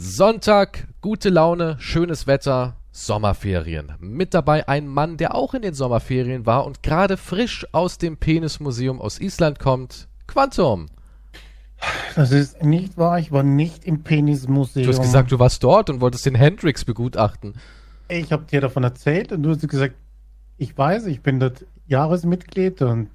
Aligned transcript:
Sonntag, 0.00 0.86
gute 1.00 1.28
Laune, 1.28 1.74
schönes 1.80 2.28
Wetter, 2.28 2.76
Sommerferien. 2.92 3.94
Mit 3.98 4.32
dabei 4.32 4.68
ein 4.68 4.86
Mann, 4.86 5.16
der 5.16 5.34
auch 5.34 5.54
in 5.54 5.62
den 5.62 5.74
Sommerferien 5.74 6.46
war 6.46 6.66
und 6.66 6.84
gerade 6.84 7.16
frisch 7.16 7.66
aus 7.72 7.98
dem 7.98 8.16
Penismuseum 8.16 9.00
aus 9.00 9.20
Island 9.20 9.58
kommt. 9.58 10.06
Quantum. 10.28 10.86
Das 12.14 12.30
ist 12.30 12.62
nicht 12.62 12.96
wahr, 12.96 13.18
ich 13.18 13.32
war 13.32 13.42
nicht 13.42 13.84
im 13.84 14.04
Penismuseum. 14.04 14.86
Du 14.86 14.92
hast 14.92 15.02
gesagt, 15.02 15.32
du 15.32 15.40
warst 15.40 15.64
dort 15.64 15.90
und 15.90 16.00
wolltest 16.00 16.26
den 16.26 16.36
Hendrix 16.36 16.84
begutachten. 16.84 17.54
Ich 18.08 18.30
habe 18.30 18.44
dir 18.44 18.60
davon 18.60 18.84
erzählt 18.84 19.32
und 19.32 19.42
du 19.42 19.50
hast 19.50 19.66
gesagt, 19.68 19.96
ich 20.58 20.78
weiß, 20.78 21.06
ich 21.06 21.22
bin 21.22 21.40
dort 21.40 21.66
Jahresmitglied 21.88 22.82
und 22.82 23.08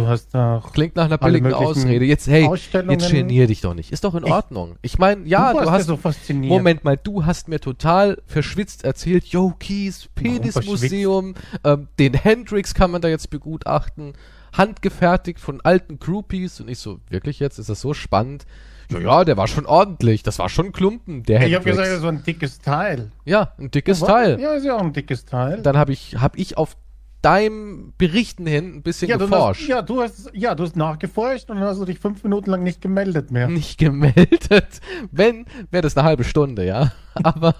du 0.00 0.06
hast 0.08 0.34
auch. 0.34 0.72
Klingt 0.72 0.96
nach 0.96 1.04
einer 1.06 1.18
billigen 1.18 1.52
Ausrede. 1.52 2.04
Jetzt, 2.04 2.26
hey, 2.28 2.48
jetzt 2.88 3.10
genier 3.10 3.46
dich 3.46 3.60
doch 3.60 3.74
nicht. 3.74 3.92
Ist 3.92 4.04
doch 4.04 4.14
in 4.14 4.24
Ich- 4.24 4.32
Ordnung. 4.32 4.76
Ich 4.82 4.98
meine, 4.98 5.26
ja, 5.26 5.52
du 5.52 5.60
du, 5.60 5.70
hast. 5.70 5.78
ja 5.80 5.84
so 5.84 5.96
fasziniert. 5.96 6.50
Moment 6.50 6.84
mal, 6.84 6.96
du 6.96 7.24
hast 7.26 7.48
mir 7.48 7.60
total 7.60 8.18
verschwitzt 8.26 8.84
erzählt, 8.84 9.26
yo, 9.26 9.54
Warum 9.58 9.92
Penismuseum, 10.14 11.34
ähm, 11.64 11.88
den 11.98 12.14
Hendrix 12.14 12.74
kann 12.74 12.90
man 12.90 13.00
da 13.00 13.08
jetzt 13.08 13.30
begutachten, 13.30 14.14
handgefertigt 14.56 15.40
von 15.40 15.60
alten 15.62 15.98
Groupies. 15.98 16.60
Und 16.60 16.68
ich 16.68 16.78
so, 16.78 17.00
wirklich 17.08 17.38
jetzt? 17.40 17.58
Ist 17.58 17.68
das 17.68 17.80
so 17.80 17.94
spannend? 17.94 18.44
Ja, 18.90 18.98
ja, 19.00 19.24
der 19.24 19.36
war 19.36 19.46
schon 19.48 19.66
ordentlich. 19.66 20.22
Das 20.22 20.38
war 20.38 20.48
schon 20.48 20.66
ein 20.66 20.72
Klumpen, 20.72 21.22
der 21.22 21.46
Ich 21.46 21.54
habe 21.54 21.64
gesagt, 21.64 22.02
war 22.02 22.10
ein 22.10 22.22
dickes 22.24 22.58
Teil. 22.60 23.10
ja, 23.26 23.52
ein 23.58 23.70
dickes 23.70 24.00
Was? 24.00 24.08
Teil. 24.08 24.40
Ja, 24.40 24.52
ist 24.54 24.64
ja 24.64 24.76
auch 24.76 24.82
ein 24.82 24.94
dickes 24.94 25.26
Teil. 25.26 25.60
Dann 25.62 25.76
habe 25.76 25.92
ich, 25.92 26.16
hab 26.18 26.38
ich 26.38 26.56
auf 26.56 26.76
deinem 27.22 27.92
Berichten 27.98 28.46
hin 28.46 28.76
ein 28.76 28.82
bisschen 28.82 29.08
ja, 29.08 29.16
du 29.16 29.24
hast, 29.24 29.30
geforscht. 29.30 29.68
ja, 29.68 29.82
du 29.82 30.02
hast, 30.02 30.30
ja, 30.34 30.54
du 30.54 30.62
hast 30.64 30.76
nachgeforscht 30.76 31.50
und 31.50 31.56
dann 31.58 31.66
hast 31.66 31.80
du 31.80 31.84
dich 31.84 31.98
fünf 31.98 32.22
Minuten 32.22 32.50
lang 32.50 32.62
nicht 32.62 32.80
gemeldet 32.80 33.30
mehr. 33.30 33.48
nicht 33.48 33.78
gemeldet. 33.78 34.80
Wenn, 35.10 35.44
wäre 35.70 35.82
das 35.82 35.96
eine 35.96 36.06
halbe 36.06 36.24
Stunde, 36.24 36.64
ja. 36.64 36.92
Aber, 37.22 37.54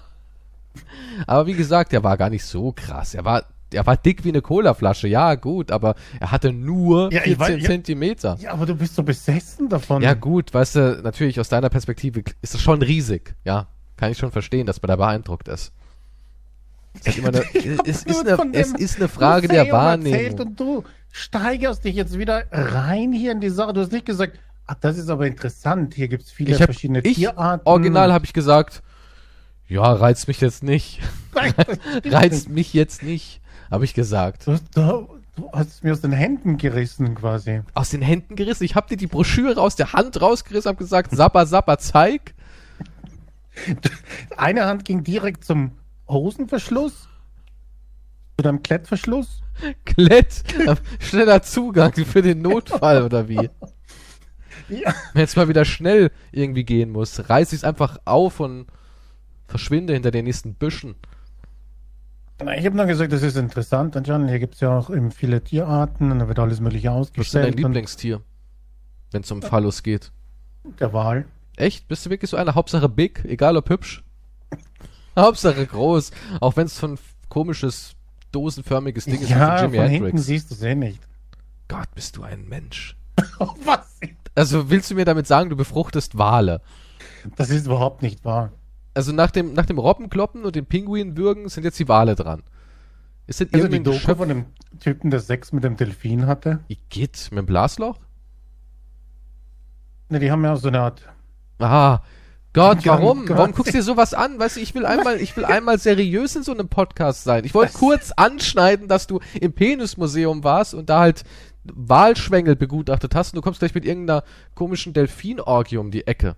aber 1.27 1.47
wie 1.47 1.53
gesagt, 1.53 1.91
er 1.93 2.03
war 2.03 2.15
gar 2.17 2.29
nicht 2.29 2.45
so 2.45 2.71
krass. 2.71 3.13
Er 3.13 3.25
war, 3.25 3.43
er 3.73 3.85
war 3.85 3.97
dick 3.97 4.23
wie 4.23 4.29
eine 4.29 4.41
Colaflasche, 4.41 5.07
ja, 5.09 5.35
gut, 5.35 5.69
aber 5.71 5.95
er 6.19 6.31
hatte 6.31 6.53
nur 6.53 7.11
Ja, 7.11 7.21
ich 7.25 7.35
14 7.37 7.59
weiß-. 7.59 7.65
Zentimeter. 7.65 8.37
Ja, 8.39 8.53
aber 8.53 8.65
du 8.65 8.75
bist 8.75 8.95
so 8.95 9.03
besessen 9.03 9.67
davon. 9.67 10.01
Ja, 10.01 10.13
gut, 10.13 10.53
weißt 10.53 10.75
du, 10.75 11.01
natürlich 11.03 11.39
aus 11.39 11.49
deiner 11.49 11.69
Perspektive 11.69 12.23
ist 12.41 12.55
es 12.55 12.61
schon 12.61 12.81
riesig, 12.81 13.35
ja. 13.43 13.67
Kann 13.97 14.11
ich 14.13 14.17
schon 14.17 14.31
verstehen, 14.31 14.65
dass 14.65 14.81
man 14.81 14.87
da 14.87 14.95
beeindruckt 14.95 15.49
ist. 15.49 15.73
Es 17.05 17.17
ist, 17.17 17.25
eine, 17.25 17.43
es, 17.85 18.03
ist 18.03 18.27
eine, 18.27 18.53
es 18.53 18.71
ist 18.73 18.97
eine 18.97 19.07
Frage 19.07 19.47
der 19.47 19.71
Wahrnehmung. 19.71 20.39
Und 20.39 20.59
du 20.59 20.83
steigerst 21.11 21.83
dich 21.85 21.95
jetzt 21.95 22.17
wieder 22.17 22.43
rein 22.51 23.13
hier 23.13 23.31
in 23.31 23.41
die 23.41 23.49
Sache. 23.49 23.73
Du 23.73 23.81
hast 23.81 23.91
nicht 23.91 24.05
gesagt, 24.05 24.39
ach, 24.67 24.75
das 24.79 24.97
ist 24.97 25.09
aber 25.09 25.27
interessant. 25.27 25.93
Hier 25.93 26.07
gibt 26.07 26.23
es 26.23 26.31
viele 26.31 26.55
hab, 26.55 26.65
verschiedene 26.65 26.99
ich, 27.01 27.15
Tierarten. 27.15 27.65
original 27.65 28.13
habe 28.13 28.25
ich 28.25 28.33
gesagt, 28.33 28.83
ja, 29.67 29.83
reizt 29.83 30.27
mich 30.27 30.41
jetzt 30.41 30.63
nicht. 30.63 30.99
Reizt 32.05 32.49
mich 32.49 32.73
jetzt 32.73 33.03
nicht, 33.03 33.41
habe 33.69 33.85
ich 33.85 33.93
gesagt. 33.93 34.47
Du 34.47 34.53
hast, 34.53 34.65
du, 34.75 35.07
du 35.35 35.51
hast 35.53 35.69
es 35.69 35.83
mir 35.83 35.93
aus 35.93 36.01
den 36.01 36.11
Händen 36.11 36.57
gerissen 36.57 37.15
quasi. 37.15 37.61
aus 37.73 37.89
den 37.89 38.01
Händen 38.01 38.35
gerissen. 38.35 38.63
Ich 38.63 38.75
habe 38.75 38.87
dir 38.89 38.97
die 38.97 39.07
Broschüre 39.07 39.61
aus 39.61 39.75
der 39.75 39.93
Hand 39.93 40.19
rausgerissen, 40.21 40.69
habe 40.69 40.79
gesagt, 40.79 41.15
Sappa, 41.15 41.45
Sappa, 41.45 41.77
zeig. 41.77 42.33
Eine 44.37 44.65
Hand 44.65 44.85
ging 44.85 45.03
direkt 45.03 45.43
zum 45.43 45.71
Hosenverschluss. 46.09 47.07
Zu 48.37 48.43
deinem 48.43 48.63
Klettverschluss. 48.63 49.41
Klett, 49.85 50.43
schneller 50.99 51.41
Zugang 51.41 51.93
für 51.93 52.21
den 52.21 52.41
Notfall 52.41 53.03
oder 53.05 53.27
wie? 53.27 53.49
Ja. 54.69 54.93
Wenn 55.13 55.21
jetzt 55.21 55.35
mal 55.35 55.49
wieder 55.49 55.65
schnell 55.65 56.11
irgendwie 56.31 56.63
gehen 56.63 56.91
muss, 56.91 57.29
reiß 57.29 57.51
ich 57.53 57.59
es 57.59 57.63
einfach 57.63 57.97
auf 58.05 58.39
und 58.39 58.67
verschwinde 59.47 59.93
hinter 59.93 60.11
den 60.11 60.25
nächsten 60.25 60.53
Büschen. 60.53 60.95
Ich 62.55 62.65
habe 62.65 62.77
nur 62.77 62.85
gesagt, 62.85 63.11
das 63.11 63.21
ist 63.21 63.35
interessant. 63.35 63.97
Anscheinend, 63.97 64.29
hier 64.29 64.39
gibt 64.39 64.55
es 64.55 64.61
ja 64.61 64.77
auch 64.77 64.89
eben 64.89 65.11
viele 65.11 65.43
Tierarten 65.43 66.11
und 66.11 66.19
da 66.19 66.27
wird 66.29 66.39
alles 66.39 66.61
mögliche 66.61 66.89
Was 66.89 67.07
ist 67.07 67.15
denn 67.15 67.41
dein 67.41 67.49
ausgestellt. 67.49 67.55
Lieblingstier, 67.57 68.21
wenn 69.11 69.23
es 69.23 69.31
um 69.31 69.41
Phallus 69.41 69.83
geht? 69.83 70.11
Der 70.79 70.93
Wal. 70.93 71.25
Echt? 71.57 71.89
Bist 71.89 72.05
du 72.05 72.09
wirklich 72.09 72.31
so 72.31 72.37
einer? 72.37 72.55
Hauptsache 72.55 72.87
big, 72.87 73.25
egal 73.25 73.57
ob 73.57 73.69
hübsch? 73.69 74.03
Hauptsache 75.21 75.65
groß, 75.65 76.11
auch 76.41 76.55
wenn 76.57 76.65
es 76.65 76.77
so 76.77 76.87
ein 76.87 76.99
komisches, 77.29 77.93
dosenförmiges 78.31 79.05
Ding 79.05 79.21
ist 79.21 79.29
Ja, 79.29 79.57
von 79.59 79.69
von 79.73 79.79
hinten 79.87 80.05
Hendrix. 80.05 80.25
siehst 80.25 80.51
du 80.51 80.55
es 80.55 80.61
eh 80.61 80.75
nicht. 80.75 81.01
Gott, 81.67 81.87
bist 81.95 82.17
du 82.17 82.23
ein 82.23 82.47
Mensch. 82.47 82.95
Oh, 83.39 83.53
was? 83.65 83.99
Also 84.35 84.69
willst 84.69 84.91
du 84.91 84.95
mir 84.95 85.05
damit 85.05 85.27
sagen, 85.27 85.49
du 85.49 85.55
befruchtest 85.55 86.17
Wale? 86.17 86.61
Das 87.35 87.49
ist 87.49 87.65
überhaupt 87.65 88.01
nicht 88.01 88.23
wahr. 88.25 88.51
Also 88.93 89.11
nach 89.13 89.31
dem, 89.31 89.53
nach 89.53 89.65
dem 89.65 89.77
Robbenkloppen 89.77 90.43
und 90.45 90.55
dem 90.55 90.65
Pinguinwürgen 90.65 91.47
sind 91.49 91.63
jetzt 91.63 91.79
die 91.79 91.87
Wale 91.87 92.15
dran. 92.15 92.43
Ist 93.27 93.39
denn 93.41 93.49
Also 93.53 93.67
die 93.67 93.83
Doku 93.83 93.97
Geschöpf... 93.97 94.17
von 94.17 94.29
dem 94.29 94.45
Typen, 94.79 95.09
der 95.11 95.19
Sex 95.19 95.51
mit 95.51 95.63
dem 95.63 95.77
Delfin 95.77 96.27
hatte. 96.27 96.59
Igitt, 96.67 97.29
mit 97.31 97.39
dem 97.39 97.45
Blasloch? 97.45 97.97
Ne, 100.09 100.19
die 100.19 100.31
haben 100.31 100.43
ja 100.43 100.55
so 100.55 100.67
eine 100.69 100.81
Art. 100.81 101.01
Ah, 101.59 101.99
Gott, 102.53 102.85
warum? 102.85 103.25
ganz- 103.25 103.37
Warum 103.37 103.51
guckst 103.53 103.73
du 103.73 103.77
dir 103.77 103.83
sowas 103.83 104.13
an? 104.13 104.39
Weißt 104.39 104.55
du, 104.57 104.59
ich 104.61 104.73
will 104.73 104.85
einmal, 104.85 105.17
ich 105.21 105.35
will 105.37 105.45
einmal 105.45 105.77
seriös 105.77 106.35
in 106.35 106.43
so 106.43 106.51
einem 106.51 106.67
Podcast 106.67 107.23
sein. 107.23 107.45
Ich 107.45 107.53
wollte 107.53 107.73
kurz 107.73 108.11
anschneiden, 108.15 108.87
dass 108.87 109.05
du 109.07 109.19
im 109.39 109.53
Penismuseum 109.53 110.43
warst 110.43 110.73
und 110.73 110.89
da 110.89 110.99
halt 111.01 111.23
Walschwengel 111.63 112.55
begutachtet 112.55 113.13
hast 113.15 113.33
und 113.33 113.37
du 113.37 113.41
kommst 113.41 113.59
gleich 113.59 113.75
mit 113.75 113.85
irgendeiner 113.85 114.23
komischen 114.55 114.93
Delfinorgie 114.93 115.77
um 115.77 115.91
die 115.91 116.07
Ecke. 116.07 116.35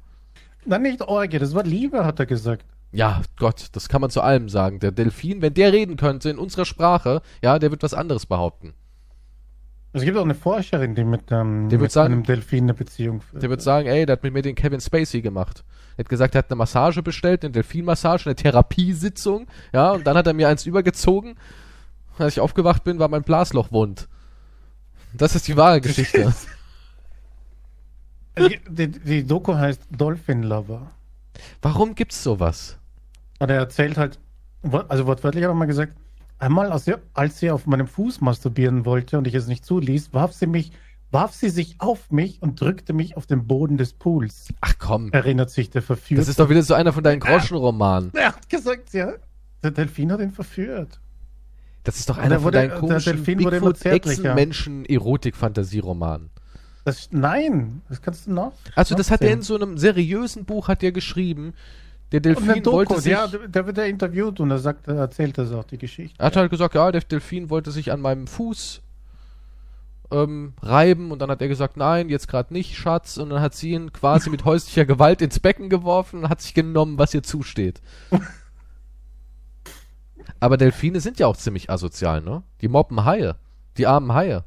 Nein, 0.66 0.82
nicht 0.84 1.02
Orgie, 1.02 1.40
das 1.40 1.56
war 1.56 1.64
Liebe, 1.64 2.06
hat 2.06 2.20
er 2.20 2.26
gesagt. 2.26 2.66
Ja, 2.92 3.22
Gott, 3.38 3.68
das 3.72 3.88
kann 3.88 4.02
man 4.02 4.10
zu 4.10 4.22
allem 4.22 4.50
sagen. 4.50 4.80
Der 4.80 4.92
Delfin, 4.92 5.42
wenn 5.42 5.54
der 5.54 5.72
reden 5.72 5.96
könnte 5.96 6.30
in 6.30 6.38
unserer 6.38 6.66
Sprache, 6.66 7.22
ja, 7.42 7.58
der 7.58 7.72
wird 7.72 7.84
was 7.84 7.94
anderes 7.94 8.26
behaupten. 8.26 8.74
Es 9.94 10.04
gibt 10.04 10.18
auch 10.18 10.24
eine 10.24 10.36
Forscherin, 10.36 10.96
die 10.96 11.04
mit, 11.04 11.32
ähm, 11.32 11.68
Der 11.70 11.78
mit 11.80 11.92
sagen- 11.92 12.14
einem 12.14 12.24
Delfin 12.24 12.64
eine 12.66 12.74
Beziehung 12.74 13.20
führt. 13.22 13.44
Der 13.44 13.50
wird 13.50 13.62
sagen, 13.62 13.88
ey, 13.88 14.06
der 14.06 14.14
hat 14.14 14.24
mit 14.24 14.34
mir 14.34 14.42
den 14.42 14.56
Kevin 14.56 14.80
Spacey 14.80 15.22
gemacht. 15.22 15.64
Er 15.98 16.06
hat 16.06 16.10
gesagt, 16.10 16.34
er 16.36 16.40
hat 16.40 16.50
eine 16.50 16.56
Massage 16.58 17.04
bestellt, 17.04 17.44
eine 17.44 17.52
Delfinmassage, 17.52 18.24
eine 18.28 18.36
Therapiesitzung, 18.36 19.48
ja, 19.74 19.92
und 19.92 20.08
dann 20.08 20.16
hat 20.16 20.28
er 20.28 20.34
mir 20.34 20.48
eins 20.48 20.66
übergezogen. 20.66 21.36
Als 22.18 22.34
ich 22.34 22.40
aufgewacht 22.40 22.84
bin, 22.86 23.00
war 23.00 23.10
mein 23.10 23.24
Blasloch 23.24 23.72
wund. 23.72 24.08
Das 25.14 25.36
ist 25.36 25.48
die 25.50 25.58
wahre 25.58 25.82
Geschichte. 25.82 26.34
die, 28.38 28.60
die, 28.70 28.88
die 28.88 29.28
Doku 29.28 29.56
heißt 29.56 29.82
Dolphin 29.92 30.44
Lover. 30.44 30.92
Warum 31.62 31.96
gibt's 31.96 32.24
sowas? 32.24 32.78
Und 33.40 33.50
er 33.50 33.58
erzählt 33.58 33.98
halt, 33.98 34.20
also 34.88 35.06
wortwörtlich 35.08 35.44
hat 35.44 35.52
er 35.52 35.56
mal 35.56 35.66
gesagt, 35.66 35.94
einmal 36.42 36.72
als 36.72 36.86
sie, 36.86 36.96
als 37.14 37.40
sie 37.40 37.52
auf 37.52 37.66
meinem 37.68 37.88
Fuß 37.88 38.22
masturbieren 38.22 38.86
wollte 38.86 39.18
und 39.18 39.28
ich 39.28 39.34
es 39.36 39.48
nicht 39.48 39.66
zuließ, 39.66 40.14
warf 40.14 40.34
sie 40.34 40.48
mich, 40.48 40.72
warf 41.12 41.34
sie 41.34 41.50
sich 41.50 41.76
auf 41.80 42.12
mich 42.12 42.42
und 42.42 42.60
drückte 42.60 42.94
mich 42.94 43.18
auf 43.18 43.26
den 43.26 43.48
Boden 43.48 43.78
des 43.78 43.94
Pools. 43.94 44.50
Ach 44.62 44.74
komm, 44.80 45.12
Erinnert 45.12 45.50
sich 45.50 45.70
der 45.70 45.82
Verführer. 45.82 46.20
das 46.22 46.28
ist 46.28 46.40
doch 46.40 46.50
wieder 46.50 46.64
so 46.64 46.74
einer 46.74 46.94
von 46.94 47.04
deinen 47.04 47.20
Groschenromanen. 47.20 48.12
er 48.14 48.30
hat 48.30 48.50
gesagt, 48.50 48.94
ja, 48.94 49.14
der 49.64 49.72
Delfin 49.72 50.12
hat 50.12 50.20
ihn 50.22 50.32
verführt. 50.32 51.00
Das 51.84 51.98
ist 51.98 52.10
doch 52.10 52.18
einer 52.18 52.36
er 52.36 52.40
von 52.40 52.46
wurde- 52.46 52.58
deinen 52.68 52.80
komischen 52.80 53.16
Delfin 53.18 53.44
wurde 53.44 53.58
immer 53.58 53.68
Bigfoot 53.68 53.78
zärtlicher. 53.78 54.22
Echsenmenschen 54.22 54.86
Erotik-Fantasieromanen. 54.86 56.30
Das, 56.86 57.10
nein, 57.12 57.82
das 57.90 58.02
kannst 58.02 58.26
du 58.28 58.34
noch. 58.34 58.54
Also 58.76 58.96
das 58.96 59.12
hat 59.12 59.22
er 59.22 59.32
in 59.34 59.42
so 59.44 59.56
einem 59.56 59.78
seriösen 59.78 60.46
Buch 60.46 60.68
hat 60.68 60.82
er 60.82 60.92
geschrieben. 60.92 61.54
Der 62.12 62.20
Delfin 62.20 62.66
wollte 62.66 63.00
sich 63.00 63.14
ja, 63.14 63.28
der, 63.28 63.66
wird 63.66 63.78
ja 63.78 63.86
interviewt 63.86 64.40
und 64.42 64.52
er 64.52 64.60
sagt, 64.60 64.88
er 64.88 64.96
erzählt 64.96 65.38
das 65.38 65.52
auch, 65.54 65.64
die 65.64 65.78
Geschichte. 65.78 66.16
Er 66.20 66.26
hat 66.26 66.36
halt 66.36 66.52
gesagt, 66.52 66.76
ja, 66.76 66.92
der 66.92 67.02
Delfin 67.02 67.50
wollte 67.50 67.72
sich 67.72 67.92
an 67.92 68.02
meinem 68.02 68.28
Fuß 68.28 68.82
ähm, 70.12 70.54
reiben 70.62 71.12
und 71.12 71.20
dann 71.20 71.32
hat 71.32 71.42
er 71.42 71.48
gesagt, 71.48 71.78
nein, 71.78 72.10
jetzt 72.10 72.28
gerade 72.28 72.54
nicht, 72.54 72.76
Schatz. 72.76 73.16
Und 73.18 73.30
dann 73.30 73.42
hat 73.42 73.56
sie 73.56 73.72
ihn 73.72 73.94
quasi 73.94 74.30
mit 74.30 74.44
häuslicher 74.46 74.86
Gewalt 74.86 75.22
ins 75.22 75.40
Becken 75.40 75.70
geworfen 75.70 76.24
und 76.24 76.30
hat 76.30 76.42
sich 76.42 76.54
genommen, 76.54 76.98
was 76.98 77.14
ihr 77.14 77.24
zusteht. 77.24 77.82
Aber 80.40 80.58
Delfine 80.58 81.00
sind 81.00 81.20
ja 81.20 81.28
auch 81.28 81.38
ziemlich 81.38 81.70
asozial, 81.70 82.22
ne? 82.22 82.44
Die 82.62 82.68
mobben 82.68 83.06
Haie. 83.06 83.36
Die 83.78 83.88
armen 83.88 84.14
Haie. 84.14 84.44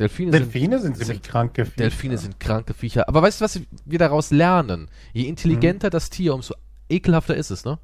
Delfine, 0.00 0.30
Delfine 0.32 0.78
sind, 0.80 0.96
sind- 0.96 1.06
ziemlich 1.06 1.22
kranke 1.22 1.64
Viecher. 1.64 1.76
Delfine 1.76 2.18
sind 2.18 2.40
kranke 2.40 2.74
Viecher. 2.74 3.08
Aber 3.08 3.22
weißt 3.22 3.40
du, 3.40 3.44
was 3.44 3.60
wir 3.84 3.98
daraus 3.98 4.30
lernen? 4.30 4.88
Je 5.12 5.24
intelligenter 5.24 5.90
das 5.90 6.10
Tier, 6.10 6.34
umso 6.34 6.54
ekelhafter 6.88 7.36
ist 7.36 7.50
es, 7.50 7.64
ne? 7.64 7.78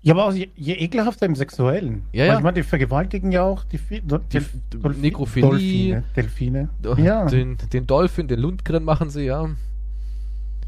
Ja, 0.00 0.14
aber 0.14 0.26
auch 0.26 0.32
je, 0.32 0.48
je 0.54 0.74
ekelhafter 0.74 1.26
im 1.26 1.34
Sexuellen. 1.34 2.04
Ja, 2.12 2.24
ja. 2.24 2.36
Ich 2.36 2.42
meine, 2.42 2.54
die 2.54 2.62
vergewaltigen 2.62 3.32
ja 3.32 3.42
auch 3.42 3.64
die, 3.64 3.78
Dol- 3.78 4.20
Die 4.32 4.38
Delf- 4.38 4.96
Nekrophilie. 5.00 5.50
Delfine. 5.50 6.68
Delfine. 6.84 7.04
Ja. 7.04 7.26
Den, 7.26 7.58
den 7.72 7.86
Dolphin, 7.86 8.28
den 8.28 8.38
Lundgren 8.38 8.84
machen 8.84 9.10
sie, 9.10 9.22
ja. 9.22 9.48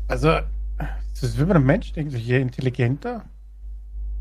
Also, 0.09 0.29
das 0.79 1.23
ist 1.23 1.39
wie 1.39 1.45
bei 1.45 1.55
einem 1.55 1.65
Mensch, 1.65 1.93
denke 1.93 2.17
ich, 2.17 2.27
je 2.27 2.41
intelligenter, 2.41 3.25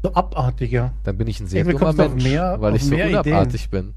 so 0.03 0.13
abartiger. 0.13 0.93
Dann 1.03 1.17
bin 1.17 1.27
ich 1.27 1.39
ein 1.39 1.47
sehr 1.47 1.63
dummer 1.65 1.91
Mensch, 1.93 2.23
mehr- 2.23 2.61
weil 2.61 2.75
ich 2.75 2.83
so 2.85 2.95
unabartig 2.95 3.69
bin. 3.71 3.95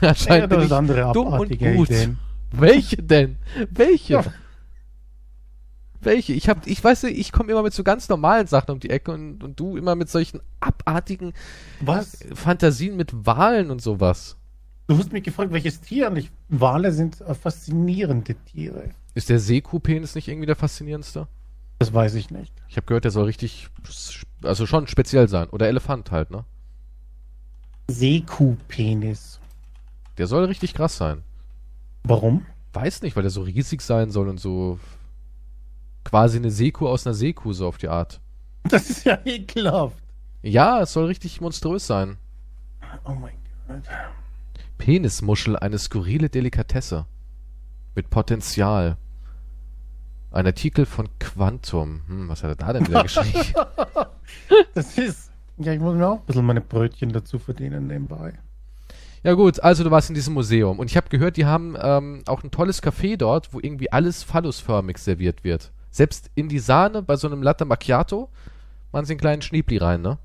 Ja, 0.00 0.12
bin 0.46 0.58
hast 0.58 0.66
ich 0.66 0.72
andere 0.72 1.12
dumm 1.12 1.32
und 1.32 1.58
gut. 1.58 1.90
Ideen. 1.90 2.18
Welche 2.52 2.96
denn? 2.96 3.36
Welche? 3.70 4.12
Ja. 4.14 4.24
Welche? 6.00 6.32
Ich 6.34 6.48
hab, 6.48 6.66
ich 6.66 6.82
weiß 6.82 7.04
nicht, 7.04 7.18
ich 7.18 7.32
komme 7.32 7.50
immer 7.50 7.62
mit 7.62 7.72
so 7.72 7.82
ganz 7.82 8.08
normalen 8.08 8.46
Sachen 8.46 8.70
um 8.70 8.80
die 8.80 8.90
Ecke 8.90 9.12
und, 9.12 9.42
und 9.42 9.58
du 9.58 9.76
immer 9.76 9.94
mit 9.94 10.08
solchen 10.08 10.40
abartigen 10.60 11.32
Was? 11.80 12.18
Fantasien 12.34 12.96
mit 12.96 13.26
Wahlen 13.26 13.70
und 13.70 13.82
sowas. 13.82 14.36
Du 14.86 14.96
hast 14.96 15.12
mich 15.12 15.24
gefragt, 15.24 15.52
welches 15.52 15.80
Tier? 15.80 16.08
Und 16.08 16.16
ich, 16.16 16.30
Wale 16.48 16.92
sind 16.92 17.16
faszinierende 17.42 18.36
Tiere. 18.36 18.90
Ist 19.14 19.28
der 19.28 19.40
Seekuhpenis 19.40 20.14
nicht 20.14 20.28
irgendwie 20.28 20.46
der 20.46 20.54
faszinierendste? 20.54 21.26
Das 21.78 21.92
weiß 21.92 22.14
ich 22.14 22.30
nicht. 22.30 22.52
Ich 22.68 22.76
habe 22.76 22.86
gehört, 22.86 23.04
der 23.04 23.10
soll 23.10 23.24
richtig, 23.24 23.68
also 24.42 24.66
schon 24.66 24.86
speziell 24.86 25.28
sein. 25.28 25.48
Oder 25.50 25.66
Elefant 25.68 26.10
halt, 26.10 26.30
ne? 26.30 26.44
Seekuhpenis. 27.88 29.40
Der 30.18 30.26
soll 30.26 30.44
richtig 30.44 30.74
krass 30.74 30.96
sein. 30.96 31.22
Warum? 32.04 32.46
Weiß 32.72 33.02
nicht, 33.02 33.16
weil 33.16 33.22
der 33.22 33.30
so 33.30 33.42
riesig 33.42 33.82
sein 33.82 34.10
soll 34.10 34.28
und 34.28 34.38
so 34.38 34.78
quasi 36.04 36.38
eine 36.38 36.50
Seekuh 36.50 36.88
aus 36.88 37.06
einer 37.06 37.14
Seekuh, 37.14 37.52
so 37.52 37.66
auf 37.66 37.78
die 37.78 37.88
Art. 37.88 38.20
Das 38.68 38.90
ist 38.90 39.04
ja 39.04 39.18
ekelhaft. 39.24 40.02
Ja, 40.42 40.80
es 40.80 40.92
soll 40.92 41.06
richtig 41.06 41.40
monströs 41.40 41.86
sein. 41.86 42.18
Oh 43.04 43.12
mein 43.12 43.34
Gott. 43.68 43.82
Penismuschel, 44.76 45.56
eine 45.56 45.78
skurrile 45.78 46.28
Delikatesse. 46.28 47.06
Mit 47.94 48.10
Potenzial. 48.10 48.96
Ein 50.32 50.46
Artikel 50.46 50.84
von 50.84 51.08
Quantum. 51.20 52.02
Hm, 52.08 52.28
was 52.28 52.42
hat 52.42 52.50
er 52.50 52.56
da 52.56 52.72
denn 52.72 52.86
wieder 52.88 53.02
geschrieben? 53.04 53.40
Das 54.74 54.98
ist. 54.98 55.30
Ja, 55.58 55.72
ich 55.72 55.80
muss 55.80 55.94
mir 55.94 56.06
auch 56.06 56.18
ein 56.18 56.26
bisschen 56.26 56.44
meine 56.44 56.60
Brötchen 56.60 57.12
dazu 57.12 57.38
verdienen 57.38 57.86
nebenbei. 57.86 58.34
Ja 59.22 59.32
gut, 59.34 59.60
also 59.60 59.84
du 59.84 59.90
warst 59.90 60.08
in 60.08 60.14
diesem 60.14 60.34
Museum. 60.34 60.78
Und 60.78 60.90
ich 60.90 60.96
habe 60.96 61.08
gehört, 61.08 61.36
die 61.36 61.46
haben 61.46 61.76
ähm, 61.80 62.22
auch 62.26 62.44
ein 62.44 62.50
tolles 62.50 62.82
Café 62.82 63.16
dort, 63.16 63.52
wo 63.52 63.60
irgendwie 63.60 63.90
alles 63.90 64.22
phallusförmig 64.22 64.98
serviert 64.98 65.44
wird. 65.44 65.72
Selbst 65.90 66.30
in 66.34 66.48
die 66.48 66.58
Sahne 66.58 67.02
bei 67.02 67.16
so 67.16 67.26
einem 67.26 67.42
Latte 67.42 67.64
Macchiato 67.64 68.28
machen 68.92 69.06
sie 69.06 69.14
einen 69.14 69.20
kleinen 69.20 69.42
Schniebli 69.42 69.78
rein, 69.78 70.02
ne? 70.02 70.18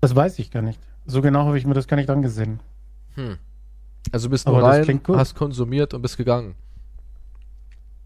Das 0.00 0.16
weiß 0.16 0.38
ich 0.38 0.50
gar 0.50 0.62
nicht. 0.62 0.80
So 1.06 1.22
genau 1.22 1.46
habe 1.46 1.58
ich 1.58 1.66
mir 1.66 1.74
das 1.74 1.86
gar 1.86 1.96
nicht 1.96 2.10
angesehen. 2.10 2.60
Hm. 3.14 3.38
Also 4.10 4.30
bist 4.30 4.48
das 4.48 4.54
rein, 4.54 5.00
hast 5.08 5.34
konsumiert 5.34 5.94
und 5.94 6.02
bist 6.02 6.16
gegangen. 6.16 6.54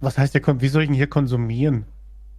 Was 0.00 0.18
heißt 0.18 0.34
der, 0.34 0.42
wie 0.60 0.68
soll 0.68 0.82
ich 0.82 0.88
denn 0.88 0.96
hier 0.96 1.06
konsumieren? 1.06 1.86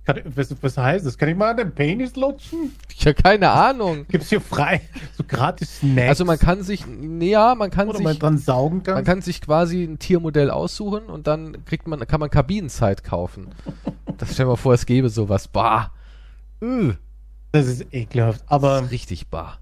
Kann, 0.08 0.22
was, 0.36 0.56
was 0.64 0.78
heißt 0.78 1.06
das? 1.06 1.18
Kann 1.18 1.28
ich 1.28 1.36
mal 1.36 1.52
an 1.52 1.58
den 1.58 1.72
Penis 1.74 2.16
lutschen? 2.16 2.74
Ich 2.98 3.06
habe 3.06 3.16
keine 3.22 3.50
Ahnung. 3.50 4.06
Gibt's 4.08 4.30
hier 4.30 4.40
frei 4.40 4.80
so 5.18 5.24
gratis 5.28 5.80
Snacks? 5.80 6.08
Also 6.08 6.24
man 6.24 6.40
kann 6.40 6.64
sich, 6.64 6.86
ja, 7.20 7.56
man 7.56 7.72
kann 7.72 7.90
Oder 7.90 8.00
man 8.00 8.14
sich, 8.14 8.20
dran 8.20 8.38
saugen 8.38 8.84
kann? 8.84 8.96
man 8.96 9.04
kann 9.04 9.22
sich 9.22 9.42
quasi 9.42 9.84
ein 9.84 10.00
Tiermodell 10.00 10.50
aussuchen 10.50 11.08
und 11.08 11.28
dann 11.28 11.66
kriegt 11.66 11.90
man, 11.90 12.00
kann 12.08 12.22
man 12.22 12.30
Kabinenzeit 12.30 13.04
kaufen. 13.04 13.50
Das 14.18 14.32
stell 14.34 14.46
dir 14.46 14.52
mal 14.52 14.56
vor, 14.56 14.74
es 14.74 14.86
gäbe 14.86 15.10
sowas. 15.10 15.50
Bah. 15.50 15.92
Üh, 16.62 16.94
das 17.52 17.68
ist 17.68 17.94
ekelhaft. 17.94 18.44
das 18.44 18.50
Aber, 18.50 18.84
ist 18.84 18.92
richtig 18.92 19.28
bah. 19.28 19.58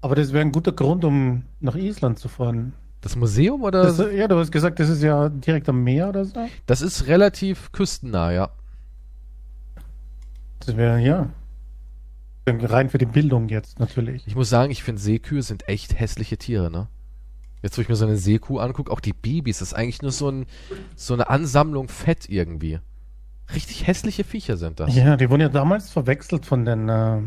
aber 0.00 0.14
das 0.14 0.32
wäre 0.32 0.42
ein 0.42 0.52
guter 0.52 0.70
Grund, 0.70 1.04
um 1.04 1.42
nach 1.58 1.74
Island 1.74 2.20
zu 2.20 2.28
fahren. 2.28 2.72
Das 3.00 3.16
Museum 3.16 3.64
oder? 3.64 3.82
Das, 3.82 3.96
Das, 3.96 4.12
ja, 4.12 4.28
du 4.28 4.38
hast 4.38 4.52
gesagt, 4.52 4.78
das 4.78 4.88
ist 4.88 5.02
ja 5.02 5.28
direkt 5.28 5.68
am 5.68 5.82
Meer 5.82 6.08
oder 6.10 6.24
so. 6.24 6.34
ist 6.82 7.08
relativ 7.08 7.72
küstennah, 7.72 8.30
ja. 8.30 8.50
Das 10.66 10.76
wäre, 10.76 11.00
ja. 11.00 11.30
Rein 12.48 12.90
für 12.90 12.98
die 12.98 13.06
Bildung 13.06 13.48
jetzt 13.48 13.80
natürlich. 13.80 14.26
Ich 14.26 14.36
muss 14.36 14.48
sagen, 14.48 14.70
ich 14.70 14.82
finde 14.82 15.00
Seekühe 15.00 15.42
sind 15.42 15.68
echt 15.68 15.98
hässliche 15.98 16.36
Tiere, 16.36 16.70
ne? 16.70 16.88
Jetzt, 17.62 17.76
wo 17.76 17.82
ich 17.82 17.88
mir 17.88 17.96
so 17.96 18.06
eine 18.06 18.16
Seekuh 18.16 18.58
angucke, 18.58 18.92
auch 18.92 19.00
die 19.00 19.12
Babys, 19.12 19.58
das 19.58 19.68
ist 19.68 19.74
eigentlich 19.74 20.02
nur 20.02 20.12
so, 20.12 20.28
ein, 20.28 20.46
so 20.94 21.14
eine 21.14 21.28
Ansammlung 21.28 21.88
Fett 21.88 22.28
irgendwie. 22.28 22.78
Richtig 23.54 23.86
hässliche 23.86 24.22
Viecher 24.22 24.56
sind 24.56 24.78
das. 24.78 24.94
Ja, 24.94 25.16
die 25.16 25.30
wurden 25.30 25.40
ja 25.40 25.48
damals 25.48 25.90
verwechselt 25.90 26.46
von 26.46 26.64
den 26.64 26.88
äh, 26.88 27.22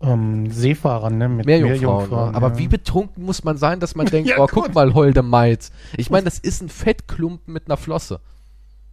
ähm, 0.00 0.50
Seefahrern, 0.50 1.18
ne? 1.18 1.28
Mit 1.28 1.46
Meerjungfrauen. 1.46 2.10
ne? 2.10 2.36
Aber 2.36 2.48
ja. 2.50 2.58
wie 2.58 2.68
betrunken 2.68 3.24
muss 3.24 3.44
man 3.44 3.56
sein, 3.56 3.80
dass 3.80 3.94
man 3.94 4.06
denkt, 4.10 4.30
Ja, 4.30 4.38
oh, 4.38 4.46
guck 4.48 4.74
mal, 4.74 4.94
holde 4.94 5.22
Maid. 5.22 5.70
Ich 5.96 6.10
meine, 6.10 6.24
das 6.24 6.38
ist 6.38 6.62
ein 6.62 6.68
Fettklumpen 6.68 7.52
mit 7.52 7.66
einer 7.66 7.76
Flosse. 7.76 8.20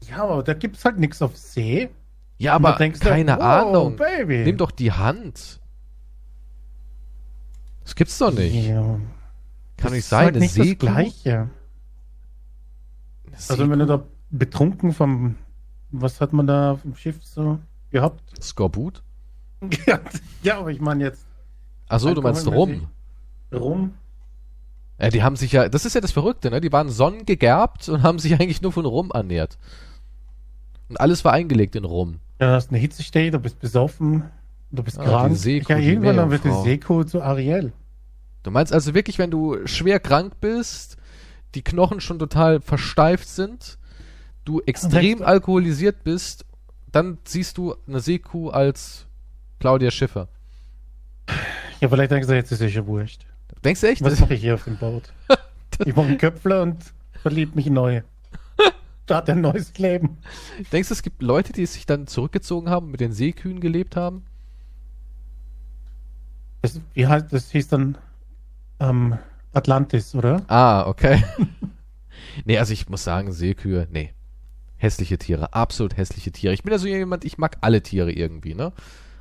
Ja, 0.09 0.23
aber 0.23 0.43
da 0.43 0.53
gibt's 0.53 0.83
halt 0.85 0.99
nichts 0.99 1.21
auf 1.21 1.37
See. 1.37 1.89
Ja, 2.37 2.53
aber 2.55 2.73
denkst 2.73 2.99
du, 2.99 3.07
keine 3.07 3.37
wow, 3.37 3.41
Ahnung. 3.41 3.95
Baby. 3.95 4.43
Nimm 4.43 4.57
doch 4.57 4.71
die 4.71 4.91
Hand. 4.91 5.59
Das 7.83 7.95
gibt's 7.95 8.17
doch 8.17 8.31
nicht. 8.31 8.53
Ja, 8.53 8.81
Kann 8.81 9.01
das 9.77 9.91
nicht 9.91 9.99
ist 9.99 10.09
sein, 10.09 10.25
halt 10.25 10.35
eine 10.35 10.39
nicht 10.39 10.57
das 10.57 10.65
Seekuh. 10.67 10.85
Gleiche. 10.85 11.49
Eine 13.27 13.35
Also 13.35 13.55
Seekuh? 13.55 13.69
wenn 13.69 13.79
du 13.79 13.85
da 13.85 14.03
betrunken 14.31 14.91
vom, 14.93 15.35
was 15.91 16.19
hat 16.19 16.33
man 16.33 16.47
da 16.47 16.79
dem 16.83 16.95
Schiff 16.95 17.23
so 17.23 17.59
gehabt? 17.91 18.21
Skorbut? 18.43 19.01
ja, 19.85 19.99
ja, 20.43 20.59
aber 20.59 20.71
ich 20.71 20.81
meine 20.81 21.03
jetzt 21.05 21.25
Achso, 21.87 22.13
du 22.13 22.21
meinst 22.21 22.47
rum. 22.47 22.87
rum. 23.53 23.93
Ja, 24.99 25.09
die 25.09 25.23
haben 25.23 25.35
sich 25.35 25.51
ja, 25.51 25.69
das 25.69 25.85
ist 25.85 25.93
ja 25.93 26.01
das 26.01 26.11
Verrückte, 26.11 26.49
ne? 26.49 26.61
Die 26.61 26.71
waren 26.71 26.89
sonnengegerbt 26.89 27.87
und 27.89 28.01
haben 28.03 28.19
sich 28.19 28.33
eigentlich 28.39 28.61
nur 28.61 28.71
von 28.71 28.85
Rum 28.85 29.11
ernährt. 29.13 29.57
Und 30.89 30.99
alles 30.99 31.23
war 31.25 31.33
eingelegt 31.33 31.75
in 31.75 31.85
Rum. 31.85 32.19
Ja, 32.39 32.47
du 32.47 32.53
hast 32.53 32.69
eine 32.69 32.79
Hitzestelle, 32.79 33.31
du 33.31 33.39
bist 33.39 33.59
besoffen, 33.59 34.23
du 34.71 34.83
bist 34.83 34.99
Ah, 34.99 35.03
krank. 35.03 35.37
Seekuh, 35.37 35.71
ja, 35.73 35.79
irgendwann 35.79 36.17
dann 36.17 36.31
wird 36.31 36.43
die. 36.43 36.51
Seekuh 36.51 37.03
zu 37.03 37.21
Ariel. 37.21 37.71
Du 38.43 38.51
meinst 38.51 38.73
also 38.73 38.93
wirklich, 38.93 39.17
wenn 39.17 39.31
du 39.31 39.65
schwer 39.65 39.99
krank 39.99 40.33
bist, 40.39 40.97
die 41.55 41.63
Knochen 41.63 42.01
schon 42.01 42.19
total 42.19 42.61
versteift 42.61 43.27
sind, 43.27 43.77
du 44.43 44.61
extrem 44.61 45.23
alkoholisiert 45.23 46.03
bist, 46.03 46.45
dann 46.91 47.17
siehst 47.25 47.57
du 47.57 47.75
eine 47.87 47.99
Seekuh 48.01 48.49
als 48.49 49.07
Claudia 49.59 49.89
Schiffer. 49.89 50.27
Ja, 51.79 51.89
vielleicht 51.89 52.11
denkst 52.11 52.27
du, 52.27 52.35
jetzt 52.35 52.51
ist 52.51 52.61
es 52.61 52.73
ja 52.73 52.85
wurscht. 52.85 53.25
Denkst 53.63 53.81
du 53.81 53.87
echt? 53.87 54.03
Was 54.03 54.19
mache 54.19 54.35
ich 54.35 54.41
hier 54.41 54.53
auf 54.55 54.63
dem 54.65 54.77
Boot? 54.77 55.11
ich 55.85 55.95
mache 55.95 56.07
einen 56.07 56.17
Köpfler 56.17 56.61
und 56.61 56.77
verlieb 57.21 57.55
mich 57.55 57.67
neu. 59.05 59.15
Start 59.15 59.29
ein 59.29 59.41
neues 59.41 59.77
Leben. 59.77 60.17
Denkst 60.71 60.89
du, 60.89 60.93
es 60.93 61.03
gibt 61.03 61.21
Leute, 61.21 61.53
die 61.53 61.65
sich 61.65 61.85
dann 61.85 62.07
zurückgezogen 62.07 62.69
haben, 62.69 62.91
mit 62.91 62.99
den 62.99 63.11
Seekühen 63.11 63.59
gelebt 63.59 63.95
haben? 63.95 64.25
Das, 66.61 66.81
wie 66.93 67.07
heißt 67.07 67.31
das? 67.31 67.51
hieß 67.51 67.67
dann 67.67 67.97
ähm, 68.79 69.17
Atlantis, 69.53 70.15
oder? 70.15 70.43
Ah, 70.47 70.87
okay. 70.87 71.23
nee, 72.45 72.57
also 72.57 72.73
ich 72.73 72.89
muss 72.89 73.03
sagen, 73.03 73.31
Seekühe, 73.31 73.87
nee. 73.91 74.13
Hässliche 74.77 75.17
Tiere, 75.17 75.53
absolut 75.53 75.95
hässliche 75.95 76.31
Tiere. 76.31 76.53
Ich 76.53 76.63
bin 76.63 76.71
ja 76.71 76.77
so 76.77 76.87
jemand, 76.87 77.23
ich 77.23 77.37
mag 77.37 77.57
alle 77.61 77.81
Tiere 77.81 78.11
irgendwie, 78.11 78.55
ne? 78.55 78.73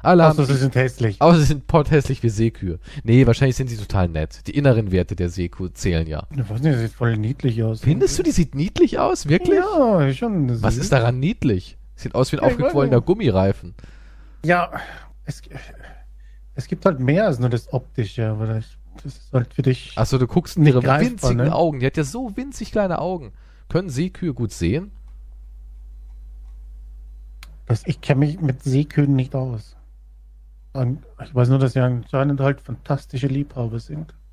Alle 0.05 0.25
haben, 0.25 0.39
Außer 0.39 0.47
sie 0.47 0.59
sind 0.59 0.75
hässlich. 0.75 1.21
außer 1.21 1.39
sie 1.39 1.45
sind 1.47 1.67
potthässlich 1.67 2.23
wie 2.23 2.29
Seekühe. 2.29 2.79
Nee, 3.03 3.27
wahrscheinlich 3.27 3.57
sind 3.57 3.69
sie 3.69 3.77
total 3.77 4.09
nett. 4.09 4.47
Die 4.47 4.57
inneren 4.57 4.93
Werte 4.93 5.17
der 5.17 5.31
Seekuh 5.31 5.69
zählen 5.69 6.07
ja. 6.07 6.27
Ich 6.31 6.39
weiß 6.39 6.61
nicht, 6.61 6.75
das 6.75 6.81
sieht 6.81 6.93
voll 6.93 7.17
niedlich 7.17 7.63
aus. 7.63 7.81
Findest 7.81 8.19
du, 8.19 8.23
die 8.23 8.31
sieht 8.33 8.55
niedlich 8.55 8.99
aus? 8.99 9.29
Wirklich? 9.29 9.59
Ja, 9.59 10.13
schon. 10.13 10.63
Was 10.63 10.77
ist 10.77 10.93
daran 10.93 11.19
niedlich? 11.21 11.77
Sieht 11.97 12.15
aus 12.15 12.33
wie 12.33 12.39
ein 12.39 12.43
Ja, 12.45 12.51
aufgequollener. 12.51 13.01
Gummireifen. 13.01 13.75
Ja, 14.45 14.73
es, 15.25 15.43
es 16.55 16.67
gibt 16.67 16.85
halt 16.85 17.01
mehr 17.01 17.27
als 17.27 17.39
nur 17.39 17.49
das 17.49 17.73
Optische, 17.73 18.29
aber 18.29 18.47
das, 18.47 18.65
das 19.03 19.17
ist 19.17 19.33
halt 19.33 19.55
für 19.55 19.63
dich. 19.63 19.93
Achso, 19.97 20.19
du 20.19 20.27
guckst 20.27 20.57
in 20.57 20.67
ihre 20.67 20.81
greifbar, 20.81 21.01
winzigen 21.11 21.37
ne? 21.49 21.55
Augen. 21.55 21.81
Die 21.81 21.87
hat 21.87 21.97
ja 21.97 22.05
so 22.05 22.37
winzig 22.37 22.73
kleine 22.73 22.99
Augen. 22.99 23.33
Können 23.69 23.89
Seekühe 23.89 24.35
gut 24.35 24.53
sehen? 24.53 24.91
Das, 27.67 27.83
ich 27.87 28.01
kenne 28.01 28.21
mich 28.21 28.41
mit 28.41 28.63
Seekühen 28.63 29.17
nicht 29.17 29.35
aus. 29.35 29.77
Ich 31.23 31.35
weiß 31.35 31.49
nur, 31.51 31.59
dass 31.59 31.73
sie 31.75 31.81
anscheinend 31.81 32.41
halt 32.41 32.61
fantastische 32.61 33.27
Liebhaber 33.29 33.79
sind. 33.81 34.15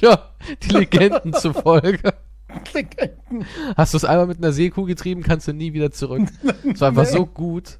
Ja, 0.00 0.30
die 0.62 0.70
Legenden 0.70 1.32
zufolge. 1.32 2.12
Hast 3.76 3.94
du 3.94 3.96
es 3.96 4.04
einmal 4.04 4.26
mit 4.26 4.38
einer 4.38 4.52
Seekuh 4.52 4.84
getrieben, 4.84 5.22
kannst 5.22 5.46
du 5.48 5.52
nie 5.52 5.72
wieder 5.72 5.90
zurück. 5.92 6.28
Es 6.64 6.80
war 6.80 6.88
einfach 6.88 7.04
Nee. 7.04 7.10
so 7.12 7.24
gut. 7.26 7.78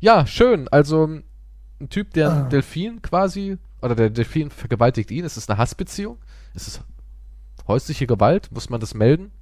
Ja, 0.00 0.26
schön. 0.26 0.68
Also 0.68 1.06
ein 1.80 1.88
Typ, 1.90 2.12
der 2.14 2.30
einen 2.30 2.46
Ah. 2.46 2.48
Delfin 2.48 3.02
quasi, 3.02 3.58
oder 3.82 3.94
der 3.94 4.10
Delfin 4.10 4.50
vergewaltigt 4.50 5.10
ihn. 5.10 5.24
Ist 5.24 5.36
es 5.36 5.48
eine 5.48 5.58
Hassbeziehung? 5.58 6.18
Ist 6.54 6.68
es 6.68 6.80
häusliche 7.66 8.06
Gewalt? 8.06 8.50
Muss 8.52 8.70
man 8.70 8.80
das 8.80 8.94
melden? 8.94 9.32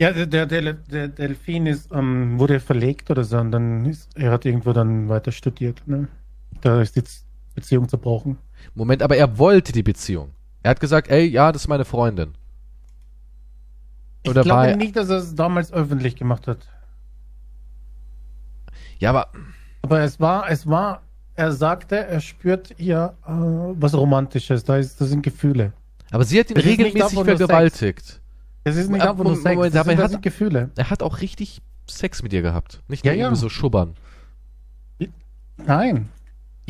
Ja, 0.00 0.12
der, 0.12 0.26
der, 0.26 0.46
der, 0.46 0.72
der 0.72 1.08
Delfin 1.08 1.66
ist, 1.66 1.92
ähm, 1.92 2.38
wurde 2.38 2.58
verlegt 2.58 3.10
oder 3.10 3.22
so 3.22 3.36
und 3.36 3.52
dann 3.52 3.84
ist, 3.84 4.08
er 4.16 4.30
hat 4.30 4.46
irgendwo 4.46 4.72
dann 4.72 5.10
weiter 5.10 5.30
studiert. 5.30 5.82
Ne? 5.86 6.08
Da 6.62 6.80
ist 6.80 6.96
die 6.96 7.02
Beziehung 7.54 7.86
zerbrochen. 7.86 8.38
Moment, 8.74 9.02
aber 9.02 9.16
er 9.18 9.36
wollte 9.36 9.72
die 9.72 9.82
Beziehung. 9.82 10.30
Er 10.62 10.70
hat 10.70 10.80
gesagt, 10.80 11.08
ey, 11.10 11.26
ja, 11.26 11.52
das 11.52 11.62
ist 11.62 11.68
meine 11.68 11.84
Freundin. 11.84 12.32
Ich 14.22 14.30
Oder 14.30 14.46
war 14.46 14.66
glaube 14.66 14.78
nicht, 14.78 14.96
dass 14.96 15.10
er 15.10 15.18
es 15.18 15.34
damals 15.34 15.70
öffentlich 15.70 16.16
gemacht 16.16 16.46
hat. 16.46 16.66
Ja, 18.98 19.10
aber 19.10 19.28
Aber 19.82 20.00
es 20.00 20.18
war, 20.20 20.50
es 20.50 20.66
war, 20.66 21.02
er 21.34 21.52
sagte, 21.52 21.96
er 22.06 22.20
spürt 22.20 22.74
ihr 22.78 23.14
äh, 23.26 23.30
was 23.30 23.94
Romantisches. 23.94 24.64
Da, 24.64 24.76
ist, 24.76 25.00
da 25.00 25.04
sind 25.04 25.22
Gefühle. 25.22 25.72
Aber 26.10 26.24
sie 26.24 26.40
hat 26.40 26.50
ihn 26.50 26.56
regelmäßig 26.56 27.18
vergewaltigt. 27.18 28.19
Es 28.64 28.76
ist 28.76 28.90
nicht 28.90 29.02
einfach 29.02 29.24
nur 29.24 29.36
Sex, 29.36 29.56
Moment, 29.56 29.74
er 29.74 29.84
das 29.84 29.98
hat- 30.04 30.10
sind 30.10 30.22
Gefühle. 30.22 30.70
Er 30.76 30.90
hat 30.90 31.02
auch 31.02 31.20
richtig 31.20 31.62
Sex 31.88 32.22
mit 32.22 32.32
dir 32.32 32.42
gehabt. 32.42 32.82
Nicht 32.88 33.04
Ja, 33.04 33.12
nur 33.12 33.18
ja. 33.18 33.26
irgendwie 33.26 33.40
so 33.40 33.48
schubbern. 33.48 33.94
Nein. 35.56 36.08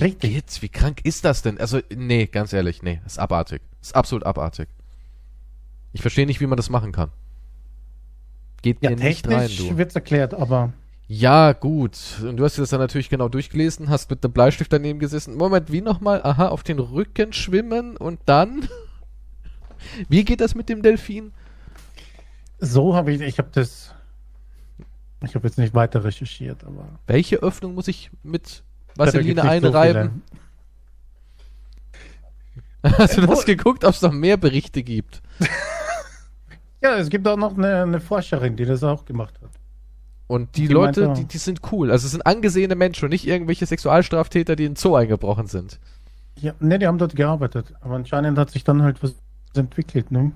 Richtig. 0.01 0.35
Jetzt, 0.35 0.63
wie 0.63 0.69
krank 0.69 1.01
ist 1.05 1.25
das 1.25 1.43
denn? 1.43 1.59
Also, 1.59 1.81
nee, 1.95 2.27
ganz 2.27 2.53
ehrlich, 2.53 2.83
nee, 2.83 3.01
ist 3.07 3.19
abartig. 3.19 3.61
Ist 3.83 3.95
absolut 3.95 4.25
abartig. 4.25 4.69
Ich 5.93 6.01
verstehe 6.03 6.27
nicht, 6.27 6.41
wie 6.41 6.47
man 6.47 6.57
das 6.57 6.71
machen 6.71 6.93
kann. 6.93 7.11
Geht 8.63 8.79
Ja, 8.83 8.91
mir 8.91 8.97
nicht 8.97 9.27
rein, 9.29 9.47
technisch 9.49 9.69
du. 9.69 9.77
wird's 9.77 9.95
erklärt, 9.95 10.35
aber 10.35 10.73
Ja, 11.09 11.53
gut. 11.53 11.97
Und 12.23 12.37
du 12.37 12.45
hast 12.45 12.57
dir 12.57 12.63
das 12.63 12.71
dann 12.71 12.81
natürlich 12.81 13.09
genau 13.11 13.29
durchgelesen, 13.29 13.89
hast 13.89 14.11
mit 14.11 14.25
einem 14.25 14.33
Bleistift 14.33 14.73
daneben 14.73 14.99
gesessen. 15.01 15.35
Moment, 15.37 15.71
wie 15.73 15.81
nochmal? 15.81 16.23
Aha, 16.23 16.49
auf 16.49 16.63
den 16.63 16.79
Rücken 16.79 17.33
schwimmen 17.33 17.97
und 17.97 18.21
dann? 18.27 18.69
Wie 20.09 20.25
geht 20.25 20.41
das 20.41 20.55
mit 20.55 20.69
dem 20.69 20.83
Delfin? 20.83 21.33
So 22.61 22.95
habe 22.95 23.13
ich, 23.13 23.21
ich 23.21 23.39
habe 23.39 23.49
das, 23.53 23.95
ich 25.25 25.35
habe 25.35 25.47
jetzt 25.47 25.59
nicht 25.59 25.75
weiter 25.75 26.05
recherchiert, 26.05 26.65
aber 26.65 26.85
Welche 27.07 27.37
Öffnung 27.37 27.75
muss 27.75 27.89
ich 27.89 28.11
mit 28.23 28.63
Vaseline 28.97 29.43
nicht 29.43 29.63
so 29.63 29.69
einreiben? 29.69 30.23
Hast 32.83 33.19
du 33.19 33.27
das 33.27 33.45
geguckt, 33.45 33.85
ob 33.85 33.91
es 33.95 34.01
noch 34.03 34.13
mehr 34.13 34.37
Berichte 34.37 34.83
gibt? 34.83 35.23
Ja, 36.83 36.97
es 36.97 37.11
gibt 37.11 37.29
auch 37.29 37.37
noch 37.37 37.59
eine, 37.59 37.83
eine 37.83 38.01
Forscherin, 38.01 38.57
die 38.57 38.65
das 38.65 38.83
auch 38.83 39.05
gemacht 39.05 39.35
hat. 39.43 39.51
Und 40.29 40.57
die, 40.57 40.67
Die 40.67 40.73
Leute, 40.73 41.09
meinte- 41.09 41.21
die, 41.21 41.29
die 41.29 41.37
sind 41.37 41.61
cool. 41.71 41.91
Also 41.91 42.07
es 42.07 42.13
sind 42.13 42.25
angesehene 42.25 42.75
Menschen 42.75 43.05
und 43.05 43.11
nicht 43.11 43.27
irgendwelche 43.27 43.67
Sexualstraftäter, 43.67 44.57
die 44.57 44.65
in 44.65 44.73
den 44.73 44.77
Zoo 44.77 44.95
eingebrochen 44.95 45.47
sind. 45.47 45.79
Ja, 46.37 46.55
ne, 46.59 46.79
die 46.79 46.87
haben 46.87 46.97
dort 46.97 47.15
gearbeitet, 47.15 47.75
aber 47.83 47.97
anscheinend 47.97 48.39
hat 48.39 48.49
sich 48.51 48.65
dann 48.65 48.83
halt 48.83 49.03
was 49.03 49.15
entwickelt, 49.55 50.11
ne? 50.11 50.33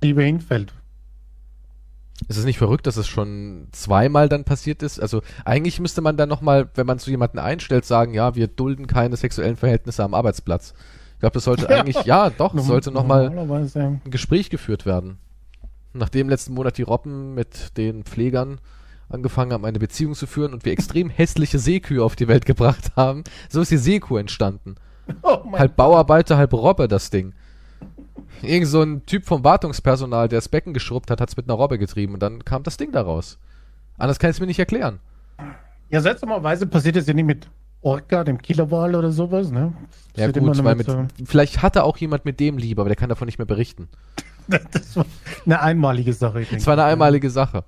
Liebe 0.00 0.22
Hinfeld. 0.22 0.72
Ist 2.26 2.36
es 2.36 2.44
nicht 2.44 2.58
verrückt, 2.58 2.86
dass 2.86 2.96
es 2.96 3.06
schon 3.06 3.68
zweimal 3.70 4.28
dann 4.28 4.44
passiert 4.44 4.82
ist? 4.82 4.98
Also 4.98 5.22
eigentlich 5.44 5.78
müsste 5.78 6.00
man 6.00 6.16
dann 6.16 6.28
nochmal, 6.28 6.68
wenn 6.74 6.86
man 6.86 6.98
so 6.98 7.10
jemanden 7.10 7.38
einstellt, 7.38 7.84
sagen, 7.84 8.12
ja, 8.12 8.34
wir 8.34 8.48
dulden 8.48 8.86
keine 8.88 9.16
sexuellen 9.16 9.56
Verhältnisse 9.56 10.02
am 10.02 10.14
Arbeitsplatz. 10.14 10.74
Ich 11.14 11.20
glaube, 11.20 11.34
das 11.34 11.44
sollte 11.44 11.68
Ja. 11.68 11.68
eigentlich, 11.80 12.04
ja, 12.04 12.30
doch, 12.30 12.54
es 12.54 12.66
sollte 12.66 12.90
nochmal 12.90 13.30
ein 13.30 14.00
Gespräch 14.10 14.50
geführt 14.50 14.84
werden. 14.84 15.18
Nachdem 15.92 16.28
letzten 16.28 16.54
Monat 16.54 16.76
die 16.76 16.82
Robben 16.82 17.34
mit 17.34 17.76
den 17.76 18.02
Pflegern 18.02 18.60
angefangen 19.08 19.52
haben, 19.52 19.64
eine 19.64 19.78
Beziehung 19.78 20.14
zu 20.14 20.26
führen 20.26 20.52
und 20.52 20.64
wir 20.64 20.72
extrem 20.72 21.08
hässliche 21.08 21.58
Seekühe 21.58 22.02
auf 22.04 22.14
die 22.14 22.28
Welt 22.28 22.44
gebracht 22.46 22.92
haben, 22.96 23.24
so 23.48 23.60
ist 23.60 23.70
die 23.70 23.78
Seekuh 23.78 24.16
entstanden. 24.16 24.74
Oh 25.22 25.52
Halb 25.52 25.74
Bauarbeiter, 25.74 26.36
halb 26.36 26.52
Robbe, 26.52 26.86
das 26.86 27.08
Ding. 27.08 27.32
Irgend 28.42 28.68
so 28.68 28.82
ein 28.82 29.04
Typ 29.06 29.24
vom 29.24 29.42
Wartungspersonal, 29.44 30.28
der 30.28 30.38
das 30.38 30.48
Becken 30.48 30.72
geschrubbt 30.72 31.10
hat, 31.10 31.20
hat 31.20 31.28
es 31.28 31.36
mit 31.36 31.46
einer 31.48 31.54
Robbe 31.54 31.78
getrieben 31.78 32.14
und 32.14 32.20
dann 32.20 32.44
kam 32.44 32.62
das 32.62 32.76
Ding 32.76 32.92
daraus. 32.92 33.38
Anders 33.96 34.18
kann 34.18 34.30
ich 34.30 34.36
es 34.36 34.40
mir 34.40 34.46
nicht 34.46 34.58
erklären. 34.60 35.00
Ja, 35.90 36.00
seltsamerweise 36.00 36.66
passiert 36.66 36.96
das 36.96 37.06
ja 37.06 37.14
nicht 37.14 37.24
mit 37.24 37.48
Orca, 37.80 38.24
dem 38.24 38.40
Killerwal 38.40 38.94
oder 38.94 39.10
sowas, 39.10 39.50
ne? 39.50 39.72
Das 40.14 40.26
Ja 40.26 40.32
gut, 40.32 40.64
weil 40.64 40.74
mit, 40.74 40.86
so- 40.86 41.06
vielleicht 41.24 41.62
hatte 41.62 41.84
auch 41.84 41.96
jemand 41.96 42.24
mit 42.24 42.38
dem 42.40 42.58
lieber, 42.58 42.82
aber 42.82 42.88
der 42.90 42.96
kann 42.96 43.08
davon 43.08 43.26
nicht 43.26 43.38
mehr 43.38 43.46
berichten. 43.46 43.88
das 44.48 44.96
war 44.96 45.06
eine 45.44 45.60
einmalige 45.60 46.12
Sache. 46.12 46.42
Ich 46.42 46.52
Es 46.52 46.66
war 46.66 46.74
eine 46.74 46.84
einmalige 46.84 47.30
Sache. 47.30 47.64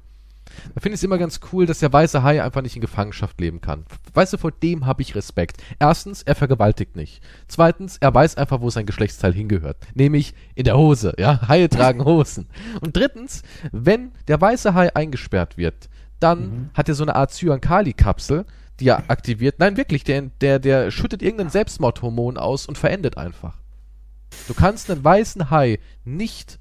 Da 0.74 0.80
finde 0.80 0.94
ich 0.94 1.00
es 1.00 1.04
immer 1.04 1.18
ganz 1.18 1.40
cool, 1.52 1.66
dass 1.66 1.78
der 1.78 1.92
weiße 1.92 2.22
Hai 2.22 2.42
einfach 2.42 2.62
nicht 2.62 2.76
in 2.76 2.80
Gefangenschaft 2.80 3.40
leben 3.40 3.60
kann. 3.60 3.84
Weißt 4.14 4.32
du, 4.32 4.38
vor 4.38 4.52
dem 4.52 4.86
habe 4.86 5.02
ich 5.02 5.14
Respekt. 5.14 5.62
Erstens, 5.78 6.22
er 6.22 6.34
vergewaltigt 6.34 6.96
nicht. 6.96 7.22
Zweitens, 7.48 7.96
er 7.98 8.14
weiß 8.14 8.36
einfach, 8.36 8.60
wo 8.60 8.70
sein 8.70 8.86
Geschlechtsteil 8.86 9.32
hingehört. 9.32 9.76
Nämlich 9.94 10.34
in 10.54 10.64
der 10.64 10.76
Hose. 10.76 11.14
Ja, 11.18 11.48
Haie 11.48 11.68
tragen 11.68 12.04
Hosen. 12.04 12.48
Und 12.80 12.96
drittens, 12.96 13.42
wenn 13.72 14.12
der 14.28 14.40
weiße 14.40 14.74
Hai 14.74 14.94
eingesperrt 14.94 15.56
wird, 15.56 15.88
dann 16.20 16.70
hat 16.74 16.88
er 16.88 16.94
so 16.94 17.02
eine 17.02 17.16
Art 17.16 17.32
Cyankali-Kapsel, 17.32 18.44
die 18.78 18.88
er 18.88 19.10
aktiviert. 19.10 19.58
Nein, 19.58 19.76
wirklich, 19.76 20.04
der, 20.04 20.22
der, 20.40 20.58
der 20.58 20.90
schüttet 20.90 21.22
irgendein 21.22 21.50
Selbstmordhormon 21.50 22.36
aus 22.36 22.66
und 22.66 22.78
verendet 22.78 23.16
einfach. 23.16 23.58
Du 24.48 24.54
kannst 24.54 24.90
einen 24.90 25.02
weißen 25.02 25.50
Hai 25.50 25.78
nicht 26.04 26.58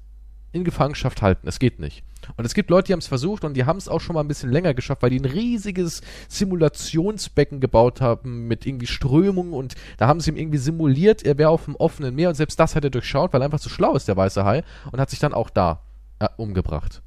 in 0.52 0.64
Gefangenschaft 0.64 1.22
halten. 1.22 1.46
Es 1.48 1.58
geht 1.58 1.78
nicht. 1.78 2.04
Und 2.36 2.44
es 2.44 2.54
gibt 2.54 2.70
Leute, 2.70 2.86
die 2.86 2.92
haben 2.92 3.00
es 3.00 3.06
versucht 3.06 3.44
und 3.44 3.54
die 3.54 3.64
haben 3.64 3.78
es 3.78 3.88
auch 3.88 4.00
schon 4.00 4.14
mal 4.14 4.20
ein 4.20 4.28
bisschen 4.28 4.50
länger 4.50 4.74
geschafft, 4.74 5.02
weil 5.02 5.10
die 5.10 5.20
ein 5.20 5.24
riesiges 5.24 6.02
Simulationsbecken 6.28 7.60
gebaut 7.60 8.00
haben 8.00 8.48
mit 8.48 8.66
irgendwie 8.66 8.86
Strömungen 8.86 9.52
und 9.52 9.74
da 9.98 10.06
haben 10.06 10.20
sie 10.20 10.30
ihm 10.30 10.36
irgendwie 10.36 10.58
simuliert, 10.58 11.22
er 11.22 11.38
wäre 11.38 11.50
auf 11.50 11.64
dem 11.64 11.76
offenen 11.76 12.14
Meer 12.14 12.28
und 12.28 12.34
selbst 12.34 12.58
das 12.58 12.76
hat 12.76 12.84
er 12.84 12.90
durchschaut, 12.90 13.32
weil 13.32 13.42
er 13.42 13.46
einfach 13.46 13.60
zu 13.60 13.68
schlau 13.68 13.94
ist, 13.94 14.08
der 14.08 14.16
weiße 14.16 14.44
Hai, 14.44 14.62
und 14.90 15.00
hat 15.00 15.10
sich 15.10 15.18
dann 15.18 15.34
auch 15.34 15.50
da 15.50 15.82
äh, 16.18 16.28
umgebracht. 16.36 17.02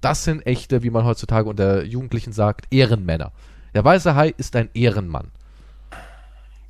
Das 0.00 0.24
sind 0.24 0.46
echte, 0.46 0.82
wie 0.82 0.90
man 0.90 1.04
heutzutage 1.04 1.48
unter 1.48 1.84
Jugendlichen 1.84 2.32
sagt, 2.32 2.66
Ehrenmänner. 2.70 3.32
Der 3.74 3.84
weiße 3.84 4.14
Hai 4.14 4.34
ist 4.36 4.54
ein 4.54 4.68
Ehrenmann. 4.74 5.30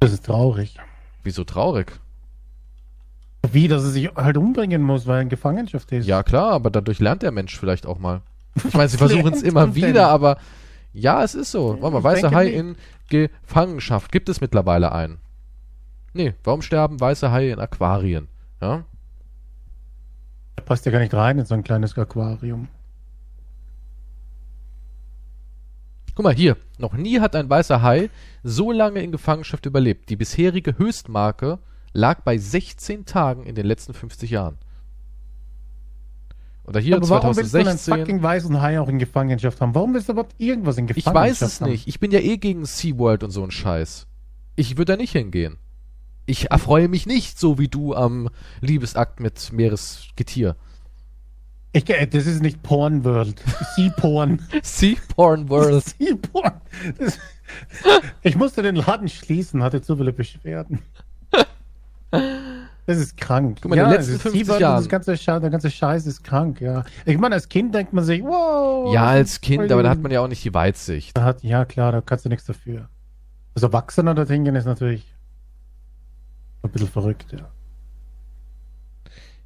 Das 0.00 0.12
ist 0.12 0.26
traurig. 0.26 0.76
Wieso 1.22 1.44
traurig? 1.44 1.92
Wie, 3.52 3.68
dass 3.68 3.82
er 3.82 3.90
sich 3.90 4.10
halt 4.14 4.36
umbringen 4.36 4.82
muss, 4.82 5.06
weil 5.06 5.16
er 5.18 5.22
in 5.22 5.28
Gefangenschaft 5.28 5.90
ist. 5.92 6.06
Ja, 6.06 6.22
klar, 6.22 6.52
aber 6.52 6.70
dadurch 6.70 7.00
lernt 7.00 7.22
der 7.22 7.30
Mensch 7.32 7.58
vielleicht 7.58 7.86
auch 7.86 7.98
mal. 7.98 8.22
Ich 8.64 8.74
meine, 8.74 8.88
sie 8.88 8.96
versuchen 8.98 9.32
es 9.34 9.42
immer 9.42 9.74
wieder, 9.74 9.92
denn? 9.92 9.98
aber 10.02 10.38
ja, 10.92 11.22
es 11.24 11.34
ist 11.34 11.50
so. 11.50 11.76
Warte 11.80 11.90
mal, 11.92 11.98
Ich 11.98 12.04
weiße 12.04 12.20
denke 12.22 12.36
Hai 12.36 12.44
nicht. 12.44 12.54
in 12.54 12.76
Gefangenschaft. 13.08 14.12
Gibt 14.12 14.28
es 14.28 14.40
mittlerweile 14.40 14.92
einen? 14.92 15.18
Nee, 16.12 16.34
warum 16.44 16.62
sterben 16.62 17.00
weiße 17.00 17.32
Haie 17.32 17.50
in 17.52 17.58
Aquarien? 17.58 18.28
Ja? 18.60 18.84
Er 20.56 20.62
passt 20.62 20.86
ja 20.86 20.92
gar 20.92 21.00
nicht 21.00 21.12
rein 21.12 21.38
in 21.40 21.44
so 21.44 21.54
ein 21.54 21.64
kleines 21.64 21.98
Aquarium. 21.98 22.68
Guck 26.14 26.24
mal 26.24 26.34
hier, 26.34 26.56
noch 26.78 26.92
nie 26.94 27.18
hat 27.18 27.34
ein 27.34 27.50
weißer 27.50 27.82
Hai 27.82 28.08
so 28.44 28.70
lange 28.70 29.00
in 29.02 29.10
Gefangenschaft 29.10 29.66
überlebt. 29.66 30.08
Die 30.10 30.16
bisherige 30.16 30.78
Höchstmarke 30.78 31.58
lag 31.94 32.20
bei 32.22 32.36
16 32.36 33.06
Tagen 33.06 33.44
in 33.44 33.54
den 33.54 33.64
letzten 33.64 33.94
50 33.94 34.30
Jahren. 34.30 34.58
Oder 36.64 36.80
hier 36.80 36.96
aber 36.96 37.08
warum 37.08 37.36
willst 37.36 37.54
du 37.54 37.58
einen 37.58 37.78
2016. 37.78 37.98
fucking 37.98 38.22
weißen 38.22 38.60
Hai 38.60 38.80
auch 38.80 38.88
in 38.88 38.98
Gefangenschaft 38.98 39.60
haben? 39.60 39.74
Warum 39.74 39.94
willst 39.94 40.08
du 40.08 40.12
überhaupt 40.12 40.34
irgendwas 40.38 40.76
in 40.78 40.88
Ich 40.88 40.96
Gefangenschaft 40.96 41.42
weiß 41.42 41.42
es 41.42 41.60
haben? 41.60 41.70
nicht. 41.70 41.86
Ich 41.86 42.00
bin 42.00 42.10
ja 42.10 42.20
eh 42.20 42.36
gegen 42.36 42.64
SeaWorld 42.64 43.22
und 43.22 43.30
so 43.30 43.44
ein 43.44 43.50
Scheiß. 43.50 44.06
Ich 44.56 44.76
würde 44.76 44.92
da 44.92 44.96
nicht 44.96 45.12
hingehen. 45.12 45.58
Ich 46.26 46.50
erfreue 46.50 46.88
mich 46.88 47.06
nicht 47.06 47.38
so 47.38 47.58
wie 47.58 47.68
du 47.68 47.94
am 47.94 48.30
Liebesakt 48.60 49.20
mit 49.20 49.52
Meeresgetier. 49.52 50.56
Ich, 51.72 51.90
äh, 51.90 52.06
das 52.06 52.26
ist 52.26 52.40
nicht 52.40 52.62
Porn 52.62 53.04
World. 53.04 53.42
Sea 53.76 53.90
Porn. 53.90 54.40
Sea 54.62 54.96
Porn 55.14 55.50
World. 55.50 55.84
sea 55.98 56.14
Porn. 56.16 56.52
Das, 56.98 57.18
ich 58.22 58.36
musste 58.36 58.62
den 58.62 58.76
Laden 58.76 59.08
schließen, 59.08 59.62
hatte 59.62 59.82
zu 59.82 59.96
viele 59.96 60.12
Beschwerden. 60.12 60.80
Das 62.86 62.98
ist 62.98 63.16
krank. 63.16 63.58
Guck 63.62 63.70
mal, 63.70 63.78
in 63.78 63.84
den 63.84 63.90
letzten 63.92 64.10
es 64.10 64.16
ist 64.16 64.22
50 64.22 64.40
Sea 64.44 64.48
World 64.48 64.56
und 64.56 64.60
Jahren- 64.62 64.76
Das 64.76 64.88
ganze, 64.90 65.40
der 65.40 65.50
ganze 65.50 65.70
Scheiß 65.70 66.06
ist 66.06 66.22
krank, 66.22 66.60
ja. 66.60 66.84
Ich 67.06 67.16
meine, 67.16 67.34
als 67.34 67.48
Kind 67.48 67.74
denkt 67.74 67.92
man 67.94 68.04
sich, 68.04 68.22
wow. 68.22 68.92
Ja, 68.92 69.06
als 69.06 69.40
Kind, 69.40 69.72
aber 69.72 69.82
da 69.82 69.88
hat 69.90 70.00
man 70.02 70.12
ja 70.12 70.20
auch 70.20 70.28
nicht 70.28 70.44
die 70.44 70.52
Weitsicht. 70.52 71.18
Hat, 71.18 71.42
ja, 71.42 71.64
klar, 71.64 71.92
da 71.92 72.00
kannst 72.02 72.26
du 72.26 72.28
nichts 72.28 72.44
dafür. 72.44 72.88
Als 73.54 73.62
Erwachsener 73.62 74.14
dorthin 74.14 74.44
gehen 74.44 74.54
ist 74.56 74.66
natürlich 74.66 75.14
ein 76.62 76.70
bisschen 76.70 76.88
verrückt, 76.88 77.32
ja. 77.32 77.48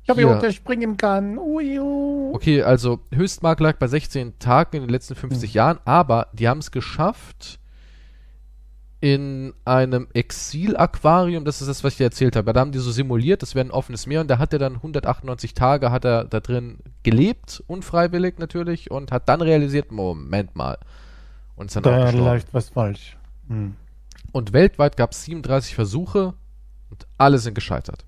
Ich 0.02 0.10
habe 0.10 0.22
Hier. 0.22 0.40
ja 0.42 0.52
springen 0.52 0.96
kann. 0.96 1.38
Ui, 1.38 1.78
ui. 1.78 2.34
Okay, 2.34 2.62
also 2.62 3.00
Höchstmark 3.12 3.60
lag 3.60 3.76
bei 3.76 3.87
16 3.88 4.38
Tagen 4.38 4.76
in 4.76 4.82
den 4.84 4.88
letzten 4.88 5.14
50 5.14 5.52
Jahren, 5.52 5.78
aber 5.84 6.28
die 6.32 6.48
haben 6.48 6.58
es 6.60 6.70
geschafft 6.70 7.60
in 9.00 9.55
einem 9.64 10.09
Exil-Aquarium, 10.12 11.45
das 11.45 11.61
ist 11.61 11.69
das, 11.69 11.85
was 11.85 11.93
ich 11.93 11.99
dir 11.99 12.05
erzählt 12.05 12.35
habe. 12.35 12.52
Da 12.52 12.61
haben 12.61 12.73
die 12.73 12.78
so 12.78 12.90
simuliert, 12.90 13.43
das 13.43 13.55
wäre 13.55 13.67
ein 13.67 13.71
offenes 13.71 14.07
Meer 14.07 14.21
und 14.21 14.28
da 14.28 14.38
hat 14.38 14.52
er 14.52 14.59
dann 14.59 14.75
198 14.75 15.55
Tage 15.55 15.93
hat 15.93 16.05
er 16.05 16.25
da 16.25 16.40
drin 16.40 16.78
gelebt, 17.05 17.62
unfreiwillig 17.69 18.38
natürlich, 18.38 18.90
und 18.90 19.12
hat 19.12 19.28
dann 19.28 19.40
realisiert, 19.40 19.93
Moment 19.93 20.57
mal. 20.57 20.78
Und 21.55 21.67
ist 21.67 21.76
dann 21.76 21.85
Da 21.85 22.11
läuft 22.11 22.52
was 22.52 22.71
falsch. 22.71 23.17
Hm. 23.49 23.76
Und 24.33 24.52
weltweit 24.52 24.97
gab 24.97 25.12
es 25.12 25.25
37 25.25 25.75
Versuche 25.75 26.35
und 26.90 27.07
alle 27.19 27.38
sind 27.38 27.55
gescheitert. 27.55 28.05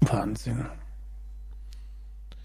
Wahnsinn. 0.00 0.66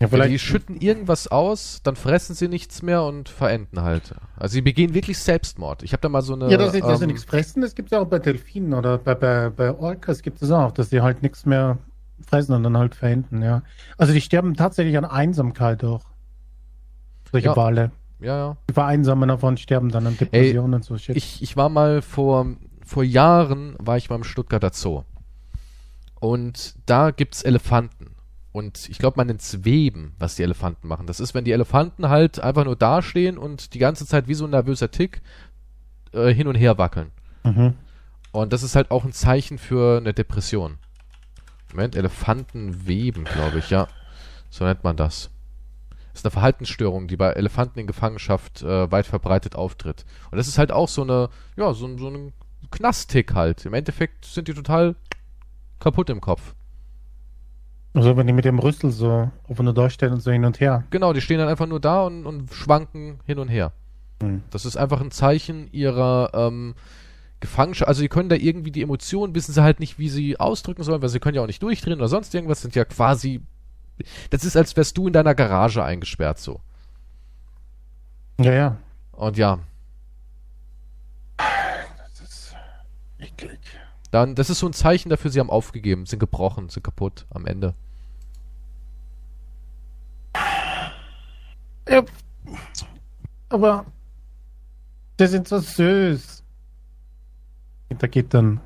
Ja, 0.01 0.07
vielleicht 0.07 0.31
die 0.31 0.39
schütten 0.39 0.79
irgendwas 0.79 1.27
aus, 1.27 1.81
dann 1.83 1.97
fressen 1.97 2.33
sie 2.33 2.47
nichts 2.47 2.81
mehr 2.81 3.03
und 3.03 3.27
verenden 3.27 3.81
halt. 3.81 4.15
Also 4.37 4.53
sie 4.53 4.61
begehen 4.61 4.93
wirklich 4.93 5.19
Selbstmord. 5.19 5.83
Ich 5.83 5.91
habe 5.91 6.01
da 6.01 6.07
mal 6.07 6.21
so 6.21 6.33
eine. 6.35 6.49
Ja, 6.49 6.57
dass 6.57 6.71
sie, 6.71 6.79
dass 6.79 6.99
sie 6.99 7.03
ähm, 7.03 7.11
nichts 7.11 7.25
fressen, 7.25 7.61
das 7.61 7.75
gibt 7.75 7.87
es 7.87 7.91
ja 7.91 7.99
auch 7.99 8.07
bei 8.07 8.19
Delfinen 8.19 8.73
oder 8.73 8.97
bei, 8.97 9.13
bei, 9.13 9.49
bei 9.49 9.77
Orcas 9.77 10.21
gibt 10.21 10.41
es 10.41 10.51
auch, 10.51 10.71
dass 10.71 10.89
sie 10.89 11.01
halt 11.01 11.21
nichts 11.21 11.45
mehr 11.45 11.77
fressen 12.25 12.55
und 12.55 12.63
dann 12.63 12.77
halt 12.77 12.95
verenden, 12.95 13.41
ja. 13.41 13.61
Also 13.97 14.13
die 14.13 14.21
sterben 14.21 14.55
tatsächlich 14.55 14.97
an 14.97 15.05
Einsamkeit 15.05 15.83
auch. 15.83 16.05
Solche 17.31 17.47
Ja. 17.47 17.55
Wale. 17.55 17.91
Ja, 18.21 18.37
ja. 18.37 18.57
Die 18.69 18.73
vereinsamen 18.73 19.29
davon 19.29 19.57
sterben 19.57 19.89
dann 19.89 20.07
an 20.07 20.17
Depressionen 20.17 20.75
und 20.75 20.83
so 20.83 20.97
shit. 20.97 21.15
Ich, 21.15 21.41
ich 21.41 21.55
war 21.55 21.69
mal 21.69 22.01
vor, 22.01 22.47
vor 22.85 23.03
Jahren, 23.03 23.75
war 23.79 23.97
ich 23.97 24.09
mal 24.09 24.17
im 24.17 24.23
Stuttgarter 24.23 24.71
Zoo. 24.73 25.03
Und 26.19 26.75
da 26.85 27.11
gibt's 27.11 27.43
Elefanten. 27.43 27.98
Und 28.51 28.89
ich 28.89 28.97
glaube, 28.97 29.17
man 29.17 29.27
nennt 29.27 29.41
es 29.41 29.63
Weben, 29.63 30.15
was 30.17 30.35
die 30.35 30.43
Elefanten 30.43 30.87
machen. 30.87 31.05
Das 31.05 31.19
ist, 31.19 31.33
wenn 31.33 31.45
die 31.45 31.51
Elefanten 31.51 32.09
halt 32.09 32.39
einfach 32.39 32.65
nur 32.65 32.75
dastehen 32.75 33.37
und 33.37 33.73
die 33.73 33.79
ganze 33.79 34.05
Zeit 34.07 34.27
wie 34.27 34.33
so 34.33 34.45
ein 34.45 34.51
nervöser 34.51 34.89
Tick 34.89 35.21
äh, 36.13 36.33
hin 36.33 36.47
und 36.47 36.55
her 36.55 36.77
wackeln. 36.77 37.11
Mhm. 37.43 37.75
Und 38.31 38.53
das 38.53 38.63
ist 38.63 38.75
halt 38.75 38.91
auch 38.91 39.05
ein 39.05 39.13
Zeichen 39.13 39.57
für 39.57 39.97
eine 39.97 40.13
Depression. 40.13 40.77
Moment, 41.71 41.95
Elefanten 41.95 42.87
weben, 42.87 43.25
glaube 43.25 43.59
ich, 43.59 43.69
ja. 43.69 43.87
So 44.49 44.65
nennt 44.65 44.83
man 44.83 44.97
das. 44.97 45.29
Das 46.11 46.21
ist 46.21 46.25
eine 46.25 46.31
Verhaltensstörung, 46.31 47.07
die 47.07 47.17
bei 47.17 47.31
Elefanten 47.31 47.79
in 47.79 47.87
Gefangenschaft 47.87 48.63
äh, 48.63 48.91
weit 48.91 49.05
verbreitet 49.05 49.55
auftritt. 49.55 50.05
Und 50.31 50.37
das 50.37 50.47
ist 50.47 50.57
halt 50.57 50.71
auch 50.71 50.89
so 50.89 51.03
eine, 51.03 51.29
ja, 51.55 51.73
so, 51.73 51.97
so 51.97 52.09
ein 52.09 52.33
Knasttick 52.71 53.33
halt. 53.35 53.65
Im 53.65 53.75
Endeffekt 53.75 54.25
sind 54.25 54.47
die 54.47 54.53
total 54.53 54.95
kaputt 55.79 56.09
im 56.09 56.19
Kopf. 56.19 56.55
Also 57.93 58.15
wenn 58.15 58.27
die 58.27 58.33
mit 58.33 58.45
dem 58.45 58.59
Rüssel 58.59 58.91
so 58.91 59.31
auf 59.47 59.59
und 59.59 59.77
da 59.77 59.89
stehen 59.89 60.13
und 60.13 60.21
so 60.21 60.31
hin 60.31 60.45
und 60.45 60.59
her. 60.59 60.83
Genau, 60.91 61.13
die 61.13 61.21
stehen 61.21 61.39
dann 61.39 61.49
einfach 61.49 61.65
nur 61.65 61.79
da 61.79 62.03
und, 62.03 62.25
und 62.25 62.53
schwanken 62.53 63.19
hin 63.25 63.39
und 63.39 63.47
her. 63.47 63.71
Hm. 64.21 64.43
Das 64.51 64.65
ist 64.65 64.77
einfach 64.77 65.01
ein 65.01 65.11
Zeichen 65.11 65.71
ihrer 65.71 66.31
ähm, 66.33 66.75
Gefangenschaft. 67.39 67.87
Also 67.87 68.01
die 68.01 68.09
können 68.09 68.29
da 68.29 68.35
irgendwie 68.35 68.71
die 68.71 68.83
Emotionen, 68.83 69.33
wissen 69.33 69.53
sie 69.53 69.63
halt 69.63 69.79
nicht, 69.79 69.97
wie 69.97 70.09
sie 70.09 70.39
ausdrücken 70.39 70.83
sollen, 70.83 71.01
weil 71.01 71.09
sie 71.09 71.19
können 71.19 71.35
ja 71.35 71.41
auch 71.41 71.47
nicht 71.47 71.63
durchdrehen 71.63 71.97
oder 71.97 72.09
sonst 72.09 72.33
irgendwas, 72.35 72.61
sind 72.61 72.75
ja 72.75 72.85
quasi. 72.85 73.41
Das 74.29 74.45
ist, 74.45 74.55
als 74.55 74.77
wärst 74.77 74.97
du 74.97 75.07
in 75.07 75.13
deiner 75.13 75.35
Garage 75.35 75.83
eingesperrt 75.83 76.39
so. 76.39 76.61
Ja, 78.39 78.53
ja. 78.53 78.77
Und 79.11 79.37
ja, 79.37 79.59
Das 81.37 82.19
ist 82.21 82.55
eklig. 83.19 83.58
Dann, 84.11 84.35
das 84.35 84.49
ist 84.49 84.59
so 84.59 84.67
ein 84.67 84.73
Zeichen 84.73 85.09
dafür, 85.09 85.31
sie 85.31 85.39
haben 85.39 85.49
aufgegeben, 85.49 86.05
sind 86.05 86.19
gebrochen, 86.19 86.69
sind 86.69 86.83
kaputt 86.83 87.25
am 87.29 87.45
Ende. 87.45 87.75
Ja. 91.87 92.03
Aber 93.49 93.85
die 95.19 95.27
sind 95.27 95.47
so 95.47 95.59
süß. 95.59 96.43
Da 97.89 98.07
geht 98.07 98.33
dann 98.33 98.61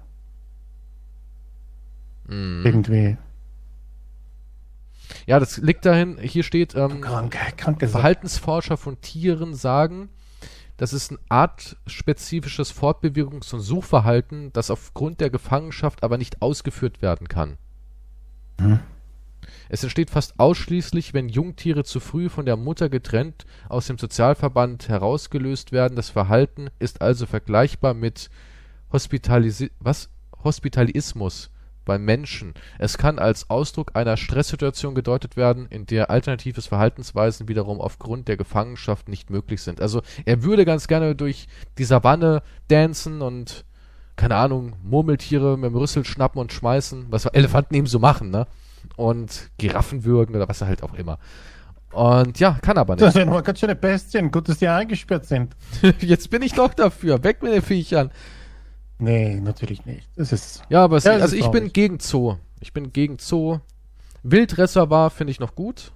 Mhm. 2.26 2.64
irgendwie 2.66 3.18
Ja, 5.26 5.40
das 5.40 5.58
liegt 5.58 5.86
dahin, 5.86 6.18
hier 6.18 6.44
steht, 6.44 6.76
ähm, 6.76 7.02
krank, 7.02 7.34
Sache. 7.58 7.88
Verhaltensforscher 7.88 8.78
von 8.78 9.00
Tieren 9.02 9.54
sagen, 9.54 10.10
das 10.84 10.92
ist 10.92 11.12
ein 11.12 11.20
artspezifisches 11.30 12.78
Fortbewegungs- 12.78 13.54
und 13.54 13.62
Suchverhalten, 13.62 14.52
das 14.52 14.70
aufgrund 14.70 15.22
der 15.22 15.30
Gefangenschaft 15.30 16.04
aber 16.04 16.18
nicht 16.18 16.42
ausgeführt 16.42 17.02
werden 17.02 17.30
kann. 17.30 17.58
Mhm. 18.60 18.82
Es 19.70 19.84
entsteht 19.84 20.10
fast 20.10 20.38
ausschließlich, 20.42 21.14
wenn 21.14 21.30
Jungtiere 21.30 21.86
zu 21.86 22.02
früh 22.02 22.28
von 22.28 22.46
der 22.46 22.58
Mutter 22.58 22.90
getrennt 22.90 23.46
aus 23.70 23.88
dem 23.88 23.98
Sozialverband 23.98 24.90
herausgelöst 24.90 25.72
werden. 25.72 25.96
Das 25.96 26.10
Verhalten 26.10 26.68
ist 26.80 27.02
also 27.02 27.28
vergleichbar 27.28 27.94
mit 27.94 28.30
Hospitalisi 28.92 29.72
was? 29.80 30.10
Hospitalismus 30.44 31.50
beim 31.86 32.04
Menschen. 32.06 32.54
Es 32.80 32.98
kann 32.98 33.20
als 33.20 33.50
Ausdruck 33.50 33.92
einer 33.96 34.18
Stresssituation 34.18 34.96
gedeutet 34.96 35.38
werden, 35.38 35.68
in 35.70 35.86
der 35.86 36.10
alternatives 36.10 36.68
Verhaltensweisen 36.68 37.48
wiederum 37.48 37.80
aufgrund 37.82 38.28
der 38.28 38.38
Gefangenschaft 38.38 39.10
nicht 39.10 39.30
möglich 39.30 39.62
sind. 39.62 39.82
Also 39.82 40.02
er 40.26 40.44
würde 40.44 40.66
ganz 40.66 40.88
gerne 40.88 41.16
durch 41.16 41.48
die 41.78 41.84
Savanne 41.84 42.42
dancen 42.70 43.22
und 43.22 43.66
keine 44.16 44.36
Ahnung, 44.36 44.74
Murmeltiere 44.84 45.58
mit 45.58 45.72
dem 45.72 45.76
Rüssel 45.76 46.06
schnappen 46.06 46.40
und 46.40 46.54
schmeißen, 46.54 47.08
was 47.10 47.26
Elefanten 47.26 47.74
eben 47.76 47.88
so 47.88 47.98
machen, 48.00 48.30
ne? 48.30 48.46
Und 48.96 49.50
Giraffen 49.58 50.04
würgen 50.04 50.36
oder 50.36 50.48
was 50.48 50.62
halt 50.62 50.84
auch 50.84 50.94
immer. 50.94 51.18
Und 51.92 52.40
ja, 52.40 52.58
kann 52.62 52.78
aber 52.78 52.96
Das 52.96 53.14
nicht. 53.14 53.22
sind 53.22 53.30
aber 53.30 53.42
ganz 53.44 53.60
schöne 53.60 53.76
Bestien. 53.76 54.32
Gut, 54.32 54.50
dass 54.50 54.58
die 54.58 54.68
eingesperrt 54.68 55.26
sind. 55.26 55.56
Jetzt 56.00 56.30
bin 56.30 56.42
ich 56.42 56.54
doch 56.54 56.74
dafür. 56.74 57.24
Weg 57.24 57.42
mit 57.44 57.54
den 57.54 57.62
Viechern. 57.62 58.12
Nee, 59.00 59.40
natürlich 59.42 59.86
nicht. 59.86 60.08
Das 60.16 60.32
ist. 60.32 60.64
Ja, 60.70 60.84
aber 60.84 60.98
es, 60.98 61.04
Ja, 61.04 61.14
also 61.14 61.36
ich 61.36 61.48
bin 61.48 61.74
gegen 61.74 62.00
Zoo. 62.00 62.36
Ich 62.60 62.74
bin 62.74 62.94
gegen 62.94 63.18
Zoo. 63.20 63.60
Wildreservoir 64.24 65.10
finde 65.10 65.32
ich 65.32 65.40
noch 65.40 65.56
gut. 65.56 65.92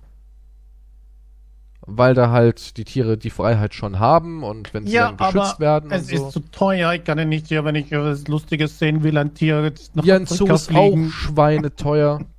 Weil 1.90 2.14
da 2.14 2.32
halt 2.32 2.76
die 2.76 2.84
Tiere 2.84 3.18
die 3.18 3.30
Freiheit 3.30 3.74
schon 3.74 3.98
haben 4.00 4.44
und 4.44 4.74
wenn 4.74 4.86
sie 4.86 4.92
Ja, 4.94 5.06
dann 5.14 5.18
geschützt 5.18 5.52
aber 5.56 5.60
werden 5.60 5.92
Es 5.92 6.08
so. 6.08 6.16
ist 6.28 6.34
zu 6.34 6.40
teuer. 6.52 6.92
Ich 6.94 7.06
kann 7.06 7.18
ja 7.18 7.24
nicht 7.24 7.48
hier, 7.48 7.64
wenn 7.64 7.76
ich 7.76 7.92
was 7.92 8.28
Lustiges 8.28 8.78
sehen 8.78 9.04
will, 9.04 9.18
ein 9.18 9.34
Tier 9.34 9.72
nach 9.94 10.04
Ja, 10.04 10.16
ein 10.18 10.26
Zoo 10.26 10.48
ist 10.48 10.70
auch 10.76 10.92
fliegen. 10.92 11.10
schweineteuer. 11.12 12.20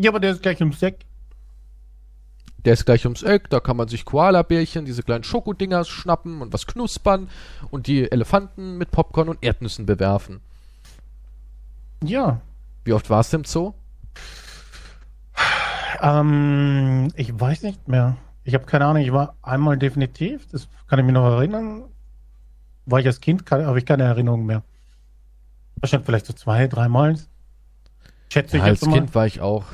Ja, 0.00 0.12
aber 0.12 0.20
der 0.20 0.30
ist 0.30 0.42
gleich 0.42 0.60
ums 0.60 0.80
Eck. 0.80 1.00
Der 2.64 2.72
ist 2.72 2.86
gleich 2.86 3.04
ums 3.06 3.22
Eck, 3.22 3.50
da 3.50 3.60
kann 3.60 3.76
man 3.76 3.88
sich 3.88 4.04
Koala-Bärchen, 4.04 4.84
diese 4.84 5.02
kleinen 5.02 5.24
Schokodinger 5.24 5.84
schnappen 5.84 6.42
und 6.42 6.52
was 6.52 6.66
knuspern 6.66 7.28
und 7.70 7.86
die 7.86 8.10
Elefanten 8.10 8.76
mit 8.78 8.90
Popcorn 8.90 9.28
und 9.28 9.42
Erdnüssen 9.42 9.86
bewerfen. 9.86 10.40
Ja. 12.02 12.40
Wie 12.84 12.92
oft 12.92 13.10
warst 13.10 13.32
du 13.32 13.38
im 13.38 13.44
Zoo? 13.44 13.74
Ähm, 16.00 17.08
ich 17.14 17.38
weiß 17.38 17.62
nicht 17.62 17.88
mehr. 17.88 18.16
Ich 18.44 18.54
habe 18.54 18.66
keine 18.66 18.86
Ahnung. 18.86 19.02
Ich 19.02 19.12
war 19.12 19.34
einmal 19.42 19.78
definitiv. 19.78 20.46
Das 20.50 20.68
kann 20.88 20.98
ich 20.98 21.04
mich 21.04 21.14
noch 21.14 21.26
erinnern. 21.26 21.84
War 22.86 23.00
ich 23.00 23.06
als 23.06 23.20
Kind, 23.20 23.50
habe 23.50 23.78
ich 23.78 23.86
keine 23.86 24.04
Erinnerung 24.04 24.46
mehr. 24.46 24.62
Wahrscheinlich 25.80 26.06
vielleicht 26.06 26.26
so 26.26 26.32
zwei, 26.32 26.66
dreimal. 26.66 27.18
Schätze 28.32 28.58
Ja, 28.58 28.64
ich 28.64 28.70
als 28.70 28.82
mal. 28.82 28.94
Kind 28.94 29.14
war 29.14 29.26
ich 29.26 29.40
auch. 29.40 29.64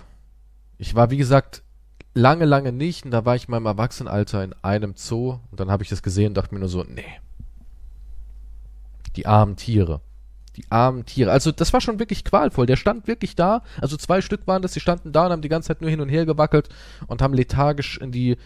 Ich 0.79 0.95
war, 0.95 1.11
wie 1.11 1.17
gesagt, 1.17 1.63
lange, 2.15 2.45
lange 2.45 2.73
nicht 2.73 3.05
und 3.05 3.11
da 3.11 3.25
war 3.25 3.37
ich 3.37 3.49
in 3.49 3.51
meinem 3.51 3.67
Erwachsenenalter 3.67 4.43
in 4.43 4.55
einem 4.63 4.95
Zoo 4.97 5.39
und 5.51 5.61
dann 5.61 5.71
habe 5.71 5.83
ich 5.83 5.89
das 5.89 6.03
gesehen 6.03 6.29
und 6.29 6.35
dachte 6.35 6.55
mir 6.55 6.61
nur 6.61 6.69
so, 6.69 6.85
nee. 6.85 7.05
Die 9.17 9.27
armen 9.27 9.57
Tiere. 9.57 10.01
Die 10.57 10.65
armen 10.71 11.05
Tiere. 11.05 11.33
Also 11.33 11.51
das 11.51 11.73
war 11.73 11.81
schon 11.81 11.99
wirklich 11.99 12.25
qualvoll. 12.25 12.67
Der 12.67 12.77
stand 12.77 13.09
wirklich 13.09 13.35
da. 13.35 13.63
Also 13.81 13.97
zwei 13.97 14.21
Stück 14.21 14.47
waren 14.47 14.63
das, 14.63 14.73
die 14.73 14.81
standen 14.81 15.13
da 15.13 15.27
und 15.27 15.33
haben 15.33 15.43
die 15.43 15.49
ganze 15.49 15.69
Zeit 15.69 15.81
nur 15.81 15.91
hin 15.91 16.01
und 16.01 16.09
her 16.09 16.27
gewackelt 16.27 16.69
und 17.09 17.23
haben 17.23 17.35
lethargisch 17.35 17.99
in 17.99 18.13
die, 18.13 18.37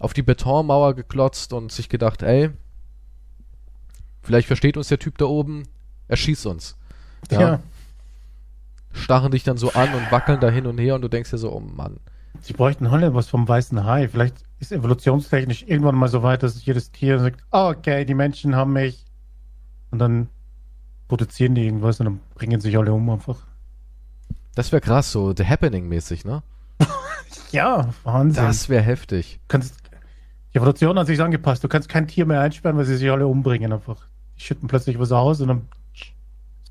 auf 0.00 0.12
die 0.12 0.22
Betonmauer 0.22 0.94
geklotzt 0.94 1.52
und 1.52 1.70
sich 1.70 1.88
gedacht, 1.88 2.22
ey, 2.22 2.50
vielleicht 4.22 4.48
versteht 4.48 4.76
uns 4.76 4.88
der 4.88 4.98
Typ 4.98 5.18
da 5.18 5.26
oben, 5.26 5.68
er 6.08 6.16
schießt 6.16 6.46
uns. 6.46 6.76
Ja. 7.30 7.40
Ja. 7.40 7.60
Starren 8.92 9.30
dich 9.30 9.44
dann 9.44 9.56
so 9.56 9.72
an 9.72 9.94
und 9.94 10.10
wackeln 10.10 10.40
da 10.40 10.50
hin 10.50 10.66
und 10.66 10.78
her 10.78 10.96
und 10.96 11.02
du 11.02 11.08
denkst 11.08 11.30
dir 11.30 11.38
so, 11.38 11.52
oh 11.52 11.60
Mann. 11.60 11.98
Sie 12.40 12.52
bräuchten 12.52 12.90
Holle 12.90 13.14
was 13.14 13.28
vom 13.28 13.46
weißen 13.46 13.84
Hai. 13.84 14.08
Vielleicht 14.08 14.36
ist 14.58 14.72
evolutionstechnisch 14.72 15.64
irgendwann 15.66 15.94
mal 15.94 16.08
so 16.08 16.22
weit, 16.22 16.42
dass 16.42 16.64
jedes 16.64 16.90
Tier 16.90 17.18
sagt, 17.18 17.44
"Ah, 17.50 17.68
okay, 17.68 18.04
die 18.04 18.14
Menschen 18.14 18.56
haben 18.56 18.72
mich. 18.72 19.04
Und 19.90 19.98
dann 19.98 20.28
produzieren 21.08 21.54
die 21.54 21.66
irgendwas 21.66 22.00
und 22.00 22.06
dann 22.06 22.20
bringen 22.34 22.60
sich 22.60 22.76
alle 22.78 22.92
um 22.92 23.08
einfach. 23.10 23.36
Das 24.54 24.72
wäre 24.72 24.80
krass, 24.80 25.12
so 25.12 25.34
The 25.36 25.44
Happening-mäßig, 25.44 26.24
ne? 26.24 26.42
Ja, 27.52 27.90
Wahnsinn. 28.04 28.44
Das 28.44 28.70
wäre 28.70 28.82
heftig. 28.82 29.38
Kannst, 29.48 29.74
die 30.52 30.56
Evolution 30.58 30.98
hat 30.98 31.06
sich 31.06 31.20
angepasst. 31.20 31.62
Du 31.62 31.68
kannst 31.68 31.90
kein 31.90 32.08
Tier 32.08 32.24
mehr 32.24 32.40
einsperren, 32.40 32.78
weil 32.78 32.86
sie 32.86 32.96
sich 32.96 33.10
alle 33.10 33.26
umbringen 33.26 33.72
einfach. 33.74 34.06
Die 34.38 34.42
schütten 34.42 34.68
plötzlich 34.68 34.98
was 34.98 35.12
aus 35.12 35.42
und 35.42 35.48
dann 35.48 35.68
ist 35.94 36.12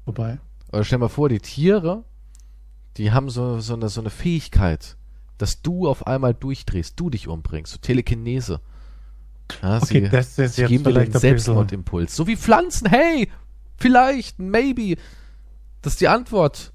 vorbei. 0.04 0.40
Oder 0.72 0.84
stell 0.84 0.98
mal 0.98 1.10
vor, 1.10 1.30
die 1.30 1.40
Tiere, 1.40 2.04
die 2.98 3.12
haben 3.12 3.30
so, 3.30 3.60
so, 3.60 3.76
eine, 3.76 3.90
so 3.90 4.02
eine 4.02 4.10
Fähigkeit, 4.10 4.98
dass 5.42 5.62
du 5.62 5.88
auf 5.88 6.08
einmal 6.08 6.34
durchdrehst, 6.34 7.00
du 7.00 7.10
dich 7.10 7.28
umbringst, 7.28 7.74
so 7.74 7.78
Telekinese. 7.80 8.60
Ja, 9.62 9.78
Okay, 9.78 9.86
sie, 9.86 10.10
das 10.10 10.28
ist 10.28 10.56
sie 10.56 10.62
jetzt 10.62 10.70
geben 10.70 10.84
dir 10.84 10.90
den 10.90 10.94
vielleicht 10.94 11.08
ein 11.08 11.12
bisschen... 11.14 11.20
Selbstmordimpuls. 11.20 12.16
So 12.16 12.28
wie 12.28 12.38
Pflanzen, 12.38 12.88
hey, 12.90 13.30
vielleicht, 13.78 14.40
maybe. 14.40 14.98
Das 15.82 15.94
ist 15.94 16.02
die 16.02 16.08
Antwort. 16.08 16.72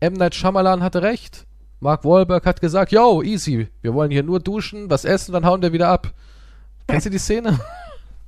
M. 0.00 0.14
Night 0.14 0.34
Shyamalan 0.34 0.82
hatte 0.82 1.02
recht. 1.02 1.46
Mark 1.80 2.04
Wahlberg 2.04 2.46
hat 2.46 2.60
gesagt, 2.60 2.92
yo, 2.92 3.22
easy, 3.22 3.68
wir 3.80 3.92
wollen 3.94 4.12
hier 4.12 4.22
nur 4.22 4.38
duschen, 4.38 4.88
was 4.88 5.04
essen, 5.04 5.32
dann 5.32 5.44
hauen 5.44 5.62
wir 5.62 5.72
wieder 5.72 5.88
ab. 5.88 6.12
Kennst 6.86 7.06
du 7.06 7.10
die 7.10 7.18
Szene? 7.18 7.58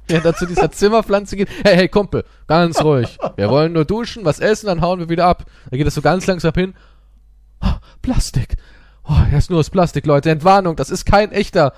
Ja, 0.06 0.20
dazu 0.20 0.44
dieser 0.44 0.70
Zimmerpflanze 0.70 1.34
geht, 1.34 1.48
hey, 1.64 1.76
hey, 1.76 1.88
Kumpel, 1.88 2.24
ganz 2.46 2.82
ruhig. 2.84 3.16
Wir 3.36 3.48
wollen 3.48 3.72
nur 3.72 3.86
duschen, 3.86 4.26
was 4.26 4.38
essen, 4.38 4.66
dann 4.66 4.82
hauen 4.82 4.98
wir 4.98 5.08
wieder 5.08 5.24
ab. 5.24 5.46
Da 5.70 5.78
geht 5.78 5.86
es 5.86 5.94
so 5.94 6.02
ganz 6.02 6.26
langsam 6.26 6.52
hin. 6.52 6.74
Oh, 7.62 7.72
Plastik. 8.02 8.56
Oh, 9.04 9.20
er 9.30 9.38
ist 9.38 9.50
nur 9.50 9.60
aus 9.60 9.70
Plastik, 9.70 10.06
Leute. 10.06 10.30
Entwarnung, 10.30 10.76
das 10.76 10.90
ist 10.90 11.04
kein 11.04 11.32
echter 11.32 11.72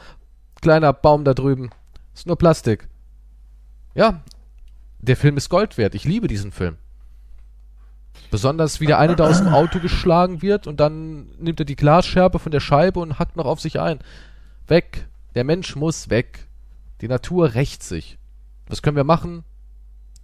kleiner 0.61 0.93
Baum 0.93 1.25
da 1.25 1.35
drüben. 1.35 1.71
Ist 2.15 2.27
nur 2.27 2.37
Plastik. 2.37 2.89
Ja, 3.95 4.23
der 4.99 5.17
Film 5.17 5.37
ist 5.37 5.49
Gold 5.49 5.77
wert. 5.79 5.95
Ich 5.95 6.05
liebe 6.05 6.29
diesen 6.29 6.53
Film. 6.53 6.77
Besonders 8.31 8.81
wie 8.81 8.87
der 8.87 8.99
eine 8.99 9.17
da 9.17 9.29
aus 9.29 9.39
dem 9.39 9.49
Auto 9.49 9.79
geschlagen 9.81 10.43
wird 10.43 10.67
und 10.67 10.79
dann 10.81 11.29
nimmt 11.39 11.61
er 11.61 11.67
die 11.67 11.77
Glasscherbe 11.77 12.39
von 12.39 12.53
der 12.53 12.61
Scheibe 12.61 13.01
und 13.01 13.19
hackt 13.19 13.37
noch 13.37 13.47
auf 13.47 13.61
sich 13.61 13.81
ein. 13.81 13.99
Weg. 14.67 15.07
Der 15.35 15.45
Mensch 15.45 15.77
muss 15.77 16.11
weg. 16.11 16.47
Die 17.01 17.09
Natur 17.09 17.55
rächt 17.55 17.83
sich. 17.83 18.19
Was 18.69 18.83
können 18.83 18.97
wir 18.97 19.05
machen? 19.05 19.45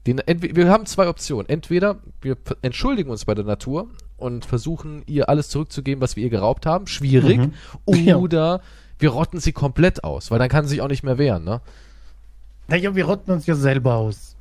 Den, 0.07 0.21
wir 0.27 0.69
haben 0.69 0.87
zwei 0.87 1.09
Optionen. 1.09 1.49
Entweder 1.49 1.99
wir 2.21 2.37
entschuldigen 2.63 3.11
uns 3.11 3.25
bei 3.25 3.35
der 3.35 3.45
Natur 3.45 3.89
und 4.23 4.45
versuchen, 4.45 5.03
ihr 5.07 5.29
alles 5.29 5.49
zurückzugeben, 5.49 6.01
was 6.01 6.17
wir 6.17 6.25
ihr 6.25 6.31
geraubt 6.31 6.67
haben. 6.67 6.87
Schwierig. 6.87 7.39
Mhm. 7.39 7.53
Ja. 8.05 8.17
Oder 8.17 8.61
wir 8.99 9.11
rotten 9.11 9.41
sie 9.41 9.53
komplett 9.53 10.05
aus, 10.05 10.31
weil 10.31 10.39
dann 10.39 10.49
kann 10.49 10.65
sie 10.65 10.71
sich 10.71 10.81
auch 10.83 10.89
nicht 10.89 11.03
mehr 11.03 11.19
wehren, 11.19 11.45
ne? 11.45 11.61
Naja, 12.69 12.95
wir 12.95 13.05
rotten 13.05 13.33
uns 13.33 13.47
ja 13.47 13.55
selber 13.55 13.97
aus. 13.97 14.37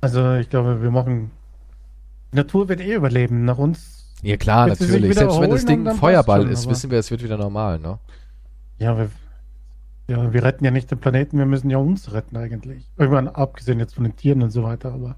Also 0.00 0.34
ich 0.34 0.50
glaube, 0.50 0.82
wir 0.82 0.90
machen. 0.90 1.30
Die 2.32 2.36
Natur 2.36 2.68
wird 2.68 2.80
eh 2.80 2.94
überleben. 2.94 3.44
Nach 3.44 3.58
uns. 3.58 4.10
Ja 4.22 4.36
klar, 4.36 4.66
natürlich. 4.66 5.14
Selbst 5.14 5.40
wenn 5.40 5.50
das 5.50 5.64
Ding 5.64 5.86
ein 5.86 5.96
Feuerball 5.96 6.48
ist, 6.48 6.68
wissen 6.68 6.90
wir, 6.90 6.98
es 6.98 7.10
wird 7.10 7.22
wieder 7.22 7.36
normal, 7.36 7.78
ne? 7.78 7.98
Ja, 8.78 8.96
wir, 8.96 9.10
ja, 10.08 10.32
wir 10.32 10.42
retten 10.42 10.64
ja 10.64 10.70
nicht 10.70 10.90
den 10.90 10.98
Planeten, 10.98 11.38
wir 11.38 11.46
müssen 11.46 11.70
ja 11.70 11.78
uns 11.78 12.12
retten 12.12 12.36
eigentlich. 12.36 12.88
Irgendwann 12.96 13.28
abgesehen 13.28 13.78
jetzt 13.78 13.94
von 13.94 14.04
den 14.04 14.16
Tieren 14.16 14.42
und 14.42 14.50
so 14.50 14.62
weiter, 14.62 14.92
aber. 14.92 15.16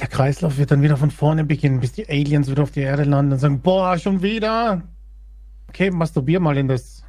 Der 0.00 0.08
Kreislauf 0.08 0.58
wird 0.58 0.70
dann 0.70 0.82
wieder 0.82 0.96
von 0.96 1.10
vorne 1.10 1.44
beginnen, 1.44 1.80
bis 1.80 1.92
die 1.92 2.08
Aliens 2.08 2.50
wieder 2.50 2.62
auf 2.62 2.70
die 2.70 2.80
Erde 2.80 3.04
landen 3.04 3.32
und 3.32 3.38
sagen, 3.38 3.60
boah, 3.60 3.96
schon 3.98 4.22
wieder. 4.22 4.82
Okay, 5.68 5.90
masturbier 5.90 6.40
mal 6.40 6.56
in 6.58 6.68
das 6.68 7.02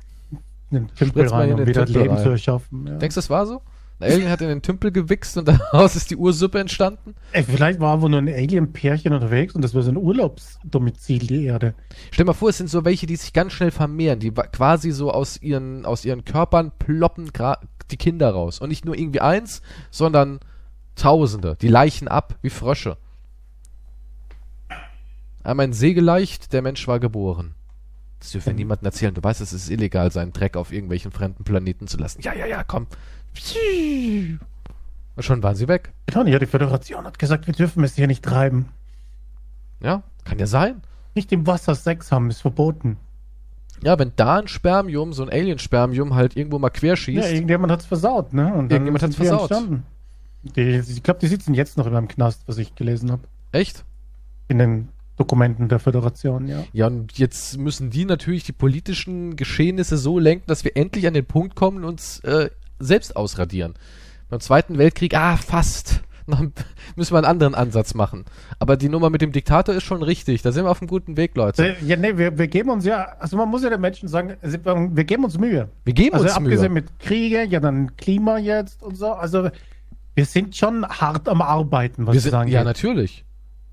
in 0.72 0.88
den 0.88 0.96
Tümpel 0.96 1.28
rein, 1.28 1.52
in 1.52 1.60
um 1.60 1.68
wieder 1.68 1.86
Tümpel 1.86 2.02
Leben 2.04 2.16
rein. 2.16 2.24
zu 2.24 2.30
erschaffen. 2.30 2.88
Ja. 2.88 2.98
Denkst 2.98 3.16
du, 3.16 3.20
das 3.20 3.30
war 3.30 3.46
so? 3.46 3.62
Ein 4.00 4.12
Alien 4.12 4.30
hat 4.30 4.42
in 4.42 4.48
den 4.48 4.62
Tümpel 4.62 4.92
gewichst 4.92 5.38
und 5.38 5.48
daraus 5.48 5.96
ist 5.96 6.10
die 6.10 6.16
Ursuppe 6.16 6.60
entstanden? 6.60 7.16
Ey, 7.32 7.44
vielleicht 7.44 7.80
war 7.80 8.02
wohl 8.02 8.10
nur 8.10 8.20
ein 8.20 8.28
Alien-Pärchen 8.28 9.14
unterwegs 9.14 9.54
und 9.54 9.62
das 9.62 9.76
war 9.76 9.84
so 9.84 9.92
ein 9.92 9.98
Urlaubsdomizil, 9.98 11.20
die 11.20 11.46
Erde. 11.46 11.76
Stell 12.12 12.26
dir 12.26 12.32
mal 12.32 12.34
vor, 12.34 12.50
es 12.50 12.58
sind 12.58 12.70
so 12.70 12.86
welche, 12.86 13.06
die 13.06 13.16
sich 13.16 13.34
ganz 13.34 13.54
schnell 13.54 13.72
vermehren, 13.72 14.20
die 14.20 14.32
quasi 14.32 14.92
so 14.92 15.12
aus 15.12 15.42
ihren, 15.42 15.86
aus 15.86 16.06
ihren 16.06 16.26
Körpern 16.26 16.72
ploppen 16.80 17.32
die 17.92 17.98
Kinder 17.98 18.32
raus. 18.32 18.60
Und 18.60 18.70
nicht 18.70 18.86
nur 18.86 18.98
irgendwie 18.98 19.22
eins, 19.22 19.62
sondern 19.92 20.40
Tausende. 20.96 21.56
Die 21.62 21.68
leichen 21.68 22.08
ab 22.08 22.36
wie 22.42 22.50
Frösche. 22.50 22.98
Einmal 25.44 25.68
ein 25.68 25.74
See 25.74 25.94
geleicht, 25.94 26.54
der 26.54 26.62
Mensch 26.62 26.88
war 26.88 27.00
geboren. 27.00 27.56
Das 28.20 28.32
dürfen 28.32 28.48
wir 28.48 28.54
niemandem 28.54 28.86
erzählen. 28.86 29.14
Du 29.14 29.22
weißt, 29.22 29.42
es 29.42 29.52
ist 29.52 29.70
illegal, 29.70 30.12
seinen 30.12 30.32
Dreck 30.32 30.56
auf 30.56 30.72
irgendwelchen 30.72 31.12
fremden 31.12 31.44
Planeten 31.44 31.88
zu 31.88 31.98
lassen. 31.98 32.22
Ja, 32.22 32.34
ja, 32.34 32.46
ja, 32.46 32.64
komm. 32.64 32.88
Und 35.16 35.24
schon 35.24 35.44
waren 35.44 35.56
sie 35.56 35.68
weg. 35.68 35.92
Ja, 36.14 36.24
die 36.24 36.46
Föderation 36.46 37.04
hat 37.06 37.20
gesagt, 37.20 37.48
wir 37.48 37.54
dürfen 37.54 37.84
es 37.84 37.96
hier 37.96 38.08
nicht 38.08 38.24
treiben. 38.24 38.70
Ja, 39.82 40.04
kann 40.24 40.40
ja 40.40 40.48
sein. 40.48 40.82
Nicht 41.16 41.32
im 41.34 41.46
Wasser 41.46 41.76
Sex 41.76 42.12
haben, 42.12 42.30
ist 42.30 42.42
verboten. 42.42 42.98
Ja, 43.84 44.00
wenn 44.00 44.14
da 44.16 44.38
ein 44.40 44.48
Spermium, 44.48 45.12
so 45.12 45.24
ein 45.24 45.30
Alien-Spermium 45.30 46.16
halt 46.16 46.38
irgendwo 46.38 46.58
mal 46.58 46.68
Ja, 46.68 46.74
querschießt. 46.80 47.32
irgendjemand 47.32 47.72
hat's 47.72 47.86
versaut, 47.86 48.34
ne? 48.34 48.54
Und 48.54 48.72
Irgendjemand 48.72 49.04
hat's 49.04 49.16
die 49.18 49.26
versaut. 49.26 49.52
entstanden. 49.52 49.84
Die, 50.44 50.62
ich 50.80 51.04
glaube, 51.04 51.20
die 51.20 51.28
sitzen 51.28 51.54
jetzt 51.54 51.78
noch 51.78 51.88
in 51.88 51.96
einem 51.96 52.08
Knast, 52.08 52.44
was 52.48 52.58
ich 52.58 52.76
gelesen 52.76 53.12
habe. 53.12 53.24
echt? 53.52 53.86
In 54.50 54.58
den 54.60 54.90
Dokumenten 55.16 55.70
der 55.70 55.80
Föderation, 55.80 56.48
ja. 56.48 56.64
Ja, 56.74 56.88
und 56.88 57.18
jetzt 57.18 57.58
müssen 57.58 57.90
die 57.92 58.04
natürlich 58.06 58.44
die 58.44 58.52
politischen 58.52 59.36
Geschehnisse 59.36 59.98
so 59.98 60.20
lenken, 60.20 60.46
dass 60.48 60.64
wir 60.64 60.76
endlich 60.76 61.08
an 61.08 61.14
den 61.14 61.26
Punkt 61.26 61.56
kommen 61.56 61.78
und 61.78 61.86
uns 61.86 62.20
äh, 62.22 62.50
selbst 62.80 63.16
ausradieren. 63.16 63.76
Beim 64.30 64.40
Zweiten 64.40 64.78
Weltkrieg, 64.78 65.16
ah, 65.16 65.38
fast. 65.38 66.02
Ein- 66.28 66.52
müssen 66.96 67.14
wir 67.14 67.18
einen 67.18 67.26
anderen 67.28 67.54
Ansatz 67.54 67.94
machen. 67.94 68.26
Aber 68.58 68.76
die 68.78 68.90
Nummer 68.90 69.10
mit 69.10 69.22
dem 69.22 69.32
Diktator 69.34 69.76
ist 69.76 69.84
schon 69.84 70.02
richtig. 70.04 70.42
Da 70.42 70.52
sind 70.52 70.66
wir 70.66 70.72
auf 70.72 70.82
einem 70.82 70.88
guten 70.88 71.16
Weg, 71.18 71.36
Leute. 71.36 71.76
Äh, 71.76 71.86
Ja, 71.86 71.96
nee, 71.98 72.18
wir, 72.18 72.38
wir 72.38 72.48
geben 72.48 72.70
uns 72.70 72.84
ja, 72.86 73.04
also 73.20 73.38
man 73.38 73.50
muss 73.50 73.62
ja 73.64 73.70
den 73.70 73.82
Menschen 73.82 74.08
sagen, 74.10 74.36
also 74.42 74.58
wir 74.66 75.04
geben 75.04 75.26
uns 75.26 75.38
Mühe. 75.38 75.70
Wir 75.86 75.94
geben 75.94 76.14
Also 76.16 76.26
uns 76.26 76.36
abgesehen 76.36 76.74
Mühe. 76.74 76.84
mit 76.84 77.00
Kriege, 77.00 77.44
ja 77.46 77.60
dann 77.60 77.96
Klima 77.98 78.38
jetzt 78.40 78.82
und 78.82 78.96
so. 78.98 79.12
Also 79.12 79.50
wir 80.16 80.26
sind 80.26 80.56
schon 80.56 80.86
hart 80.88 81.28
am 81.28 81.42
Arbeiten, 81.42 82.06
was 82.08 82.14
Wir 82.14 82.22
sind, 82.22 82.34
angeht. 82.34 82.54
ja, 82.54 82.64
natürlich. 82.64 83.26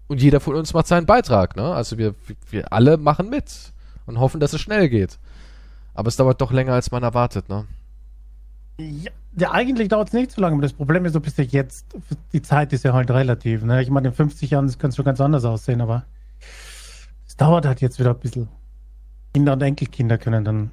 Und 0.08 0.20
jeder 0.22 0.40
von 0.40 0.56
uns 0.56 0.74
macht 0.74 0.86
seinen 0.86 1.06
Beitrag, 1.06 1.56
ne? 1.56 1.72
Also 1.72 1.98
wir, 1.98 2.14
wir 2.50 2.72
alle 2.72 2.96
machen 2.96 3.30
mit 3.30 3.72
und 4.06 4.18
hoffen, 4.18 4.40
dass 4.40 4.52
es 4.52 4.60
schnell 4.60 4.88
geht. 4.88 5.18
Aber 5.94 6.08
es 6.08 6.16
dauert 6.16 6.40
doch 6.40 6.52
länger, 6.52 6.72
als 6.72 6.90
man 6.90 7.02
erwartet, 7.02 7.48
ne? 7.48 7.66
Ja, 8.78 9.10
ja, 9.36 9.52
eigentlich 9.52 9.88
dauert 9.88 10.08
es 10.08 10.14
nicht 10.14 10.32
so 10.32 10.40
lange, 10.40 10.54
aber 10.54 10.62
das 10.62 10.72
Problem 10.72 11.04
ist 11.04 11.12
so 11.12 11.20
bis 11.20 11.36
jetzt, 11.36 11.86
die 12.32 12.42
Zeit 12.42 12.72
ist 12.72 12.84
ja 12.84 12.92
halt 12.92 13.10
relativ. 13.10 13.62
Ne? 13.62 13.80
Ich 13.82 13.90
meine, 13.90 14.08
in 14.08 14.14
50 14.14 14.50
Jahren 14.50 14.66
kann 14.78 14.90
es 14.90 14.96
schon 14.96 15.04
ganz 15.04 15.20
anders 15.20 15.44
aussehen, 15.44 15.80
aber 15.80 16.04
es 17.28 17.36
dauert 17.36 17.64
halt 17.66 17.80
jetzt 17.80 17.98
wieder 18.00 18.10
ein 18.10 18.18
bisschen. 18.18 18.48
Kinder 19.32 19.52
und 19.52 19.62
Enkelkinder 19.62 20.18
können 20.18 20.44
dann 20.44 20.70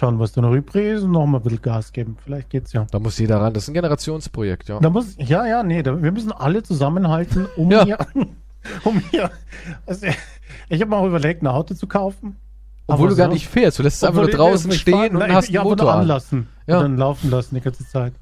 schauen, 0.00 0.18
was 0.18 0.32
da 0.32 0.40
noch 0.40 0.52
übrig 0.52 0.86
ist 0.86 1.02
und 1.04 1.12
noch 1.12 1.26
mal 1.26 1.38
ein 1.38 1.42
bisschen 1.44 1.62
Gas 1.62 1.92
geben. 1.92 2.16
Vielleicht 2.24 2.50
geht's 2.50 2.72
ja. 2.72 2.86
Da 2.90 2.98
muss 2.98 3.18
jeder 3.18 3.40
ran. 3.40 3.52
Das 3.54 3.64
ist 3.64 3.68
ein 3.70 3.74
Generationsprojekt, 3.74 4.68
ja. 4.68 4.80
Da 4.80 4.90
muss, 4.90 5.14
ja, 5.18 5.46
ja, 5.46 5.62
nee, 5.62 5.82
da, 5.82 6.02
wir 6.02 6.12
müssen 6.12 6.32
alle 6.32 6.62
zusammenhalten, 6.62 7.46
um 7.56 7.70
Ja. 7.70 7.84
hier, 7.84 7.98
um 8.84 8.98
hier. 9.10 9.30
Also, 9.86 10.06
ich 10.68 10.80
habe 10.80 10.90
mal 10.90 10.98
auch 10.98 11.06
überlegt, 11.06 11.42
ein 11.42 11.46
Auto 11.46 11.74
zu 11.74 11.86
kaufen. 11.86 12.36
Obwohl 12.86 13.08
du 13.08 13.16
gar 13.16 13.28
so- 13.28 13.32
nicht 13.32 13.48
fährst. 13.48 13.78
Du 13.78 13.82
lässt 13.82 13.96
es 13.96 14.04
einfach 14.04 14.22
nur 14.22 14.30
draußen 14.30 14.70
ich 14.70 14.80
stehen 14.80 14.94
fahren- 14.94 15.12
und 15.12 15.18
Nein, 15.20 15.32
hast 15.32 15.48
ja, 15.48 15.60
einen 15.62 15.70
aber 15.70 15.76
nur 15.76 15.84
Motor 15.86 16.00
anlassen 16.00 16.48
Ja. 16.66 16.76
und 16.78 16.82
dann 16.82 16.96
laufen 16.98 17.30
lassen 17.30 17.54
die 17.54 17.60
ganze 17.60 17.86
Zeit. 17.88 18.12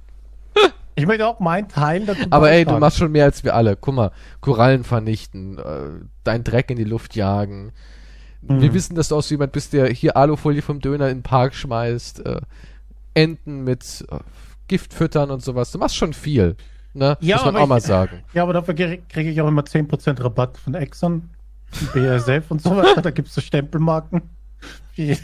Ich 0.95 1.07
möchte 1.07 1.27
auch 1.27 1.41
meinen 1.41 1.69
Teil 1.69 2.05
dazu 2.05 2.21
Aber 2.29 2.51
ey, 2.51 2.67
du 2.67 2.77
machst 2.79 2.99
schon 2.99 3.11
mehr 3.13 3.25
als 3.25 3.43
wir 3.45 3.55
alle. 3.57 3.77
Guck 3.77 3.95
mal, 3.95 4.11
Korallen 4.43 4.85
vernichten, 4.85 5.57
äh, 5.59 6.05
dein 6.23 6.45
Dreck 6.45 6.71
in 6.71 6.77
die 6.77 6.85
Luft 6.85 7.17
jagen. 7.17 7.73
Wir 8.43 8.71
Mhm. 8.71 8.75
wissen, 8.75 8.95
dass 8.97 9.09
du 9.09 9.17
auch 9.17 9.23
so 9.23 9.35
jemand 9.35 9.53
bist, 9.53 9.73
der 9.73 9.89
hier 9.89 10.17
Alufolie 10.17 10.63
vom 10.63 10.81
Döner 10.81 11.09
in 11.09 11.19
den 11.19 11.23
Park 11.23 11.55
schmeißt, 11.55 12.27
äh, 12.27 12.41
Enten 13.15 13.63
mit 13.65 14.05
äh, 14.11 14.19
Gift 14.69 14.93
füttern 14.95 15.31
und 15.31 15.43
sowas. 15.43 15.71
Du 15.71 15.79
machst 15.79 15.97
schon 15.97 16.13
viel. 16.13 16.57
Ne? 16.95 17.17
Ja, 17.21 17.37
Muss 17.37 17.45
man 17.47 17.55
aber 17.57 17.65
auch 17.65 17.69
mal 17.69 17.79
ich- 17.79 17.85
sagen. 17.85 18.23
Ja, 18.35 18.43
aber 18.43 18.53
dafür 18.55 18.75
kriege 18.75 19.03
krieg 19.09 19.27
ich 19.27 19.41
auch 19.41 19.49
immer 19.49 19.65
10% 19.65 20.23
Rabatt 20.23 20.59
von 20.59 20.75
Exxon, 20.75 21.31
BASF 21.95 22.51
und 22.51 22.61
so 22.63 22.77
weiter. 22.77 23.01
Da 23.03 23.11
gibt 23.11 23.29
es 23.29 23.35
so 23.35 23.41
Stempelmarken. 23.41 24.23
Für, 24.95 25.17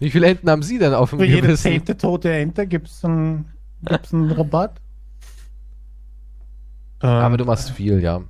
Wie 0.00 0.10
viele 0.10 0.26
Enten 0.26 0.50
haben 0.50 0.62
sie 0.62 0.78
denn 0.78 0.92
auf 0.94 1.10
dem 1.10 1.18
für 1.20 1.24
jede 1.24 1.42
Gewissen? 1.42 1.62
zehnte 1.62 1.96
tote 1.96 2.32
Ente 2.32 2.66
gibt 2.66 2.88
es 2.88 3.04
einen, 3.04 3.46
gibt's 3.84 4.12
einen 4.12 4.30
Rabatt. 4.32 4.80
Ähm, 7.02 7.08
Aber 7.08 7.36
du 7.36 7.44
machst 7.44 7.70
viel, 7.70 8.00
ja. 8.02 8.22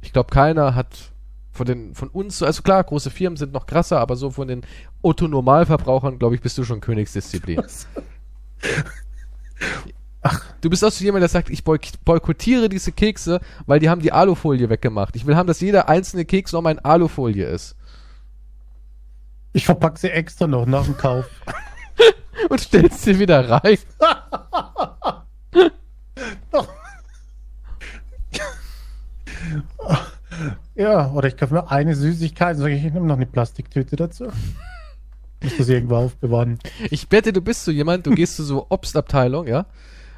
Ich 0.00 0.12
glaube, 0.12 0.30
keiner 0.30 0.74
hat 0.74 1.12
von 1.58 1.66
den 1.66 1.94
von 1.94 2.08
uns, 2.08 2.38
so- 2.38 2.46
also 2.46 2.62
klar, 2.62 2.82
große 2.82 3.10
Firmen 3.10 3.36
sind 3.36 3.52
noch 3.52 3.66
krasser, 3.66 4.00
aber 4.00 4.16
so 4.16 4.30
von 4.30 4.48
den 4.48 4.62
Otto-Normalverbrauchern, 5.02 6.18
glaube 6.18 6.34
ich, 6.34 6.40
bist 6.40 6.56
du 6.56 6.64
schon 6.64 6.80
Königsdisziplin. 6.80 7.62
Du 10.60 10.68
bist 10.68 10.84
auch 10.84 10.90
so 10.90 11.04
jemand, 11.04 11.22
der 11.22 11.28
sagt, 11.28 11.48
ich 11.48 11.62
boyk- 11.62 11.92
boykottiere 12.04 12.68
diese 12.68 12.90
Kekse, 12.92 13.40
weil 13.66 13.78
die 13.78 13.88
haben 13.88 14.02
die 14.02 14.10
Alufolie 14.12 14.68
weggemacht. 14.68 15.14
Ich 15.14 15.24
will 15.26 15.36
haben, 15.36 15.46
dass 15.46 15.60
jeder 15.60 15.88
einzelne 15.88 16.24
Keks 16.24 16.52
nochmal 16.52 16.72
in 16.72 16.78
Alufolie 16.80 17.46
ist. 17.46 17.76
Ich 19.52 19.64
verpacke 19.64 19.98
sie 20.00 20.10
extra 20.10 20.48
noch 20.48 20.66
nach 20.66 20.84
dem 20.84 20.96
Kauf. 20.96 21.26
Und 22.50 22.60
stellst 22.60 23.02
sie 23.02 23.18
wieder 23.20 23.48
rein. 23.48 23.78
Ja, 30.74 31.10
oder 31.12 31.28
ich 31.28 31.36
kaufe 31.36 31.54
mir 31.54 31.70
eine 31.70 31.94
Süßigkeit 31.94 32.56
und 32.56 32.62
sage, 32.62 32.74
ich 32.74 32.82
nehme 32.82 33.00
noch 33.06 33.16
eine 33.16 33.26
Plastiktüte 33.26 33.96
dazu. 33.96 34.24
Muss 35.42 35.56
das 35.56 35.68
irgendwo 35.68 35.96
aufbewahren. 35.96 36.58
Ich 36.90 37.10
wette, 37.10 37.32
du 37.32 37.40
bist 37.40 37.64
so 37.64 37.70
jemand, 37.70 38.06
du 38.06 38.10
gehst 38.10 38.36
zu 38.36 38.42
so 38.44 38.66
Obstabteilung, 38.70 39.46
ja, 39.46 39.66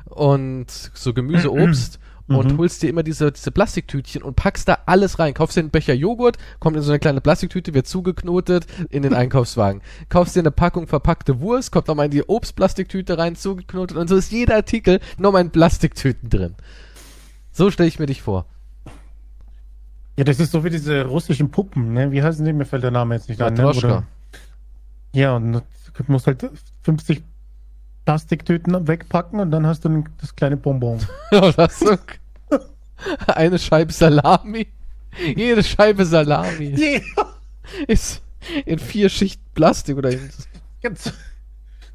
und 0.06 0.66
so 0.70 1.12
Gemüse, 1.12 1.52
Obst 1.52 1.98
und 2.26 2.52
Mhm. 2.52 2.58
holst 2.58 2.82
dir 2.82 2.88
immer 2.88 3.02
diese, 3.02 3.32
diese 3.32 3.50
Plastiktütchen 3.50 4.22
und 4.22 4.36
packst 4.36 4.68
da 4.68 4.78
alles 4.86 5.18
rein. 5.18 5.34
Kaufst 5.34 5.56
dir 5.56 5.60
einen 5.62 5.70
Becher 5.70 5.94
Joghurt, 5.94 6.38
kommt 6.60 6.76
in 6.76 6.82
so 6.82 6.92
eine 6.92 7.00
kleine 7.00 7.20
Plastiktüte, 7.20 7.74
wird 7.74 7.88
zugeknotet 7.88 8.66
in 8.88 9.02
den 9.02 9.14
Einkaufswagen. 9.14 9.82
Kaufst 10.08 10.36
dir 10.36 10.40
eine 10.40 10.52
Packung 10.52 10.86
verpackte 10.86 11.40
Wurst, 11.40 11.72
kommt 11.72 11.88
nochmal 11.88 12.04
in 12.06 12.12
die 12.12 12.22
Obstplastiktüte 12.22 13.18
rein, 13.18 13.34
zugeknotet 13.34 13.96
und 13.96 14.08
so 14.08 14.16
ist 14.16 14.30
jeder 14.30 14.54
Artikel 14.54 15.00
nochmal 15.18 15.42
in 15.42 15.50
Plastiktüten 15.50 16.30
drin. 16.30 16.54
So 17.50 17.70
stelle 17.72 17.88
ich 17.88 17.98
mir 17.98 18.06
dich 18.06 18.22
vor. 18.22 18.46
Ja, 20.20 20.24
das 20.24 20.38
ist 20.38 20.52
so 20.52 20.62
wie 20.64 20.68
diese 20.68 21.06
russischen 21.06 21.50
Puppen, 21.50 21.94
ne? 21.94 22.12
Wie 22.12 22.22
heißen 22.22 22.44
die? 22.44 22.52
Mir 22.52 22.66
fällt 22.66 22.82
der 22.82 22.90
Name 22.90 23.14
jetzt 23.14 23.30
nicht 23.30 23.40
ein. 23.40 23.54
Ne? 23.54 23.66
Oder- 23.66 24.02
Ja, 25.14 25.34
und 25.36 25.52
du 25.52 25.62
musst 26.08 26.26
halt 26.26 26.46
50 26.82 27.22
Plastiktüten 28.04 28.86
wegpacken 28.86 29.40
und 29.40 29.50
dann 29.50 29.64
hast 29.66 29.82
du 29.86 30.04
das 30.20 30.36
kleine 30.36 30.58
Bonbon. 30.58 30.98
Oder 31.32 31.70
so. 31.70 31.96
Eine 33.28 33.58
Scheibe 33.58 33.94
Salami. 33.94 34.66
Jede 35.34 35.62
Scheibe 35.62 36.04
Salami 36.04 36.74
Yeah. 36.78 37.00
ist 37.86 38.20
in 38.66 38.78
vier 38.78 39.08
Schichten 39.08 39.42
Plastik 39.54 39.96
oder 39.96 40.10
in, 40.10 40.28
Jetzt 40.82 41.14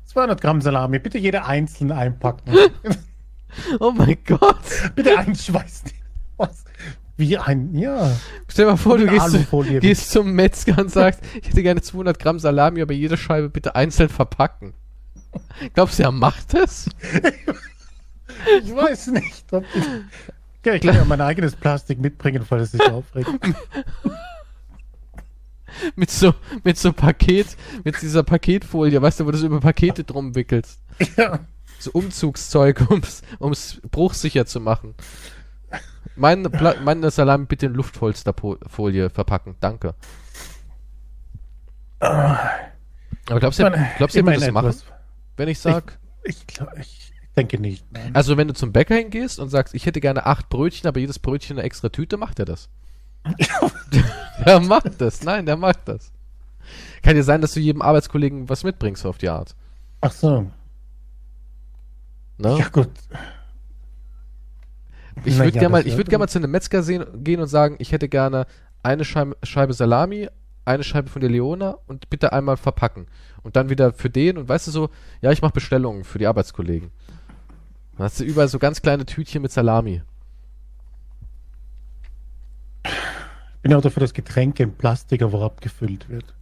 200 0.05 0.41
Gramm 0.41 0.61
Salami, 0.61 0.97
bitte 0.97 1.19
jede 1.19 1.45
einzeln 1.45 1.91
einpacken. 1.91 2.51
Oh 3.79 3.91
mein 3.91 4.17
Gott. 4.25 4.57
bitte 4.95 5.15
einschweißen. 5.15 5.91
Was? 6.37 6.64
Wie 7.17 7.37
ein, 7.37 7.73
ja. 7.75 8.11
Stell 8.47 8.65
dir 8.65 8.71
mal 8.71 8.77
vor, 8.77 8.97
du 8.97 9.07
gehst, 9.07 9.31
zu, 9.31 9.63
gehst 9.79 10.11
zum 10.11 10.33
Metzger 10.33 10.77
und 10.79 10.91
sagst, 10.91 11.21
ich 11.41 11.47
hätte 11.49 11.63
gerne 11.63 11.81
200 11.81 12.19
Gramm 12.19 12.39
Salami, 12.39 12.81
aber 12.81 12.93
jede 12.93 13.15
Scheibe 13.17 13.49
bitte 13.49 13.75
einzeln 13.75 14.09
verpacken. 14.09 14.73
Glaubst 15.73 15.99
du, 15.99 16.03
er 16.03 16.11
macht 16.11 16.53
es? 16.53 16.89
Ich 18.63 18.73
weiß 18.75 19.07
nicht. 19.07 19.51
Ob 19.51 19.63
ich, 19.73 19.83
Ja, 20.65 20.73
ich 20.73 20.81
kann 20.81 20.95
ja 20.95 21.05
mein 21.05 21.21
eigenes 21.21 21.55
Plastik 21.55 21.99
mitbringen, 21.99 22.43
falls 22.47 22.63
es 22.63 22.71
sich 22.73 22.81
aufregt. 22.91 23.29
mit 25.95 26.09
so, 26.11 26.33
mit 26.63 26.77
so 26.77 26.93
Paket, 26.93 27.47
mit 27.83 28.01
dieser 28.01 28.23
Paketfolie, 28.23 29.01
weißt 29.01 29.19
du, 29.21 29.25
wo 29.25 29.31
du 29.31 29.37
so 29.37 29.45
über 29.47 29.59
Pakete 29.59 30.03
drum 30.03 30.35
wickelst. 30.35 30.79
ja. 31.17 31.39
So 31.79 31.91
Umzugszeug, 31.91 32.81
ums, 32.89 33.21
ums 33.39 33.81
bruchsicher 33.91 34.45
zu 34.45 34.59
machen. 34.59 34.95
Meine, 36.15 36.49
Pla 36.49 36.75
meine 36.81 37.11
Salami 37.11 37.45
bitte 37.45 37.65
in 37.65 37.73
Luftpolsterfolie 37.73 39.09
verpacken. 39.09 39.55
Danke. 39.59 39.95
Aber 41.99 43.39
glaubst 43.39 43.59
du, 43.59 43.71
glaubst 43.97 44.15
du, 44.15 44.19
er 44.19 44.25
würde 44.25 44.39
das 44.39 44.51
machen, 44.51 44.75
wenn 45.37 45.49
ich 45.49 45.59
sag? 45.59 45.97
Ich, 46.23 46.45
glaub, 46.47 46.69
ich 46.77 47.11
denke 47.35 47.59
nicht. 47.59 47.85
Nein. 47.91 48.15
Also 48.15 48.37
wenn 48.37 48.47
du 48.47 48.53
zum 48.53 48.71
Bäcker 48.71 48.95
hingehst 48.95 49.39
und 49.39 49.49
sagst, 49.49 49.73
ich 49.73 49.85
hätte 49.85 49.99
gerne 49.99 50.25
acht 50.25 50.49
Brötchen, 50.49 50.87
aber 50.87 50.99
jedes 50.99 51.19
Brötchen 51.19 51.57
eine 51.57 51.65
extra 51.65 51.89
Tüte, 51.89 52.17
macht 52.17 52.39
er 52.39 52.45
das. 52.45 52.69
der 54.45 54.59
macht 54.59 55.01
das. 55.01 55.23
Nein, 55.23 55.45
der 55.45 55.57
macht 55.57 55.87
das. 55.87 56.11
Kann 57.01 57.15
ja 57.15 57.23
sein, 57.23 57.41
dass 57.41 57.53
du 57.53 57.59
jedem 57.59 57.81
Arbeitskollegen 57.81 58.49
was 58.49 58.63
mitbringst 58.63 59.05
auf 59.05 59.17
die 59.17 59.29
Art. 59.29 59.55
Ach 60.01 60.11
so. 60.11 60.51
Ne? 62.37 62.57
Ja, 62.59 62.67
gut. 62.69 62.89
Ich 65.23 65.37
würde 65.37 65.51
gerne 65.51 65.69
mal, 65.69 65.87
ich 65.87 65.95
würd 65.95 66.09
gern 66.09 66.19
mal 66.19 66.27
zu 66.27 66.39
einem 66.39 66.51
Metzger 66.51 66.83
sehen, 66.83 67.05
gehen 67.23 67.39
und 67.39 67.47
sagen, 67.47 67.75
ich 67.79 67.91
hätte 67.91 68.09
gerne 68.09 68.45
eine 68.83 69.05
Scheibe, 69.05 69.37
Scheibe 69.43 69.73
Salami, 69.73 70.29
eine 70.65 70.83
Scheibe 70.83 71.09
von 71.09 71.21
der 71.21 71.29
Leona 71.29 71.77
und 71.87 72.09
bitte 72.09 72.33
einmal 72.33 72.57
verpacken. 72.57 73.07
Und 73.43 73.55
dann 73.55 73.69
wieder 73.69 73.93
für 73.93 74.09
den 74.09 74.37
und 74.37 74.49
weißt 74.49 74.67
du 74.67 74.71
so, 74.71 74.89
ja, 75.21 75.31
ich 75.31 75.41
mache 75.41 75.53
Bestellungen 75.53 76.03
für 76.03 76.17
die 76.17 76.27
Arbeitskollegen. 76.27 76.91
Dann 77.97 78.05
hast 78.05 78.19
du 78.19 78.23
überall 78.23 78.47
so 78.47 78.59
ganz 78.59 78.81
kleine 78.81 79.05
Tütchen 79.05 79.41
mit 79.41 79.51
Salami. 79.51 80.01
Ich 82.83 83.61
bin 83.61 83.71
ja 83.71 83.77
auch 83.77 83.81
dafür, 83.81 84.01
dass 84.01 84.13
Getränke 84.13 84.63
in 84.63 84.73
Plastik 84.73 85.21
aber 85.21 85.41
abgefüllt 85.41 86.09
wird. 86.09 86.35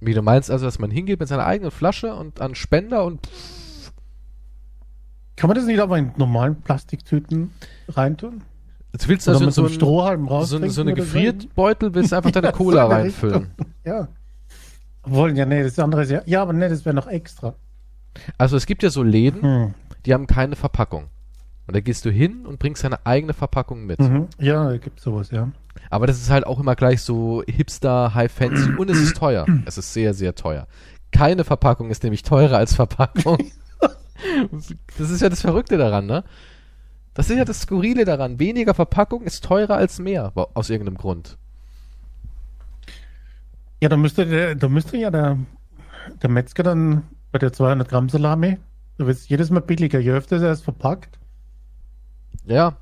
Wie 0.00 0.14
du 0.14 0.22
meinst 0.22 0.50
also, 0.50 0.64
dass 0.64 0.78
man 0.78 0.90
hingeht 0.90 1.20
mit 1.20 1.28
seiner 1.28 1.46
eigenen 1.46 1.70
Flasche 1.70 2.14
und 2.14 2.40
an 2.40 2.54
Spender 2.54 3.04
und 3.04 3.28
Kann 5.36 5.48
man 5.48 5.56
das 5.56 5.66
nicht 5.66 5.80
aber 5.80 5.98
in 5.98 6.12
normalen 6.16 6.56
Plastiktüten 6.62 7.50
reintun? 7.88 8.42
jetzt 8.92 9.08
willst 9.08 9.26
du 9.26 9.32
Oder 9.32 9.36
also 9.40 9.46
mit 9.46 9.54
so, 9.54 9.60
so 9.62 9.66
einem 9.66 9.72
ein, 9.72 9.74
Strohhalm 9.74 10.24
so, 10.28 10.34
raus. 10.34 10.54
eine- 10.54 10.70
so 10.70 10.80
eine 10.80 10.94
Gefrierbeutel, 10.94 11.94
willst 11.94 12.12
du 12.12 12.16
einfach 12.16 12.30
deine 12.30 12.52
Cola 12.52 12.82
so 12.86 12.92
reinfüllen. 12.92 13.50
Ja. 13.84 14.08
Wollen 15.04 15.36
ja, 15.36 15.44
nee, 15.46 15.62
das 15.62 15.78
andere 15.78 16.02
ist 16.02 16.10
ja. 16.10 16.22
Ja, 16.26 16.42
aber 16.42 16.52
nee, 16.54 16.68
das 16.68 16.84
wäre 16.84 16.94
noch 16.94 17.06
extra. 17.06 17.54
Also 18.38 18.56
es 18.56 18.64
gibt 18.66 18.82
ja 18.82 18.90
so 18.90 19.02
Läden, 19.02 19.42
Hm. 19.42 19.74
die 20.06 20.14
haben 20.14 20.26
keine 20.26 20.56
Verpackung. 20.56 21.04
Und 21.66 21.74
da 21.76 21.80
gehst 21.80 22.04
du 22.04 22.10
hin 22.10 22.46
und 22.46 22.58
bringst 22.58 22.84
deine 22.84 23.04
eigene 23.04 23.34
Verpackung 23.34 23.86
mit. 23.86 23.98
Mhm. 23.98 24.28
Ja, 24.38 24.70
da 24.70 24.76
gibt 24.78 25.00
sowas, 25.00 25.30
ja. 25.32 25.50
Aber 25.90 26.06
das 26.06 26.16
ist 26.18 26.30
halt 26.30 26.46
auch 26.46 26.58
immer 26.60 26.76
gleich 26.76 27.02
so 27.02 27.42
Hipster, 27.46 28.14
High 28.14 28.30
Fancy 28.32 28.70
und 28.76 28.88
es 28.88 28.98
ist 28.98 29.16
teuer. 29.16 29.44
Es 29.66 29.76
ist 29.76 29.92
sehr, 29.92 30.14
sehr 30.14 30.34
teuer. 30.36 30.68
Keine 31.12 31.42
Verpackung 31.44 31.90
ist 31.90 32.02
nämlich 32.04 32.22
teurer 32.22 32.56
als 32.56 32.74
Verpackung. 32.74 33.38
das 34.98 35.10
ist 35.10 35.20
ja 35.20 35.28
das 35.28 35.40
Verrückte 35.40 35.76
daran, 35.78 36.06
ne? 36.06 36.24
Das 37.14 37.30
ist 37.30 37.36
ja 37.38 37.44
das 37.44 37.62
Skurrile 37.62 38.04
daran. 38.04 38.38
Weniger 38.38 38.74
Verpackung 38.74 39.22
ist 39.22 39.42
teurer 39.44 39.76
als 39.76 39.98
mehr, 39.98 40.32
aus 40.54 40.68
irgendeinem 40.68 40.98
Grund. 40.98 41.38
Ja, 43.82 43.88
da 43.88 43.96
müsste, 43.96 44.26
der, 44.26 44.54
da 44.54 44.68
müsste 44.68 44.96
ja 44.96 45.10
der, 45.10 45.38
der 46.22 46.30
Metzger 46.30 46.62
dann 46.62 47.04
bei 47.32 47.38
der 47.38 47.52
200 47.52 47.88
Gramm 47.88 48.08
Salami, 48.08 48.58
da 48.98 49.06
wird 49.06 49.16
es 49.16 49.28
jedes 49.28 49.50
Mal 49.50 49.60
billiger. 49.60 49.98
Je 49.98 50.12
öfter 50.12 50.36
er 50.42 50.52
es 50.52 50.62
verpackt, 50.62 51.18
Ja, 52.44 52.76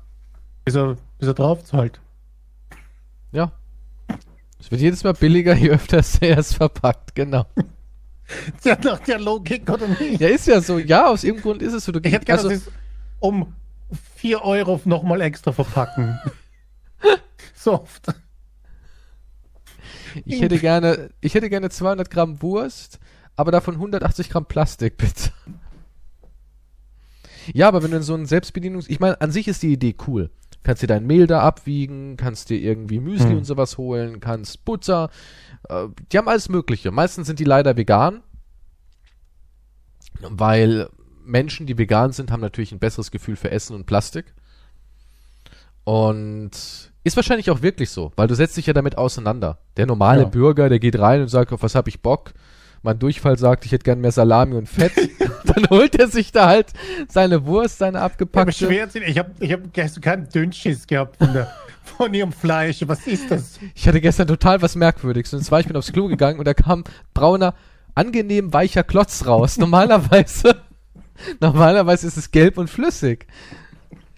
bis 0.63 0.75
er, 0.75 0.97
bis 1.19 1.27
er 1.27 1.33
drauf 1.33 1.63
zahlt. 1.63 1.99
ja. 3.31 3.51
Es 4.57 4.71
wird 4.71 4.81
jedes 4.81 5.03
Mal 5.03 5.13
billiger, 5.13 5.53
je 5.55 5.69
öfter 5.69 6.01
er 6.21 6.37
es 6.37 6.53
verpackt, 6.53 7.13
genau. 7.15 7.45
Ja, 8.63 8.77
nach 8.83 8.99
der 8.99 9.19
Logik 9.19 9.69
oder 9.69 9.87
nicht? 9.87 10.19
Ja, 10.19 10.29
ist 10.29 10.47
ja 10.47 10.61
so. 10.61 10.79
Ja, 10.79 11.07
aus 11.07 11.23
irgendeinem 11.23 11.43
Grund 11.43 11.61
ist 11.61 11.73
es 11.73 11.85
so. 11.85 11.91
Du, 11.91 11.99
Ich 12.03 12.11
hätte 12.11 12.25
gerne, 12.25 12.41
also, 12.41 12.71
um 13.19 13.53
4 14.15 14.43
Euro 14.43 14.81
nochmal 14.85 15.21
extra 15.21 15.51
verpacken. 15.51 16.19
so 17.55 17.73
oft. 17.73 18.07
Ich 20.25 20.41
hätte 20.41 20.59
gerne, 20.59 21.09
ich 21.21 21.33
hätte 21.33 21.49
gerne 21.49 21.69
200 21.69 22.09
Gramm 22.09 22.41
Wurst, 22.41 22.99
aber 23.35 23.51
davon 23.51 23.75
180 23.75 24.29
Gramm 24.29 24.45
Plastik, 24.45 24.97
bitte. 24.97 25.31
Ja, 27.53 27.67
aber 27.67 27.83
wenn 27.83 27.91
du 27.91 27.97
in 27.97 28.03
so 28.03 28.15
einen 28.15 28.25
Selbstbedienungs... 28.25 28.87
Ich 28.89 28.99
meine, 28.99 29.21
an 29.21 29.31
sich 29.31 29.47
ist 29.47 29.61
die 29.61 29.73
Idee 29.73 29.95
cool. 30.07 30.31
Kannst 30.65 30.81
dir 30.81 30.87
dein 30.87 31.05
Mehl 31.05 31.27
da 31.27 31.41
abwiegen, 31.41 32.17
kannst 32.17 32.49
dir 32.49 32.57
irgendwie 32.59 32.99
Müsli 32.99 33.29
Hm. 33.29 33.37
und 33.37 33.43
sowas 33.45 33.77
holen, 33.77 34.19
kannst 34.19 34.65
Butter. 34.65 35.11
Äh, 35.69 35.89
die 36.11 36.17
haben 36.17 36.27
alles 36.27 36.49
Mögliche. 36.49 36.89
Meistens 36.89 37.27
sind 37.27 37.37
die 37.39 37.43
leider 37.43 37.77
vegan, 37.77 38.23
weil 40.21 40.89
Menschen, 41.23 41.67
die 41.67 41.77
vegan 41.77 42.13
sind, 42.13 42.31
haben 42.31 42.41
natürlich 42.41 42.71
ein 42.71 42.79
besseres 42.79 43.11
Gefühl 43.11 43.35
für 43.35 43.51
Essen 43.51 43.75
und 43.75 43.85
Plastik. 43.85 44.33
Und 45.83 46.49
ist 47.03 47.15
wahrscheinlich 47.15 47.51
auch 47.51 47.61
wirklich 47.61 47.91
so, 47.91 48.11
weil 48.15 48.27
du 48.27 48.33
setzt 48.35 48.57
dich 48.57 48.65
ja 48.65 48.73
damit 48.73 48.97
auseinander. 48.97 49.59
Der 49.77 49.85
normale 49.85 50.23
Ja. 50.23 50.27
Bürger, 50.29 50.67
der 50.69 50.79
geht 50.79 50.97
rein 50.97 51.21
und 51.21 51.27
sagt, 51.27 51.53
auf 51.53 51.61
was 51.61 51.75
hab 51.75 51.87
ich 51.87 52.01
Bock? 52.01 52.33
Mein 52.85 52.99
Durchfall 52.99 53.35
sagt, 53.37 53.65
ich 53.65 53.71
hätte 53.71 53.83
gern 53.83 53.99
mehr 53.99 54.11
Salami 54.11 54.53
und 54.55 54.69
Fett. 54.69 54.93
Dann 55.43 55.67
holt 55.71 55.95
er 55.95 56.07
sich 56.07 56.31
da 56.31 56.45
halt 56.47 56.67
seine 57.09 57.47
Wurst, 57.47 57.79
seine 57.79 57.97
Ja, 57.97 58.05
abgepackte. 58.05 58.53
sich. 58.53 59.01
Ich 59.07 59.17
habe 59.17 59.31
ich 59.39 59.51
hab 59.51 59.73
gestern 59.73 60.01
keinen 60.01 60.29
Dünnschiss 60.29 60.85
gehabt 60.85 61.17
von, 61.17 61.33
der, 61.33 61.51
von 61.83 62.13
ihrem 62.13 62.31
Fleisch. 62.31 62.83
Was 62.85 63.07
ist 63.07 63.31
das? 63.31 63.59
Ich 63.73 63.87
hatte 63.87 63.99
gestern 64.01 64.27
total 64.27 64.61
was 64.61 64.75
Merkwürdiges. 64.75 65.33
Und 65.33 65.43
zwar, 65.43 65.61
ich 65.61 65.67
bin 65.67 65.75
aufs 65.75 65.91
Klo 65.91 66.07
gegangen 66.07 66.37
und 66.37 66.45
da 66.45 66.53
kam 66.53 66.83
brauner, 67.15 67.55
angenehm 67.95 68.53
weicher 68.53 68.83
Klotz 68.83 69.25
raus. 69.25 69.57
Normalerweise, 69.57 70.61
normalerweise 71.39 72.05
ist 72.05 72.17
es 72.17 72.29
gelb 72.29 72.59
und 72.59 72.69
flüssig. 72.69 73.25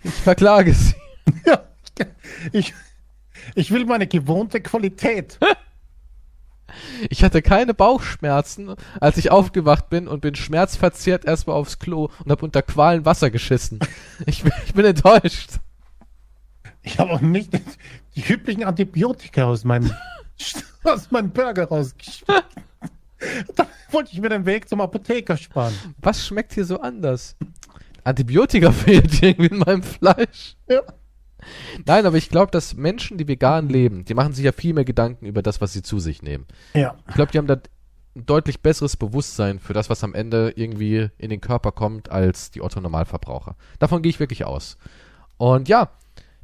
Ich 0.04 0.12
verklage 0.12 0.74
sie. 0.74 0.94
Ja, 1.46 1.64
ich, 2.52 2.74
ich 3.56 3.72
will 3.72 3.86
meine 3.86 4.08
gewohnte 4.08 4.60
Qualität. 4.60 5.40
Ich 7.10 7.24
hatte 7.24 7.42
keine 7.42 7.74
Bauchschmerzen, 7.74 8.76
als 9.00 9.18
ich 9.18 9.32
aufgewacht 9.32 9.90
bin 9.90 10.08
und 10.08 10.22
bin 10.22 10.36
schmerzverzerrt 10.36 11.26
erstmal 11.26 11.56
aufs 11.56 11.80
Klo 11.80 12.10
und 12.24 12.32
habe 12.32 12.46
unter 12.46 12.62
Qualen 12.62 13.06
Wasser 13.06 13.30
geschissen. 13.30 13.80
Ich 14.26 14.44
bin, 14.44 14.52
ich 14.66 14.74
bin 14.74 14.86
enttäuscht. 14.86 15.52
Ich 16.84 17.00
habe 17.00 17.12
auch 17.12 17.22
nicht 17.22 17.50
die 18.16 18.22
üblichen 18.22 18.64
Antibiotika 18.64 19.46
aus 19.46 19.64
meinem, 19.64 19.92
aus 20.84 21.12
meinem 21.12 21.32
Burger 21.32 21.66
rausgeschmeckt. 21.66 22.46
Da 23.56 23.68
wollte 23.92 24.12
ich 24.14 24.22
mir 24.22 24.30
den 24.30 24.46
Weg 24.46 24.70
zum 24.70 24.82
Apotheker 24.82 25.38
sparen. 25.38 25.74
Was 25.98 26.26
schmeckt 26.26 26.54
hier 26.54 26.66
so 26.66 26.80
anders? 26.80 27.36
Antibiotika 28.04 28.72
fehlt 28.72 29.22
irgendwie 29.22 29.54
in 29.54 29.60
meinem 29.60 29.84
Fleisch. 29.84 30.56
Ja. 30.70 30.82
Nein, 31.86 32.06
aber 32.06 32.18
ich 32.18 32.30
glaube, 32.30 32.52
dass 32.52 32.76
Menschen, 32.76 33.18
die 33.18 33.28
vegan 33.28 33.70
leben, 33.70 34.06
die 34.06 34.14
machen 34.14 34.34
sich 34.34 34.46
ja 34.46 34.52
viel 34.52 34.74
mehr 34.74 34.86
Gedanken 34.86 35.26
über 35.26 35.42
das, 35.42 35.62
was 35.62 35.74
sie 35.74 35.82
zu 35.82 36.00
sich 36.00 36.22
nehmen. 36.22 36.46
Ja. 36.74 36.96
Ich 37.08 37.16
glaube, 37.16 37.32
die 37.32 37.38
haben 37.38 37.48
da 37.48 37.56
ein 37.56 38.26
deutlich 38.26 38.62
besseres 38.62 38.98
Bewusstsein 38.98 39.60
für 39.60 39.74
das, 39.74 39.90
was 39.90 40.04
am 40.04 40.14
Ende 40.14 40.54
irgendwie 40.56 41.10
in 41.18 41.30
den 41.30 41.42
Körper 41.42 41.72
kommt, 41.72 42.10
als 42.10 42.52
die 42.52 42.62
Otto-Normalverbraucher. 42.62 43.56
Davon 43.80 44.02
gehe 44.02 44.10
ich 44.10 44.20
wirklich 44.20 44.46
aus. 44.46 44.78
Und 45.38 45.70
ja, 45.70 45.92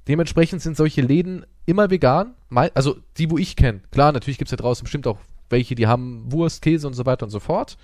dementsprechend 0.08 0.62
sind 0.62 0.78
solche 0.78 1.02
Läden 1.02 1.46
immer 1.66 1.90
vegan. 1.90 2.36
Also 2.74 2.98
die, 3.18 3.32
wo 3.32 3.38
ich 3.38 3.56
kenne. 3.56 3.82
Klar, 3.92 4.12
natürlich 4.12 4.38
gibt 4.38 4.52
es 4.52 4.56
da 4.56 4.62
draußen 4.62 4.84
bestimmt 4.84 5.08
auch 5.08 5.18
welche, 5.50 5.76
die 5.76 5.88
haben 5.88 6.32
Wurst, 6.32 6.62
Käse 6.62 6.88
und 6.88 6.94
so 6.94 7.06
weiter 7.06 7.26
und 7.26 7.30
so 7.30 7.40
fort. 7.40 7.78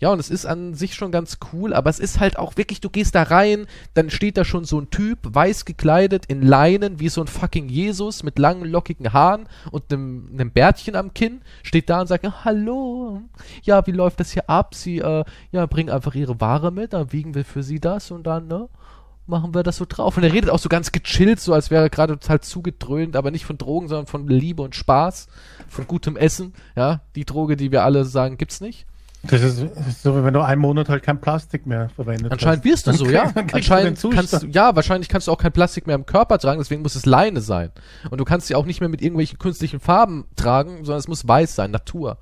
Ja, 0.00 0.10
und 0.10 0.18
es 0.18 0.30
ist 0.30 0.46
an 0.46 0.72
sich 0.72 0.94
schon 0.94 1.12
ganz 1.12 1.38
cool, 1.52 1.74
aber 1.74 1.90
es 1.90 1.98
ist 1.98 2.20
halt 2.20 2.38
auch 2.38 2.56
wirklich, 2.56 2.80
du 2.80 2.88
gehst 2.88 3.14
da 3.14 3.22
rein, 3.22 3.66
dann 3.92 4.08
steht 4.08 4.38
da 4.38 4.44
schon 4.46 4.64
so 4.64 4.80
ein 4.80 4.88
Typ, 4.88 5.18
weiß 5.22 5.66
gekleidet, 5.66 6.24
in 6.26 6.40
Leinen, 6.40 7.00
wie 7.00 7.10
so 7.10 7.20
ein 7.20 7.26
fucking 7.26 7.68
Jesus 7.68 8.22
mit 8.22 8.38
langen, 8.38 8.64
lockigen 8.64 9.12
Haaren 9.12 9.46
und 9.70 9.92
einem, 9.92 10.30
einem 10.32 10.50
Bärtchen 10.52 10.96
am 10.96 11.12
Kinn, 11.12 11.42
steht 11.62 11.90
da 11.90 12.00
und 12.00 12.06
sagt, 12.06 12.24
"Ja, 12.24 12.44
hallo, 12.44 13.20
ja, 13.62 13.86
wie 13.86 13.92
läuft 13.92 14.20
das 14.20 14.30
hier 14.30 14.48
ab? 14.48 14.74
Sie, 14.74 14.98
äh, 14.98 15.24
ja, 15.52 15.66
bringen 15.66 15.90
einfach 15.90 16.14
ihre 16.14 16.40
Ware 16.40 16.72
mit, 16.72 16.94
dann 16.94 17.12
wiegen 17.12 17.34
wir 17.34 17.44
für 17.44 17.62
sie 17.62 17.78
das 17.78 18.10
und 18.10 18.26
dann, 18.26 18.48
ne, 18.48 18.70
machen 19.26 19.54
wir 19.54 19.62
das 19.62 19.76
so 19.76 19.84
drauf. 19.86 20.16
Und 20.16 20.24
er 20.24 20.32
redet 20.32 20.50
auch 20.50 20.58
so 20.58 20.68
ganz 20.70 20.92
gechillt, 20.92 21.40
so 21.40 21.52
als 21.52 21.70
wäre 21.70 21.84
er 21.84 21.90
gerade 21.90 22.18
total 22.18 22.40
zugedröhnt, 22.40 23.16
aber 23.16 23.30
nicht 23.30 23.44
von 23.44 23.58
Drogen, 23.58 23.88
sondern 23.88 24.06
von 24.06 24.26
Liebe 24.28 24.62
und 24.62 24.74
Spaß, 24.74 25.28
von 25.68 25.86
gutem 25.86 26.16
Essen, 26.16 26.54
ja, 26.74 27.02
die 27.14 27.26
Droge, 27.26 27.56
die 27.56 27.70
wir 27.70 27.84
alle 27.84 28.06
sagen, 28.06 28.38
gibt's 28.38 28.60
nicht. 28.62 28.86
Das 29.22 29.42
ist, 29.42 29.62
das 29.62 29.86
ist 29.86 30.02
so, 30.02 30.16
wie 30.16 30.24
wenn 30.24 30.32
du 30.32 30.40
einen 30.40 30.60
Monat 30.60 30.88
halt 30.88 31.02
kein 31.02 31.20
Plastik 31.20 31.66
mehr 31.66 31.90
verwendet 31.90 32.32
Anscheinend 32.32 32.64
wirst 32.64 32.86
du 32.86 32.92
so, 32.92 33.06
ja. 33.10 33.30
Anscheinend 33.52 34.00
kannst 34.00 34.42
du, 34.42 34.46
ja, 34.46 34.74
wahrscheinlich 34.74 35.08
kannst 35.10 35.28
du 35.28 35.32
auch 35.32 35.38
kein 35.38 35.52
Plastik 35.52 35.86
mehr 35.86 35.96
im 35.96 36.06
Körper 36.06 36.38
tragen, 36.38 36.58
deswegen 36.58 36.80
muss 36.80 36.94
es 36.94 37.04
Leine 37.04 37.42
sein. 37.42 37.70
Und 38.10 38.18
du 38.18 38.24
kannst 38.24 38.46
sie 38.46 38.54
auch 38.54 38.64
nicht 38.64 38.80
mehr 38.80 38.88
mit 38.88 39.02
irgendwelchen 39.02 39.38
künstlichen 39.38 39.78
Farben 39.78 40.24
tragen, 40.36 40.84
sondern 40.84 40.98
es 40.98 41.08
muss 41.08 41.28
weiß 41.28 41.54
sein, 41.54 41.70
Natur. 41.70 42.16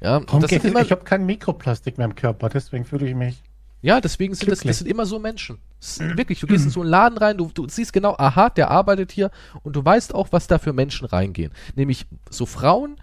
Ja, 0.00 0.22
Warum 0.26 0.40
das 0.40 0.50
geht 0.50 0.64
immer, 0.64 0.80
ich 0.80 0.90
habe 0.90 1.04
kein 1.04 1.26
Mikroplastik 1.26 1.98
mehr 1.98 2.06
im 2.06 2.14
Körper, 2.14 2.48
deswegen 2.48 2.84
fühle 2.86 3.06
ich 3.06 3.14
mich. 3.14 3.42
ja, 3.82 4.00
deswegen 4.00 4.34
sind 4.34 4.50
das, 4.50 4.60
das 4.60 4.78
sind 4.78 4.88
immer 4.88 5.04
so 5.04 5.18
Menschen. 5.18 5.58
Wirklich, 5.98 6.40
du 6.40 6.46
gehst 6.46 6.64
in 6.64 6.70
so 6.70 6.80
einen 6.80 6.90
Laden 6.90 7.18
rein, 7.18 7.36
du, 7.36 7.50
du 7.52 7.68
siehst 7.68 7.92
genau, 7.92 8.14
aha, 8.16 8.48
der 8.48 8.70
arbeitet 8.70 9.12
hier 9.12 9.30
und 9.62 9.76
du 9.76 9.84
weißt 9.84 10.14
auch, 10.14 10.28
was 10.32 10.46
da 10.46 10.58
für 10.58 10.72
Menschen 10.72 11.06
reingehen. 11.06 11.52
Nämlich 11.74 12.06
so 12.30 12.46
Frauen, 12.46 12.96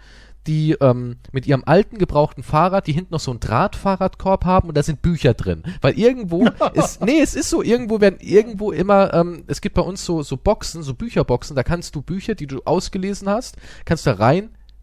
die 0.46 0.72
ähm, 0.80 1.16
mit 1.32 1.46
ihrem 1.46 1.62
alten 1.64 1.98
gebrauchten 1.98 2.42
Fahrrad, 2.42 2.86
die 2.86 2.92
hinten 2.92 3.14
noch 3.14 3.20
so 3.20 3.30
einen 3.30 3.40
Drahtfahrradkorb 3.40 4.44
haben 4.44 4.68
und 4.68 4.76
da 4.76 4.82
sind 4.82 5.02
Bücher 5.02 5.34
drin. 5.34 5.62
Weil 5.80 5.98
irgendwo 5.98 6.46
ist, 6.74 7.04
nee, 7.04 7.20
es 7.20 7.34
ist 7.34 7.50
so, 7.50 7.62
irgendwo 7.62 8.00
werden 8.00 8.18
irgendwo 8.20 8.72
immer, 8.72 9.12
ähm, 9.14 9.44
es 9.46 9.60
gibt 9.60 9.74
bei 9.74 9.82
uns 9.82 10.04
so, 10.04 10.22
so 10.22 10.36
Boxen, 10.36 10.82
so 10.82 10.94
Bücherboxen, 10.94 11.56
da 11.56 11.62
kannst 11.62 11.94
du 11.94 12.02
Bücher, 12.02 12.34
die 12.34 12.46
du 12.46 12.62
ausgelesen 12.64 13.28
hast, 13.28 13.56
kannst 13.84 14.06
da 14.06 14.12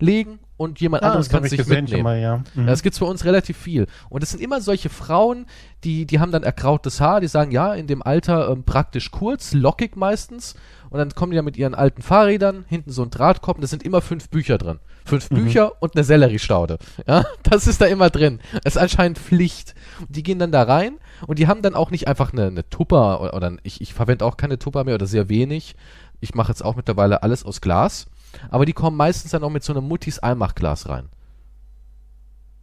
reinlegen 0.01 0.39
und 0.57 0.79
jemand 0.79 1.03
anderes 1.03 1.29
Ah, 1.29 1.33
hab 1.33 1.37
kann 1.37 1.45
ich 1.45 1.49
sich 1.51 1.59
mitnehmen. 1.59 1.87
schon 1.87 2.03
mal, 2.03 2.19
ja. 2.19 2.43
Mhm. 2.53 2.67
Das 2.67 2.83
gibt's 2.83 2.99
bei 2.99 3.05
uns 3.05 3.25
relativ 3.25 3.57
viel. 3.57 3.87
Und 4.09 4.21
es 4.21 4.29
sind 4.31 4.41
immer 4.41 4.61
solche 4.61 4.89
Frauen, 4.89 5.45
die, 5.83 6.05
die 6.05 6.19
haben 6.19 6.31
dann 6.31 6.43
ergrautes 6.43 7.01
Haar, 7.01 7.19
die 7.21 7.27
sagen, 7.27 7.51
ja, 7.51 7.73
in 7.73 7.87
dem 7.87 8.03
Alter 8.03 8.49
ähm, 8.49 8.63
praktisch 8.63 9.11
kurz, 9.11 9.53
lockig 9.53 9.95
meistens. 9.95 10.55
Und 10.89 10.99
dann 10.99 11.09
kommen 11.15 11.31
die 11.31 11.37
ja 11.37 11.41
mit 11.41 11.57
ihren 11.57 11.73
alten 11.73 12.01
Fahrrädern, 12.01 12.65
hinten 12.67 12.91
so 12.91 13.01
ein 13.01 13.09
Drahtkorb, 13.09 13.57
und 13.57 13.61
da 13.61 13.67
sind 13.67 13.81
immer 13.83 14.01
fünf 14.01 14.29
Bücher 14.29 14.57
drin. 14.57 14.79
Fünf 15.05 15.29
Bücher 15.29 15.81
und 15.81 15.95
eine 15.95 16.03
Selleriestaude. 16.03 16.77
Ja, 17.07 17.25
das 17.43 17.65
ist 17.65 17.81
da 17.81 17.85
immer 17.85 18.09
drin. 18.11 18.39
Das 18.63 18.75
ist 18.75 18.81
anscheinend 18.81 19.17
Pflicht. 19.17 19.73
Und 19.99 20.15
die 20.15 20.21
gehen 20.21 20.37
dann 20.37 20.51
da 20.51 20.61
rein 20.63 20.97
und 21.25 21.39
die 21.39 21.47
haben 21.47 21.63
dann 21.63 21.73
auch 21.73 21.89
nicht 21.89 22.07
einfach 22.07 22.33
eine, 22.33 22.47
eine 22.47 22.69
Tupper 22.69 23.21
oder, 23.21 23.33
oder 23.33 23.57
ich, 23.63 23.81
ich 23.81 23.95
verwende 23.95 24.25
auch 24.25 24.37
keine 24.37 24.59
Tupper 24.59 24.83
mehr 24.83 24.95
oder 24.95 25.07
sehr 25.07 25.27
wenig. 25.27 25.75
Ich 26.19 26.35
mache 26.35 26.49
jetzt 26.51 26.63
auch 26.63 26.75
mittlerweile 26.75 27.23
alles 27.23 27.43
aus 27.43 27.61
Glas. 27.61 28.05
Aber 28.50 28.65
die 28.65 28.74
kommen 28.74 28.98
meistens 28.98 29.32
dann 29.32 29.44
auch 29.44 29.50
mit 29.50 29.63
so 29.63 29.74
einem 29.74 29.88
Muttis 29.88 30.20
Einmachglas 30.20 30.89
rein. 30.89 31.10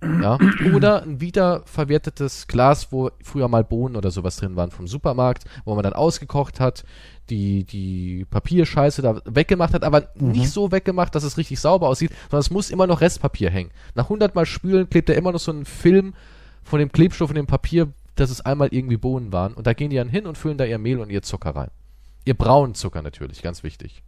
Ja, 0.01 0.39
oder 0.75 1.03
ein 1.03 1.21
wiederverwertetes 1.21 2.47
Glas, 2.47 2.93
wo 2.93 3.11
früher 3.21 3.49
mal 3.49 3.65
Bohnen 3.65 3.97
oder 3.97 4.13
sowas 4.13 4.37
drin 4.37 4.55
waren 4.55 4.71
vom 4.71 4.87
Supermarkt, 4.87 5.45
wo 5.65 5.75
man 5.75 5.83
dann 5.83 5.93
ausgekocht 5.93 6.61
hat, 6.61 6.85
die, 7.31 7.65
die 7.65 8.25
Papierscheiße 8.31 9.03
da 9.03 9.21
weggemacht 9.25 9.75
hat, 9.75 9.83
aber 9.83 10.09
nicht 10.15 10.51
so 10.51 10.71
weggemacht, 10.71 11.17
dass 11.17 11.25
es 11.25 11.37
richtig 11.37 11.59
sauber 11.59 11.89
aussieht, 11.89 12.13
sondern 12.31 12.41
es 12.41 12.51
muss 12.51 12.71
immer 12.71 12.87
noch 12.87 13.01
Restpapier 13.01 13.51
hängen. 13.51 13.73
Nach 13.97 14.05
100 14.05 14.37
Mal 14.37 14.47
spülen 14.47 14.89
klebt 14.89 15.09
da 15.09 15.15
immer 15.15 15.33
noch 15.33 15.41
so 15.41 15.51
ein 15.51 15.65
Film 15.65 16.15
von 16.63 16.79
dem 16.79 16.93
Klebstoff 16.93 17.31
und 17.31 17.37
dem 17.37 17.49
Papier, 17.49 17.89
dass 18.15 18.31
es 18.31 18.41
einmal 18.41 18.69
irgendwie 18.71 18.99
Bohnen 18.99 19.33
waren. 19.33 19.55
Und 19.55 19.67
da 19.67 19.73
gehen 19.73 19.91
die 19.91 19.97
dann 19.97 20.09
hin 20.09 20.27
und 20.27 20.39
füllen 20.39 20.59
da 20.59 20.65
ihr 20.65 20.79
Mehl 20.79 21.01
und 21.01 21.11
ihr 21.11 21.23
Zucker 21.23 21.57
rein. 21.57 21.71
Ihr 22.25 22.35
braunen 22.35 22.75
Zucker 22.75 23.03
natürlich, 23.03 23.43
ganz 23.43 23.65
wichtig. 23.65 24.03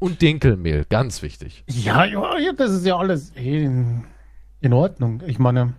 Und 0.00 0.20
Dinkelmehl, 0.22 0.84
ganz 0.88 1.22
wichtig. 1.22 1.62
Ja, 1.68 2.04
ja, 2.04 2.38
ja, 2.38 2.52
das 2.52 2.72
ist 2.72 2.84
ja 2.86 2.96
alles 2.96 3.36
eh 3.36 3.62
in, 3.64 4.04
in 4.60 4.72
Ordnung. 4.72 5.22
Ich 5.26 5.38
meine, 5.38 5.74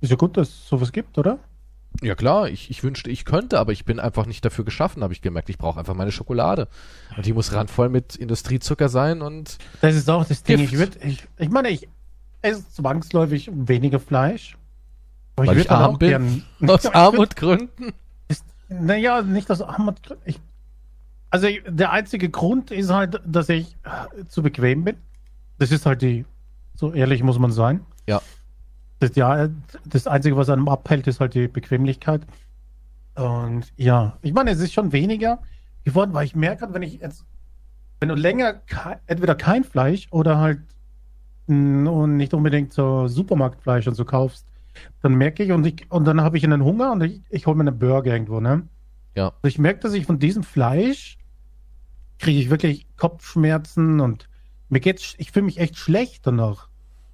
ist 0.00 0.10
ja 0.10 0.16
gut, 0.16 0.36
dass 0.36 0.48
es 0.48 0.68
sowas 0.68 0.92
gibt, 0.92 1.18
oder? 1.18 1.38
Ja 2.02 2.14
klar, 2.14 2.48
ich, 2.48 2.70
ich 2.70 2.82
wünschte, 2.84 3.10
ich 3.10 3.24
könnte, 3.24 3.58
aber 3.58 3.72
ich 3.72 3.84
bin 3.84 3.98
einfach 3.98 4.24
nicht 4.24 4.44
dafür 4.44 4.64
geschaffen, 4.64 5.02
habe 5.02 5.12
ich 5.12 5.22
gemerkt. 5.22 5.50
Ich 5.50 5.58
brauche 5.58 5.78
einfach 5.80 5.94
meine 5.94 6.12
Schokolade. 6.12 6.68
Und 7.16 7.26
die 7.26 7.32
muss 7.32 7.52
randvoll 7.52 7.88
mit 7.88 8.14
Industriezucker 8.14 8.88
sein 8.88 9.22
und 9.22 9.58
Das 9.80 9.96
ist 9.96 10.08
auch 10.08 10.24
das 10.24 10.44
Ding. 10.44 10.58
Gift. 10.58 10.72
Ich, 10.72 10.78
würd, 10.78 11.04
ich, 11.04 11.26
ich 11.36 11.50
meine, 11.50 11.68
ich 11.70 11.88
esse 12.42 12.64
zwangsläufig 12.70 13.50
weniger 13.52 13.98
Fleisch. 13.98 14.56
Aber 15.34 15.48
weil 15.48 15.58
ich, 15.58 15.66
dann 15.66 15.82
arm 15.82 15.98
bin, 15.98 16.08
gern- 16.08 16.44
aus 16.70 16.84
ich 16.84 16.94
Armutgründen. 16.94 17.92
Naja, 18.68 19.20
nicht 19.22 19.50
aus 19.50 19.60
Armut. 19.62 19.96
Ich, 20.24 20.38
also 21.30 21.48
der 21.66 21.92
einzige 21.92 22.28
Grund 22.28 22.70
ist 22.70 22.90
halt, 22.90 23.20
dass 23.24 23.48
ich 23.48 23.76
äh, 23.84 24.24
zu 24.26 24.42
bequem 24.42 24.84
bin. 24.84 24.96
Das 25.58 25.70
ist 25.70 25.86
halt 25.86 26.02
die, 26.02 26.24
so 26.74 26.92
ehrlich 26.92 27.22
muss 27.22 27.38
man 27.38 27.52
sein. 27.52 27.80
Ja. 28.08 28.20
Das, 28.98 29.14
ja, 29.14 29.48
das 29.86 30.06
Einzige, 30.06 30.36
was 30.36 30.50
einem 30.50 30.68
abhält, 30.68 31.06
ist 31.06 31.20
halt 31.20 31.34
die 31.34 31.48
Bequemlichkeit. 31.48 32.22
Und 33.14 33.72
ja, 33.76 34.18
ich 34.22 34.32
meine, 34.32 34.50
es 34.50 34.60
ist 34.60 34.72
schon 34.72 34.92
weniger 34.92 35.40
geworden, 35.84 36.12
weil 36.12 36.26
ich 36.26 36.34
merke, 36.34 36.62
halt, 36.62 36.74
wenn 36.74 36.82
ich 36.82 37.00
jetzt, 37.00 37.24
wenn 38.00 38.08
du 38.08 38.14
länger 38.14 38.60
entweder 39.06 39.34
kein 39.34 39.64
Fleisch 39.64 40.08
oder 40.10 40.38
halt 40.38 40.60
mm, 41.46 41.86
und 41.86 42.16
nicht 42.16 42.34
unbedingt 42.34 42.72
so 42.72 43.08
Supermarktfleisch 43.08 43.86
und 43.86 43.94
so 43.94 44.04
kaufst, 44.04 44.46
dann 45.02 45.14
merke 45.14 45.42
ich 45.42 45.52
und 45.52 45.66
ich 45.66 45.90
und 45.90 46.04
dann 46.04 46.20
habe 46.20 46.38
ich 46.38 46.44
einen 46.44 46.64
Hunger 46.64 46.92
und 46.92 47.02
ich, 47.02 47.20
ich 47.28 47.46
hole 47.46 47.56
mir 47.56 47.68
einen 47.68 47.78
Burger 47.78 48.12
irgendwo, 48.12 48.40
ne? 48.40 48.62
Ja. 49.14 49.26
Also 49.26 49.48
ich 49.48 49.58
merke, 49.58 49.80
dass 49.80 49.92
ich 49.92 50.06
von 50.06 50.18
diesem 50.18 50.42
Fleisch 50.42 51.18
kriege 52.20 52.38
ich 52.38 52.50
wirklich 52.50 52.86
Kopfschmerzen 52.96 54.00
und 54.00 54.28
mir 54.68 54.80
geht's, 54.80 55.14
ich 55.18 55.32
fühle 55.32 55.46
mich 55.46 55.58
echt 55.58 55.76
schlecht 55.76 56.26
danach. 56.26 56.68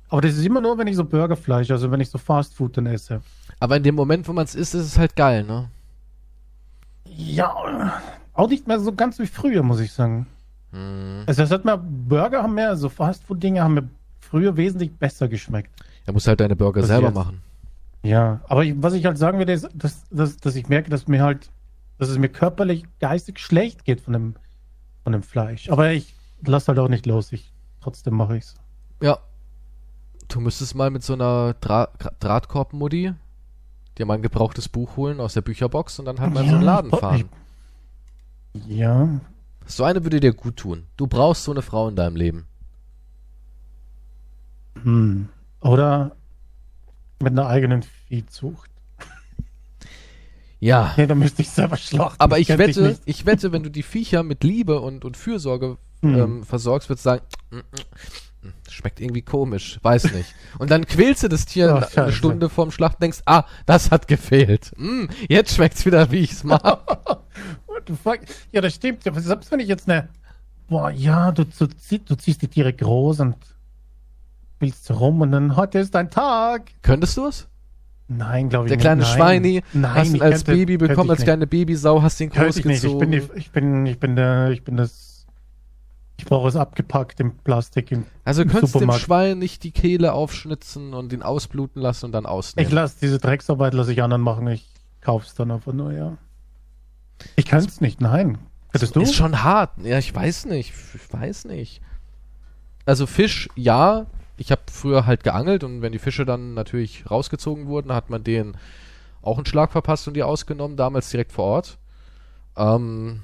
Aber 0.09 0.21
das 0.21 0.37
ist 0.37 0.45
immer 0.45 0.61
nur, 0.61 0.79
wenn 0.79 0.87
ich 0.87 0.97
so 0.97 1.05
Burgerfleisch, 1.05 1.71
also 1.71 1.91
wenn 1.91 2.01
ich 2.01 2.11
so 2.11 2.19
Fastfood 2.19 2.77
dann 2.77 2.87
esse. 2.87 3.23
Aber 3.59 3.77
in 3.79 3.83
dem 3.83 3.95
Moment, 3.95 4.29
wo 4.29 4.33
man 4.33 4.45
es 4.45 4.55
isst, 4.55 4.75
ist 4.75 4.85
es 4.85 4.99
halt 4.99 5.17
geil, 5.17 5.43
ne? 5.45 5.69
Ja, 7.05 8.01
auch 8.35 8.49
nicht 8.49 8.67
mehr 8.67 8.79
so 8.79 8.93
ganz 8.93 9.19
wie 9.19 9.27
früher, 9.27 9.63
muss 9.63 9.81
ich 9.81 9.93
sagen. 9.93 10.27
Hm. 10.73 11.23
Also 11.27 11.43
es 11.43 11.51
hat 11.51 11.65
mir, 11.65 11.79
Burger 11.79 12.43
haben 12.43 12.55
mir, 12.55 12.77
so 12.77 12.89
Fastfood-Dinge 12.89 13.63
haben 13.63 13.75
mir 13.75 13.89
früher 14.21 14.57
wesentlich 14.57 14.93
besser 14.93 15.29
geschmeckt. 15.29 15.71
Er 16.05 16.13
muss 16.13 16.27
halt 16.27 16.41
deine 16.41 16.57
Burger 16.57 16.83
Was 16.83 16.89
selber 16.89 17.11
machen. 17.11 17.41
Ja, 18.03 18.41
aber 18.49 18.65
ich, 18.65 18.75
was 18.77 18.93
ich 18.93 19.05
halt 19.05 19.19
sagen 19.19 19.39
würde, 19.39 19.53
ist, 19.53 19.69
dass, 19.75 20.05
dass, 20.11 20.37
dass 20.37 20.55
ich 20.55 20.69
merke, 20.69 20.91
dass 20.91 21.09
mir 21.09 21.23
halt, 21.23 21.51
dass 21.99 22.09
es 22.09 22.19
mir 22.19 22.29
körperlich, 22.29 22.85
geistig 23.01 23.41
schlecht 23.41 23.85
geht 23.85 24.01
von 24.01 24.13
dem, 24.13 24.35
von 25.07 25.13
dem 25.13 25.23
Fleisch. 25.23 25.69
Aber 25.71 25.93
ich 25.93 26.17
lasse 26.45 26.67
halt 26.67 26.81
auch 26.81 26.89
nicht 26.89 27.07
los. 27.07 27.31
Ich, 27.31 27.53
trotzdem 27.81 28.15
mache 28.17 28.39
ich's. 28.39 28.57
Ja. 29.01 29.21
Du 30.27 30.41
müsstest 30.41 30.75
mal 30.75 30.91
mit 30.91 31.05
so 31.05 31.13
einer 31.13 31.55
Dra 31.61 31.91
Drahtkorb-Mutti 32.19 33.13
dir 33.97 34.05
mal 34.05 34.15
ein 34.15 34.23
gebrauchtes 34.23 34.69
Buch 34.69 34.97
holen 34.97 35.21
aus 35.21 35.35
der 35.35 35.43
Bücherbox 35.43 36.01
und 36.01 36.07
dann 36.07 36.19
halt 36.19 36.35
mal 36.35 36.43
in 36.43 36.51
so 36.51 36.57
einen 36.57 36.65
Laden 36.65 36.91
ich- 36.93 36.99
fahren. 36.99 37.29
Ja, 38.67 39.21
So 39.65 39.85
eine 39.85 40.03
würde 40.03 40.19
dir 40.19 40.35
gut 40.35 40.57
tun. 40.57 40.87
Du 40.97 41.07
brauchst 41.07 41.45
so 41.45 41.53
eine 41.53 41.63
Frau 41.63 41.87
in 41.87 41.95
deinem 41.95 42.17
Leben. 42.17 42.49
hm. 44.83 45.29
Oder 45.61 46.17
mit 47.21 47.31
einer 47.31 47.47
eigenen 47.47 47.85
Viehzucht. 47.85 48.71
Ja. 50.61 50.95
Nee, 50.97 51.07
da 51.07 51.15
müsste 51.15 51.43
ich 51.43 51.51
selber 51.51 51.77
schlachten. 51.77 52.21
Aber 52.21 52.39
ich 52.39 52.49
wette, 52.49 52.83
nicht. 52.83 53.03
ich 53.05 53.27
wette, 53.27 53.53
wenn 53.53 53.63
du 53.63 53.71
die 53.71 53.83
Viecher 53.83 54.23
mit 54.23 54.43
Liebe 54.45 54.81
und, 54.81 55.05
und 55.05 55.17
Fürsorge 55.17 55.79
Hm. 56.03 56.15
ähm, 56.15 56.45
versorgst, 56.45 56.91
würdest 56.91 57.07
du 57.07 57.11
sagen, 57.11 57.23
"Mm, 57.51 57.57
mm, 57.57 58.49
mm, 58.49 58.53
schmeckt 58.69 59.01
irgendwie 59.01 59.23
komisch, 59.23 59.79
weiß 59.83 60.13
nicht. 60.13 60.35
Und 60.59 60.71
dann 60.71 60.87
quälst 60.87 61.23
du 61.23 61.29
das 61.29 61.47
Tier 61.47 61.83
Oh, 61.97 62.01
eine. 62.01 62.13
Stunde 62.13 62.51
vorm 62.51 62.71
Schlachten 62.71 62.97
und 62.97 63.03
denkst, 63.05 63.23
ah, 63.25 63.45
das 63.65 63.91
hat 63.91 64.07
gefehlt. 64.07 64.73
Mm, 64.77 65.07
jetzt 65.29 65.55
schmeckt's 65.55 65.87
wieder, 65.87 66.11
wie 66.11 66.19
ich's 66.19 66.45
mag. 66.45 66.63
What 67.67 67.85
the 67.89 67.95
fuck? 67.95 68.21
Ja, 68.53 68.61
das 68.61 68.75
stimmt. 68.75 69.05
Selbst 69.05 69.51
wenn 69.51 69.61
ich 69.61 69.69
jetzt 69.69 69.89
eine. 69.89 70.09
Boah, 70.69 70.91
ja, 70.91 71.33
du, 71.33 71.45
du, 71.45 71.67
du 71.67 72.15
ziehst 72.17 72.43
die 72.43 72.49
Tiere 72.49 72.75
groß 72.75 73.21
und 73.21 73.37
willst 74.61 74.91
rum 74.91 75.23
und 75.23 75.33
dann 75.33 75.57
heute 75.57 75.79
ist 75.79 75.95
dein 75.95 76.11
Tag. 76.11 76.73
Könntest 76.83 77.17
du 77.17 77.27
es? 77.27 77.49
Nein, 78.09 78.49
glaube 78.49 78.67
ich 78.67 78.69
Der 78.71 78.77
nicht. 78.77 78.83
kleine 78.83 79.03
Nein. 79.03 79.11
Schweini, 79.17 79.63
Nein, 79.73 79.95
hast 79.95 80.09
ihn 80.11 80.15
ich 80.17 80.23
als 80.23 80.45
könnte- 80.45 80.53
Baby 80.53 80.77
bekommen, 80.77 81.07
ich 81.09 81.11
als 81.11 81.23
kleine 81.25 81.47
Babysau, 81.47 82.03
hast 82.03 82.21
ihn 82.21 82.31
Könnte 82.31 82.61
ich 82.61 82.65
nicht. 82.65 82.85
Ich 82.85 82.91
großgezogen. 82.93 83.31
ich 83.37 83.51
bin, 83.51 83.87
ich 83.87 83.99
bin 83.99 84.17
der, 84.17 84.51
ich 84.51 84.63
bin 84.63 84.77
das. 84.77 85.27
Ich 86.19 86.25
brauche 86.25 86.49
es 86.49 86.57
abgepackt 86.57 87.21
im 87.21 87.37
Plastik. 87.39 87.93
Im, 87.93 88.07
Also 88.25 88.43
du 88.43 88.47
im 88.49 88.53
könntest 88.53 88.75
dem 88.75 88.81
Supermarkt. 88.81 89.03
Schwein 89.03 89.39
nicht 89.39 89.65
die 89.65 89.71
Kehle 89.73 90.13
aufschnitzen 90.15 90.95
und 90.95 91.13
ihn 91.13 91.23
ausbluten 91.23 91.83
lassen 91.83 92.07
und 92.07 92.13
dann 92.13 92.25
Ich 92.25 92.31
ausnehmen. 92.31 92.73
lasse 92.73 92.97
diese 93.03 93.19
Drecksarbeit, 93.19 93.75
lasse 93.75 93.93
ich 93.93 94.03
anderen 94.03 94.23
machen. 94.23 94.47
Ich 94.49 94.67
kauf's 95.03 95.35
dann 95.35 95.51
einfach 95.51 95.73
nur, 95.75 95.93
ja. 95.93 96.17
Ich 97.35 97.45
kann 97.45 97.65
es 97.65 97.81
nicht, 97.81 98.01
nein. 98.01 98.39
Hättest 98.73 98.95
du? 98.97 99.01
Ist 99.01 99.15
schon 99.15 99.43
hart. 99.43 99.73
Ja, 99.83 99.99
ich 99.99 100.15
weiß 100.15 100.47
nicht. 100.47 100.73
Ich 100.95 101.13
weiß 101.13 101.47
nicht. 101.47 101.81
Also 102.87 103.07
Fisch, 103.07 103.49
ja. 103.57 104.07
Ich 104.37 104.51
habe 104.51 104.63
früher 104.71 105.07
halt 105.07 105.25
geangelt 105.25 105.65
und 105.65 105.83
wenn 105.83 105.93
die 105.93 105.99
Fische 105.99 106.27
dann 106.27 106.55
natürlich 106.55 107.11
rausgezogen 107.11 107.67
wurden, 107.67 107.93
hat 107.93 108.11
man 108.11 108.23
denen 108.23 108.57
auch 109.23 109.39
einen 109.39 109.47
Schlag 109.47 109.73
verpasst 109.73 110.07
und 110.07 110.15
die 110.15 110.23
ausgenommen, 110.23 110.77
damals 110.77 111.11
direkt 111.11 111.33
vor 111.33 111.45
Ort. 111.45 111.79
Ähm, 112.57 113.23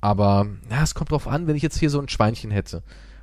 aber, 0.00 0.46
ja, 0.70 0.82
es 0.82 0.94
kommt 0.94 1.12
drauf 1.12 1.28
an, 1.28 1.46
wenn 1.46 1.56
ich 1.56 1.62
jetzt 1.62 1.78
hier 1.78 1.90
so 1.90 2.00
ein 2.00 2.08
Schweinchen 2.08 2.50
hätte. 2.50 2.82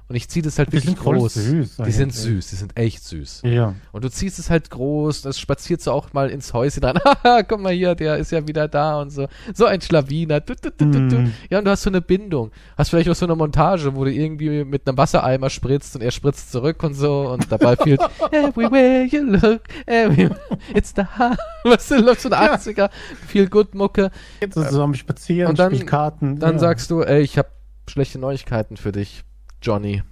Und 0.10 0.16
ich 0.16 0.28
ziehe 0.28 0.42
das 0.42 0.58
halt 0.58 0.70
Die 0.70 0.78
wirklich 0.78 0.96
groß. 0.96 1.36
süß 1.36 1.78
die 1.86 1.92
sind 1.92 2.14
süß, 2.16 2.50
die 2.50 2.56
sind 2.56 2.76
echt 2.76 3.04
süß. 3.04 3.44
Ja. 3.46 3.76
Und 3.92 4.04
du 4.04 4.10
ziehst 4.10 4.40
es 4.40 4.50
halt 4.50 4.72
groß, 4.72 5.22
das 5.22 5.38
spaziert 5.40 5.82
so 5.82 5.92
auch 5.92 6.14
mal 6.14 6.32
ins 6.32 6.52
Häuschen 6.52 6.84
rein. 6.84 6.98
Haha, 7.24 7.44
guck 7.44 7.60
mal 7.62 7.74
hier, 7.74 7.94
der 7.94 8.18
ist 8.18 8.32
ja 8.32 8.48
wieder 8.48 8.68
da 8.68 9.00
und 9.02 9.12
so. 9.12 9.28
So 9.54 9.66
ein 9.66 9.80
Schlawiner. 9.82 10.40
Du, 10.40 10.56
du, 10.56 10.72
du, 10.72 10.86
du, 10.88 11.08
du. 11.10 11.16
Mm. 11.20 11.34
Ja, 11.52 11.60
und 11.60 11.66
du 11.66 11.70
hast 11.72 11.84
so 11.84 11.92
eine 11.92 12.02
Bindung. 12.02 12.50
Hast 12.76 12.90
vielleicht 12.90 13.08
auch 13.08 13.16
so 13.16 13.28
eine 13.28 13.36
Montage, 13.36 13.96
wo 13.96 14.04
du 14.04 14.12
irgendwie 14.12 14.64
mit 14.66 14.88
einem 14.88 14.98
Wassereimer 14.98 15.52
spritzt 15.52 15.96
und 15.96 16.02
er 16.02 16.10
spritzt 16.10 16.52
zurück 16.52 16.82
und 16.82 16.96
so 16.96 17.30
und 17.30 17.52
dabei 17.52 17.76
fehlt 17.76 18.02
Everywhere 18.32 19.04
you 19.06 19.22
look, 19.24 19.62
everywhere, 19.86 20.40
it's 20.74 20.92
the 20.96 21.04
heart. 21.04 21.38
Was 21.64 21.88
du, 21.88 21.98
läuft 22.02 22.22
so 22.22 22.32
eine 22.32 22.46
Ja. 22.48 22.56
80er, 22.56 22.90
viel 23.28 23.48
gut 23.48 23.76
Mucke. 23.76 24.10
Jetzt 24.42 24.56
zusammen 24.56 24.96
spazieren, 24.96 25.52
Und 25.52 25.60
dann- 25.60 25.86
Karten. 25.86 26.40
Dann 26.40 26.54
ja. 26.54 26.60
sagst 26.60 26.90
du, 26.90 27.02
ey, 27.02 27.22
ich 27.22 27.38
habe 27.38 27.50
schlechte 27.88 28.18
Neuigkeiten 28.18 28.76
für 28.78 28.92
dich, 28.92 29.24
Johnny. 29.62 30.04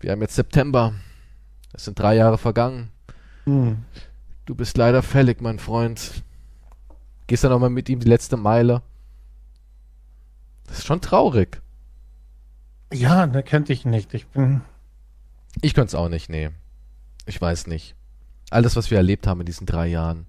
Wir 0.00 0.12
haben 0.12 0.20
jetzt 0.20 0.34
September. 0.34 0.94
Es 1.72 1.84
sind 1.84 1.98
drei 1.98 2.16
Jahre 2.16 2.38
vergangen. 2.38 2.90
Hm. 3.44 3.84
Du 4.46 4.54
bist 4.54 4.76
leider 4.76 5.02
fällig, 5.02 5.40
mein 5.40 5.58
Freund. 5.58 6.22
Gehst 7.26 7.44
du 7.44 7.48
nochmal 7.48 7.70
mit 7.70 7.88
ihm 7.88 8.00
die 8.00 8.08
letzte 8.08 8.36
Meile? 8.36 8.82
Das 10.66 10.78
ist 10.78 10.86
schon 10.86 11.00
traurig. 11.00 11.60
Ja, 12.92 13.26
da 13.26 13.42
könnte 13.42 13.72
ich 13.72 13.84
nicht. 13.84 14.12
Ich 14.14 14.26
bin. 14.26 14.62
Ich 15.60 15.74
könnte 15.74 15.88
es 15.88 15.94
auch 15.94 16.08
nicht, 16.08 16.28
nee. 16.28 16.50
Ich 17.26 17.40
weiß 17.40 17.66
nicht. 17.66 17.94
Alles, 18.50 18.76
was 18.76 18.90
wir 18.90 18.98
erlebt 18.98 19.26
haben 19.26 19.40
in 19.40 19.46
diesen 19.46 19.66
drei 19.66 19.86
Jahren. 19.86 20.26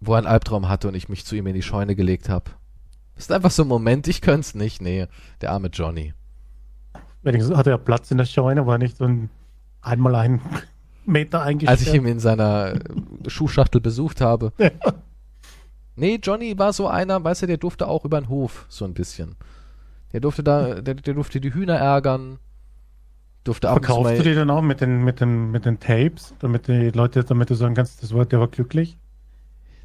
Wo 0.00 0.14
er 0.14 0.18
einen 0.18 0.26
Albtraum 0.26 0.68
hatte 0.68 0.88
und 0.88 0.94
ich 0.94 1.08
mich 1.08 1.24
zu 1.24 1.36
ihm 1.36 1.46
in 1.46 1.54
die 1.54 1.62
Scheune 1.62 1.94
gelegt 1.94 2.28
habe. 2.28 2.50
Das 3.14 3.24
ist 3.24 3.32
einfach 3.32 3.50
so 3.50 3.62
ein 3.62 3.68
Moment, 3.68 4.08
ich 4.08 4.20
könnte 4.20 4.40
es 4.40 4.54
nicht, 4.54 4.80
nee. 4.80 5.06
Der 5.40 5.52
arme 5.52 5.68
Johnny. 5.68 6.14
Wenigstens 7.22 7.56
hatte 7.56 7.70
er 7.70 7.78
Platz 7.78 8.10
in 8.10 8.18
der 8.18 8.24
Scheune, 8.24 8.66
war 8.66 8.78
nicht 8.78 8.96
so 8.96 9.04
ein 9.04 9.30
einmal 9.80 10.14
einen 10.14 10.40
Meter 11.04 11.42
eingestellt. 11.42 11.80
Als 11.80 11.86
ich 11.86 11.94
ihn 11.94 12.06
in 12.06 12.20
seiner 12.20 12.74
Schuhschachtel 13.26 13.80
besucht 13.80 14.20
habe. 14.20 14.52
Ja. 14.58 14.70
Nee, 15.94 16.18
Johnny 16.22 16.58
war 16.58 16.72
so 16.72 16.88
einer, 16.88 17.22
weißt 17.22 17.42
du, 17.42 17.46
der 17.46 17.58
durfte 17.58 17.86
auch 17.86 18.04
über 18.04 18.20
den 18.20 18.28
Hof, 18.28 18.64
so 18.68 18.84
ein 18.84 18.94
bisschen. 18.94 19.36
Der 20.12 20.20
durfte 20.20 20.42
da, 20.42 20.80
der, 20.80 20.94
der 20.94 21.14
durfte 21.14 21.40
die 21.40 21.52
Hühner 21.52 21.76
ärgern. 21.76 22.38
Durfte 23.44 23.68
ab 23.68 23.84
Verkaufst 23.84 24.18
du 24.18 24.22
die 24.22 24.34
dann 24.34 24.50
auch 24.50 24.62
mit 24.62 24.80
den, 24.80 25.02
mit 25.02 25.20
den, 25.20 25.50
mit 25.50 25.64
den 25.64 25.80
Tapes, 25.80 26.32
damit 26.38 26.68
die 26.68 26.90
Leute, 26.90 27.24
damit 27.24 27.50
du 27.50 27.54
sagen 27.54 27.74
kannst, 27.74 28.02
das 28.02 28.14
Wort, 28.14 28.30
der 28.30 28.38
war 28.38 28.48
glücklich? 28.48 28.96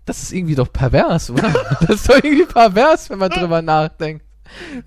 Das 0.06 0.22
ist 0.22 0.32
irgendwie 0.32 0.56
doch 0.56 0.72
pervers, 0.72 1.32
oder? 1.32 1.52
das 1.82 1.90
ist 1.90 2.10
doch 2.10 2.16
irgendwie 2.16 2.46
pervers, 2.46 3.10
wenn 3.10 3.20
man 3.20 3.30
drüber 3.30 3.62
nachdenkt. 3.62 4.24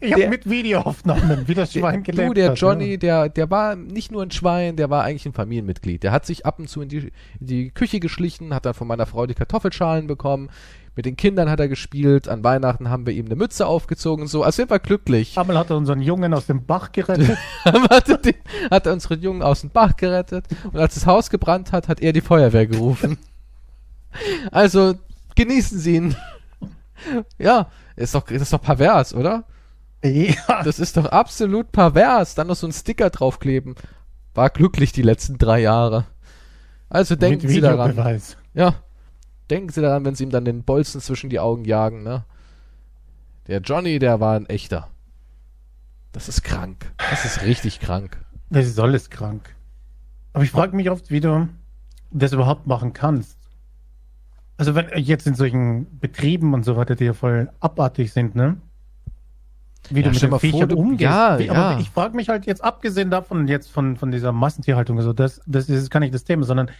Ich 0.01 0.13
habe 0.13 0.29
mit 0.29 0.49
Videoaufnahmen, 0.49 1.47
wie 1.49 1.55
das 1.55 1.73
Schwein 1.75 2.03
gelebt 2.03 2.29
Du, 2.31 2.35
der 2.35 2.51
hat, 2.51 2.59
Johnny, 2.59 2.93
Ja. 2.93 2.97
der, 2.97 3.29
der 3.29 3.51
war 3.51 3.77
nicht 3.77 4.11
nur 4.13 4.23
ein 4.23 4.31
Schwein, 4.31 4.77
der 4.77 4.91
war 4.91 5.05
eigentlich 5.05 5.27
ein 5.27 5.33
Familienmitglied. 5.33 6.03
Der 6.03 6.13
hat 6.13 6.27
sich 6.27 6.47
ab 6.47 6.59
und 6.59 6.69
zu 6.69 6.83
in 6.83 6.89
die, 6.89 7.13
in 7.41 7.47
die 7.47 7.71
Küche 7.71 8.01
geschlichen, 8.01 8.55
hat 8.55 8.67
dann 8.67 8.75
von 8.75 8.87
meiner 8.89 9.07
Frau 9.07 9.27
die 9.27 9.35
Kartoffelschalen 9.35 10.07
bekommen. 10.07 10.51
Mit 10.97 11.07
den 11.07 11.17
Kindern 11.17 11.49
hat 11.49 11.61
er 11.61 11.69
gespielt. 11.69 12.29
An 12.29 12.43
Weihnachten 12.43 12.91
haben 12.91 13.07
wir 13.07 13.13
ihm 13.15 13.27
eine 13.27 13.37
Mütze 13.37 13.67
aufgezogen 13.67 14.23
und 14.23 14.29
so. 14.29 14.43
Also 14.43 14.63
er 14.63 14.71
war 14.71 14.81
glücklich. 14.81 15.39
Einmal 15.39 15.57
hat 15.57 15.71
er 15.71 15.77
unseren 15.77 16.03
Jungen 16.03 16.35
aus 16.35 16.47
dem 16.47 16.67
Bach 16.67 16.91
gerettet. 16.93 17.39
hat, 17.65 18.09
er 18.09 18.19
den, 18.19 18.35
hat 18.71 18.87
er 18.87 18.93
unseren 18.93 19.21
Jungen 19.23 19.43
aus 19.43 19.61
dem 19.61 19.71
Bach 19.71 19.97
gerettet. 19.97 20.47
Und 20.73 20.79
als 20.79 20.95
das 20.95 21.07
Haus 21.07 21.31
gebrannt 21.31 21.71
hat, 21.73 21.87
hat 21.89 22.01
er 22.01 22.13
die 22.13 22.21
Feuerwehr 22.21 22.67
gerufen. 22.67 23.19
Also 24.51 24.95
genießen 25.37 25.79
Sie 25.79 25.95
ihn. 25.97 26.17
Ja, 27.39 27.71
ist 28.01 28.15
doch, 28.15 28.29
ist 28.31 28.53
doch 28.53 28.63
pervers, 28.63 29.15
oder? 29.15 29.45
ja. 30.03 30.63
Das 30.65 30.79
ist 30.79 30.97
doch 30.97 31.07
absolut 31.07 31.73
pervers. 31.73 32.35
Dann 32.35 32.47
noch 32.47 32.57
so 32.57 32.67
ein 32.67 32.73
Sticker 32.73 33.11
draufkleben. 33.11 33.75
War 34.35 34.51
glücklich 34.51 34.93
die 34.93 35.03
letzten 35.03 35.39
drei 35.39 35.61
Jahre. 35.61 36.07
Also 36.89 37.17
denken 37.17 37.47
mit 37.47 37.55
Sie 37.55 37.61
daran. 37.61 38.21
Ja. 38.55 38.75
Denken 39.51 39.71
Sie 39.71 39.81
daran, 39.81 40.05
wenn 40.05 40.15
Sie 40.15 40.25
ihm 40.25 40.31
dann 40.31 40.45
den 40.45 40.65
Bolzen 40.65 41.01
zwischen 41.01 41.31
die 41.31 41.41
Augen 41.41 41.65
jagen, 41.65 42.03
ne? 42.03 42.25
Der 43.47 43.61
Johnny, 43.61 43.99
der 43.99 44.21
war 44.21 44.37
ein 44.37 44.47
echter. 44.47 44.89
Das 46.13 46.29
ist 46.29 46.43
krank. 46.43 46.93
Das 47.11 47.25
ist 47.25 47.43
richtig 47.43 47.81
krank. 47.81 48.19
Das 48.49 48.67
ist 48.67 48.79
alles 48.79 49.11
krank. 49.11 49.55
Aber 50.33 50.45
ich 50.45 50.51
frage 50.51 50.77
mich 50.77 50.91
oft, 50.91 51.11
wie 51.11 51.21
du 51.21 51.49
das 52.11 52.33
überhaupt 52.33 52.67
machen 52.67 52.93
kannst. 52.93 53.39
Also 54.61 54.75
wenn 54.75 54.89
jetzt 55.03 55.27
in 55.27 55.35
solchen 55.35 55.87
Betrieben 56.01 56.53
und 56.53 56.67
so 56.67 56.77
weiter, 56.77 56.95
die 56.95 57.05
ja 57.07 57.15
voll 57.15 57.49
abartig 57.61 58.13
sind, 58.13 58.35
ne? 58.35 58.59
Wie 59.89 60.03
Ja, 60.03 60.11
du 60.11 60.21
mit 60.21 60.29
vor, 60.29 60.39
Viechern 60.39 60.73
umgehst. 60.75 61.01
ja, 61.01 61.39
wie, 61.39 61.47
ja. 61.47 61.53
Aber 61.55 61.81
ich 61.81 61.89
frage 61.89 62.15
mich 62.15 62.29
halt 62.29 62.45
jetzt, 62.45 62.63
abgesehen 62.63 63.11
davon, 63.11 63.49
jetzt 63.49 63.71
von, 63.71 63.97
von 63.97 64.11
dieser 64.11 64.33
Massentierhaltung, 64.33 64.99
also 64.99 65.15
das, 65.15 65.41
das 65.47 65.71
ist 65.71 65.89
gar 65.89 66.01
nicht 66.01 66.13
das 66.13 66.25
Thema, 66.25 66.45
sondern 66.45 66.71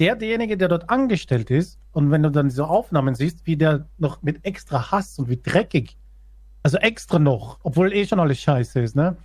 der, 0.00 0.16
derjenige, 0.16 0.56
der 0.56 0.66
dort 0.66 0.90
angestellt 0.90 1.48
ist, 1.52 1.78
und 1.92 2.10
wenn 2.10 2.24
du 2.24 2.30
dann 2.32 2.48
diese 2.48 2.66
Aufnahmen 2.66 3.14
siehst, 3.14 3.46
wie 3.46 3.56
der 3.56 3.86
noch 3.98 4.20
mit 4.22 4.44
extra 4.44 4.90
Hass 4.90 5.16
und 5.20 5.28
wie 5.28 5.36
dreckig, 5.40 5.96
also 6.64 6.76
extra 6.78 7.20
noch, 7.20 7.60
obwohl 7.62 7.92
eh 7.92 8.04
schon 8.04 8.18
alles 8.18 8.40
scheiße 8.40 8.80
ist, 8.80 8.96
ne? 8.96 9.16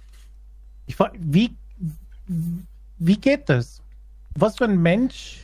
Ich 0.85 0.95
frage, 0.95 1.17
wie, 1.19 1.55
wie 2.99 3.17
geht 3.17 3.49
das? 3.49 3.81
Was 4.35 4.57
für 4.57 4.65
ein 4.65 4.79
Mensch 4.79 5.41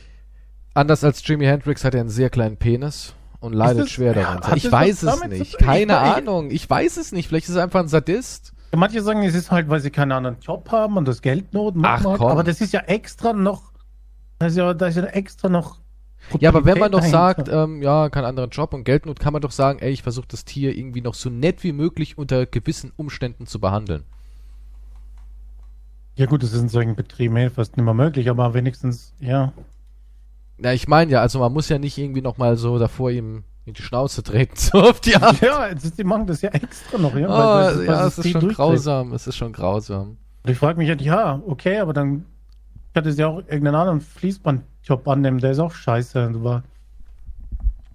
Anders 0.74 1.04
als 1.04 1.26
Jimi 1.26 1.44
Hendrix 1.44 1.84
hat 1.84 1.94
er 1.94 2.00
einen 2.00 2.08
sehr 2.10 2.30
kleinen 2.30 2.56
Penis 2.56 3.14
und 3.40 3.52
leidet 3.52 3.84
das- 3.84 3.90
schwer 3.90 4.14
ja, 4.16 4.22
darunter. 4.22 4.48
hat 4.48 4.56
Ich 4.56 4.64
das 4.64 4.72
weiß 4.72 5.02
es 5.04 5.24
nicht. 5.26 5.58
Keine 5.58 5.92
Ich- 5.92 5.98
Ahnung. 5.98 6.50
Ich 6.50 6.68
weiß 6.68 6.96
es 6.96 7.12
nicht. 7.12 7.28
Vielleicht 7.28 7.48
ist 7.48 7.54
er 7.54 7.62
einfach 7.62 7.80
ein 7.80 7.88
Sadist. 7.88 8.52
Manche 8.74 9.02
sagen, 9.02 9.22
es 9.22 9.36
ist 9.36 9.52
halt, 9.52 9.68
weil 9.68 9.78
sie 9.80 9.90
keinen 9.90 10.10
anderen 10.10 10.38
Job 10.40 10.70
haben 10.72 10.96
und 10.96 11.06
das 11.06 11.22
Geldnot 11.22 11.76
machen 11.76 12.06
Ach, 12.08 12.18
komm. 12.18 12.26
aber 12.26 12.42
das 12.42 12.60
ist 12.60 12.72
ja 12.72 12.80
extra 12.80 13.32
noch, 13.32 13.70
das 14.40 14.52
ist 14.52 14.58
ja, 14.58 14.74
da 14.74 14.88
ist 14.88 14.96
ja 14.96 15.04
extra 15.04 15.48
noch. 15.48 15.78
Ja, 16.40 16.48
aber 16.48 16.64
wenn 16.64 16.78
man 16.78 16.90
doch 16.90 17.00
Brutalität 17.02 17.46
sagt, 17.46 17.48
ähm, 17.50 17.82
ja, 17.82 18.08
kein 18.08 18.24
anderer 18.24 18.48
Job 18.48 18.74
und 18.74 18.82
Geldnot, 18.82 19.20
kann 19.20 19.32
man 19.32 19.42
doch 19.42 19.52
sagen, 19.52 19.78
ey, 19.78 19.92
ich 19.92 20.02
versuche 20.02 20.26
das 20.26 20.44
Tier 20.44 20.76
irgendwie 20.76 21.02
noch 21.02 21.14
so 21.14 21.30
nett 21.30 21.62
wie 21.62 21.72
möglich 21.72 22.18
unter 22.18 22.46
gewissen 22.46 22.90
Umständen 22.96 23.46
zu 23.46 23.60
behandeln. 23.60 24.02
Ja 26.16 26.26
gut, 26.26 26.42
das 26.42 26.52
ist 26.52 26.60
in 26.62 26.68
solchen 26.68 26.96
Betrieben 26.96 27.36
eh 27.36 27.50
fast 27.50 27.76
nicht 27.76 27.84
mehr 27.84 27.94
möglich, 27.94 28.28
aber 28.30 28.54
wenigstens, 28.54 29.12
ja. 29.20 29.52
Na, 30.58 30.72
ich 30.72 30.86
meine 30.88 31.10
ja, 31.12 31.20
also 31.20 31.38
man 31.40 31.52
muss 31.52 31.68
ja 31.68 31.78
nicht 31.78 31.98
irgendwie 31.98 32.22
noch 32.22 32.38
mal 32.38 32.56
so 32.56 32.78
davor 32.78 33.10
ihm 33.10 33.44
in 33.64 33.74
die 33.74 33.82
Schnauze 33.82 34.22
treten, 34.22 34.54
so 34.56 34.78
auf 34.78 35.00
die 35.00 35.16
Art. 35.16 35.40
Ja, 35.40 35.66
ist, 35.66 35.98
die 35.98 36.04
machen 36.04 36.26
das 36.26 36.42
ja 36.42 36.50
extra 36.50 36.98
noch, 36.98 37.16
ja. 37.16 37.26
Oh, 37.28 37.30
weil- 37.32 37.78
weil- 37.78 37.86
ja, 37.86 38.06
es 38.06 38.18
ist 38.18 38.30
schon 38.30 38.48
grausam, 38.48 39.12
es 39.12 39.26
ist 39.26 39.36
schon 39.36 39.52
grausam. 39.52 40.16
Und 40.44 40.50
ich 40.50 40.58
frage 40.58 40.78
mich 40.78 40.88
halt, 40.88 41.00
ja, 41.00 41.40
okay, 41.46 41.78
aber 41.78 41.92
dann 41.94 42.26
könnte 42.92 43.12
sie 43.12 43.24
auch 43.24 43.38
irgendeinen 43.38 43.74
anderen 43.74 44.00
Fließbandjob 44.00 45.08
annehmen, 45.08 45.38
der 45.38 45.52
ist 45.52 45.58
auch 45.58 45.72
scheiße. 45.72 46.30
Aber 46.34 46.62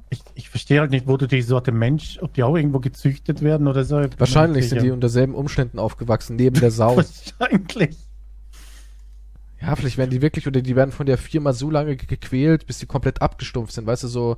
ich, 0.10 0.20
ich 0.34 0.50
verstehe 0.50 0.80
halt 0.80 0.90
nicht, 0.92 1.08
wo 1.08 1.16
du 1.18 1.28
die 1.28 1.44
Sorte 1.44 1.72
Mensch, 1.72 2.18
ob 2.22 2.34
die 2.34 2.42
auch 2.44 2.56
irgendwo 2.58 2.80
gezüchtet 2.80 3.42
werden 3.44 3.68
oder 3.68 3.84
so. 3.86 4.02
Wahrscheinlich 4.18 4.68
sind 4.70 4.82
die 4.82 4.90
unter 4.92 5.08
selben 5.10 5.36
Umständen 5.36 5.78
aufgewachsen, 5.80 6.36
neben 6.36 6.60
der 6.60 6.72
Sau. 6.72 6.98
Wahrscheinlich. 7.40 7.96
Ja, 9.62 9.76
vielleicht 9.76 9.98
werden 9.98 10.10
die 10.12 10.22
wirklich, 10.22 10.48
oder 10.48 10.62
die 10.62 10.76
werden 10.76 10.92
von 10.92 11.06
der 11.06 11.18
Firma 11.18 11.52
so 11.54 11.70
lange 11.70 11.96
ge- 11.98 12.08
gequält, 12.08 12.66
bis 12.66 12.80
die 12.80 12.86
komplett 12.86 13.22
abgestumpft 13.22 13.74
sind. 13.74 13.86
Weißt 13.88 14.04
du, 14.04 14.08
so 14.08 14.38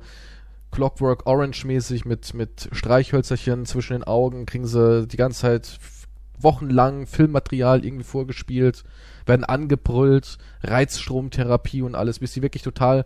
Clockwork 0.72 1.26
Orange-mäßig 1.26 2.04
mit, 2.06 2.34
mit 2.34 2.68
Streichhölzerchen 2.72 3.66
zwischen 3.66 3.92
den 3.92 4.04
Augen, 4.04 4.46
kriegen 4.46 4.66
sie 4.66 5.06
die 5.06 5.16
ganze 5.16 5.42
Zeit 5.42 5.78
wochenlang 6.38 7.06
Filmmaterial 7.06 7.84
irgendwie 7.84 8.04
vorgespielt, 8.04 8.82
werden 9.26 9.44
angebrüllt, 9.44 10.38
Reizstromtherapie 10.62 11.82
und 11.82 11.94
alles, 11.94 12.18
bis 12.18 12.32
die 12.32 12.42
wirklich 12.42 12.62
total 12.64 13.04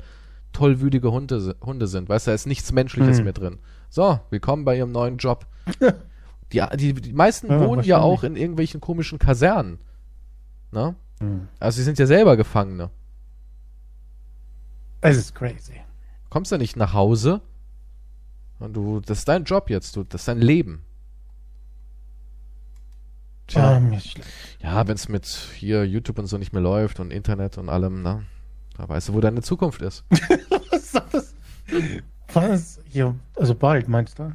tollwütige 0.52 1.12
Hunde, 1.12 1.54
Hunde 1.60 1.86
sind. 1.86 2.08
Weißt 2.08 2.26
du, 2.26 2.30
da 2.30 2.34
ist 2.34 2.46
nichts 2.46 2.72
Menschliches 2.72 3.18
Hm. 3.18 3.24
mehr 3.24 3.32
drin. 3.34 3.58
So, 3.90 4.18
willkommen 4.30 4.64
bei 4.64 4.76
ihrem 4.78 4.92
neuen 4.92 5.18
Job. 5.18 5.46
Die, 6.52 6.62
die, 6.76 6.94
die 6.94 7.12
meisten 7.12 7.48
Ja, 7.50 7.58
wohnen 7.58 7.82
ja 7.82 7.98
auch 7.98 8.22
in 8.22 8.36
irgendwelchen 8.36 8.80
komischen 8.80 9.18
Kasernen. 9.18 9.80
Ne? 10.70 10.94
Hm. 11.20 11.48
Also 11.60 11.76
sie 11.78 11.84
sind 11.84 11.98
ja 11.98 12.06
selber 12.06 12.36
Gefangene. 12.36 12.90
Es 15.00 15.16
ist 15.16 15.34
crazy. 15.34 15.80
Kommst 16.30 16.52
ja 16.52 16.58
nicht 16.58 16.76
nach 16.76 16.92
Hause. 16.92 17.40
Und 18.58 18.74
du, 18.74 19.00
das 19.00 19.18
ist 19.18 19.28
dein 19.28 19.44
Job 19.44 19.68
jetzt, 19.70 19.94
du, 19.96 20.04
das 20.04 20.22
ist 20.22 20.28
dein 20.28 20.40
Leben. 20.40 20.82
Tja, 23.46 23.80
schlecht. 24.00 24.26
ja, 24.60 24.88
wenn 24.88 24.94
es 24.96 25.08
mit 25.08 25.24
hier 25.26 25.84
YouTube 25.86 26.18
und 26.18 26.26
so 26.26 26.36
nicht 26.36 26.52
mehr 26.52 26.62
läuft 26.62 26.98
und 26.98 27.12
Internet 27.12 27.58
und 27.58 27.68
allem, 27.68 28.02
ne? 28.02 28.24
Da 28.76 28.88
weißt 28.88 29.08
du, 29.10 29.14
wo 29.14 29.20
deine 29.20 29.40
Zukunft 29.42 29.82
ist. 29.82 30.04
Was 30.70 30.72
ist 30.82 30.94
das? 31.12 31.34
Was? 32.32 32.80
Ja, 32.92 33.14
also 33.36 33.54
bald, 33.54 33.88
meinst 33.88 34.18
du? 34.18 34.32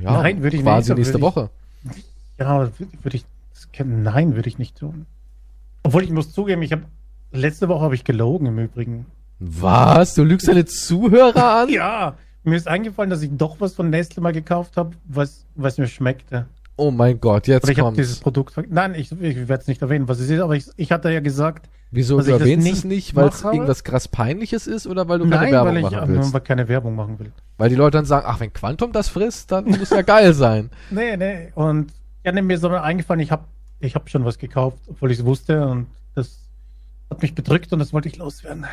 Ja, 0.00 0.12
Nein, 0.22 0.42
würde 0.42 0.56
ich 0.56 0.62
quasi 0.62 0.90
nicht, 0.92 0.98
nächste 0.98 1.14
würde 1.20 1.26
ich- 1.26 1.36
Woche. 1.36 1.50
Ja, 2.38 2.70
würde 3.02 3.16
ich. 3.16 3.24
Nein, 3.84 4.36
würde 4.36 4.48
ich 4.48 4.58
nicht 4.58 4.76
tun. 4.78 5.06
Obwohl 5.82 6.04
ich 6.04 6.10
muss 6.10 6.32
zugeben, 6.32 6.62
ich 6.62 6.72
habe 6.72 6.84
letzte 7.32 7.68
Woche 7.68 7.82
habe 7.82 7.94
ich 7.94 8.04
gelogen 8.04 8.46
im 8.46 8.58
Übrigen. 8.58 9.06
Was? 9.38 10.14
Du 10.14 10.22
lügst 10.22 10.48
deine 10.48 10.64
Zuhörer 10.64 11.62
an? 11.62 11.68
Ja, 11.72 12.14
mir 12.44 12.56
ist 12.56 12.68
eingefallen, 12.68 13.10
dass 13.10 13.22
ich 13.22 13.30
doch 13.32 13.60
was 13.60 13.74
von 13.74 13.90
Nestle 13.90 14.22
mal 14.22 14.32
gekauft 14.32 14.76
habe, 14.76 14.92
was, 15.04 15.46
was 15.54 15.78
mir 15.78 15.86
schmeckte. 15.86 16.46
Oh 16.76 16.90
mein 16.90 17.20
Gott, 17.20 17.46
jetzt 17.46 17.64
Oder 17.64 17.72
ich 17.72 17.80
habe 17.80 17.96
dieses. 17.96 18.20
Produkt. 18.20 18.54
Nein, 18.70 18.94
ich, 18.94 19.12
ich 19.12 19.48
werde 19.48 19.60
es 19.62 19.66
nicht 19.66 19.82
erwähnen, 19.82 20.08
was 20.08 20.20
es 20.20 20.30
ist, 20.30 20.40
aber 20.40 20.56
ich, 20.56 20.66
ich 20.76 20.90
hatte 20.90 21.10
ja 21.10 21.20
gesagt, 21.20 21.68
Wieso, 21.90 22.20
du 22.20 22.32
erwähnst 22.32 22.66
es 22.66 22.84
nicht 22.84 23.14
weil 23.14 23.28
es 23.28 23.44
irgendwas 23.44 23.84
krass 23.84 24.08
Peinliches 24.08 24.66
ist 24.66 24.86
oder 24.86 25.08
weil 25.08 25.18
du 25.18 25.28
keine 25.28 25.42
nein, 25.42 25.52
Werbung 25.52 25.68
weil 25.68 25.76
ich 25.76 25.90
machen 25.90 26.14
willst? 26.14 26.44
keine 26.44 26.68
Werbung 26.68 26.96
machen 26.96 27.18
will. 27.18 27.32
Weil 27.58 27.68
die 27.68 27.74
Leute 27.74 27.98
dann 27.98 28.06
sagen, 28.06 28.24
ach, 28.26 28.40
wenn 28.40 28.50
Quantum 28.52 28.92
das 28.92 29.10
frisst, 29.10 29.52
dann 29.52 29.66
muss 29.66 29.90
ja 29.90 30.00
geil 30.02 30.32
sein. 30.32 30.70
Nee, 30.90 31.16
nee. 31.18 31.52
Und 31.54 31.92
ja, 32.24 32.32
nee, 32.32 32.40
mir 32.40 32.54
ist 32.54 32.64
aber 32.64 32.82
eingefallen, 32.82 33.20
ich 33.20 33.30
habe 33.30 33.44
ich 33.82 33.94
hab 33.94 34.08
schon 34.08 34.24
was 34.24 34.38
gekauft, 34.38 34.78
obwohl 34.88 35.10
ich 35.10 35.18
es 35.18 35.24
wusste 35.24 35.66
und 35.66 35.88
das 36.14 36.38
hat 37.10 37.20
mich 37.20 37.34
bedrückt 37.34 37.72
und 37.72 37.80
das 37.80 37.92
wollte 37.92 38.08
ich 38.08 38.16
loswerden. 38.16 38.66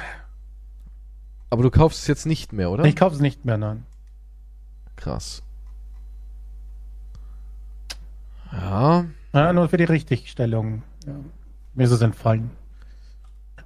Aber 1.49 1.63
du 1.63 1.71
kaufst 1.71 2.01
es 2.01 2.07
jetzt 2.07 2.25
nicht 2.25 2.53
mehr, 2.53 2.69
oder? 2.69 2.85
Ich 2.85 2.95
kaufe 2.95 3.15
es 3.15 3.21
nicht 3.21 3.43
mehr, 3.43 3.57
nein. 3.57 3.85
Krass. 4.95 5.41
Ja, 8.51 9.05
Ja, 9.33 9.53
nur 9.53 9.67
für 9.69 9.77
die 9.77 9.83
Richtigstellung. 9.83 10.83
Ja. 11.05 11.15
Mir 11.73 11.83
ist 11.83 11.91
es 11.91 12.01
entfallen. 12.01 12.51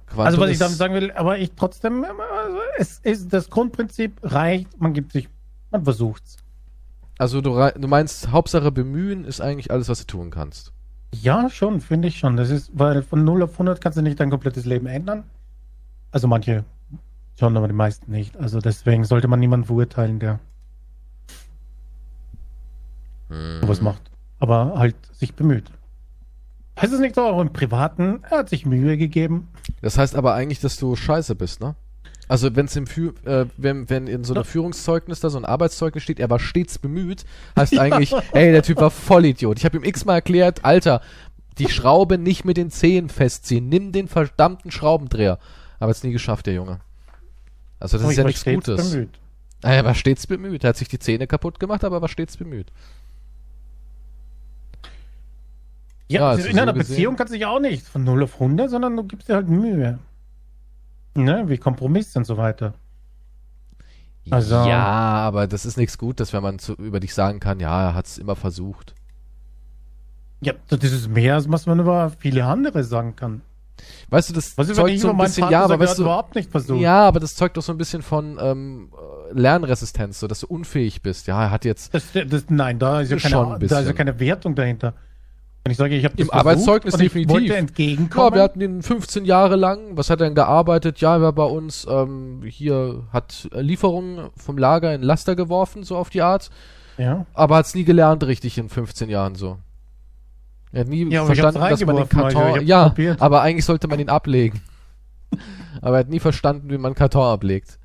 Quantum 0.06 0.26
also 0.26 0.40
was 0.40 0.50
ich 0.50 0.58
damit 0.58 0.76
sagen 0.76 0.94
will, 0.94 1.12
aber 1.12 1.38
ich 1.38 1.52
trotzdem, 1.56 2.04
also 2.04 2.58
es 2.78 2.98
ist 3.00 3.32
das 3.32 3.50
Grundprinzip 3.50 4.18
reicht, 4.22 4.80
man 4.80 4.92
gibt 4.92 5.12
sich, 5.12 5.28
man 5.70 5.84
versucht's. 5.84 6.36
Also 7.18 7.40
du, 7.40 7.70
du 7.76 7.88
meinst, 7.88 8.30
Hauptsache 8.30 8.72
bemühen 8.72 9.24
ist 9.24 9.40
eigentlich 9.40 9.70
alles, 9.70 9.88
was 9.88 10.00
du 10.00 10.06
tun 10.06 10.30
kannst. 10.30 10.72
Ja, 11.22 11.48
schon, 11.48 11.80
finde 11.80 12.08
ich 12.08 12.18
schon. 12.18 12.36
Das 12.36 12.50
ist, 12.50 12.70
weil 12.74 13.02
von 13.02 13.24
0 13.24 13.44
auf 13.44 13.52
100 13.52 13.80
kannst 13.80 13.98
du 13.98 14.02
nicht 14.02 14.18
dein 14.18 14.30
komplettes 14.30 14.64
Leben 14.64 14.86
ändern. 14.86 15.24
Also 16.10 16.28
manche 16.28 16.64
schon, 17.38 17.56
aber 17.56 17.68
die 17.68 17.74
meisten 17.74 18.10
nicht. 18.10 18.36
Also 18.36 18.60
deswegen 18.60 19.04
sollte 19.04 19.28
man 19.28 19.40
niemanden 19.40 19.66
verurteilen, 19.66 20.18
der 20.18 20.40
sowas 23.60 23.80
macht. 23.80 24.02
Aber 24.38 24.74
halt 24.76 24.96
sich 25.12 25.34
bemüht. 25.34 25.70
Heißt 26.80 26.92
es 26.92 27.00
nicht 27.00 27.14
so 27.14 27.22
auch 27.22 27.40
im 27.40 27.52
Privaten? 27.52 28.22
Er 28.30 28.38
hat 28.38 28.48
sich 28.48 28.66
Mühe 28.66 28.96
gegeben. 28.96 29.48
Das 29.80 29.96
heißt 29.98 30.16
aber 30.16 30.34
eigentlich, 30.34 30.60
dass 30.60 30.76
du 30.76 30.96
scheiße 30.96 31.34
bist, 31.34 31.60
ne? 31.60 31.74
Also 32.28 32.54
wenn 32.56 32.66
es 32.66 32.74
im 32.76 32.86
Fü 32.86 33.12
äh, 33.24 33.46
wenn, 33.56 33.88
wenn 33.90 34.06
in 34.06 34.24
so 34.24 34.34
einem. 34.34 34.44
Führungszeugnis 34.44 35.20
da 35.20 35.28
so 35.30 35.38
ein 35.38 35.44
Arbeitszeugnis 35.44 36.02
steht, 36.02 36.18
er 36.20 36.30
war 36.30 36.38
stets 36.38 36.78
bemüht, 36.78 37.24
heißt 37.56 37.78
eigentlich, 37.78 38.12
ey, 38.32 38.50
der 38.52 38.62
Typ 38.62 38.78
war 38.80 38.90
Vollidiot. 38.90 39.58
Ich 39.58 39.64
habe 39.64 39.76
ihm 39.76 39.84
x-mal 39.84 40.14
erklärt, 40.14 40.64
Alter, 40.64 41.02
die 41.58 41.68
Schraube 41.68 42.16
nicht 42.18 42.44
mit 42.44 42.56
den 42.56 42.70
Zehen 42.70 43.08
festziehen, 43.10 43.68
nimm 43.68 43.92
den 43.92 44.08
verdammten 44.08 44.70
Schraubendreher. 44.70 45.38
Aber 45.78 45.90
es 45.90 46.02
nie 46.02 46.12
geschafft, 46.12 46.46
der 46.46 46.54
Junge. 46.54 46.80
Also 47.78 47.98
das 47.98 48.04
Aber 48.04 48.12
ist 48.12 48.18
ja 48.18 48.24
nichts 48.24 48.44
Gutes. 48.44 48.90
Bemüht. 48.92 49.10
Ah, 49.62 49.72
Er 49.72 49.84
war 49.84 49.94
stets 49.94 50.26
bemüht. 50.26 50.64
Er 50.64 50.68
hat 50.70 50.76
sich 50.76 50.88
die 50.88 50.98
Zähne 50.98 51.26
kaputt 51.26 51.60
gemacht, 51.60 51.84
aber 51.84 51.96
er 51.98 52.02
war 52.02 52.08
stets 52.08 52.36
bemüht. 52.36 52.72
Ja, 56.08 56.20
Ja, 56.20 56.28
also 56.30 56.48
in 56.48 56.58
einer 56.58 56.72
so 56.72 56.78
gesehen- 56.78 56.94
Beziehung 56.96 57.16
kannst 57.16 57.32
du 57.32 57.36
dich 57.38 57.46
auch 57.46 57.60
nicht 57.60 57.86
von 57.86 58.04
0 58.04 58.22
auf 58.24 58.34
100, 58.40 58.70
sondern 58.70 58.96
du 58.96 59.04
gibst 59.04 59.28
dir 59.28 59.34
halt 59.36 59.48
Mühe. 59.48 59.98
Ne, 61.14 61.44
wie 61.48 61.58
Kompromiss 61.58 62.14
und 62.16 62.24
so 62.26 62.36
weiter. 62.36 62.74
Also- 64.30 64.54
ja, 64.66 64.82
aber 64.84 65.46
das 65.46 65.66
ist 65.66 65.76
nichts 65.76 65.98
Gutes, 65.98 66.32
wenn 66.32 66.42
man 66.42 66.58
zu, 66.58 66.74
über 66.74 66.98
dich 67.00 67.14
sagen 67.14 67.40
kann, 67.40 67.60
ja, 67.60 67.88
er 67.90 67.94
hat 67.94 68.06
es 68.06 68.18
immer 68.18 68.36
versucht. 68.36 68.94
Ja, 70.40 70.54
das 70.68 70.82
ist 70.82 71.08
mehr, 71.08 71.34
als 71.34 71.50
was 71.50 71.66
man 71.66 71.78
über 71.80 72.10
viele 72.18 72.44
andere 72.44 72.84
sagen 72.84 73.16
kann. 73.16 73.42
Weißt 74.08 74.30
du, 74.30 74.34
das 74.34 74.56
wenn 74.56 74.66
zeugt 74.66 74.98
so 75.00 75.10
über 75.10 75.22
ein 75.22 75.26
bisschen, 75.26 75.50
ja, 75.50 75.64
aber 75.64 75.74
er 75.74 75.80
weißt 75.80 75.98
du, 75.98 76.02
überhaupt 76.02 76.34
nicht 76.36 76.50
versucht. 76.50 76.80
ja, 76.80 77.06
aber 77.06 77.18
das 77.20 77.34
zeugt 77.34 77.56
doch 77.56 77.62
so 77.62 77.72
ein 77.72 77.78
bisschen 77.78 78.02
von 78.02 78.38
ähm, 78.40 78.90
äh, 78.92 79.38
Lernresistenz, 79.38 80.20
so 80.20 80.26
dass 80.28 80.40
du 80.40 80.46
unfähig 80.46 81.02
bist. 81.02 81.26
Ja, 81.26 81.42
er 81.44 81.50
hat 81.50 81.64
jetzt 81.64 81.92
Das, 81.92 82.04
das, 82.12 82.44
nein, 82.50 82.78
da 82.78 83.00
ist 83.00 83.10
ja 83.10 83.16
keine, 83.16 83.54
ein 83.54 83.66
da 83.66 83.80
ist 83.80 83.86
ja 83.86 83.92
keine 83.92 84.18
Wertung 84.20 84.54
dahinter. 84.54 84.94
Wenn 85.64 85.70
ich 85.70 85.78
sage, 85.78 85.96
ich 85.96 86.04
habe 86.04 86.14
Im 86.18 86.30
Arbeitszeugnis 86.30 86.92
und 86.94 87.00
ich 87.00 87.06
definitiv. 87.06 87.32
wollte 87.32 87.46
Ja, 87.46 87.54
entgegenkommen. 87.54 88.34
wir 88.34 88.42
hatten 88.42 88.60
ihn 88.60 88.82
15 88.82 89.24
Jahre 89.24 89.56
lang. 89.56 89.96
Was 89.96 90.10
hat 90.10 90.20
er 90.20 90.26
denn 90.26 90.34
gearbeitet? 90.34 91.00
Ja, 91.00 91.14
er 91.16 91.22
war 91.22 91.32
bei 91.32 91.44
uns 91.44 91.86
ähm, 91.88 92.42
hier, 92.46 93.04
hat 93.12 93.48
Lieferungen 93.52 94.28
vom 94.36 94.58
Lager 94.58 94.94
in 94.94 95.02
Laster 95.02 95.34
geworfen, 95.34 95.82
so 95.82 95.96
auf 95.96 96.10
die 96.10 96.20
Art. 96.20 96.50
ja. 96.98 97.24
Aber 97.32 97.56
hat 97.56 97.64
es 97.66 97.74
nie 97.74 97.84
gelernt, 97.84 98.22
richtig 98.24 98.58
in 98.58 98.68
15 98.68 99.08
Jahren 99.08 99.36
so. 99.36 99.56
Er 100.70 100.80
hat 100.80 100.88
nie 100.88 101.10
Ja, 101.10 101.24
verstanden, 101.24 101.60
dass 101.60 101.80
man 101.86 101.96
den 101.96 102.04
also 102.04 102.16
Karton. 102.18 102.42
hab's 102.56 102.62
ja, 102.66 102.88
probiert. 102.88 103.22
aber 103.22 103.40
eigentlich 103.40 103.64
sollte 103.64 103.88
man 103.88 103.98
ihn 104.00 104.10
ablegen. 104.10 104.60
aber 105.80 105.96
er 105.96 106.00
hat 106.00 106.08
nie 106.10 106.20
verstanden, 106.20 106.68
wie 106.70 106.76
man 106.78 106.94
Karton 106.94 107.24
ablegt. 107.24 107.78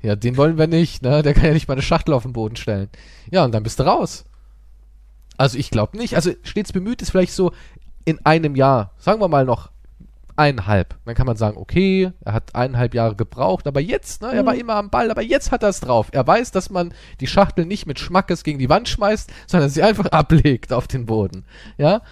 Ja, 0.00 0.16
den 0.16 0.36
wollen 0.38 0.56
wir 0.56 0.68
nicht, 0.68 1.02
ne? 1.02 1.22
Der 1.22 1.34
kann 1.34 1.44
ja 1.44 1.52
nicht 1.52 1.66
mal 1.68 1.74
eine 1.74 1.82
Schachtel 1.82 2.14
auf 2.14 2.22
den 2.22 2.32
Boden 2.32 2.56
stellen. 2.56 2.88
Ja, 3.30 3.44
und 3.44 3.52
dann 3.52 3.62
bist 3.62 3.78
du 3.78 3.82
raus. 3.82 4.24
Also 5.36 5.58
ich 5.58 5.70
glaube 5.70 5.96
nicht. 5.96 6.16
Also 6.16 6.32
stets 6.42 6.72
bemüht 6.72 7.02
ist 7.02 7.10
vielleicht 7.10 7.32
so 7.32 7.52
in 8.04 8.24
einem 8.24 8.54
Jahr, 8.54 8.92
sagen 8.98 9.20
wir 9.20 9.28
mal 9.28 9.44
noch 9.44 9.70
eineinhalb. 10.36 10.96
Dann 11.04 11.14
kann 11.14 11.26
man 11.26 11.36
sagen, 11.36 11.56
okay, 11.56 12.12
er 12.24 12.32
hat 12.32 12.54
eineinhalb 12.54 12.94
Jahre 12.94 13.14
gebraucht, 13.14 13.66
aber 13.66 13.80
jetzt, 13.80 14.22
ne, 14.22 14.32
er 14.32 14.44
war 14.44 14.54
immer 14.54 14.74
am 14.74 14.90
Ball, 14.90 15.10
aber 15.10 15.22
jetzt 15.22 15.52
hat 15.52 15.62
er 15.62 15.68
es 15.68 15.80
drauf. 15.80 16.08
Er 16.12 16.26
weiß, 16.26 16.50
dass 16.50 16.70
man 16.70 16.92
die 17.20 17.26
Schachtel 17.26 17.66
nicht 17.66 17.86
mit 17.86 17.98
Schmackes 17.98 18.42
gegen 18.42 18.58
die 18.58 18.68
Wand 18.68 18.88
schmeißt, 18.88 19.30
sondern 19.46 19.70
sie 19.70 19.82
einfach 19.82 20.06
ablegt 20.12 20.72
auf 20.72 20.88
den 20.88 21.06
Boden. 21.06 21.44
Ja? 21.78 22.02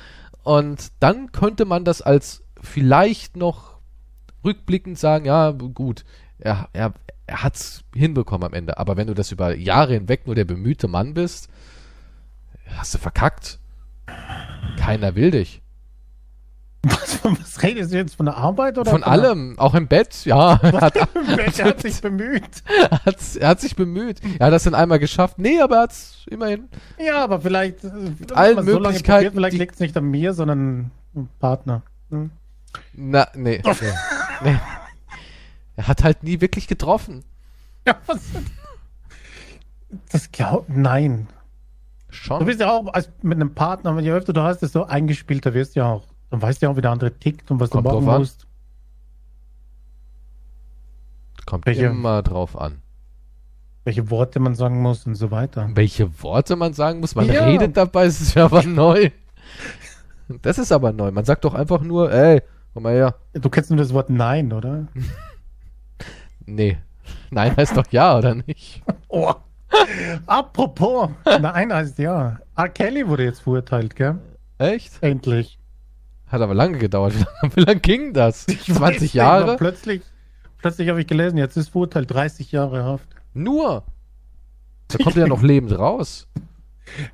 Und 0.45 0.93
dann 1.01 1.33
könnte 1.33 1.65
man 1.65 1.85
das 1.85 2.03
als 2.03 2.43
vielleicht 2.61 3.37
noch 3.37 3.79
rückblickend 4.45 4.99
sagen, 4.99 5.25
ja, 5.25 5.51
gut, 5.51 6.05
er, 6.39 6.69
er, 6.73 6.95
er 7.27 7.43
hat's 7.43 7.83
hinbekommen 7.95 8.47
am 8.47 8.55
Ende. 8.55 8.79
Aber 8.79 8.97
wenn 8.97 9.07
du 9.07 9.15
das 9.15 9.33
über 9.33 9.55
Jahre 9.55 9.95
hinweg 9.95 10.27
nur 10.27 10.35
der 10.35 10.45
bemühte 10.45 10.89
Mann 10.89 11.15
bist, 11.15 11.49
hast 12.77 12.95
du 12.95 12.99
verkackt. 12.99 13.59
Keiner 14.79 15.15
will 15.15 15.31
dich. 15.31 15.61
Was, 16.85 17.21
was 17.23 17.63
redest 17.63 17.93
du 17.93 17.97
jetzt 17.97 18.17
von 18.17 18.27
der 18.27 18.37
Arbeit 18.37 18.77
oder 18.77 18.91
Von 18.91 19.03
der- 19.03 19.11
allem, 19.13 19.57
auch 19.57 19.75
im 19.77 19.87
Bett, 19.87 20.25
ja. 20.25 20.61
Hat, 20.61 20.97
er 21.57 21.65
hat 21.65 21.81
sich 21.81 22.01
bemüht. 22.01 22.65
hat's, 23.07 23.37
er 23.37 23.51
hat 23.51 23.61
sich 23.61 23.77
bemüht. 23.77 24.21
Er 24.41 24.47
hat 24.47 24.53
das 24.53 24.65
dann 24.65 24.75
einmal 24.75 24.99
geschafft. 24.99 25.39
Nee, 25.39 25.61
aber 25.61 25.77
er 25.77 25.83
hat's 25.83 26.27
immerhin. 26.29 26.69
Ja, 26.99 27.23
aber 27.23 27.41
vielleicht, 27.41 27.85
äh, 27.85 27.91
wenn 27.93 28.33
allen 28.37 28.57
so 28.57 28.63
Möglichkeiten, 28.65 29.27
probiert, 29.27 29.35
vielleicht 29.35 29.55
die- 29.55 29.59
liegt 29.59 29.75
es 29.75 29.81
nicht 29.81 29.97
an 29.97 30.07
mir, 30.11 30.35
sondern 30.35 30.91
am 31.15 31.29
Partner. 31.39 31.83
Hm? 32.11 32.33
Na, 32.95 33.29
nee. 33.37 33.63
nee, 33.65 33.75
nee. 34.43 34.59
Er 35.77 35.87
hat 35.87 36.03
halt 36.03 36.25
nie 36.25 36.41
wirklich 36.41 36.67
getroffen. 36.67 37.23
Ja, 37.87 37.97
was? 38.07 38.23
Das 40.11 40.33
glaubt, 40.33 40.69
nein. 40.69 41.29
Du 42.13 42.17
Schon. 42.19 42.45
bist 42.45 42.61
ja 42.61 42.71
auch 42.71 42.93
als 42.93 43.11
mit 43.23 43.37
einem 43.37 43.55
Partner, 43.55 43.99
je 44.01 44.13
öfter 44.13 44.35
du 44.35 44.43
hast, 44.43 44.59
desto 44.61 44.83
eingespielter 44.85 45.55
wirst 45.55 45.75
du 45.77 45.81
ja 45.81 45.87
auch. 45.91 46.05
Dann 46.31 46.43
weißt 46.43 46.61
du 46.61 46.67
ja 46.67 46.71
auch, 46.73 46.77
wie 46.77 46.83
der 46.83 46.91
andere 46.91 47.13
tickt 47.19 47.51
und 47.51 47.59
was 47.59 47.71
Kommt 47.71 47.87
du 47.87 47.91
machen 47.91 48.05
drauf 48.05 48.15
an. 48.15 48.21
musst. 48.21 48.47
Kommt 51.47 51.67
Welche- 51.67 51.87
immer 51.87 52.23
drauf 52.23 52.59
an. 52.59 52.83
Welche 53.85 54.11
Worte 54.11 54.39
man 54.41 54.55
sagen 54.55 54.81
muss 54.81 55.07
und 55.07 55.15
so 55.17 55.31
weiter. 55.31 55.69
Welche 55.75 56.23
Worte 56.23 56.55
man 56.55 56.73
sagen 56.73 57.01
muss. 57.01 57.15
Man 57.15 57.27
Ja. 57.27 57.45
redet 57.45 57.77
dabei, 57.77 58.05
es 58.05 58.21
ist 58.21 58.35
ja 58.35 58.45
aber 58.45 58.63
neu. 58.63 59.11
Das 60.43 60.59
ist 60.59 60.71
aber 60.71 60.93
neu. 60.93 61.11
Man 61.11 61.25
sagt 61.25 61.45
doch 61.45 61.55
einfach 61.55 61.81
nur, 61.81 62.13
ey, 62.13 62.43
komm 62.75 62.85
mal 62.85 62.93
her. 62.95 63.17
Du 63.33 63.49
kennst 63.51 63.71
nur 63.71 63.79
das 63.79 63.93
Wort 63.93 64.09
Nein, 64.11 64.53
oder? 64.53 64.87
Nee. 66.47 66.77
Nein 67.31 67.57
heißt 67.57 67.77
doch 67.77 67.87
ja, 67.91 68.19
oder 68.19 68.35
nicht? 68.35 68.83
Oh. 69.09 69.35
Apropos, 70.27 71.11
Nein 71.25 71.73
heißt 71.73 71.99
ja. 71.99 72.41
R. 72.57 72.69
Kelly 72.69 73.07
wurde 73.07 73.25
jetzt 73.25 73.41
verurteilt, 73.43 73.97
gell? 73.97 74.19
Echt? 74.59 74.93
Endlich. 75.03 75.59
Hat 76.27 76.41
aber 76.41 76.55
lange 76.55 76.79
gedauert. 76.79 77.15
Wie 77.15 77.25
lange, 77.25 77.57
wie 77.57 77.61
lange 77.61 77.81
ging 77.81 78.13
das? 78.13 78.47
Ich 78.49 78.69
weiß 78.71 78.77
20 78.79 79.01
nicht, 79.03 79.15
Jahre? 79.15 79.43
aber 79.45 79.57
Plötzlich, 79.57 80.03
plötzlich 80.59 80.89
habe 80.89 81.01
ich 81.01 81.07
gelesen, 81.07 81.37
jetzt 81.37 81.57
ist 81.57 81.71
verurteilt 81.71 82.11
30 82.11 82.53
Jahre 82.53 82.85
Haft. 82.85 83.09
Nur. 83.35 83.85
Da 84.89 84.99
kommt 84.99 85.17
er 85.17 85.23
ja 85.23 85.29
noch 85.29 85.43
lebend 85.43 85.77
raus. 85.79 86.27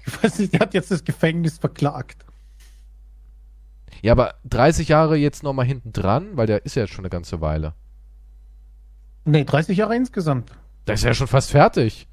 Ich 0.07 0.25
weiß 0.25 0.39
nicht, 0.39 0.55
der 0.55 0.61
hat 0.61 0.73
jetzt 0.73 0.91
das 0.91 1.05
Gefängnis 1.05 1.59
verklagt. 1.59 2.25
Ja, 4.03 4.13
aber 4.13 4.35
30 4.45 4.89
Jahre 4.89 5.17
jetzt 5.17 5.43
nochmal 5.43 5.67
hinten 5.67 5.93
dran, 5.93 6.37
weil 6.37 6.47
der 6.47 6.65
ist 6.65 6.75
ja 6.75 6.83
jetzt 6.83 6.95
schon 6.95 7.05
eine 7.05 7.11
ganze 7.11 7.43
Weile. 7.43 7.75
Nee, 9.27 9.45
30 9.45 9.77
Jahre 9.77 9.95
insgesamt. 9.95 10.53
Der 10.87 10.95
ist 10.95 11.05
ja 11.05 11.13
schon 11.13 11.27
fast 11.27 11.51
fertig. 11.51 12.09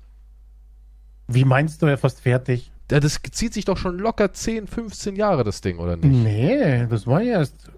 Wie 1.27 1.45
meinst 1.45 1.81
du, 1.81 1.85
er 1.87 1.97
fast 1.97 2.21
fertig? 2.21 2.71
Ja, 2.91 2.99
Das 2.99 3.19
zieht 3.31 3.53
sich 3.53 3.65
doch 3.65 3.77
schon 3.77 3.97
locker 3.97 4.31
10, 4.31 4.67
15 4.67 5.15
Jahre, 5.15 5.43
das 5.43 5.61
Ding, 5.61 5.79
oder 5.79 5.97
nicht? 5.97 6.05
Nee, 6.11 6.85
das 6.87 7.07
war 7.07 7.21
ja 7.21 7.39
erst. 7.39 7.71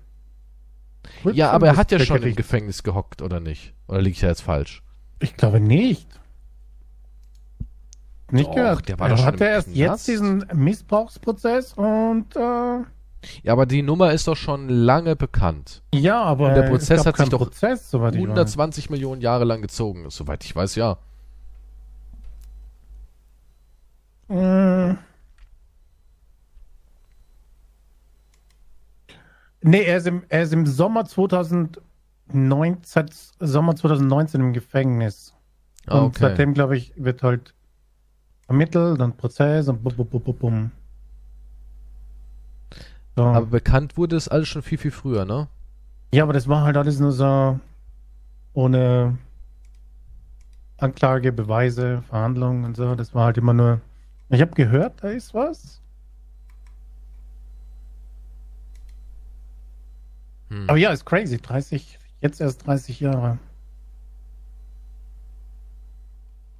Ja, 1.31 1.51
aber 1.51 1.67
er 1.67 1.77
hat 1.77 1.91
ja 1.91 1.99
schon 1.99 2.21
im. 2.21 2.35
Gefängnis 2.35 2.83
gehockt, 2.83 3.21
oder 3.21 3.39
nicht? 3.39 3.73
Oder 3.87 4.01
liege 4.01 4.15
ich 4.15 4.21
ja 4.21 4.29
jetzt 4.29 4.41
falsch? 4.41 4.83
Ich 5.19 5.35
glaube 5.37 5.59
nicht. 5.61 6.07
Nicht 8.29 8.49
Doch, 8.49 8.55
gehört. 8.55 8.89
der 8.89 8.99
war 8.99 9.07
er 9.07 9.11
doch 9.11 9.17
schon 9.19 9.25
hatte 9.27 9.45
im 9.45 9.49
erst 9.51 9.67
Knast. 9.67 9.77
jetzt 9.79 10.07
diesen 10.09 10.45
Missbrauchsprozess 10.53 11.73
und 11.73 12.35
äh, 12.35 12.39
Ja, 13.43 13.53
aber 13.53 13.65
die 13.65 13.81
Nummer 13.81 14.11
ist 14.11 14.27
doch 14.27 14.35
schon 14.35 14.67
lange 14.67 15.15
bekannt. 15.15 15.81
ja, 15.93 16.21
aber 16.21 16.53
der 16.53 16.63
Prozess 16.63 17.05
hat 17.05 17.15
sich 17.15 17.29
doch 17.29 17.37
Prozess, 17.39 17.89
soweit 17.89 18.15
ich 18.15 18.19
weiß. 18.21 18.27
120 18.27 18.89
Millionen 18.89 19.21
Jahre 19.21 19.45
lang 19.45 19.61
gezogen, 19.61 20.09
soweit 20.09 20.43
ich 20.43 20.53
weiß, 20.53 20.75
ja. 20.75 20.97
Mm. 24.30 24.97
Nee, 29.61 29.84
er 29.84 29.97
ist 29.97 30.07
im, 30.07 30.23
er 30.30 30.43
ist 30.43 30.53
im 30.53 30.65
Sommer 30.65 31.05
2019, 31.05 32.84
seit 32.84 33.13
Sommer 33.39 33.75
2019 33.75 34.39
im 34.41 34.53
Gefängnis. 34.53 35.34
Ah, 35.88 35.99
Und 35.99 36.07
okay. 36.07 36.17
seitdem, 36.21 36.53
glaube 36.53 36.78
ich, 36.78 36.93
wird 36.95 37.23
halt 37.23 37.53
ermittelt 38.47 39.01
und 39.01 39.17
Prozess 39.17 39.67
und 39.67 39.84
bum, 39.84 39.95
bum, 39.95 40.07
bum, 40.21 40.36
bum. 40.38 40.71
So. 43.15 43.23
Aber 43.23 43.47
bekannt 43.47 43.97
wurde 43.97 44.15
es 44.15 44.28
alles 44.28 44.47
schon 44.47 44.61
viel, 44.61 44.78
viel 44.78 44.91
früher, 44.91 45.25
ne? 45.25 45.47
ja, 46.13 46.23
aber 46.23 46.34
das 46.34 46.47
war 46.47 46.63
halt 46.63 46.78
alles 46.78 46.99
nur 46.99 47.11
so 47.11 47.59
ohne 48.53 49.17
Anklage, 50.78 51.32
Beweise, 51.32 52.03
Verhandlungen 52.03 52.63
und 52.63 52.78
so. 52.78 52.95
Das 52.95 53.13
war 53.13 53.25
halt 53.25 53.38
immer 53.38 53.53
nur. 53.53 53.82
Ich 54.30 54.41
habe 54.41 54.51
gehört, 54.55 55.03
da 55.03 55.09
ist 55.09 55.34
was. 55.34 55.82
Hm. 60.49 60.69
Aber 60.69 60.78
ja, 60.78 60.91
ist 60.91 61.05
crazy. 61.05 61.38
30, 61.38 61.97
jetzt 62.21 62.41
erst 62.41 62.65
30 62.67 62.99
Jahre. 62.99 63.38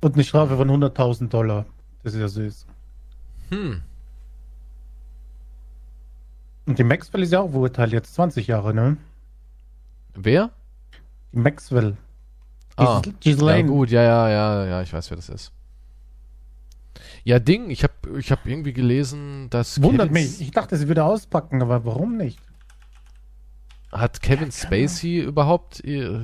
Und 0.02 0.14
eine 0.14 0.24
Strafe 0.24 0.56
von 0.58 0.70
100.000 0.70 1.30
Dollar. 1.30 1.66
Das 2.04 2.14
ist 2.14 2.20
ja 2.22 2.28
süß. 2.28 2.66
Hm. 3.50 3.82
Und 6.66 6.78
die 6.80 6.84
Maxwell 6.84 7.24
ist 7.24 7.32
ja 7.32 7.40
auch 7.40 7.50
verurteilt, 7.50 7.94
jetzt 7.94 8.14
20 8.14 8.48
Jahre, 8.48 8.74
ne? 8.74 8.98
Wer? 10.16 10.52
Die 11.32 11.40
Maxwell. 11.40 11.96
Ah, 12.76 13.00
Gis- 13.00 13.12
ja 13.14 13.14
Ghislaine. 13.22 13.70
gut, 13.70 13.90
ja, 13.90 14.04
ja, 14.04 14.30
ja, 14.30 14.66
ja, 14.66 14.82
ich 14.82 14.92
weiß, 14.94 15.10
wer 15.10 15.16
das 15.18 15.30
ist. 15.30 15.52
Ja, 17.28 17.40
Ding, 17.40 17.70
ich 17.70 17.84
habe 17.84 18.20
ich 18.20 18.32
hab 18.32 18.46
irgendwie 18.46 18.72
gelesen, 18.72 19.50
dass 19.50 19.82
Wundert 19.84 20.08
Kevin, 20.08 20.24
mich. 20.24 20.40
Ich 20.40 20.52
dachte, 20.52 20.78
sie 20.78 20.88
würde 20.88 21.04
auspacken, 21.04 21.62
aber 21.62 21.84
warum 21.84 22.16
nicht? 22.16 22.40
hat 23.92 24.22
Kevin 24.22 24.50
Spacey 24.50 25.20
überhaupt, 25.20 25.84
äh, 25.84 26.22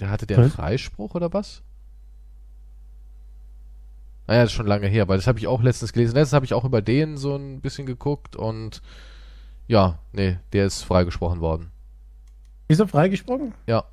der 0.00 0.10
hatte 0.10 0.26
der 0.26 0.38
einen 0.38 0.46
Was? 0.46 0.54
Freispruch 0.54 1.14
oder 1.14 1.32
was? 1.32 1.62
Naja, 4.26 4.42
das 4.42 4.50
ist 4.50 4.56
schon 4.56 4.66
lange 4.66 4.88
her, 4.88 5.02
aber 5.02 5.14
das 5.14 5.28
habe 5.28 5.38
ich 5.38 5.46
auch 5.46 5.62
letztens 5.62 5.92
gelesen. 5.92 6.16
Letztens 6.16 6.32
habe 6.32 6.46
ich 6.46 6.52
auch 6.52 6.64
über 6.64 6.82
den 6.82 7.16
so 7.16 7.36
ein 7.36 7.60
bisschen 7.60 7.86
geguckt 7.86 8.34
und 8.34 8.82
ja, 9.68 10.00
nee, 10.10 10.40
der 10.52 10.66
ist 10.66 10.82
freigesprochen 10.82 11.40
worden. 11.40 11.70
Ist 12.66 12.80
er 12.80 12.88
freigesprochen? 12.88 13.54
Ja. 13.68 13.84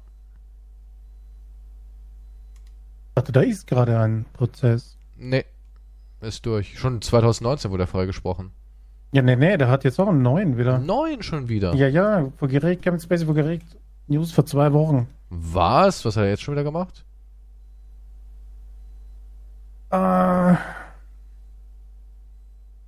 Ich 3.10 3.14
dachte, 3.14 3.32
da 3.32 3.42
ist 3.42 3.68
gerade 3.68 4.00
ein 4.00 4.26
Prozess. 4.34 4.98
Nee, 5.18 5.46
ist 6.22 6.46
durch. 6.46 6.78
Schon 6.80 7.02
2019 7.02 7.72
wurde 7.72 7.84
er 7.84 7.88
freigesprochen. 7.88 8.52
Ja, 9.14 9.22
nee, 9.22 9.36
nee, 9.36 9.58
der 9.58 9.70
hat 9.70 9.84
jetzt 9.84 10.00
auch 10.00 10.08
einen 10.10 10.22
neuen 10.22 10.58
wieder. 10.58 10.80
Neun 10.80 11.24
schon 11.24 11.48
wieder. 11.48 11.74
Ja, 11.76 11.88
ja, 11.88 12.30
vor 12.38 12.48
Gericht, 12.48 12.82
Kevin 12.82 13.00
Spacey 13.00 13.26
vor 13.26 13.36
Gericht. 13.36 13.66
News 14.08 14.32
vor 14.32 14.46
zwei 14.46 14.74
Wochen. 14.74 15.08
Was? 15.30 16.04
Was 16.06 16.16
hat 16.18 16.24
er 16.24 16.30
jetzt 16.30 16.42
schon 16.44 16.54
wieder 16.56 16.64
gemacht? 16.64 17.04
Äh, 19.90 20.56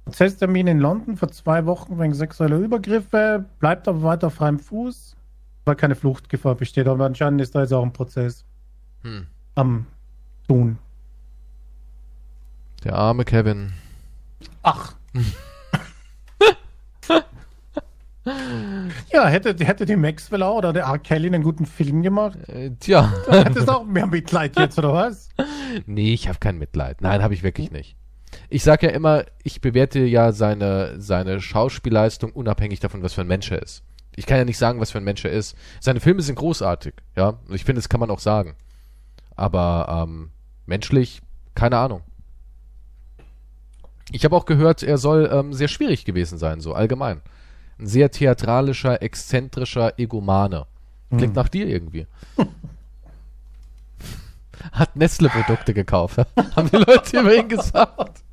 Prozesstermin 0.06 0.68
in 0.68 0.80
London 0.80 1.18
vor 1.18 1.30
zwei 1.30 1.66
Wochen 1.66 2.00
wegen 2.00 2.14
sexueller 2.14 2.58
Übergriffe, 2.58 3.46
bleibt 3.60 3.88
aber 3.88 4.02
weiter 4.04 4.28
auf 4.28 4.34
freiem 4.36 4.60
Fuß, 4.60 5.16
weil 5.66 5.76
keine 5.76 5.96
Fluchtgefahr 5.96 6.56
besteht. 6.56 6.88
Aber 6.88 7.06
anscheinend 7.06 7.42
ist 7.42 7.56
da 7.56 7.62
jetzt 7.62 7.74
auch 7.74 7.84
ein 7.84 7.94
Prozess 7.94 8.44
Hm. 9.04 9.28
am 9.56 9.86
Tun. 10.48 10.78
Der 12.84 12.96
arme 12.96 13.26
Kevin. 13.26 13.74
Ach. 14.64 14.94
ja, 19.12 19.28
hätte, 19.28 19.56
hätte 19.66 19.86
die 19.86 19.96
Maxwell 19.96 20.44
oder 20.44 20.72
der 20.74 20.84
R. 20.84 21.00
Kelly 21.00 21.28
einen 21.28 21.44
guten 21.44 21.66
Film 21.66 22.02
gemacht, 22.04 22.38
Äh, 22.48 22.72
tja. 22.80 23.12
dann 23.28 23.44
hättest 23.46 23.68
du 23.68 23.72
auch 23.72 23.86
mehr 23.86 24.08
Mitleid 24.08 24.58
jetzt, 24.58 24.78
oder 24.78 24.94
was? 24.94 25.30
nee, 25.86 26.14
ich 26.14 26.28
habe 26.28 26.40
kein 26.40 26.58
Mitleid. 26.58 27.02
Nein, 27.02 27.24
habe 27.24 27.34
ich 27.34 27.44
wirklich 27.44 27.72
nicht. 27.72 27.96
Ich 28.50 28.64
sag 28.64 28.84
ja 28.84 28.90
immer, 28.90 29.24
ich 29.44 29.62
bewerte 29.62 30.00
ja 30.00 30.32
seine, 30.32 31.02
seine 31.02 31.42
Schauspielleistung 31.42 32.32
unabhängig 32.32 32.80
davon, 32.80 33.02
was 33.02 33.14
für 33.14 33.22
ein 33.22 33.28
Mensch 33.28 33.50
er 33.52 33.62
ist. 33.62 33.84
Ich 34.16 34.26
kann 34.26 34.38
ja 34.38 34.46
nicht 34.46 34.58
sagen, 34.58 34.80
was 34.80 34.92
für 34.92 35.00
ein 35.00 35.04
Mensch 35.04 35.26
er 35.26 35.32
ist. 35.32 35.56
Seine 35.80 36.00
Filme 36.00 36.22
sind 36.22 36.36
großartig, 36.36 36.94
ja. 37.16 37.30
Und 37.48 37.56
ich 37.56 37.64
finde, 37.66 37.80
das 37.80 37.90
kann 37.90 38.00
man 38.00 38.12
auch 38.12 38.20
sagen. 38.20 38.56
Aber 39.36 40.06
ähm, 40.08 40.30
menschlich, 40.66 41.22
keine 41.56 41.78
Ahnung. 41.78 42.02
Ich 44.12 44.26
habe 44.26 44.36
auch 44.36 44.46
gehört, 44.46 44.84
er 44.84 44.98
soll 44.98 45.30
ähm, 45.32 45.54
sehr 45.54 45.68
schwierig 45.68 46.06
gewesen 46.06 46.38
sein, 46.38 46.62
so 46.62 46.74
allgemein. 46.74 47.22
Ein 47.78 47.88
sehr 47.88 48.12
theatralischer, 48.12 49.02
exzentrischer 49.02 49.98
Egomane. 50.00 50.66
Klingt 51.18 51.36
nach 51.36 51.50
dir 51.50 51.66
irgendwie. 51.68 52.06
Hat 54.72 54.96
Nestle-Produkte 54.96 55.74
gekauft. 55.74 56.18
Haben 56.56 56.70
die 56.70 56.78
Leute 56.78 57.20
über 57.20 57.36
ihn 57.36 57.48
gesagt. 57.50 58.24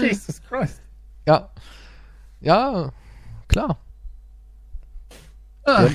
Jesus 0.00 0.42
Christ. 0.42 0.82
Ja. 1.26 1.48
Ja, 2.40 2.92
klar. 3.48 3.78
Ach, 5.64 5.90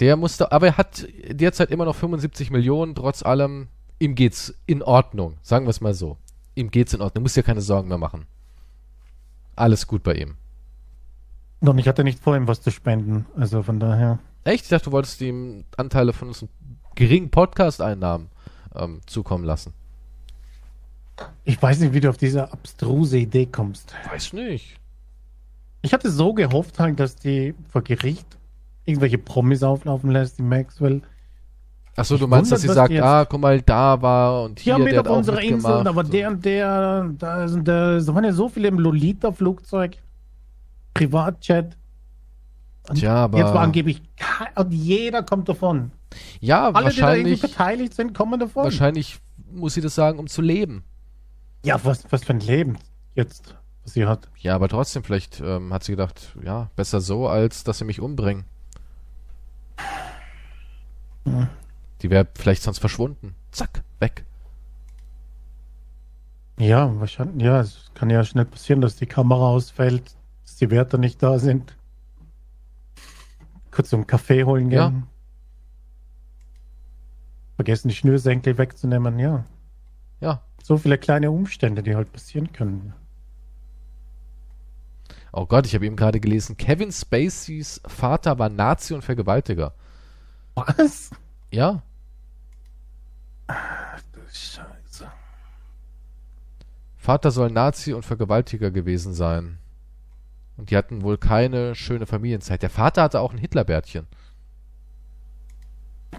Der 0.00 0.16
musste, 0.16 0.52
aber 0.52 0.66
er 0.66 0.76
hat 0.76 1.06
derzeit 1.28 1.70
immer 1.70 1.84
noch 1.84 1.96
75 1.96 2.50
Millionen, 2.50 2.94
trotz 2.94 3.22
allem. 3.22 3.68
Ihm 3.98 4.14
geht's 4.16 4.52
in 4.66 4.82
Ordnung. 4.82 5.38
Sagen 5.42 5.64
wir 5.64 5.70
es 5.70 5.80
mal 5.80 5.94
so. 5.94 6.18
Ihm 6.54 6.70
geht's 6.70 6.94
in 6.94 7.00
Ordnung. 7.00 7.22
Muss 7.22 7.34
dir 7.34 7.42
keine 7.42 7.60
Sorgen 7.60 7.88
mehr 7.88 7.98
machen. 7.98 8.26
Alles 9.56 9.86
gut 9.86 10.02
bei 10.02 10.14
ihm. 10.14 10.36
Und 11.60 11.78
ich 11.78 11.86
hatte 11.86 12.04
nicht 12.04 12.18
vor, 12.18 12.36
ihm 12.36 12.48
was 12.48 12.60
zu 12.60 12.70
spenden. 12.70 13.26
Also 13.36 13.62
von 13.62 13.78
daher. 13.78 14.18
Echt? 14.44 14.64
Ich 14.64 14.68
dachte, 14.70 14.86
du 14.86 14.92
wolltest 14.92 15.20
ihm 15.20 15.64
Anteile 15.76 16.12
von 16.12 16.28
unseren 16.28 16.48
geringen 16.94 17.30
Podcast-Einnahmen 17.30 18.28
ähm, 18.74 19.00
zukommen 19.06 19.44
lassen. 19.44 19.72
Ich 21.44 21.60
weiß 21.60 21.80
nicht, 21.80 21.92
wie 21.92 22.00
du 22.00 22.08
auf 22.08 22.16
diese 22.16 22.52
abstruse 22.52 23.18
Idee 23.18 23.46
kommst. 23.46 23.94
Weiß 24.10 24.32
nicht. 24.32 24.76
Ich 25.82 25.92
hatte 25.92 26.10
so 26.10 26.32
gehofft 26.32 26.78
halt, 26.78 26.98
dass 26.98 27.16
die 27.16 27.54
vor 27.68 27.82
Gericht 27.82 28.26
irgendwelche 28.84 29.18
Promis 29.18 29.62
auflaufen 29.62 30.10
lässt, 30.10 30.38
die 30.38 30.42
Maxwell. 30.42 31.02
Achso, 31.94 32.16
du 32.16 32.26
meinst, 32.26 32.50
wundert, 32.50 32.52
dass 32.52 32.60
sie 32.62 32.68
sagt, 32.74 32.94
ah, 33.00 33.24
guck 33.26 33.40
mal, 33.40 33.60
da 33.60 34.00
war 34.00 34.44
und 34.44 34.60
hier, 34.60 34.78
mit 34.78 34.92
der 34.92 35.00
auf 35.00 35.06
hat 35.06 35.12
auch 35.12 35.16
unserer 35.18 35.40
Insel, 35.42 35.86
aber 35.86 36.02
der 36.04 36.28
und 36.30 36.44
der, 36.44 37.10
da, 37.18 37.46
sind, 37.48 37.68
da, 37.68 37.98
da 38.00 38.14
waren 38.14 38.24
ja 38.24 38.32
so 38.32 38.48
viele 38.48 38.68
im 38.68 38.78
Lolita-Flugzeug, 38.78 39.98
Privatjet. 40.94 41.76
Und 42.88 42.96
Tja, 42.98 43.14
aber- 43.24 43.38
Jetzt 43.38 43.52
war 43.54 43.60
angeblich, 43.62 44.02
und 44.56 44.72
jeder 44.72 45.22
kommt 45.22 45.48
davon. 45.48 45.92
Ja, 46.40 46.70
Alle, 46.70 46.90
die 46.90 47.00
da 47.00 47.14
irgendwie 47.14 47.32
wahrscheinlich, 47.32 47.40
beteiligt 47.42 47.94
sind, 47.94 48.14
kommen 48.14 48.40
davon. 48.40 48.64
wahrscheinlich 48.64 49.18
muss 49.50 49.74
sie 49.74 49.80
das 49.82 49.94
sagen, 49.94 50.18
um 50.18 50.26
zu 50.28 50.40
leben. 50.42 50.84
Ja, 51.64 51.78
was, 51.84 52.04
was 52.10 52.24
für 52.24 52.32
ein 52.32 52.40
Leben 52.40 52.78
jetzt, 53.14 53.54
was 53.84 53.92
sie 53.92 54.06
hat. 54.06 54.28
Ja, 54.38 54.54
aber 54.54 54.68
trotzdem, 54.68 55.04
vielleicht 55.04 55.40
ähm, 55.40 55.72
hat 55.72 55.84
sie 55.84 55.92
gedacht, 55.92 56.34
ja, 56.42 56.70
besser 56.74 57.00
so, 57.02 57.28
als 57.28 57.64
dass 57.64 57.78
sie 57.78 57.84
mich 57.84 58.00
umbringen. 58.00 58.44
Hm. 61.24 61.48
Die 62.02 62.10
wäre 62.10 62.26
vielleicht 62.34 62.62
sonst 62.62 62.80
verschwunden. 62.80 63.34
Zack, 63.52 63.82
weg. 64.00 64.24
Ja, 66.58 66.98
wahrscheinlich, 67.00 67.44
ja, 67.44 67.60
es 67.60 67.90
kann 67.94 68.10
ja 68.10 68.24
schnell 68.24 68.44
passieren, 68.44 68.80
dass 68.80 68.96
die 68.96 69.06
Kamera 69.06 69.46
ausfällt, 69.46 70.16
dass 70.44 70.56
die 70.56 70.70
Wärter 70.70 70.98
nicht 70.98 71.22
da 71.22 71.38
sind. 71.38 71.76
Kurz 73.70 73.88
zum 73.88 74.06
Kaffee 74.06 74.44
holen 74.44 74.68
gehen. 74.68 74.78
Ja. 74.78 75.02
Vergessen 77.56 77.88
die 77.88 77.94
Schnürsenkel 77.94 78.58
wegzunehmen, 78.58 79.18
ja. 79.18 79.44
Ja. 80.20 80.42
So 80.62 80.76
viele 80.76 80.98
kleine 80.98 81.30
Umstände, 81.30 81.82
die 81.82 81.96
halt 81.96 82.12
passieren 82.12 82.52
können. 82.52 82.92
Oh 85.32 85.46
Gott, 85.46 85.66
ich 85.66 85.74
habe 85.74 85.86
eben 85.86 85.96
gerade 85.96 86.20
gelesen, 86.20 86.56
Kevin 86.56 86.92
Spaceys 86.92 87.80
Vater 87.86 88.38
war 88.38 88.50
Nazi 88.50 88.92
und 88.92 89.02
Vergewaltiger. 89.02 89.74
Was? 90.54 91.10
Ja, 91.50 91.82
Scheiße. 94.32 95.10
Vater 96.96 97.30
soll 97.30 97.50
Nazi 97.50 97.92
und 97.92 98.04
Vergewaltiger 98.04 98.70
gewesen 98.70 99.12
sein. 99.12 99.58
Und 100.56 100.70
die 100.70 100.76
hatten 100.76 101.02
wohl 101.02 101.18
keine 101.18 101.74
schöne 101.74 102.06
Familienzeit. 102.06 102.62
Der 102.62 102.70
Vater 102.70 103.02
hatte 103.02 103.20
auch 103.20 103.32
ein 103.32 103.38
Hitlerbärtchen. 103.38 104.06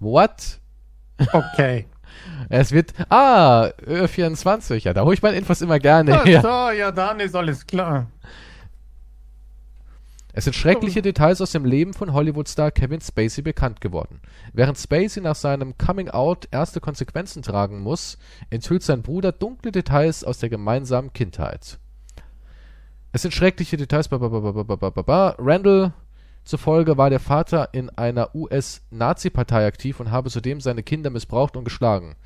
What? 0.00 0.60
Okay. 1.32 1.86
Es 2.48 2.72
wird. 2.72 2.92
Ah, 3.08 3.70
Ö 3.86 4.06
24. 4.06 4.84
Ja, 4.84 4.92
da 4.92 5.02
hole 5.04 5.14
ich 5.14 5.22
meine 5.22 5.38
Infos 5.38 5.62
immer 5.62 5.78
gerne 5.78 6.20
Ach 6.20 6.24
her. 6.24 6.42
so, 6.42 6.70
ja, 6.76 6.90
dann 6.90 7.20
ist 7.20 7.34
alles 7.34 7.66
klar. 7.66 8.06
Es 10.34 10.44
sind 10.44 10.54
schreckliche 10.54 11.02
Details 11.02 11.42
aus 11.42 11.52
dem 11.52 11.66
Leben 11.66 11.92
von 11.92 12.14
Hollywood-Star 12.14 12.70
Kevin 12.70 13.02
Spacey 13.02 13.42
bekannt 13.42 13.82
geworden. 13.82 14.22
Während 14.54 14.78
Spacey 14.78 15.20
nach 15.20 15.34
seinem 15.34 15.76
Coming-out 15.76 16.48
erste 16.50 16.80
Konsequenzen 16.80 17.42
tragen 17.42 17.80
muss, 17.80 18.16
enthüllt 18.48 18.82
sein 18.82 19.02
Bruder 19.02 19.32
dunkle 19.32 19.72
Details 19.72 20.24
aus 20.24 20.38
der 20.38 20.48
gemeinsamen 20.48 21.12
Kindheit. 21.12 21.78
Es 23.12 23.20
sind 23.20 23.34
schreckliche 23.34 23.76
Details. 23.76 24.08
Randall 24.10 25.92
zufolge 26.44 26.96
war 26.96 27.10
der 27.10 27.20
Vater 27.20 27.68
in 27.72 27.90
einer 27.90 28.34
US-Nazi-Partei 28.34 29.66
aktiv 29.66 30.00
und 30.00 30.10
habe 30.10 30.30
zudem 30.30 30.62
seine 30.62 30.82
Kinder 30.82 31.10
missbraucht 31.10 31.58
und 31.58 31.64
geschlagen. 31.64 32.16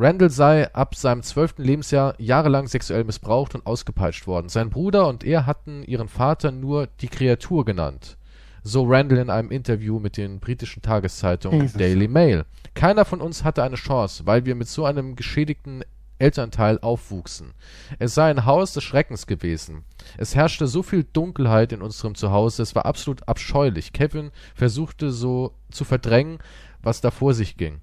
Randall 0.00 0.30
sei 0.30 0.72
ab 0.74 0.94
seinem 0.94 1.24
zwölften 1.24 1.64
Lebensjahr 1.64 2.14
jahrelang 2.18 2.68
sexuell 2.68 3.02
missbraucht 3.02 3.56
und 3.56 3.66
ausgepeitscht 3.66 4.28
worden. 4.28 4.48
Sein 4.48 4.70
Bruder 4.70 5.08
und 5.08 5.24
er 5.24 5.44
hatten 5.44 5.82
ihren 5.82 6.06
Vater 6.06 6.52
nur 6.52 6.86
die 7.00 7.08
Kreatur 7.08 7.64
genannt. 7.64 8.16
So 8.62 8.84
Randall 8.84 9.18
in 9.18 9.28
einem 9.28 9.50
Interview 9.50 9.98
mit 9.98 10.16
den 10.16 10.38
britischen 10.38 10.82
Tageszeitungen 10.82 11.62
Jesus. 11.62 11.78
Daily 11.78 12.06
Mail. 12.06 12.44
Keiner 12.74 13.04
von 13.04 13.20
uns 13.20 13.42
hatte 13.42 13.64
eine 13.64 13.74
Chance, 13.74 14.24
weil 14.24 14.44
wir 14.44 14.54
mit 14.54 14.68
so 14.68 14.84
einem 14.84 15.16
geschädigten 15.16 15.82
Elternteil 16.20 16.78
aufwuchsen. 16.78 17.54
Es 17.98 18.14
sei 18.14 18.30
ein 18.30 18.44
Haus 18.44 18.74
des 18.74 18.84
Schreckens 18.84 19.26
gewesen. 19.26 19.84
Es 20.16 20.36
herrschte 20.36 20.68
so 20.68 20.84
viel 20.84 21.04
Dunkelheit 21.04 21.72
in 21.72 21.82
unserem 21.82 22.14
Zuhause, 22.14 22.62
es 22.62 22.76
war 22.76 22.86
absolut 22.86 23.26
abscheulich. 23.26 23.92
Kevin 23.92 24.30
versuchte 24.54 25.10
so 25.10 25.54
zu 25.72 25.84
verdrängen, 25.84 26.38
was 26.82 27.00
da 27.00 27.10
vor 27.10 27.34
sich 27.34 27.56
ging. 27.56 27.80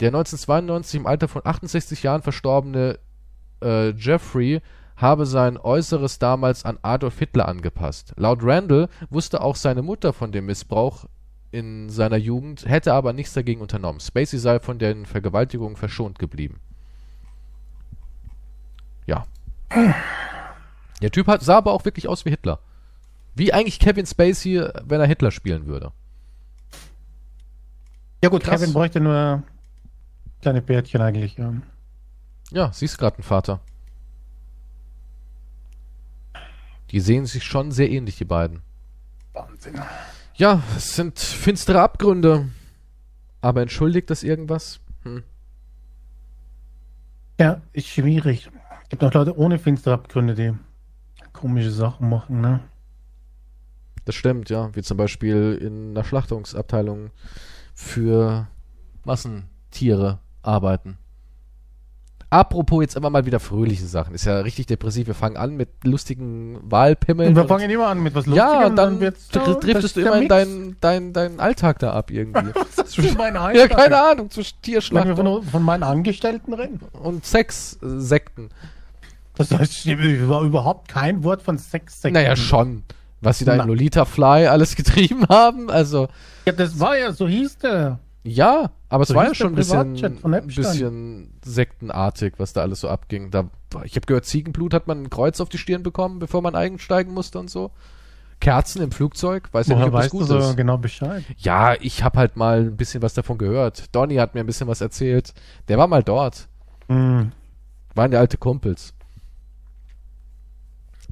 Der 0.00 0.08
1992 0.08 1.00
im 1.00 1.06
Alter 1.06 1.28
von 1.28 1.42
68 1.44 2.02
Jahren 2.02 2.22
verstorbene 2.22 2.98
äh, 3.62 3.90
Jeffrey 3.90 4.60
habe 4.96 5.26
sein 5.26 5.56
Äußeres 5.56 6.18
damals 6.18 6.64
an 6.64 6.78
Adolf 6.82 7.18
Hitler 7.18 7.48
angepasst. 7.48 8.12
Laut 8.16 8.40
Randall 8.42 8.88
wusste 9.10 9.40
auch 9.40 9.56
seine 9.56 9.82
Mutter 9.82 10.12
von 10.12 10.32
dem 10.32 10.46
Missbrauch 10.46 11.06
in 11.50 11.88
seiner 11.88 12.16
Jugend, 12.16 12.66
hätte 12.66 12.92
aber 12.92 13.12
nichts 13.12 13.32
dagegen 13.32 13.60
unternommen. 13.60 14.00
Spacey 14.00 14.38
sei 14.38 14.60
von 14.60 14.78
den 14.78 15.06
Vergewaltigungen 15.06 15.76
verschont 15.76 16.18
geblieben. 16.18 16.60
Ja. 19.06 19.24
Der 21.00 21.10
Typ 21.10 21.26
hat, 21.28 21.42
sah 21.42 21.58
aber 21.58 21.72
auch 21.72 21.84
wirklich 21.84 22.08
aus 22.08 22.24
wie 22.24 22.30
Hitler. 22.30 22.58
Wie 23.34 23.52
eigentlich 23.52 23.78
Kevin 23.78 24.04
Spacey, 24.04 24.68
wenn 24.84 25.00
er 25.00 25.06
Hitler 25.06 25.30
spielen 25.30 25.66
würde. 25.66 25.92
Ja 28.22 28.30
gut, 28.30 28.42
Krass. 28.42 28.60
Kevin 28.60 28.74
bräuchte 28.74 29.00
nur 29.00 29.44
kleine 30.40 30.62
Bärtchen 30.62 31.00
eigentlich. 31.00 31.36
Ja. 31.36 31.52
Ja, 32.50 32.72
siehst 32.72 32.98
gerade 32.98 33.16
einen 33.16 33.24
Vater. 33.24 33.60
Die 36.90 37.00
sehen 37.00 37.26
sich 37.26 37.44
schon 37.44 37.70
sehr 37.70 37.90
ähnlich, 37.90 38.16
die 38.16 38.24
beiden. 38.24 38.62
Wahnsinn. 39.34 39.80
Ja, 40.34 40.62
es 40.76 40.94
sind 40.94 41.18
finstere 41.18 41.82
Abgründe. 41.82 42.48
Aber 43.40 43.62
entschuldigt 43.62 44.10
das 44.10 44.22
irgendwas? 44.22 44.80
Hm. 45.02 45.22
Ja, 47.38 47.60
ist 47.72 47.88
schwierig. 47.88 48.50
Es 48.82 48.88
gibt 48.88 49.04
auch 49.04 49.12
Leute 49.12 49.36
ohne 49.36 49.58
finstere 49.58 49.94
Abgründe, 49.94 50.34
die 50.34 50.54
komische 51.32 51.70
Sachen 51.70 52.08
machen, 52.08 52.40
ne? 52.40 52.60
Das 54.06 54.14
stimmt, 54.14 54.48
ja. 54.48 54.74
Wie 54.74 54.82
zum 54.82 54.96
Beispiel 54.96 55.58
in 55.60 55.90
einer 55.90 56.04
Schlachtungsabteilung 56.04 57.10
für 57.74 58.48
Massentiere 59.04 60.18
arbeiten. 60.48 60.96
Apropos 62.30 62.82
jetzt 62.82 62.94
immer 62.94 63.08
mal 63.08 63.24
wieder 63.24 63.40
fröhliche 63.40 63.86
Sachen. 63.86 64.14
Ist 64.14 64.26
ja 64.26 64.40
richtig 64.40 64.66
depressiv. 64.66 65.06
Wir 65.06 65.14
fangen 65.14 65.38
an 65.38 65.56
mit 65.56 65.70
lustigen 65.82 66.58
Wahlpimmeln. 66.62 67.30
Und 67.30 67.36
wir 67.36 67.42
und- 67.42 67.48
fangen 67.48 67.70
immer 67.70 67.86
an 67.86 68.02
mit 68.02 68.14
was 68.14 68.26
ja, 68.26 68.32
Lustigem, 68.64 68.66
und 68.70 68.76
dann 68.76 69.00
dr- 69.00 69.46
so- 69.46 69.58
driftest 69.60 69.96
du 69.96 70.00
immer 70.02 70.20
in 70.20 70.28
deinen 70.28 70.76
dein, 70.82 71.12
dein 71.14 71.40
Alltag 71.40 71.78
da 71.78 71.92
ab 71.94 72.10
irgendwie. 72.10 72.48
Was 72.76 72.86
ist 72.86 72.96
für 72.96 73.16
mein 73.16 73.34
ja, 73.56 73.66
keine 73.66 73.98
Ahnung, 73.98 74.28
zu 74.30 74.40
Wenn 74.40 74.44
wir 74.46 74.62
Tierschlachten 74.62 75.16
von, 75.16 75.42
von 75.42 75.62
meinen 75.62 75.82
Angestellten 75.82 76.52
reden. 76.52 76.80
und 76.92 77.24
Sexsekten. 77.24 78.50
Das 79.36 79.50
heißt, 79.50 79.86
war 80.28 80.42
überhaupt 80.42 80.88
kein 80.88 81.24
Wort 81.24 81.40
von 81.40 81.56
Sex. 81.56 82.02
Naja, 82.04 82.36
schon. 82.36 82.82
Was 83.22 83.38
sie 83.38 83.46
da 83.46 83.56
Na. 83.56 83.62
in 83.62 83.68
Lolita 83.70 84.04
Fly 84.04 84.48
alles 84.48 84.76
getrieben 84.76 85.24
haben, 85.30 85.70
also 85.70 86.08
Ja, 86.44 86.52
das 86.52 86.78
war 86.78 86.98
ja, 86.98 87.10
so 87.12 87.26
hieß 87.26 87.56
der. 87.58 88.00
Ja, 88.28 88.70
aber 88.88 89.02
es 89.02 89.08
So 89.08 89.14
war 89.14 89.26
ja 89.26 89.34
schon 89.34 89.48
ein 89.48 89.54
bisschen, 89.54 89.96
ein 90.24 90.46
bisschen 90.46 91.32
sektenartig, 91.44 92.34
was 92.38 92.52
da 92.52 92.62
alles 92.62 92.80
so 92.80 92.88
abging. 92.88 93.30
Da, 93.30 93.50
ich 93.84 93.96
habe 93.96 94.06
gehört, 94.06 94.24
Ziegenblut 94.24 94.74
hat 94.74 94.86
man 94.86 95.02
ein 95.02 95.10
Kreuz 95.10 95.40
auf 95.40 95.48
die 95.48 95.58
Stirn 95.58 95.82
bekommen, 95.82 96.18
bevor 96.18 96.42
man 96.42 96.54
einsteigen 96.54 97.12
musste 97.12 97.38
und 97.38 97.50
so. 97.50 97.70
Kerzen 98.40 98.82
im 98.82 98.92
Flugzeug, 98.92 99.48
weiß 99.52 99.66
ja 99.66 99.74
nicht, 99.74 99.80
Woher 99.82 99.88
ob 99.88 99.92
das 99.94 100.04
weißt 100.04 100.12
du 100.14 100.18
gut 100.18 100.26
so 100.28 100.38
ist. 100.38 100.56
genau 100.56 100.78
Bescheid? 100.78 101.24
Ja, 101.38 101.74
ich 101.74 102.04
habe 102.04 102.18
halt 102.18 102.36
mal 102.36 102.60
ein 102.60 102.76
bisschen 102.76 103.02
was 103.02 103.14
davon 103.14 103.36
gehört. 103.36 103.94
Donny 103.94 104.14
hat 104.16 104.34
mir 104.34 104.40
ein 104.40 104.46
bisschen 104.46 104.68
was 104.68 104.80
erzählt. 104.80 105.34
Der 105.66 105.76
war 105.76 105.88
mal 105.88 106.04
dort. 106.04 106.48
Hm. 106.86 107.32
Waren 107.94 108.12
ja 108.12 108.20
alte 108.20 108.38
Kumpels. 108.38 108.94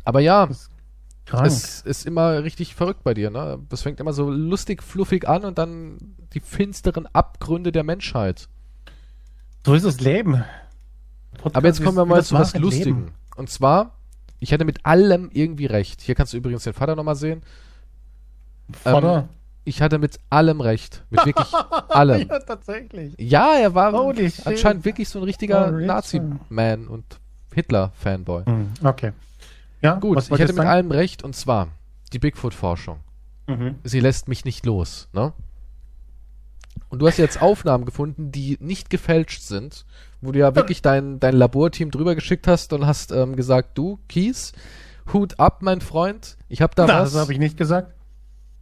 Aber 0.05 0.21
ja, 0.21 0.49
Krank. 1.27 1.47
es 1.47 1.81
ist 1.83 2.07
immer 2.07 2.43
richtig 2.45 2.74
verrückt 2.74 3.03
bei 3.05 3.12
dir, 3.14 3.31
ne? 3.31 3.59
Das 3.68 3.83
fängt 3.83 4.01
immer 4.01 4.12
so 4.12 4.31
lustig, 4.31 4.83
fluffig 4.83 5.29
an 5.29 5.45
und 5.45 5.59
dann 5.59 5.99
die 6.33 6.41
finsteren 6.41 7.07
Abgründe 7.12 7.72
der 7.72 7.83
Menschheit. 7.83 8.49
so 9.64 9.74
ist 9.74 9.85
das 9.85 10.01
Leben. 10.01 10.45
Aber 11.53 11.66
jetzt 11.66 11.83
kommen 11.85 11.97
wir 11.97 12.07
mal 12.07 12.22
zu 12.24 12.35
was 12.35 12.57
Lustigem. 12.57 12.97
Leben. 13.01 13.14
Und 13.37 13.51
zwar, 13.51 13.93
ich 14.39 14.53
hatte 14.53 14.64
mit 14.64 14.87
allem 14.87 15.29
irgendwie 15.33 15.66
recht. 15.66 16.01
Hier 16.01 16.14
kannst 16.14 16.33
du 16.33 16.37
übrigens 16.39 16.64
den 16.64 16.72
Vater 16.72 16.97
nochmal 16.97 17.16
sehen. 17.16 17.43
Vater. 18.72 19.29
Ich 19.64 19.83
hatte 19.83 19.99
mit 19.99 20.18
allem 20.31 20.61
recht. 20.61 21.05
Mit 21.11 21.27
wirklich 21.27 21.53
allem. 21.89 22.29
ja, 22.29 22.39
tatsächlich. 22.39 23.14
Ja, 23.18 23.55
er 23.57 23.74
war 23.74 23.93
Holy 23.93 24.31
shit. 24.31 24.47
anscheinend 24.47 24.85
wirklich 24.85 25.09
so 25.09 25.18
ein 25.18 25.24
richtiger 25.24 25.68
Oh. 25.68 25.79
Nazi-Man 25.79 26.87
und 26.87 27.05
Hitler-Fanboy. 27.53 28.45
Hm, 28.45 28.68
okay. 28.85 29.12
Ja, 29.83 29.95
Gut, 29.99 30.16
was 30.16 30.27
ich 30.27 30.33
hätte 30.33 30.53
mit 30.53 30.57
sagen? 30.57 30.68
allem 30.68 30.91
recht 30.91 31.22
und 31.22 31.35
zwar 31.37 31.68
die 32.12 32.18
Bigfoot-Forschung. 32.18 32.99
Mhm. 33.47 33.77
Sie 33.85 34.01
lässt 34.01 34.29
mich 34.29 34.45
nicht 34.45 34.66
los, 34.66 35.09
ne? 35.12 35.33
Und 36.89 37.01
du 37.01 37.07
hast 37.07 37.16
jetzt 37.18 37.41
Aufnahmen 37.43 37.85
gefunden, 37.85 38.31
die 38.33 38.59
nicht 38.61 38.91
gefälscht 38.91 39.43
sind, 39.43 39.85
wo 40.20 40.33
du 40.33 40.39
ja 40.39 40.55
wirklich 40.55 40.83
dein, 40.83 41.18
dein 41.20 41.35
Laborteam 41.35 41.91
drüber 41.91 42.14
geschickt 42.14 42.47
hast 42.47 42.72
und 42.72 42.87
hast 42.87 43.12
ähm, 43.12 43.35
gesagt, 43.35 43.77
du, 43.79 43.99
Kies, 44.09 44.53
Hut 45.12 45.39
ab, 45.41 45.62
mein 45.62 45.81
Freund, 45.81 46.37
ich 46.49 46.62
habe 46.62 46.74
da 46.74 46.87
Na, 46.87 47.01
was, 47.01 47.12
das 47.12 47.20
habe 47.20 47.33
ich 47.33 47.39
nicht 47.39 47.57
gesagt. 47.57 47.95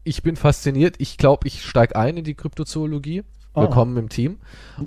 ich 0.04 0.22
bin 0.22 0.36
fasziniert, 0.36 0.96
ich 0.98 1.18
glaube, 1.18 1.46
ich 1.46 1.64
steig 1.64 1.96
ein 1.96 2.16
in 2.16 2.24
die 2.24 2.34
Kryptozoologie. 2.34 3.24
Oh. 3.54 3.62
Willkommen 3.62 3.96
im 3.96 4.08
Team. 4.08 4.38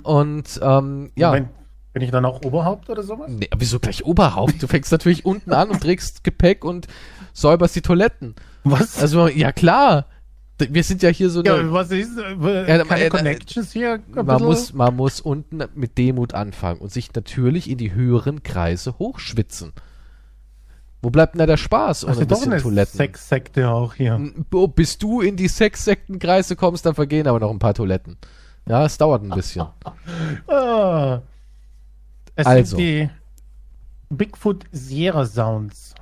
Und 0.02 0.60
ähm, 0.62 1.10
ja. 1.16 1.28
Moment, 1.28 1.48
bin 1.92 2.02
ich 2.02 2.10
dann 2.10 2.24
auch 2.24 2.42
Oberhaupt 2.44 2.90
oder 2.90 3.02
sowas? 3.02 3.30
Nee, 3.30 3.48
wieso 3.56 3.78
gleich 3.80 4.04
Oberhaupt? 4.04 4.62
Du 4.62 4.66
fängst 4.66 4.92
natürlich 4.92 5.24
unten 5.24 5.52
an 5.52 5.70
und 5.70 5.80
trägst 5.80 6.22
Gepäck 6.24 6.64
und 6.64 6.86
säuberst 7.32 7.74
die 7.76 7.82
Toiletten. 7.82 8.34
Was? 8.64 8.98
Also, 9.00 9.28
ja 9.28 9.52
klar. 9.52 10.06
Wir 10.58 10.82
sind 10.82 11.02
ja 11.02 11.10
hier 11.10 11.30
so 11.30 11.42
ja, 11.44 11.54
eine. 11.54 11.72
was 11.72 11.92
ist? 11.92 12.18
Äh, 12.18 12.68
Ja, 12.68 12.84
keine 12.84 13.04
äh, 13.04 13.08
Connections 13.10 13.72
hier? 13.72 14.00
Man, 14.12 14.42
muss, 14.42 14.72
man 14.72 14.96
muss 14.96 15.20
unten 15.20 15.62
mit 15.74 15.96
Demut 15.98 16.34
anfangen 16.34 16.80
und 16.80 16.92
sich 16.92 17.14
natürlich 17.14 17.70
in 17.70 17.78
die 17.78 17.94
höheren 17.94 18.42
Kreise 18.42 18.98
hochschwitzen. 18.98 19.72
Wo 21.00 21.10
bleibt 21.10 21.34
denn 21.34 21.38
da 21.38 21.46
der 21.46 21.56
Spaß 21.56 22.04
ohne 22.04 22.10
also 22.10 22.22
ein 22.22 22.28
doch 22.28 22.38
bisschen 22.38 22.52
eine 22.52 22.62
Toiletten? 22.62 22.96
Sexsekte 22.96 23.70
auch 23.70 23.94
hier. 23.94 24.20
Bis 24.74 24.98
du 24.98 25.20
in 25.20 25.36
die 25.36 25.46
Sexsektenkreise 25.46 26.56
kommst, 26.56 26.84
dann 26.86 26.96
vergehen 26.96 27.28
aber 27.28 27.38
noch 27.38 27.50
ein 27.50 27.60
paar 27.60 27.74
Toiletten. 27.74 28.16
Ja, 28.68 28.84
es 28.84 28.98
dauert 28.98 29.22
ein 29.22 29.30
bisschen. 29.30 29.66
Ah. 30.48 31.22
Es 32.38 32.46
Also. 32.46 32.76
sind 32.76 32.78
die 32.78 33.10
Bigfoot 34.10 34.64
Sierra 34.70 35.26
Sounds. 35.26 35.94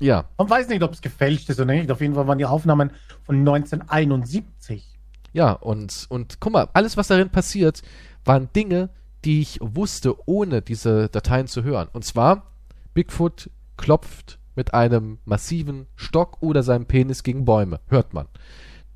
Ja, 0.00 0.24
Man 0.36 0.50
weiß 0.50 0.68
nicht, 0.68 0.82
ob 0.82 0.92
es 0.92 1.00
gefälscht 1.00 1.48
ist 1.50 1.60
oder 1.60 1.72
nicht. 1.72 1.90
Auf 1.90 2.00
jeden 2.00 2.14
Fall 2.14 2.26
waren 2.26 2.38
die 2.38 2.44
Aufnahmen 2.46 2.90
von 3.24 3.36
1971. 3.38 4.84
ja, 5.32 5.52
und, 5.52 6.06
und 6.08 6.40
guck 6.40 6.52
mal, 6.52 6.68
alles, 6.72 6.96
was 6.96 7.06
darin 7.06 7.30
passiert, 7.30 7.82
waren 8.24 8.48
Dinge, 8.56 8.90
die 9.24 9.40
ich 9.40 9.58
wusste, 9.62 10.16
ohne 10.28 10.62
diese 10.62 11.08
Dateien 11.08 11.46
zu 11.46 11.62
hören. 11.62 11.88
Und 11.92 12.04
zwar, 12.04 12.50
Bigfoot 12.92 13.48
klopft 13.76 14.38
mit 14.56 14.74
einem 14.74 15.18
massiven 15.24 15.86
Stock 15.94 16.38
oder 16.42 16.64
seinem 16.64 16.86
Penis 16.86 17.22
gegen 17.22 17.44
Bäume. 17.44 17.78
Hört 17.86 18.12
man. 18.14 18.26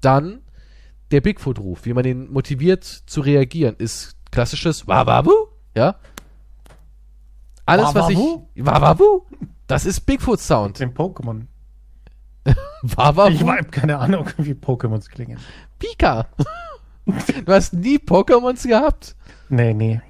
Dann 0.00 0.40
der 1.12 1.20
Bigfoot-Ruf, 1.20 1.84
wie 1.84 1.92
man 1.94 2.04
ihn 2.04 2.32
motiviert 2.32 2.82
zu 2.84 3.20
reagieren, 3.20 3.76
ist 3.78 4.16
klassisches 4.32 4.88
Wawawu, 4.88 5.30
ja. 5.76 5.94
Alles, 7.66 7.94
was 7.94 8.10
ich. 8.10 8.16
Wawawu? 8.16 8.46
Wawawu? 8.56 9.22
Das 9.66 9.84
ist 9.84 10.00
Bigfoot-Sound. 10.00 10.80
Den 10.80 10.94
Pokémon. 10.94 11.42
Wawawu? 12.82 13.30
Ich 13.30 13.42
habe 13.42 13.64
keine 13.64 13.98
Ahnung, 13.98 14.26
wie 14.38 14.52
Pokémons 14.52 15.08
klingen. 15.10 15.38
Pika. 15.78 16.26
du 17.06 17.52
hast 17.52 17.74
nie 17.74 17.98
Pokémons 17.98 18.66
gehabt? 18.66 19.16
Nee, 19.48 19.74
nee. 19.74 20.00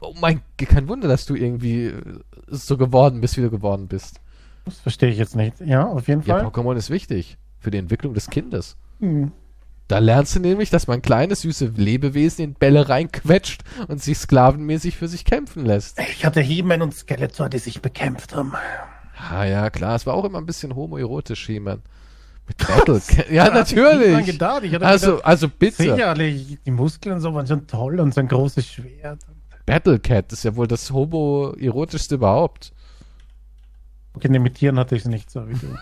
Oh 0.00 0.14
mein, 0.20 0.42
kein 0.56 0.88
Wunder, 0.88 1.08
dass 1.08 1.26
du 1.26 1.34
irgendwie 1.34 1.86
äh, 1.86 2.02
so 2.48 2.76
geworden 2.76 3.20
bist, 3.20 3.36
wie 3.36 3.42
du 3.42 3.50
geworden 3.50 3.88
bist. 3.88 4.20
Das 4.64 4.78
verstehe 4.78 5.10
ich 5.10 5.18
jetzt 5.18 5.36
nicht. 5.36 5.60
Ja, 5.60 5.86
auf 5.86 6.06
jeden 6.06 6.22
Ja, 6.22 6.38
Fall. 6.38 6.46
Pokémon 6.46 6.76
ist 6.76 6.90
wichtig 6.90 7.38
für 7.58 7.70
die 7.70 7.78
Entwicklung 7.78 8.14
des 8.14 8.28
Kindes. 8.28 8.76
Hm. 9.00 9.32
Da 9.90 9.98
lernst 9.98 10.36
du 10.36 10.40
nämlich, 10.40 10.70
dass 10.70 10.86
man 10.86 11.02
kleines, 11.02 11.40
süße 11.40 11.72
Lebewesen 11.76 12.44
in 12.44 12.54
Bälle 12.54 12.88
reinquetscht 12.88 13.64
und 13.88 14.00
sich 14.00 14.18
sklavenmäßig 14.18 14.96
für 14.96 15.08
sich 15.08 15.24
kämpfen 15.24 15.66
lässt. 15.66 15.98
Ich 15.98 16.24
hatte 16.24 16.40
He-Man 16.40 16.80
und 16.80 16.94
Skeletor, 16.94 17.48
die 17.48 17.58
sich 17.58 17.82
bekämpft 17.82 18.36
haben. 18.36 18.52
Ah 19.32 19.44
ja, 19.44 19.68
klar, 19.68 19.96
es 19.96 20.06
war 20.06 20.14
auch 20.14 20.24
immer 20.24 20.38
ein 20.38 20.46
bisschen 20.46 20.76
homoerotisch, 20.76 21.44
He-Man. 21.46 21.82
Mit 22.46 22.58
Battle. 22.68 23.00
Ja, 23.32 23.46
Da 23.50 23.54
hab 23.58 23.66
ich 23.68 23.74
natürlich. 23.76 24.26
gedacht. 24.26 24.62
Ich 24.62 24.74
hatte 24.74 24.86
Also, 24.86 25.06
gedacht, 25.16 25.26
also 25.26 25.48
bitte. 25.48 25.82
sicherlich, 25.82 26.58
die 26.64 26.70
Muskeln 26.70 27.16
und 27.16 27.20
so 27.20 27.34
waren 27.34 27.48
schon 27.48 27.66
toll 27.66 27.98
und 27.98 28.14
sein 28.14 28.28
großes 28.28 28.64
Schwert. 28.64 29.18
Battle 29.66 29.98
Cat 29.98 30.32
ist 30.32 30.44
ja 30.44 30.54
wohl 30.54 30.68
das 30.68 30.92
homoerotischste 30.92 32.14
überhaupt. 32.14 32.72
Okay, 34.14 34.28
ne, 34.28 34.38
mit 34.38 34.54
Tieren 34.54 34.78
hatte 34.78 34.94
ich 34.94 35.02
es 35.02 35.08
nicht 35.08 35.32
so 35.32 35.48
wie 35.48 35.54
du. 35.54 35.66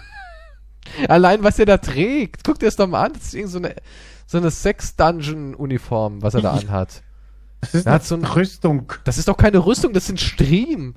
Allein, 1.09 1.43
was 1.43 1.59
er 1.59 1.67
da 1.67 1.79
trägt. 1.79 2.45
Guck 2.45 2.59
dir 2.59 2.67
das 2.67 2.77
doch 2.77 2.87
mal 2.87 3.05
an. 3.07 3.13
Das 3.13 3.25
ist 3.25 3.35
irgend 3.35 3.51
so 3.53 3.59
eine, 3.59 3.75
so 4.27 4.39
eine 4.39 4.51
Sex-Dungeon-Uniform, 4.51 6.23
was 6.23 6.35
er 6.35 6.43
da 6.43 6.53
anhat. 6.53 7.03
Das 7.61 7.75
ist 7.75 7.87
Er 7.87 7.93
eine 7.93 7.95
hat 7.97 8.05
so 8.05 8.15
ein- 8.15 8.25
Rüstung. 8.25 8.93
Das 9.05 9.19
ist 9.19 9.29
doch 9.29 9.37
keine 9.37 9.65
Rüstung, 9.65 9.93
das 9.93 10.07
sind 10.07 10.21
Stream. 10.21 10.95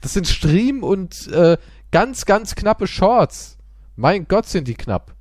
Das 0.00 0.12
sind 0.14 0.26
Stream 0.26 0.82
und 0.82 1.28
äh, 1.28 1.56
ganz, 1.90 2.24
ganz 2.24 2.54
knappe 2.54 2.86
Shorts. 2.86 3.58
Mein 3.96 4.26
Gott, 4.26 4.46
sind 4.46 4.68
die 4.68 4.74
knapp. 4.74 5.14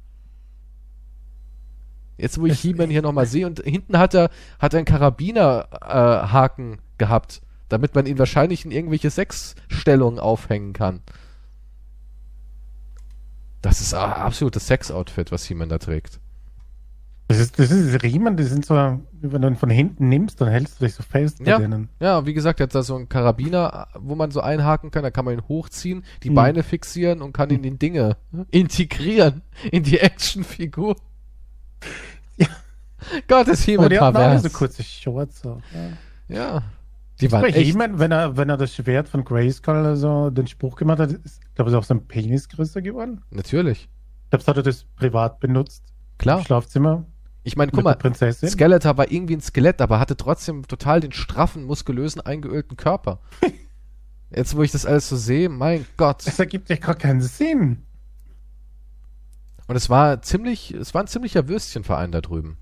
Jetzt, 2.17 2.39
wo 2.39 2.45
ich 2.45 2.59
He-Man 2.59 2.89
hier 2.89 3.01
nochmal 3.01 3.25
sehe 3.25 3.47
und 3.47 3.61
hinten 3.63 3.97
hat 3.97 4.13
er, 4.13 4.29
hat 4.59 4.73
er 4.73 4.77
einen 4.77 4.85
Karabinerhaken 4.85 6.73
äh, 6.73 6.77
gehabt, 6.99 7.41
damit 7.67 7.95
man 7.95 8.05
ihn 8.05 8.19
wahrscheinlich 8.19 8.63
in 8.63 8.71
irgendwelche 8.71 9.09
Sexstellungen 9.09 10.19
aufhängen 10.19 10.73
kann. 10.73 11.01
Das 13.61 13.79
ist 13.81 13.93
absolutes 13.93 14.65
Sex-Outfit, 14.67 15.31
was 15.31 15.45
He-Man 15.45 15.69
da 15.69 15.77
trägt. 15.77 16.19
Das 17.27 17.39
ist, 17.39 17.59
das 17.59 17.71
ist 17.71 18.03
Riemen, 18.03 18.35
die 18.35 18.43
sind 18.43 18.65
so, 18.65 18.75
wenn 18.75 19.41
du 19.41 19.47
ihn 19.47 19.55
von 19.55 19.69
hinten 19.69 20.09
nimmst, 20.09 20.41
dann 20.41 20.49
hältst 20.49 20.81
du 20.81 20.85
dich 20.85 20.95
so 20.95 21.03
fest 21.03 21.39
Ja. 21.39 21.57
bei 21.57 21.63
denen. 21.63 21.87
Ja, 22.01 22.25
wie 22.25 22.33
gesagt, 22.33 22.59
er 22.59 22.63
hat 22.65 22.75
da 22.75 22.83
so 22.83 22.95
einen 22.95 23.07
Karabiner, 23.07 23.87
wo 23.97 24.15
man 24.15 24.31
so 24.31 24.41
einhaken 24.41 24.91
kann, 24.91 25.03
da 25.03 25.11
kann 25.11 25.23
man 25.23 25.35
ihn 25.35 25.47
hochziehen, 25.47 26.03
die 26.23 26.27
Hm. 26.29 26.35
Beine 26.35 26.63
fixieren 26.63 27.21
und 27.21 27.31
kann 27.31 27.49
ihn 27.49 27.63
in 27.63 27.79
Dinge 27.79 28.17
integrieren, 28.49 29.43
in 29.71 29.83
die 29.83 29.99
Actionfigur. 29.99 30.97
Ja. 32.35 32.47
Gott, 33.29 33.47
ist 33.47 33.61
Aber 33.63 33.71
He-Man 33.71 33.89
die 33.91 33.99
hatten 33.99 34.17
alle 34.17 34.25
pervers. 34.35 34.43
so 34.43 34.49
kurze 34.57 34.83
Shorts. 34.83 35.41
So. 35.41 35.61
Ja. 36.27 36.35
Ja. 36.35 36.63
Die 37.21 37.27
Bei 37.27 37.43
echt, 37.43 37.71
He-Man, 37.71 37.99
wenn 37.99 38.11
er, 38.11 38.35
wenn 38.35 38.49
er 38.49 38.57
das 38.57 38.73
Schwert 38.73 39.07
von 39.07 39.23
Grayskull 39.23 39.75
also 39.75 40.29
den 40.31 40.47
Spruch 40.47 40.75
gemacht 40.75 40.99
hat, 40.99 41.11
ist, 41.11 41.39
glaube 41.55 41.69
ich, 41.69 41.77
auch 41.77 41.83
sein 41.83 42.05
Penis 42.07 42.49
größer 42.49 42.81
geworden. 42.81 43.21
natürlich. 43.29 43.89
Ich 44.25 44.29
glaube, 44.31 44.45
hat 44.45 44.57
er 44.57 44.63
das 44.63 44.85
privat 44.95 45.39
benutzt. 45.39 45.83
Im 45.87 46.17
Klar. 46.17 46.43
Schlafzimmer. 46.43 47.05
Ich 47.43 47.57
meine, 47.57 47.71
guck 47.71 47.83
mal, 47.83 47.95
Prinzessin. 47.95 48.49
Skeletor 48.49 48.97
war 48.97 49.11
irgendwie 49.11 49.35
ein 49.35 49.41
Skelett, 49.41 49.81
aber 49.81 49.99
hatte 49.99 50.15
trotzdem 50.15 50.67
total 50.67 50.99
den 50.99 51.11
straffen, 51.11 51.63
muskulösen, 51.63 52.21
eingeölten 52.21 52.77
Körper. 52.77 53.19
Jetzt, 54.33 54.55
wo 54.55 54.63
ich 54.63 54.71
das 54.71 54.85
alles 54.85 55.09
so 55.09 55.17
sehe, 55.17 55.49
mein 55.49 55.85
Gott. 55.97 56.25
Das 56.25 56.39
ergibt 56.39 56.69
ja 56.69 56.77
gar 56.77 56.95
keinen 56.95 57.21
Sinn. 57.21 57.83
Und 59.67 59.75
es 59.75 59.89
war 59.89 60.21
ziemlich, 60.21 60.71
es 60.71 60.93
war 60.93 61.03
ein 61.03 61.07
ziemlicher 61.07 61.47
Würstchenverein 61.47 62.11
da 62.11 62.21
drüben. 62.21 62.57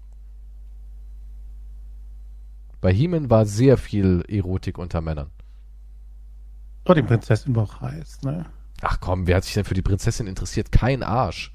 Bei 2.82 2.94
He-Man 2.94 3.30
war 3.30 3.46
sehr 3.46 3.78
viel 3.78 4.24
Erotik 4.28 4.78
unter 4.78 5.02
Männern. 5.02 5.30
Oh, 6.86 6.94
die 6.94 7.04
Prinzessin 7.04 7.56
war 7.56 7.64
auch 7.64 7.82
heiß, 7.82 8.22
ne? 8.24 8.46
Ach 8.82 9.00
komm, 9.00 9.28
wer 9.28 9.38
hat 9.38 9.44
sich 9.44 9.54
denn 9.54 9.66
für 9.66 9.74
die 9.74 9.82
Prinzessin 9.82 10.28
interessiert? 10.28 10.72
Kein 10.72 11.04
Arsch. 11.04 11.52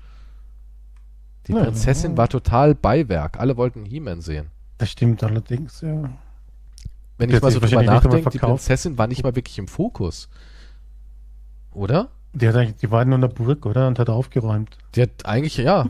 Die 1.46 1.52
Ja, 1.52 1.64
Prinzessin 1.64 2.12
ja. 2.12 2.16
war 2.18 2.28
total 2.28 2.74
Beiwerk. 2.74 3.40
Alle 3.40 3.56
wollten 3.56 3.84
He-Man 3.84 4.20
sehen. 4.20 4.50
Das 4.78 4.90
stimmt 4.90 5.22
allerdings, 5.22 5.80
ja. 5.80 6.10
Wenn 7.16 7.30
ich 7.30 7.40
mal 7.40 7.50
so 7.50 7.60
drüber 7.60 7.82
nachdenke, 7.82 8.30
die. 8.30 8.38
Prinzessin 8.38 8.98
war 8.98 9.06
nicht 9.06 9.22
mal 9.22 9.36
wirklich 9.36 9.58
im 9.58 9.68
Fokus. 9.68 10.28
Oder? 11.70 12.10
Die, 12.32 12.48
hat 12.48 12.56
eigentlich, 12.56 12.76
die 12.76 12.90
war 12.90 13.04
nur 13.04 13.14
in 13.14 13.20
der 13.20 13.28
Burg, 13.28 13.66
oder? 13.66 13.86
Und 13.86 13.98
hat 13.98 14.10
aufgeräumt. 14.10 14.76
Die 14.94 15.02
hat 15.02 15.24
eigentlich, 15.24 15.56
ja. 15.56 15.88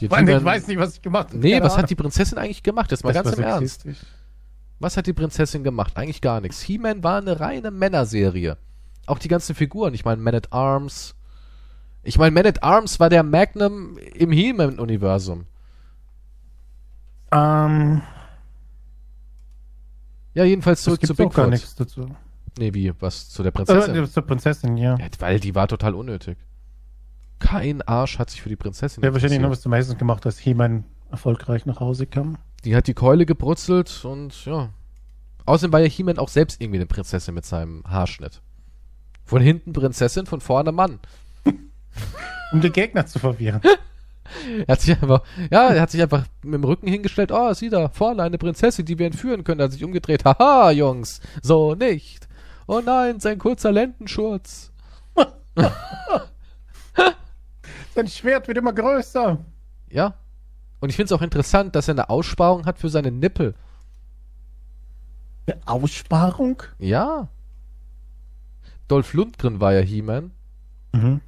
Die 0.00 0.08
hat 0.10 0.28
ich 0.28 0.44
weiß 0.44 0.66
nicht, 0.68 0.78
was 0.78 0.94
ich 0.94 1.02
gemacht 1.02 1.28
habe. 1.28 1.38
Nee, 1.38 1.60
was 1.62 1.76
hat 1.76 1.88
die 1.88 1.94
Prinzessin 1.94 2.38
eigentlich 2.38 2.62
gemacht? 2.62 2.90
Jetzt 2.90 3.04
mal 3.04 3.12
Das 3.12 3.24
ganz 3.24 3.36
war 3.38 3.44
im 3.44 3.50
Ernst. 3.50 3.86
Was 4.78 4.96
hat 4.96 5.06
die 5.06 5.12
Prinzessin 5.12 5.64
gemacht? 5.64 5.96
Eigentlich 5.96 6.20
gar 6.20 6.40
nichts. 6.40 6.60
He-Man 6.60 7.02
war 7.02 7.18
eine 7.18 7.40
reine 7.40 7.70
Männerserie. 7.70 8.56
Auch 9.06 9.18
die 9.18 9.28
ganzen 9.28 9.54
Figuren. 9.54 9.94
Ich 9.94 10.04
meine, 10.04 10.20
Man 10.20 10.34
at 10.34 10.52
Arms. 10.52 11.14
Ich 12.02 12.18
meine, 12.18 12.32
Man 12.32 12.46
at 12.46 12.62
Arms 12.62 13.00
war 13.00 13.08
der 13.08 13.22
Magnum 13.22 13.96
im 13.98 14.30
He-Man-Universum. 14.32 15.46
Ähm, 17.32 18.02
Ja, 20.34 20.44
jedenfalls 20.44 20.82
zurück 20.82 21.04
zu 21.04 21.12
auch 21.14 21.16
gar 21.16 21.26
Bigfoot. 21.28 21.50
nichts 21.50 21.74
dazu. 21.74 22.14
Nee, 22.58 22.72
wie? 22.74 22.92
Was? 23.00 23.30
Zu 23.30 23.42
der 23.42 23.50
Äh, 23.50 23.52
Prinzessin? 23.54 24.06
zur 24.06 24.22
Prinzessin, 24.26 24.76
ja. 24.76 24.96
ja, 24.98 25.06
weil 25.18 25.40
die 25.40 25.54
war 25.54 25.68
total 25.68 25.94
unnötig. 25.94 26.36
Kein 27.38 27.82
Arsch 27.82 28.18
hat 28.18 28.30
sich 28.30 28.40
für 28.42 28.48
die 28.48 28.56
Prinzessin 28.56 29.04
hat 29.04 29.12
wahrscheinlich 29.12 29.40
noch 29.40 29.50
was 29.50 29.60
zum 29.60 29.72
Essen 29.72 29.98
gemacht, 29.98 30.24
als 30.24 30.38
He-Man 30.38 30.84
erfolgreich 31.10 31.66
nach 31.66 31.80
Hause 31.80 32.06
kam. 32.06 32.38
Die 32.64 32.74
hat 32.74 32.86
die 32.86 32.94
Keule 32.94 33.26
gebrutzelt 33.26 34.04
und 34.04 34.44
ja. 34.44 34.70
Außerdem 35.44 35.72
war 35.72 35.80
ja 35.80 35.88
He-Man 35.88 36.18
auch 36.18 36.28
selbst 36.28 36.60
irgendwie 36.60 36.78
eine 36.78 36.86
Prinzessin 36.86 37.34
mit 37.34 37.44
seinem 37.44 37.84
Haarschnitt. 37.84 38.42
Von 39.24 39.40
hinten 39.40 39.72
Prinzessin, 39.72 40.26
von 40.26 40.40
vorne 40.40 40.72
Mann. 40.72 40.98
Um 42.52 42.60
die 42.60 42.70
Gegner 42.70 43.06
zu 43.06 43.18
verwirren. 43.18 43.60
Er 44.66 44.72
hat 44.72 44.80
sich 44.80 44.90
einfach, 45.00 45.22
ja, 45.50 45.68
er 45.70 45.80
hat 45.80 45.90
sich 45.90 46.02
einfach 46.02 46.24
mit 46.42 46.54
dem 46.54 46.64
Rücken 46.64 46.86
hingestellt. 46.88 47.32
Oh, 47.32 47.52
sieh 47.54 47.70
da, 47.70 47.88
vorne 47.88 48.22
eine 48.22 48.38
Prinzessin, 48.38 48.84
die 48.84 48.98
wir 48.98 49.06
entführen 49.06 49.44
können. 49.44 49.60
Er 49.60 49.64
hat 49.64 49.72
sich 49.72 49.84
umgedreht. 49.84 50.24
Haha, 50.24 50.70
Jungs, 50.70 51.20
so 51.42 51.74
nicht. 51.74 52.28
Oh 52.66 52.80
nein, 52.84 53.20
sein 53.20 53.38
kurzer 53.38 53.72
Lendenschurz. 53.72 54.72
Sein 57.94 58.08
Schwert 58.08 58.46
wird 58.46 58.58
immer 58.58 58.74
größer. 58.74 59.38
Ja. 59.88 60.14
Und 60.80 60.90
ich 60.90 60.96
finde 60.96 61.12
es 61.14 61.18
auch 61.18 61.22
interessant, 61.22 61.74
dass 61.74 61.88
er 61.88 61.94
eine 61.94 62.10
Aussparung 62.10 62.66
hat 62.66 62.78
für 62.78 62.88
seine 62.88 63.10
Nippel. 63.10 63.54
Eine 65.46 65.60
Aussparung? 65.66 66.62
Ja. 66.78 67.28
Dolph 68.88 69.14
Lundgren 69.14 69.60
war 69.60 69.72
ja 69.72 69.80
He-Man. 69.80 70.32
Mhm. 70.92 71.20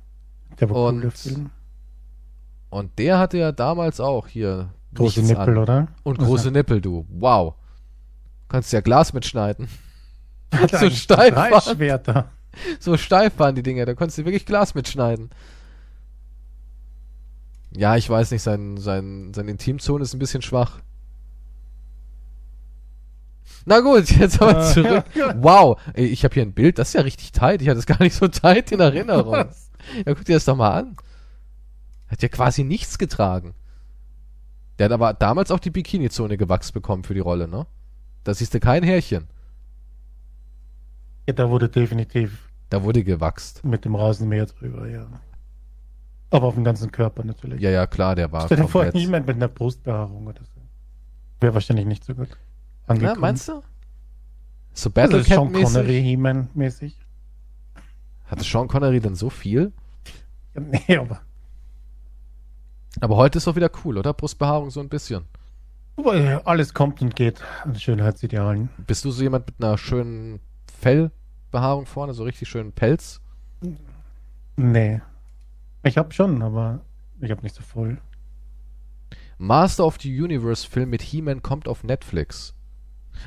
Der 0.61 0.71
war 0.71 0.77
cool, 0.77 0.89
Und 0.89 1.01
der 1.03 1.11
Film. 1.11 1.51
Und 2.71 2.99
der 2.99 3.19
hatte 3.19 3.39
ja 3.39 3.53
damals 3.53 4.01
auch 4.01 4.27
hier 4.29 4.71
Große 4.95 5.23
Nippel, 5.23 5.57
an. 5.57 5.59
oder? 5.59 5.89
Und 6.03 6.19
große 6.19 6.51
Nippel, 6.51 6.81
du. 6.81 7.07
Wow. 7.09 7.55
Kannst 8.49 8.73
ja 8.73 8.81
Glas 8.81 9.13
mitschneiden. 9.13 9.69
so 10.71 10.91
steif 10.91 11.35
waren. 11.35 12.25
So 12.81 12.97
steif 12.97 13.39
waren 13.39 13.55
die 13.55 13.63
Dinger, 13.63 13.85
da 13.87 13.95
konntest 13.95 14.19
du 14.19 14.25
wirklich 14.25 14.45
Glas 14.45 14.75
mitschneiden. 14.75 15.31
Ja, 17.77 17.97
ich 17.97 18.09
weiß 18.09 18.31
nicht, 18.31 18.43
sein, 18.43 18.77
sein, 18.79 19.33
seine 19.35 19.51
Intimzone 19.51 20.03
ist 20.03 20.15
ein 20.15 20.19
bisschen 20.19 20.43
schwach. 20.43 20.81
Na 23.67 23.81
gut, 23.81 24.11
jetzt 24.19 24.41
aber 24.41 24.61
Äh, 24.61 24.73
zurück. 24.73 25.05
Wow, 25.37 25.81
ey, 25.95 26.07
ich 26.07 26.25
habe 26.25 26.35
hier 26.35 26.43
ein 26.43 26.53
Bild, 26.55 26.79
das 26.79 26.89
ist 26.89 26.95
ja 26.95 27.03
richtig 27.03 27.33
tight. 27.33 27.61
Ich 27.63 27.69
hatte 27.69 27.79
es 27.79 27.87
gar 27.87 28.01
nicht 28.03 28.15
so 28.15 28.29
tight 28.29 28.73
in 28.73 28.81
Erinnerung. 28.81 29.33
Was? 29.33 29.71
Ja, 30.07 30.15
guck 30.15 30.25
dir 30.25 30.35
das 30.37 30.45
doch 30.45 30.57
mal 30.57 30.71
an. 30.79 30.97
Hat 32.09 32.23
ja 32.23 32.29
quasi 32.29 32.65
nichts 32.65 32.99
getragen. 32.99 33.55
Der 34.79 34.87
hat 34.87 34.93
aber 34.93 35.13
damals 35.13 35.51
auch 35.51 35.59
die 35.59 35.71
Bikini-Zone 35.71 36.37
gewachst 36.37 36.73
bekommen 36.73 37.05
für 37.05 37.15
die 37.15 37.21
Rolle, 37.21 37.49
ne? 37.49 37.67
Da 38.25 38.33
siehst 38.33 38.55
du 38.55 38.61
kein 38.61 38.83
Härchen. 38.83 39.27
Ja, 41.27 41.35
da 41.35 41.51
wurde 41.51 41.69
definitiv 41.69 42.49
Da 42.71 42.83
wurde 42.83 43.05
gewachst. 43.05 43.65
mit 43.65 43.85
dem 43.85 43.95
Rasenmäher 43.95 44.47
drüber, 44.47 44.89
ja. 44.89 45.07
Aber 46.31 46.47
auf 46.49 46.55
dem 46.55 46.65
ganzen 46.65 46.93
Körper 46.93 47.25
natürlich. 47.25 47.61
Ja, 47.61 47.71
ja, 47.71 47.87
klar, 47.87 48.15
der 48.15 48.31
war 48.31 48.45
Stell 48.45 48.59
dir 48.59 48.69
vor, 48.69 48.85
jemand 48.95 49.27
mit 49.27 49.37
einer 49.37 49.49
Brustbehaarung 49.49 50.27
oder 50.27 50.43
so. 50.45 50.61
Wäre 51.41 51.55
wahrscheinlich 51.55 51.87
nicht 51.87 52.05
so 52.05 52.15
gut. 52.15 52.29
Angekommen. 52.87 53.21
meinst 53.21 53.49
du? 53.49 53.53
So 53.53 53.63
Also 54.73 54.91
Battle 54.91 55.23
Sean 55.25 55.53
Cat 55.53 55.63
Connery? 55.65 56.03
He-Man 56.03 56.51
mäßig. 56.55 56.99
Hatte 58.27 58.45
Sean 58.45 58.69
Connery 58.69 59.01
denn 59.01 59.15
so 59.15 59.31
viel? 59.31 59.73
Ja, 60.55 60.61
nee, 60.61 60.97
aber 60.97 61.21
Aber 63.01 63.17
heute 63.17 63.39
ist 63.39 63.49
auch 63.49 63.57
wieder 63.57 63.71
cool, 63.85 63.99
oder? 63.99 64.13
Brustbehaarung 64.13 64.71
so 64.71 64.81
ein 64.81 64.89
bisschen. 64.89 65.25
Wobei 65.97 66.45
alles 66.45 66.75
kommt 66.75 67.03
und 67.03 67.17
geht 67.17 67.43
an 67.65 67.75
Schönheitsidealen. 67.75 68.69
Bist 68.87 69.05
du 69.05 69.11
so 69.11 69.23
jemand 69.23 69.47
mit 69.47 69.57
einer 69.63 69.77
schönen 69.79 70.41
Fellbehaarung 70.81 71.87
vorne, 71.87 72.15
so 72.15 72.23
richtig 72.23 72.49
schönen 72.49 72.73
Pelz? 72.73 73.21
Nee. 74.57 75.01
Ich 75.83 75.97
hab 75.97 76.13
schon, 76.13 76.43
aber 76.43 76.81
ich 77.21 77.31
hab 77.31 77.43
nicht 77.43 77.55
so 77.55 77.63
voll. 77.63 77.99
Master 79.39 79.87
of 79.87 79.99
the 80.01 80.21
Universe 80.21 80.69
Film 80.69 80.91
mit 80.91 81.03
He-Man 81.03 81.43
kommt 81.43 81.69
auf 81.69 81.85
Netflix. 81.85 82.55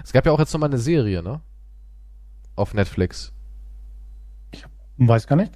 Es 0.04 0.12
gab 0.12 0.26
ja 0.26 0.32
auch 0.32 0.40
jetzt 0.40 0.54
nochmal 0.54 0.70
eine 0.70 0.78
Serie, 0.78 1.24
ne? 1.24 1.42
Auf 2.56 2.74
Netflix. 2.74 3.34
Weiß 4.98 5.26
gar 5.26 5.36
nicht. 5.36 5.54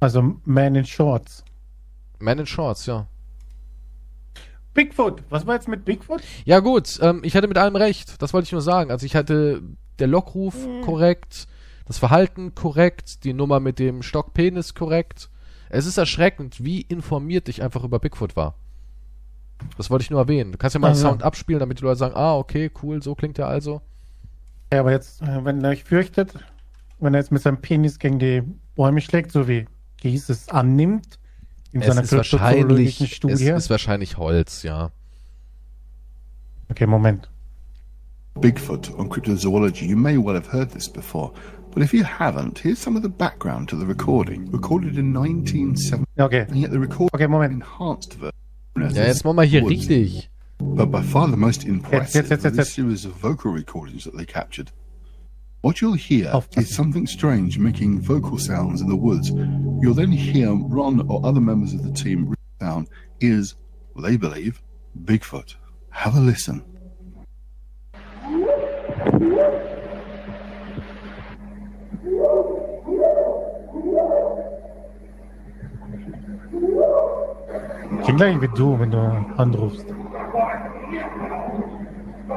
Also 0.00 0.36
Man 0.44 0.74
in 0.74 0.84
Shorts. 0.84 1.44
Man 2.18 2.38
in 2.38 2.46
Shorts, 2.46 2.86
ja. 2.86 3.06
Bigfoot. 4.74 5.22
Was 5.30 5.46
war 5.46 5.54
jetzt 5.54 5.68
mit 5.68 5.84
Bigfoot? 5.84 6.22
Ja 6.44 6.60
gut, 6.60 6.98
ähm, 7.02 7.20
ich 7.24 7.36
hatte 7.36 7.48
mit 7.48 7.58
allem 7.58 7.76
recht. 7.76 8.22
Das 8.22 8.32
wollte 8.32 8.46
ich 8.46 8.52
nur 8.52 8.62
sagen. 8.62 8.90
Also 8.90 9.04
ich 9.06 9.16
hatte 9.16 9.62
der 9.98 10.06
Lockruf 10.06 10.54
korrekt, 10.84 11.46
das 11.86 11.98
Verhalten 11.98 12.54
korrekt, 12.54 13.24
die 13.24 13.32
Nummer 13.32 13.60
mit 13.60 13.78
dem 13.78 14.02
Stockpenis 14.02 14.74
korrekt. 14.74 15.28
Es 15.72 15.86
ist 15.86 15.96
erschreckend, 15.96 16.62
wie 16.62 16.82
informiert 16.82 17.48
ich 17.48 17.62
einfach 17.62 17.82
über 17.82 17.98
Bigfoot 17.98 18.36
war. 18.36 18.54
Das 19.78 19.88
wollte 19.90 20.02
ich 20.02 20.10
nur 20.10 20.20
erwähnen. 20.20 20.52
Du 20.52 20.58
kannst 20.58 20.74
ja 20.74 20.80
mal 20.80 20.88
einen 20.88 20.96
Also. 20.96 21.08
Sound 21.08 21.22
abspielen, 21.22 21.60
damit 21.60 21.80
die 21.80 21.84
Leute 21.84 21.98
sagen, 21.98 22.14
ah, 22.14 22.36
okay, 22.36 22.70
cool, 22.82 23.02
so 23.02 23.14
klingt 23.14 23.38
er 23.38 23.48
also. 23.48 23.80
Ja, 24.70 24.80
aber 24.80 24.90
jetzt, 24.90 25.22
äh, 25.22 25.44
wenn 25.44 25.64
er 25.64 25.70
euch 25.70 25.84
fürchtet, 25.84 26.34
wenn 27.00 27.14
er 27.14 27.20
jetzt 27.20 27.32
mit 27.32 27.40
seinem 27.40 27.60
Penis 27.60 27.98
gegen 27.98 28.18
die 28.18 28.42
Bäume 28.74 29.00
schlägt, 29.00 29.32
so 29.32 29.48
wie 29.48 29.66
Gies 29.96 30.28
es 30.28 30.48
annimmt, 30.50 31.18
in 31.72 31.80
Es 31.80 31.86
seiner 31.88 32.02
ist 32.02 32.12
wahrscheinlich, 32.12 33.14
Studie. 33.14 33.48
es 33.48 33.64
ist 33.64 33.70
wahrscheinlich 33.70 34.18
Holz, 34.18 34.62
ja. 34.64 34.90
okay, 36.68 36.86
Moment. 36.86 37.30
Bigfoot 38.36 38.98
on 38.98 39.08
cryptozoology, 39.08 39.82
you 39.86 39.96
may 39.96 40.16
well 40.16 40.34
have 40.34 40.46
heard 40.46 40.70
this 40.70 40.88
before, 40.88 41.32
but 41.72 41.82
if 41.82 41.92
you 41.94 42.02
haven't, 42.04 42.58
here's 42.58 42.78
some 42.78 42.96
of 42.96 43.02
the 43.02 43.08
background 43.08 43.68
to 43.68 43.76
the 43.76 43.86
recording. 43.86 44.50
Recorded 44.50 44.98
in 44.98 45.12
1970, 45.12 46.06
okay. 46.18 46.40
and 46.48 46.56
yet 46.56 46.70
the 46.70 46.78
recording 46.78 47.10
Okay, 47.14 47.26
Moment. 47.26 47.52
enhanced 47.52 48.14
version. 48.14 48.32
Ja, 48.76 49.04
jetzt 49.04 49.24
machen 49.24 49.36
wir 49.36 49.44
hier 49.44 49.62
richtig. 49.64 50.28
But 50.58 50.90
by 50.90 51.02
far 51.02 51.28
the 51.28 51.36
most 51.36 51.64
impressive 51.64 52.28
yes, 52.28 52.30
yes, 52.30 52.44
of 52.44 52.56
yes. 52.56 52.66
this 52.66 52.72
series 52.74 53.04
of 53.04 53.12
vocal 53.12 53.52
recordings 53.52 54.04
that 54.04 54.16
they 54.16 54.24
captured. 54.24 54.70
What 55.60 55.80
you'll 55.80 55.92
hear 55.94 56.30
Oh, 56.32 56.44
is 56.56 56.74
something 56.74 57.06
strange 57.06 57.58
making 57.58 58.00
vocal 58.00 58.38
sounds 58.38 58.80
in 58.80 58.88
the 58.88 58.96
woods. 58.96 59.30
You'll 59.80 59.94
then 59.94 60.10
hear 60.10 60.54
Ron 60.54 61.06
or 61.08 61.24
other 61.24 61.40
members 61.40 61.74
of 61.74 61.82
the 61.84 61.92
team 61.92 62.30
reach 62.30 62.38
down 62.60 62.88
is, 63.20 63.54
they 63.96 64.16
believe, 64.16 64.60
Bigfoot. 65.04 65.54
Have 65.90 66.16
a 66.16 66.20
listen. 66.20 66.64
Klingt 78.04 78.18
gleich 78.18 78.40
wie 78.40 78.48
du, 78.48 78.78
wenn 78.78 78.90
du 78.90 78.98
anrufst. 79.36 79.86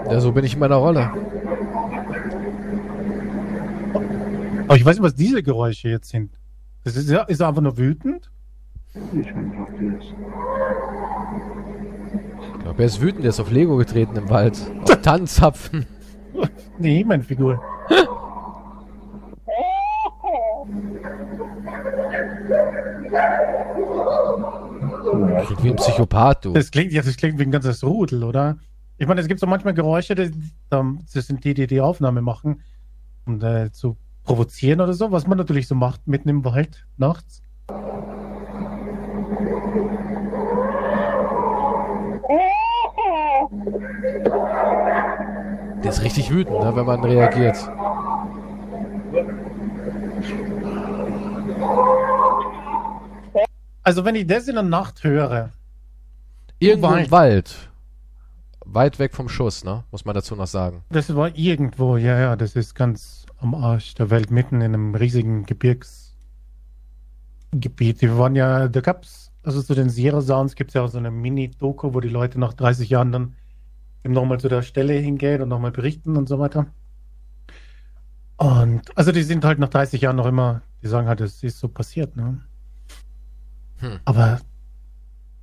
Ja, 0.09 0.20
so 0.20 0.32
bin 0.32 0.45
ich 0.45 0.53
in 0.53 0.59
meiner 0.59 0.76
Rolle. 0.76 1.11
Aber 4.68 4.76
ich 4.76 4.86
weiß 4.86 4.97
nicht, 4.97 5.03
was 5.03 5.16
diese 5.16 5.43
Geräusche 5.43 5.89
jetzt 5.89 6.09
sind. 6.09 6.32
Das 6.84 6.95
ist, 6.95 7.09
ist 7.09 7.39
er 7.39 7.47
einfach 7.47 7.61
nur 7.61 7.78
wütend? 7.78 8.30
Ich 9.13 9.34
glaube, 12.63 12.80
er 12.80 12.86
ist 12.86 13.01
wütend, 13.01 13.26
er 13.26 13.30
ist 13.30 13.39
auf 13.39 13.51
Lego 13.51 13.78
getreten 13.78 14.16
im 14.16 14.30
Wald. 14.30 14.59
Auf 14.84 14.95
Tanzapfen. 15.01 15.86
Nee, 16.78 17.03
meine 17.03 17.24
Figur. 17.24 17.61
Klingt 25.43 25.63
wie 25.63 25.69
ein 25.69 25.75
Psychopath, 25.75 26.45
du. 26.45 26.53
Das 26.53 26.71
klingt, 26.71 26.91
ja, 26.91 27.01
das 27.01 27.17
klingt 27.17 27.39
wie 27.39 27.43
ein 27.43 27.51
ganzes 27.51 27.83
Rudel, 27.83 28.23
oder? 28.23 28.57
Ich 28.97 29.07
meine, 29.07 29.21
es 29.21 29.27
gibt 29.27 29.39
so 29.39 29.47
manchmal 29.47 29.73
Geräusche, 29.73 30.15
die, 30.15 30.31
das 30.69 31.27
sind 31.27 31.43
die, 31.43 31.53
die 31.53 31.67
die 31.67 31.81
Aufnahme 31.81 32.21
machen, 32.21 32.61
um 33.25 33.41
äh, 33.41 33.71
zu 33.71 33.97
provozieren 34.23 34.81
oder 34.81 34.93
so, 34.93 35.11
was 35.11 35.27
man 35.27 35.38
natürlich 35.38 35.67
so 35.67 35.75
macht 35.75 36.07
mitten 36.07 36.29
im 36.29 36.45
Wald 36.45 36.86
nachts. 36.97 37.41
Der 45.83 45.91
ist 45.91 46.03
richtig 46.03 46.31
wütend, 46.31 46.59
ne, 46.59 46.75
wenn 46.75 46.86
man 46.86 47.03
reagiert. 47.03 47.57
Also 53.86 54.03
wenn 54.03 54.15
ich 54.15 54.27
das 54.27 54.47
in 54.47 54.55
der 54.55 54.63
Nacht 54.63 55.03
höre, 55.03 55.51
Irgendwo 56.59 56.93
im 56.93 57.11
Wald. 57.11 57.69
Weit 58.65 58.97
weg 58.97 59.13
vom 59.13 59.29
Schuss, 59.29 59.63
ne? 59.63 59.83
Muss 59.91 60.05
man 60.05 60.15
dazu 60.15 60.36
noch 60.36 60.47
sagen. 60.47 60.83
das 60.89 61.15
war 61.15 61.38
irgendwo, 61.38 61.97
ja, 61.97 62.19
ja, 62.19 62.36
das 62.36 62.55
ist 62.55 62.73
ganz 62.73 63.27
am 63.38 63.53
Arsch 63.53 63.93
der 63.93 64.09
Welt, 64.09 64.31
mitten 64.31 64.55
in 64.55 64.73
einem 64.73 64.95
riesigen 64.95 65.45
Gebirgsgebiet. 65.45 68.01
Wir 68.01 68.17
waren 68.17 68.36
ja, 68.36 68.67
da 68.67 68.81
gab's, 68.81 69.31
also 69.43 69.61
zu 69.61 69.75
den 69.75 69.89
Sierra 69.89 70.21
Sounds 70.21 70.55
gibt's 70.55 70.73
ja 70.73 70.81
auch 70.81 70.88
so 70.88 70.97
eine 70.97 71.11
Mini-Doku, 71.11 71.93
wo 71.93 71.99
die 71.99 72.09
Leute 72.09 72.39
nach 72.39 72.53
30 72.53 72.89
Jahren 72.89 73.11
dann 73.11 73.36
eben 74.03 74.15
nochmal 74.15 74.39
zu 74.39 74.49
der 74.49 74.63
Stelle 74.63 74.93
hingehen 74.93 75.43
und 75.43 75.49
nochmal 75.49 75.71
berichten 75.71 76.17
und 76.17 76.27
so 76.27 76.39
weiter. 76.39 76.65
Und 78.38 78.97
also 78.97 79.11
die 79.11 79.23
sind 79.23 79.45
halt 79.45 79.59
nach 79.59 79.69
30 79.69 80.01
Jahren 80.01 80.15
noch 80.15 80.25
immer, 80.25 80.63
die 80.81 80.88
sagen 80.88 81.07
halt, 81.07 81.21
es 81.21 81.43
ist 81.43 81.59
so 81.59 81.67
passiert, 81.67 82.15
ne? 82.15 82.41
Hm. 83.80 83.99
Aber 84.05 84.39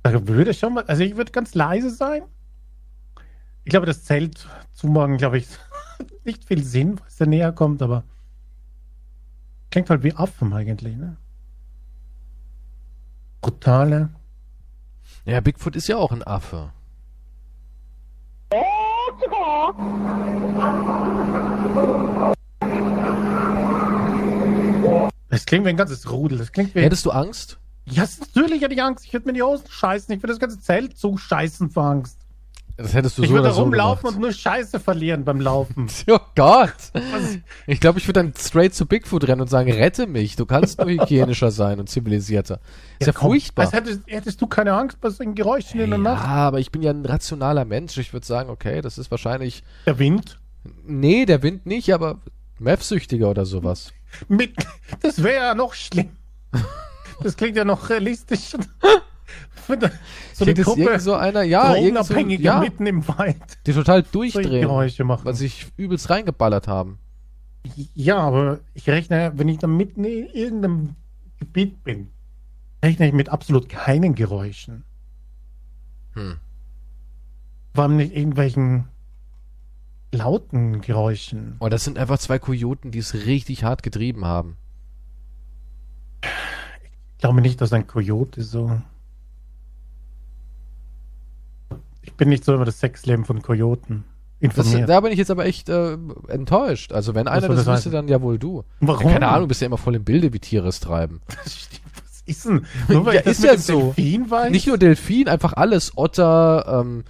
da 0.03 0.27
würde 0.27 0.53
schon 0.53 0.73
mal, 0.73 0.83
also 0.85 1.03
ich 1.03 1.15
würde 1.15 1.31
ganz 1.31 1.55
leise 1.55 1.89
sein. 1.89 2.23
Ich 3.63 3.69
glaube, 3.69 3.85
das 3.85 4.03
Zelt 4.03 4.47
zumachen, 4.73 5.17
glaube 5.17 5.37
ich, 5.37 5.47
nicht 6.25 6.45
viel 6.45 6.63
Sinn, 6.63 6.99
was 7.03 7.15
da 7.17 7.25
näher 7.25 7.51
kommt, 7.51 7.81
aber 7.81 8.03
klingt 9.71 9.89
halt 9.89 10.03
wie 10.03 10.13
Affen 10.13 10.53
eigentlich, 10.53 10.95
ne? 10.97 11.17
Brutale. 13.41 14.09
Ja, 15.25 15.39
Bigfoot 15.41 15.75
ist 15.75 15.87
ja 15.87 15.97
auch 15.97 16.11
ein 16.11 16.23
Affe. 16.23 16.71
Das 25.29 25.45
klingt 25.45 25.65
wie 25.65 25.69
ein 25.69 25.77
ganzes 25.77 26.09
Rudel. 26.11 26.37
Das 26.37 26.51
klingt 26.51 26.75
wie. 26.75 26.81
Hättest 26.81 27.05
du 27.05 27.11
Angst? 27.11 27.59
Ja, 27.85 28.05
natürlich 28.19 28.61
hätte 28.61 28.73
ich 28.73 28.81
Angst. 28.81 29.05
Ich 29.05 29.13
würde 29.13 29.27
mir 29.27 29.33
die 29.33 29.41
Hosen 29.43 29.65
scheißen. 29.69 30.13
Ich 30.15 30.21
würde 30.21 30.33
das 30.33 30.39
ganze 30.39 30.59
Zelt 30.59 30.97
zuscheißen 30.97 31.69
vor 31.69 31.83
Angst. 31.83 32.19
Das 32.75 32.95
hättest 32.95 33.19
du 33.19 33.21
Ich 33.21 33.29
so 33.29 33.35
würde 33.35 33.51
so 33.51 33.61
rumlaufen 33.61 34.01
gemacht. 34.01 34.15
und 34.15 34.21
nur 34.21 34.31
Scheiße 34.31 34.79
verlieren 34.79 35.23
beim 35.23 35.39
Laufen. 35.39 35.87
Oh 36.07 36.17
Gott! 36.35 36.73
Ich 37.67 37.79
glaube, 37.79 37.99
ich 37.99 38.07
würde 38.07 38.23
dann 38.23 38.33
straight 38.35 38.73
zu 38.73 38.87
Bigfoot 38.87 39.27
rennen 39.27 39.41
und 39.41 39.47
sagen, 39.47 39.71
rette 39.71 40.07
mich, 40.07 40.35
du 40.35 40.47
kannst 40.47 40.79
nur 40.79 40.89
hygienischer 40.89 41.51
sein 41.51 41.79
und 41.79 41.87
zivilisierter. 41.87 42.59
Ist 42.97 43.05
ja, 43.07 43.13
komm, 43.13 43.29
furchtbar. 43.29 43.65
Als 43.65 43.73
hättest, 43.73 44.01
hättest 44.07 44.41
du 44.41 44.47
keine 44.47 44.73
Angst 44.73 44.99
bei 45.01 45.11
solchen 45.11 45.35
Geräuschen 45.35 45.79
in 45.81 45.91
der 45.91 45.99
ja, 45.99 46.03
Nacht? 46.03 46.27
aber 46.27 46.59
ich 46.59 46.71
bin 46.71 46.81
ja 46.81 46.89
ein 46.89 47.05
rationaler 47.05 47.65
Mensch. 47.65 47.95
Ich 47.99 48.11
würde 48.11 48.25
sagen, 48.25 48.49
okay, 48.49 48.81
das 48.81 48.97
ist 48.97 49.11
wahrscheinlich. 49.11 49.63
Der 49.85 49.99
Wind? 49.99 50.39
Nee, 50.83 51.25
der 51.27 51.43
Wind 51.43 51.67
nicht, 51.67 51.93
aber 51.93 52.21
Meth-Süchtiger 52.57 53.29
oder 53.29 53.45
sowas. 53.45 53.93
Mit, 54.27 54.55
das 55.01 55.21
wäre 55.21 55.43
ja 55.43 55.53
noch 55.55 55.75
schlimm. 55.75 56.09
Das 57.23 57.37
klingt 57.37 57.57
ja 57.57 57.65
noch 57.65 57.89
realistisch. 57.89 58.55
So 60.33 60.43
eine 60.43 60.53
Gruppe 60.55 60.99
so 60.99 61.13
einer, 61.13 61.43
ja, 61.43 61.67
so, 61.67 61.73
Drogenabhängige 61.75 62.43
ja, 62.43 62.59
mitten 62.59 62.85
im 62.85 63.07
Wald 63.07 63.37
die 63.65 63.71
total 63.71 64.03
durchdrehen, 64.03 64.61
Geräusche 64.61 65.05
machen. 65.05 65.23
weil 65.23 65.35
sich 65.35 65.67
übelst 65.77 66.09
reingeballert 66.09 66.67
haben. 66.67 66.99
Ja, 67.93 68.17
aber 68.17 68.59
ich 68.73 68.89
rechne, 68.89 69.31
wenn 69.35 69.47
ich 69.47 69.59
da 69.59 69.67
mitten 69.67 70.03
in 70.03 70.27
irgendeinem 70.27 70.95
Gebiet 71.39 71.83
bin, 71.85 72.09
rechne 72.83 73.07
ich 73.07 73.13
mit 73.13 73.29
absolut 73.29 73.69
keinen 73.69 74.15
Geräuschen. 74.15 74.83
Hm. 76.13 76.37
Vor 77.73 77.83
allem 77.85 77.97
nicht 77.97 78.15
irgendwelchen 78.15 78.89
lauten 80.11 80.81
Geräuschen. 80.81 81.55
Und 81.59 81.71
das 81.71 81.85
sind 81.85 81.97
einfach 81.97 82.19
zwei 82.19 82.37
Kojoten, 82.37 82.91
die 82.91 82.99
es 82.99 83.13
richtig 83.13 83.63
hart 83.63 83.81
getrieben 83.81 84.25
haben. 84.25 84.57
Ich 87.23 87.25
glaube 87.25 87.39
nicht, 87.39 87.61
dass 87.61 87.71
ein 87.71 87.87
Kojote 87.87 88.43
so. 88.43 88.81
Ich 92.01 92.13
bin 92.15 92.27
nicht 92.27 92.43
so 92.43 92.53
über 92.53 92.65
das 92.65 92.81
Sexleben 92.81 93.23
von 93.23 93.41
Kojoten 93.41 94.03
Das, 94.41 94.57
informiert. 94.57 94.89
da 94.89 94.99
bin 94.99 95.13
ich 95.13 95.19
jetzt 95.19 95.31
aber 95.31 95.45
echt 95.45 95.69
äh, 95.69 95.93
enttäuscht. 96.27 96.91
Also 96.91 97.15
wenn 97.15 97.29
einer 97.29 97.47
das 97.47 97.63
das 97.63 97.77
wüsste, 97.77 97.91
dann 97.91 98.09
ja 98.09 98.21
wohl 98.21 98.37
du. 98.37 98.65
Warum? 98.81 99.07
Ja, 99.07 99.13
keine 99.13 99.29
Ahnung, 99.29 99.43
du 99.43 99.47
bist 99.47 99.61
ja 99.61 99.67
immer 99.67 99.77
voll 99.77 99.95
im 99.95 100.03
Bilde, 100.03 100.33
wie 100.33 100.39
Tiere 100.39 100.67
es 100.67 100.81
treiben. 100.81 101.21
Das. 101.27 101.69
Was 101.95 102.21
ist 102.25 102.45
denn? 102.45 102.65
Nur 102.89 103.05
weil 103.05 103.15
Ja, 103.15 103.21
das 103.21 103.37
ist 103.39 103.45
ja 103.45 103.57
so. 103.57 103.93
Delfin 103.95 104.29
weiß? 104.29 104.51
Nicht 104.51 104.67
nur 104.67 104.77
Delfin, 104.77 105.29
einfach 105.29 105.53
alles. 105.53 105.93
Otter, 105.97 106.81
ähm, 106.81 107.05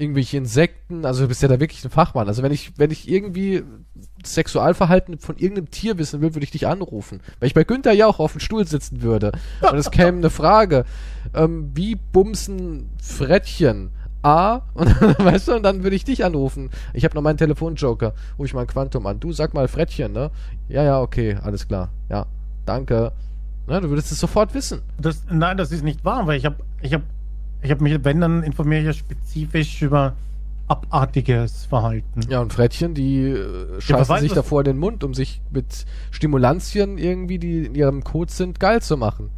irgendwelche 0.00 0.36
Insekten. 0.36 1.04
Also 1.04 1.22
du 1.22 1.28
bist 1.28 1.42
ja 1.42 1.48
da 1.48 1.60
wirklich 1.60 1.84
ein 1.84 1.90
Fachmann. 1.90 2.28
Also 2.28 2.42
wenn 2.42 2.52
ich, 2.52 2.72
wenn 2.78 2.90
ich 2.90 3.08
irgendwie 3.08 3.62
das 4.20 4.34
Sexualverhalten 4.34 5.18
von 5.18 5.36
irgendeinem 5.36 5.70
Tier 5.70 5.98
wissen 5.98 6.20
will, 6.20 6.34
würde 6.34 6.44
ich 6.44 6.50
dich 6.50 6.66
anrufen. 6.66 7.20
Weil 7.38 7.48
ich 7.48 7.54
bei 7.54 7.64
Günther 7.64 7.92
ja 7.92 8.06
auch 8.06 8.18
auf 8.18 8.32
dem 8.32 8.40
Stuhl 8.40 8.66
sitzen 8.66 9.02
würde. 9.02 9.32
Und 9.60 9.78
es 9.78 9.90
käme 9.90 10.18
eine 10.18 10.30
Frage. 10.30 10.84
Ähm, 11.34 11.70
wie 11.74 11.94
bumsen 11.94 12.90
Frettchen? 13.00 13.90
A, 14.22 14.62
und 14.74 14.88
weißt 15.00 15.48
du, 15.48 15.54
und 15.54 15.62
dann 15.62 15.82
würde 15.82 15.96
ich 15.96 16.04
dich 16.04 16.24
anrufen. 16.24 16.70
Ich 16.92 17.04
habe 17.04 17.14
noch 17.14 17.22
meinen 17.22 17.38
Telefonjoker. 17.38 18.12
Ruf 18.38 18.46
ich 18.46 18.52
mal 18.52 18.62
ein 18.62 18.66
Quantum 18.66 19.06
an. 19.06 19.18
Du 19.18 19.32
sag 19.32 19.54
mal 19.54 19.66
Frettchen, 19.66 20.12
ne? 20.12 20.30
Ja, 20.68 20.82
ja, 20.84 21.00
okay, 21.00 21.38
alles 21.42 21.66
klar. 21.66 21.90
Ja, 22.10 22.26
danke. 22.66 23.12
Ne, 23.66 23.80
du 23.80 23.88
würdest 23.88 24.12
es 24.12 24.20
sofort 24.20 24.52
wissen. 24.52 24.82
Das, 24.98 25.24
nein, 25.30 25.56
das 25.56 25.72
ist 25.72 25.84
nicht 25.84 26.04
wahr, 26.04 26.26
weil 26.26 26.36
ich 26.36 26.44
habe 26.44 26.56
ich 26.82 26.92
hab, 26.92 27.02
ich 27.62 27.70
hab 27.70 27.80
mich, 27.80 28.02
wenn, 28.04 28.20
dann 28.20 28.42
informiere 28.42 28.80
ich 28.80 28.86
ja 28.86 28.92
spezifisch 28.92 29.82
über 29.82 30.14
abartiges 30.68 31.64
Verhalten. 31.66 32.20
Ja, 32.28 32.40
und 32.40 32.52
Frettchen, 32.52 32.94
die 32.94 33.22
äh, 33.22 33.80
scheißen 33.80 34.08
weiß, 34.08 34.20
sich 34.20 34.30
was- 34.30 34.36
davor 34.36 34.60
in 34.60 34.66
den 34.66 34.78
Mund, 34.78 35.02
um 35.04 35.14
sich 35.14 35.40
mit 35.50 35.84
Stimulantien 36.10 36.96
irgendwie, 36.98 37.38
die 37.38 37.66
in 37.66 37.74
ihrem 37.74 38.04
Code 38.04 38.32
sind, 38.32 38.60
geil 38.60 38.80
zu 38.80 38.96
machen. 38.96 39.30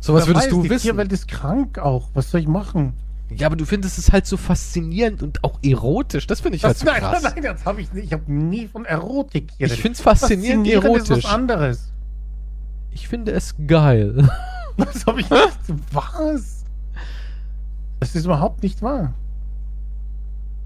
Sowas 0.00 0.26
würdest 0.26 0.46
weiß, 0.46 0.50
du 0.52 0.62
die 0.62 0.70
wissen. 0.70 0.82
Tierwelt 0.88 1.12
ist 1.12 1.28
krank 1.28 1.78
auch. 1.78 2.08
Was 2.14 2.30
soll 2.30 2.40
ich 2.40 2.48
machen? 2.48 2.94
Ja, 3.34 3.46
aber 3.46 3.56
du 3.56 3.64
findest 3.64 3.98
es 3.98 4.10
halt 4.12 4.26
so 4.26 4.36
faszinierend 4.36 5.22
und 5.22 5.42
auch 5.44 5.58
erotisch. 5.62 6.26
Das 6.26 6.40
finde 6.40 6.56
ich 6.56 6.64
halt 6.64 6.74
Das, 6.74 6.80
so 6.80 6.86
nein, 6.86 7.00
krass. 7.00 7.22
nein, 7.22 7.42
das 7.42 7.64
habe 7.64 7.80
ich 7.80 7.92
nicht. 7.92 8.06
Ich 8.06 8.12
habe 8.12 8.30
nie 8.30 8.66
von 8.66 8.84
Erotik 8.84 9.48
Ich 9.52 9.58
geredet. 9.58 9.78
finde 9.78 9.92
es 9.96 10.00
faszinierend 10.02 10.66
Faszinierend 10.66 10.84
ist 10.98 11.08
erotisch. 11.10 11.24
was 11.24 11.32
anderes. 11.32 11.92
Ich 12.90 13.08
finde 13.08 13.32
es 13.32 13.54
geil. 13.66 14.28
Das 14.78 15.04
habe 15.06 15.20
ich 15.20 15.28
nicht. 15.28 15.48
Was? 15.92 16.61
Das 18.02 18.16
ist 18.16 18.24
überhaupt 18.24 18.64
nicht 18.64 18.82
wahr. 18.82 19.14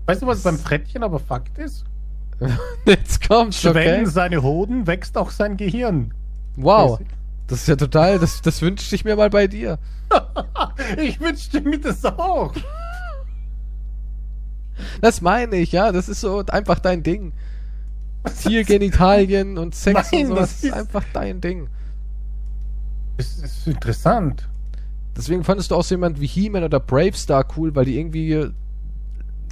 Weißt 0.07 0.23
du, 0.23 0.27
was 0.27 0.43
beim 0.43 0.59
Frettchen 0.59 1.03
aber 1.03 1.19
Fakt 1.19 1.59
ist? 1.59 1.85
Jetzt 2.87 3.29
kommt's, 3.29 3.61
Schwellen 3.61 4.05
okay? 4.05 4.11
seine 4.11 4.43
Hoden, 4.43 4.87
wächst 4.87 5.19
auch 5.19 5.31
sein 5.31 5.59
Gehirn. 5.59 6.15
Wow. 6.57 6.99
Das 7.47 7.61
ist 7.61 7.69
ja 7.69 7.77
total, 7.77 8.19
das, 8.19 8.41
das 8.41 8.63
wünschte 8.63 8.95
ich 8.95 9.05
mir 9.05 9.17
mal 9.17 9.29
bei 9.29 9.49
dir. 9.49 9.79
Ich 10.97 11.21
wünschte 11.21 11.61
mir 11.61 11.79
das 11.79 12.03
auch. 12.07 12.55
Das 15.03 15.21
meine 15.21 15.57
ich, 15.57 15.73
ja. 15.73 15.93
Das 15.93 16.09
ist 16.09 16.23
so 16.23 16.43
einfach 16.47 16.79
dein 16.79 17.03
Ding. 17.03 17.35
Tiergenitalien 18.43 19.59
und 19.59 19.75
Sex 19.75 20.11
Nein, 20.11 20.23
und 20.23 20.29
sowas 20.29 20.41
das 20.41 20.57
ist 20.57 20.65
ist- 20.65 20.73
einfach 20.73 21.05
dein 21.13 21.43
Ding. 21.43 21.69
Das 23.19 23.27
ist 23.37 23.67
interessant. 23.67 24.49
Deswegen 25.17 25.45
fandest 25.45 25.71
du 25.71 25.75
auch 25.77 25.83
so 25.85 25.95
jemand 25.95 26.21
wie 26.21 26.27
He-Man 26.27 26.65
oder 26.65 26.79
Bravestar 26.81 27.47
cool, 27.57 27.75
weil 27.75 27.85
die 27.87 27.99
irgendwie 27.99 28.49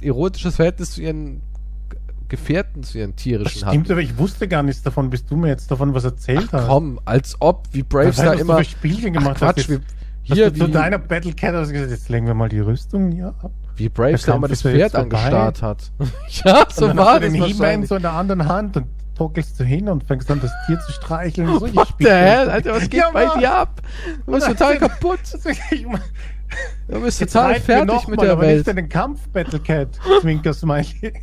erotisches 0.01 0.55
Verhältnis 0.57 0.91
zu 0.91 1.01
ihren 1.01 1.41
Gefährten, 2.27 2.83
zu 2.83 2.97
ihren 2.97 3.11
Das 3.15 3.23
tierischen 3.23 3.49
stimmt, 3.59 3.65
hatten. 3.83 3.91
aber 3.91 4.01
ich 4.01 4.17
wusste 4.17 4.47
gar 4.47 4.63
nichts 4.63 4.81
davon, 4.81 5.09
bis 5.09 5.25
du 5.25 5.35
mir 5.35 5.47
jetzt 5.47 5.69
davon 5.69 5.93
was 5.93 6.03
erzählt 6.03 6.49
hast. 6.51 6.67
Komm, 6.67 6.99
als 7.05 7.35
ob, 7.39 7.67
wie 7.71 7.83
Bravestar 7.83 8.33
was 8.33 8.41
immer. 8.41 8.63
Spielchen 8.63 9.13
gemacht 9.13 9.37
Ach, 9.37 9.53
Quatsch, 9.53 9.69
hast. 9.69 9.69
wie, 9.69 9.79
hier, 10.23 10.49
du 10.49 10.59
zu 10.59 10.67
wie, 10.67 10.71
deiner 10.71 10.97
Battle 10.97 11.33
Cat 11.33 11.53
hast 11.53 11.71
gesagt, 11.71 11.91
jetzt 11.91 12.09
legen 12.09 12.25
wir 12.25 12.33
mal 12.33 12.49
die 12.49 12.59
Rüstung 12.59 13.11
hier 13.11 13.27
ab. 13.41 13.51
wie 13.75 13.89
Bravestar 13.89 14.35
immer 14.37 14.47
das 14.47 14.63
Pferd 14.63 14.95
angestarrt 14.95 15.61
hat. 15.61 15.91
ja, 16.43 16.65
so 16.73 16.85
und 16.85 16.89
dann 16.89 16.97
war 16.97 17.05
hast 17.13 17.15
du 17.17 17.19
das 17.21 17.31
den 17.33 17.43
He-Man 17.43 17.59
wahrscheinlich. 17.59 17.89
so 17.89 17.95
in 17.95 18.01
der 18.01 18.13
anderen 18.13 18.47
Hand 18.47 18.77
und 18.77 18.85
tockelst 19.15 19.59
du 19.59 19.63
hin 19.63 19.87
und 19.89 20.03
fängst 20.03 20.29
an, 20.29 20.39
das 20.41 20.51
Tier 20.65 20.79
zu 20.79 20.91
streicheln. 20.91 21.47
So, 21.59 21.73
What 21.75 21.93
the 21.99 22.05
hell, 22.09 22.49
Alter, 22.49 22.73
was 22.75 22.83
geht 22.83 22.93
Ja, 22.99 23.11
bei 23.11 23.25
Mann. 23.25 23.39
dir 23.39 23.51
ab? 23.53 23.81
Du 24.25 24.31
bist 24.33 24.47
total 24.47 24.77
kaputt. 24.77 25.19
Du 26.87 27.01
bist 27.01 27.19
total 27.19 27.59
fertig 27.59 27.87
noch 27.87 28.07
mit 28.07 28.17
mal, 28.17 28.23
der 28.23 28.33
aber 28.33 28.43
Welt. 28.43 28.65
nicht 28.67 28.77
den 28.77 28.87
Kampf, 28.87 29.27
Battle 29.29 29.59
Cat, 29.59 29.89
Zwinker 30.21 30.53
Smiley. 30.53 31.13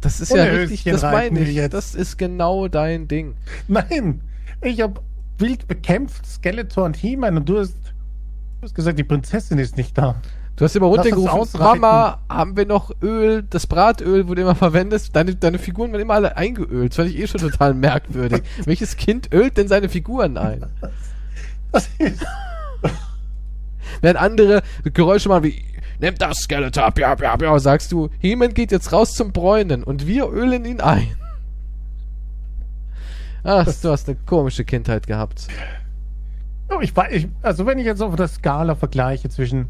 Das 0.00 0.20
ist 0.20 0.32
Ohne 0.32 0.46
ja 0.46 0.52
richtig, 0.52 0.84
das 0.84 1.02
meine 1.02 1.40
ich. 1.40 1.54
jetzt. 1.54 1.74
Das 1.74 1.94
ist 1.94 2.16
genau 2.16 2.68
dein 2.68 3.06
Ding. 3.08 3.34
Nein, 3.68 4.22
ich 4.62 4.80
habe 4.80 5.00
wild 5.38 5.68
bekämpft, 5.68 6.26
Skeletor 6.26 6.84
und 6.86 6.96
He-Man 6.96 7.36
und 7.36 7.48
du 7.48 7.58
hast, 7.60 7.74
du 7.74 8.62
hast 8.62 8.74
gesagt, 8.74 8.98
die 8.98 9.04
Prinzessin 9.04 9.58
ist 9.58 9.76
nicht 9.76 9.96
da. 9.98 10.16
Du 10.60 10.66
hast 10.66 10.76
immer 10.76 10.88
runtergerufen. 10.88 11.58
Mama, 11.80 12.18
haben 12.28 12.54
wir 12.54 12.66
noch 12.66 12.90
Öl, 13.00 13.42
das 13.48 13.66
Bratöl, 13.66 14.28
wo 14.28 14.34
du 14.34 14.42
immer 14.42 14.54
verwendest? 14.54 15.16
Deine, 15.16 15.34
deine 15.34 15.58
Figuren 15.58 15.90
werden 15.92 16.02
immer 16.02 16.12
alle 16.12 16.36
eingeölt. 16.36 16.90
Das 16.92 16.96
fand 16.96 17.08
ich 17.08 17.18
eh 17.18 17.26
schon 17.26 17.40
total 17.40 17.72
merkwürdig. 17.88 18.42
Welches 18.66 18.98
Kind 18.98 19.32
ölt 19.32 19.56
denn 19.56 19.68
seine 19.68 19.88
Figuren 19.88 20.36
ein? 20.36 20.66
Das 21.72 21.88
ist, 21.96 22.26
Während 24.02 24.20
andere 24.20 24.62
Geräusche 24.84 25.30
machen 25.30 25.44
wie, 25.44 25.64
nimm 25.98 26.14
das 26.16 26.40
Skeletor, 26.40 26.92
ja, 26.98 27.16
ja, 27.18 27.36
ja, 27.40 27.58
sagst 27.58 27.90
du, 27.90 28.10
Heman 28.18 28.52
geht 28.52 28.70
jetzt 28.70 28.92
raus 28.92 29.14
zum 29.14 29.32
Bräunen 29.32 29.82
und 29.82 30.06
wir 30.06 30.28
ölen 30.28 30.66
ihn 30.66 30.82
ein. 30.82 31.08
Ach, 33.44 33.66
du 33.80 33.90
hast 33.90 34.08
eine 34.10 34.18
komische 34.26 34.64
Kindheit 34.66 35.06
gehabt. 35.06 35.48
Ich, 36.82 36.92
weiß- 36.92 37.10
ich, 37.12 37.28
also 37.40 37.64
wenn 37.64 37.78
ich 37.78 37.86
jetzt 37.86 38.02
auf 38.02 38.14
der 38.14 38.28
Skala 38.28 38.74
vergleiche 38.74 39.30
zwischen 39.30 39.68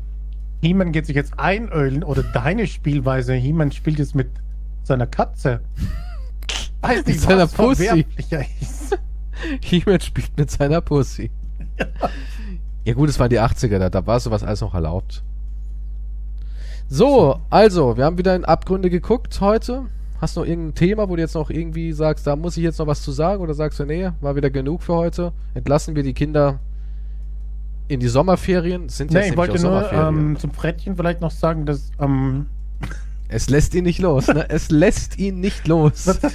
He-Man 0.62 0.92
geht 0.92 1.06
sich 1.06 1.16
jetzt 1.16 1.38
einölen 1.38 2.04
oder 2.04 2.22
deine 2.22 2.66
Spielweise, 2.66 3.34
He-Man 3.34 3.72
spielt 3.72 3.98
jetzt 3.98 4.14
mit 4.14 4.28
seiner 4.82 5.06
Katze. 5.06 5.60
Weiß 6.82 6.98
Mit 6.98 7.08
nicht, 7.08 7.20
seiner 7.20 7.42
was 7.42 7.52
Pussy. 7.52 8.06
He-Man 9.62 10.00
spielt 10.00 10.36
mit 10.36 10.50
seiner 10.50 10.80
Pussy. 10.80 11.30
Ja 12.84 12.94
gut, 12.94 13.08
es 13.08 13.18
waren 13.18 13.30
die 13.30 13.40
80er, 13.40 13.78
da, 13.78 13.90
da 13.90 14.06
war 14.06 14.20
sowas 14.20 14.42
alles 14.42 14.60
noch 14.60 14.74
erlaubt. 14.74 15.22
So, 16.88 17.40
also, 17.50 17.96
wir 17.96 18.04
haben 18.04 18.18
wieder 18.18 18.34
in 18.34 18.44
Abgründe 18.44 18.90
geguckt 18.90 19.40
heute. 19.40 19.86
Hast 20.20 20.36
du 20.36 20.40
noch 20.40 20.46
irgendein 20.46 20.74
Thema, 20.74 21.08
wo 21.08 21.16
du 21.16 21.22
jetzt 21.22 21.34
noch 21.34 21.48
irgendwie 21.48 21.92
sagst, 21.92 22.26
da 22.26 22.36
muss 22.36 22.56
ich 22.56 22.62
jetzt 22.62 22.78
noch 22.78 22.86
was 22.86 23.02
zu 23.02 23.12
sagen? 23.12 23.42
Oder 23.42 23.54
sagst 23.54 23.78
du, 23.78 23.84
nee, 23.84 24.10
war 24.20 24.36
wieder 24.36 24.50
genug 24.50 24.82
für 24.82 24.94
heute? 24.94 25.32
Entlassen 25.54 25.94
wir 25.94 26.02
die 26.02 26.14
Kinder 26.14 26.58
in 27.90 28.00
die 28.00 28.08
Sommerferien? 28.08 28.88
Sind 28.88 29.12
jetzt 29.12 29.22
Nee, 29.24 29.30
ich 29.30 29.36
wollte 29.36 29.60
nur 29.60 29.92
ähm, 29.92 30.36
zum 30.38 30.52
Frettchen 30.52 30.96
vielleicht 30.96 31.20
noch 31.20 31.30
sagen, 31.32 31.66
dass 31.66 31.90
ähm, 32.00 32.46
es 33.28 33.50
lässt 33.50 33.74
ihn 33.74 33.84
nicht 33.84 33.98
los, 33.98 34.28
ne? 34.28 34.48
Es 34.48 34.70
lässt 34.70 35.18
ihn 35.18 35.40
nicht 35.40 35.66
los. 35.68 36.06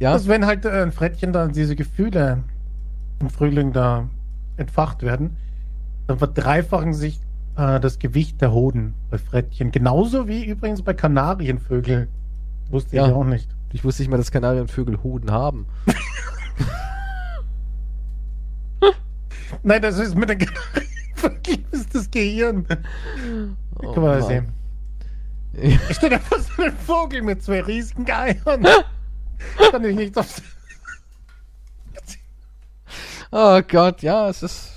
Ja? 0.00 0.12
dass 0.12 0.26
wenn 0.26 0.44
halt 0.44 0.64
äh, 0.64 0.82
ein 0.82 0.90
Frettchen 0.92 1.32
dann 1.32 1.52
diese 1.52 1.76
Gefühle 1.76 2.42
im 3.20 3.30
Frühling 3.30 3.72
da 3.72 4.08
entfacht 4.56 5.02
werden, 5.02 5.36
dann 6.08 6.18
verdreifachen 6.18 6.92
sich 6.92 7.20
äh, 7.56 7.78
das 7.78 8.00
Gewicht 8.00 8.40
der 8.42 8.52
Hoden 8.52 8.94
bei 9.08 9.18
Frettchen. 9.18 9.70
Genauso 9.70 10.26
wie 10.28 10.44
übrigens 10.44 10.82
bei 10.82 10.94
Kanarienvögeln. 10.94 12.08
Wusste 12.70 12.96
Ja. 12.96 13.06
ich 13.06 13.12
auch 13.12 13.24
nicht. 13.24 13.48
Ich 13.72 13.84
wusste 13.84 14.02
nicht 14.02 14.10
mal, 14.10 14.16
dass 14.16 14.32
Kanarienvögel 14.32 15.02
Hoden 15.02 15.30
haben. 15.30 15.66
Nein, 19.62 19.82
das 19.82 19.98
ist 19.98 20.14
mit 20.14 20.28
den 20.28 20.38
Kanarienvögeln 20.38 21.64
ist 21.70 21.94
das 21.94 22.10
Gehirn. 22.10 22.66
Oh, 23.76 23.92
Quasi. 23.92 24.34
Mann. 24.34 24.52
Ich 25.56 25.94
stelle 25.96 26.18
vor 26.18 26.38
so 26.40 26.62
einen 26.62 26.76
Vogel 26.78 27.22
mit 27.22 27.42
zwei 27.42 27.62
riesigen 27.62 28.10
Eiern. 28.10 28.66
Kann 29.70 29.84
ich 29.84 29.96
nicht 29.96 30.18
aufs. 30.18 30.42
Oh 33.30 33.60
Gott, 33.68 34.02
ja, 34.02 34.28
es 34.28 34.42
ist. 34.42 34.70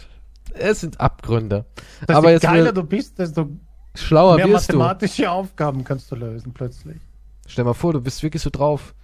Es 0.54 0.82
sind 0.82 1.00
Abgründe. 1.00 1.66
Dass 2.08 2.18
Aber 2.18 2.32
je 2.32 2.40
geiler 2.40 2.74
du 2.74 2.84
bist, 2.84 3.20
desto 3.20 3.50
Schlauer 3.94 4.38
mehr 4.38 4.50
wirst 4.50 4.74
du. 4.74 4.78
mathematische 4.78 5.30
Aufgaben 5.30 5.84
kannst 5.84 6.12
du 6.12 6.16
lösen 6.16 6.54
plötzlich. 6.54 6.98
Stell 7.46 7.64
mal 7.66 7.74
vor, 7.74 7.94
du 7.94 8.02
bist 8.02 8.24
wirklich 8.24 8.42
so 8.42 8.50
drauf. 8.50 8.96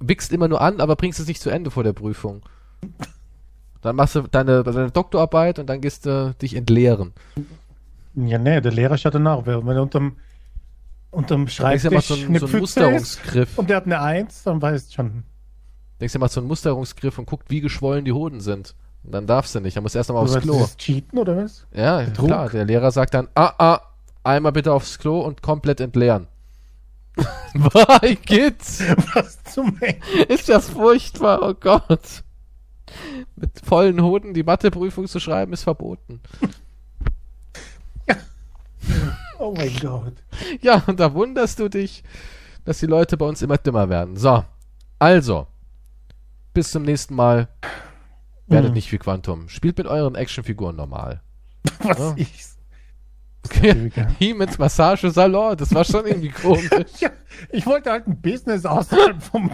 Wickst 0.00 0.32
immer 0.32 0.48
nur 0.48 0.60
an, 0.60 0.80
aber 0.80 0.96
bringst 0.96 1.18
es 1.20 1.26
nicht 1.26 1.40
zu 1.40 1.48
Ende 1.48 1.70
vor 1.70 1.84
der 1.84 1.94
Prüfung. 1.94 2.42
Dann 3.86 3.94
machst 3.94 4.16
du 4.16 4.22
deine, 4.22 4.64
deine 4.64 4.90
Doktorarbeit 4.90 5.60
und 5.60 5.66
dann 5.66 5.80
gehst 5.80 6.06
du 6.06 6.34
dich 6.42 6.56
entleeren. 6.56 7.12
Ja, 8.16 8.36
nee, 8.36 8.60
der 8.60 8.72
Lehrer 8.72 8.98
schaut 8.98 9.14
danach. 9.14 9.46
Wenn 9.46 9.68
er 9.68 9.82
unterm, 9.82 10.16
unterm 11.12 11.44
er 11.44 11.48
Schreibtisch 11.48 12.06
so 12.06 12.14
einen, 12.14 12.26
eine 12.26 12.38
so 12.40 12.46
einen 12.46 12.52
Pfütze 12.52 12.56
ist 12.56 12.60
Musterungsgriff. 12.60 13.58
und 13.58 13.70
der 13.70 13.76
hat 13.76 13.84
eine 13.84 14.00
Eins, 14.00 14.42
dann 14.42 14.60
weißt 14.60 14.90
du 14.90 14.94
schon. 14.94 15.22
Denkst 16.00 16.12
du, 16.14 16.18
macht 16.18 16.32
so 16.32 16.40
einen 16.40 16.48
Musterungsgriff 16.48 17.16
und 17.16 17.26
guckt, 17.26 17.48
wie 17.48 17.60
geschwollen 17.60 18.04
die 18.04 18.12
Hoden 18.12 18.40
sind. 18.40 18.74
Und 19.04 19.12
dann 19.12 19.28
darfst 19.28 19.54
du 19.54 19.60
nicht. 19.60 19.76
Dann 19.76 19.84
musst 19.84 19.94
du 19.94 20.00
erst 20.00 20.10
nochmal 20.10 20.24
aufs 20.24 20.40
Klo. 20.40 20.58
das 20.58 20.76
Cheaten 20.76 21.16
oder 21.20 21.36
was? 21.36 21.64
Ja, 21.72 22.00
Betrug. 22.00 22.26
klar. 22.26 22.50
Der 22.50 22.64
Lehrer 22.64 22.90
sagt 22.90 23.14
dann, 23.14 23.28
ah, 23.36 23.52
ah, 23.58 23.80
einmal 24.24 24.50
bitte 24.50 24.72
aufs 24.72 24.98
Klo 24.98 25.20
und 25.20 25.42
komplett 25.42 25.80
entleeren. 25.80 26.26
Why, 27.54 28.16
Kids? 28.16 28.82
Was 29.14 29.44
zum 29.44 29.78
Henker? 29.78 30.28
Ist 30.28 30.48
das 30.48 30.70
furchtbar, 30.70 31.38
oh 31.40 31.54
Gott. 31.54 32.24
Mit 33.36 33.60
vollen 33.64 34.00
Hoden 34.02 34.34
die 34.34 34.42
Matheprüfung 34.42 35.06
zu 35.06 35.20
schreiben, 35.20 35.52
ist 35.52 35.62
verboten. 35.64 36.20
Oh 39.38 39.52
mein 39.54 39.74
Gott. 39.80 40.14
Ja, 40.62 40.82
und 40.86 40.98
da 40.98 41.12
wunderst 41.12 41.58
du 41.58 41.68
dich, 41.68 42.02
dass 42.64 42.78
die 42.78 42.86
Leute 42.86 43.16
bei 43.18 43.26
uns 43.26 43.42
immer 43.42 43.58
dümmer 43.58 43.88
werden. 43.90 44.16
So, 44.16 44.44
also, 44.98 45.46
bis 46.54 46.70
zum 46.70 46.84
nächsten 46.84 47.14
Mal. 47.14 47.48
Werdet 48.46 48.68
Hm. 48.68 48.74
nicht 48.74 48.90
wie 48.92 48.98
Quantum. 48.98 49.48
Spielt 49.48 49.76
mit 49.76 49.86
euren 49.88 50.14
Actionfiguren 50.14 50.76
normal. 50.76 51.20
Was 51.80 51.98
Ja. 51.98 52.14
ist? 52.16 52.58
Okay. 53.44 53.70
Lüge. 53.72 54.06
Hiemens 54.18 54.56
Massagesalon, 54.58 55.56
das 55.56 55.74
war 55.74 55.84
schon 55.84 56.06
irgendwie 56.06 56.30
komisch. 56.30 56.70
Ja, 57.00 57.10
ich 57.50 57.66
wollte 57.66 57.90
halt 57.90 58.06
ein 58.06 58.20
Business 58.20 58.64
außerhalb 58.64 59.22
vom, 59.22 59.50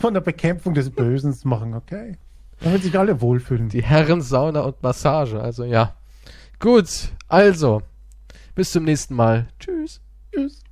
von 0.00 0.14
der 0.14 0.20
Bekämpfung 0.22 0.74
des 0.74 0.90
Bösen 0.90 1.34
machen, 1.44 1.74
okay? 1.74 2.16
Damit 2.60 2.82
sich 2.82 2.98
alle 2.98 3.20
wohlfühlen. 3.20 3.68
Die 3.68 3.82
Herrensauna 3.82 4.60
und 4.60 4.82
Massage, 4.82 5.40
also 5.40 5.64
ja. 5.64 5.96
Gut, 6.58 6.88
also, 7.28 7.82
bis 8.54 8.72
zum 8.72 8.84
nächsten 8.84 9.14
Mal. 9.14 9.48
Tschüss. 9.58 10.00
Tschüss. 10.32 10.65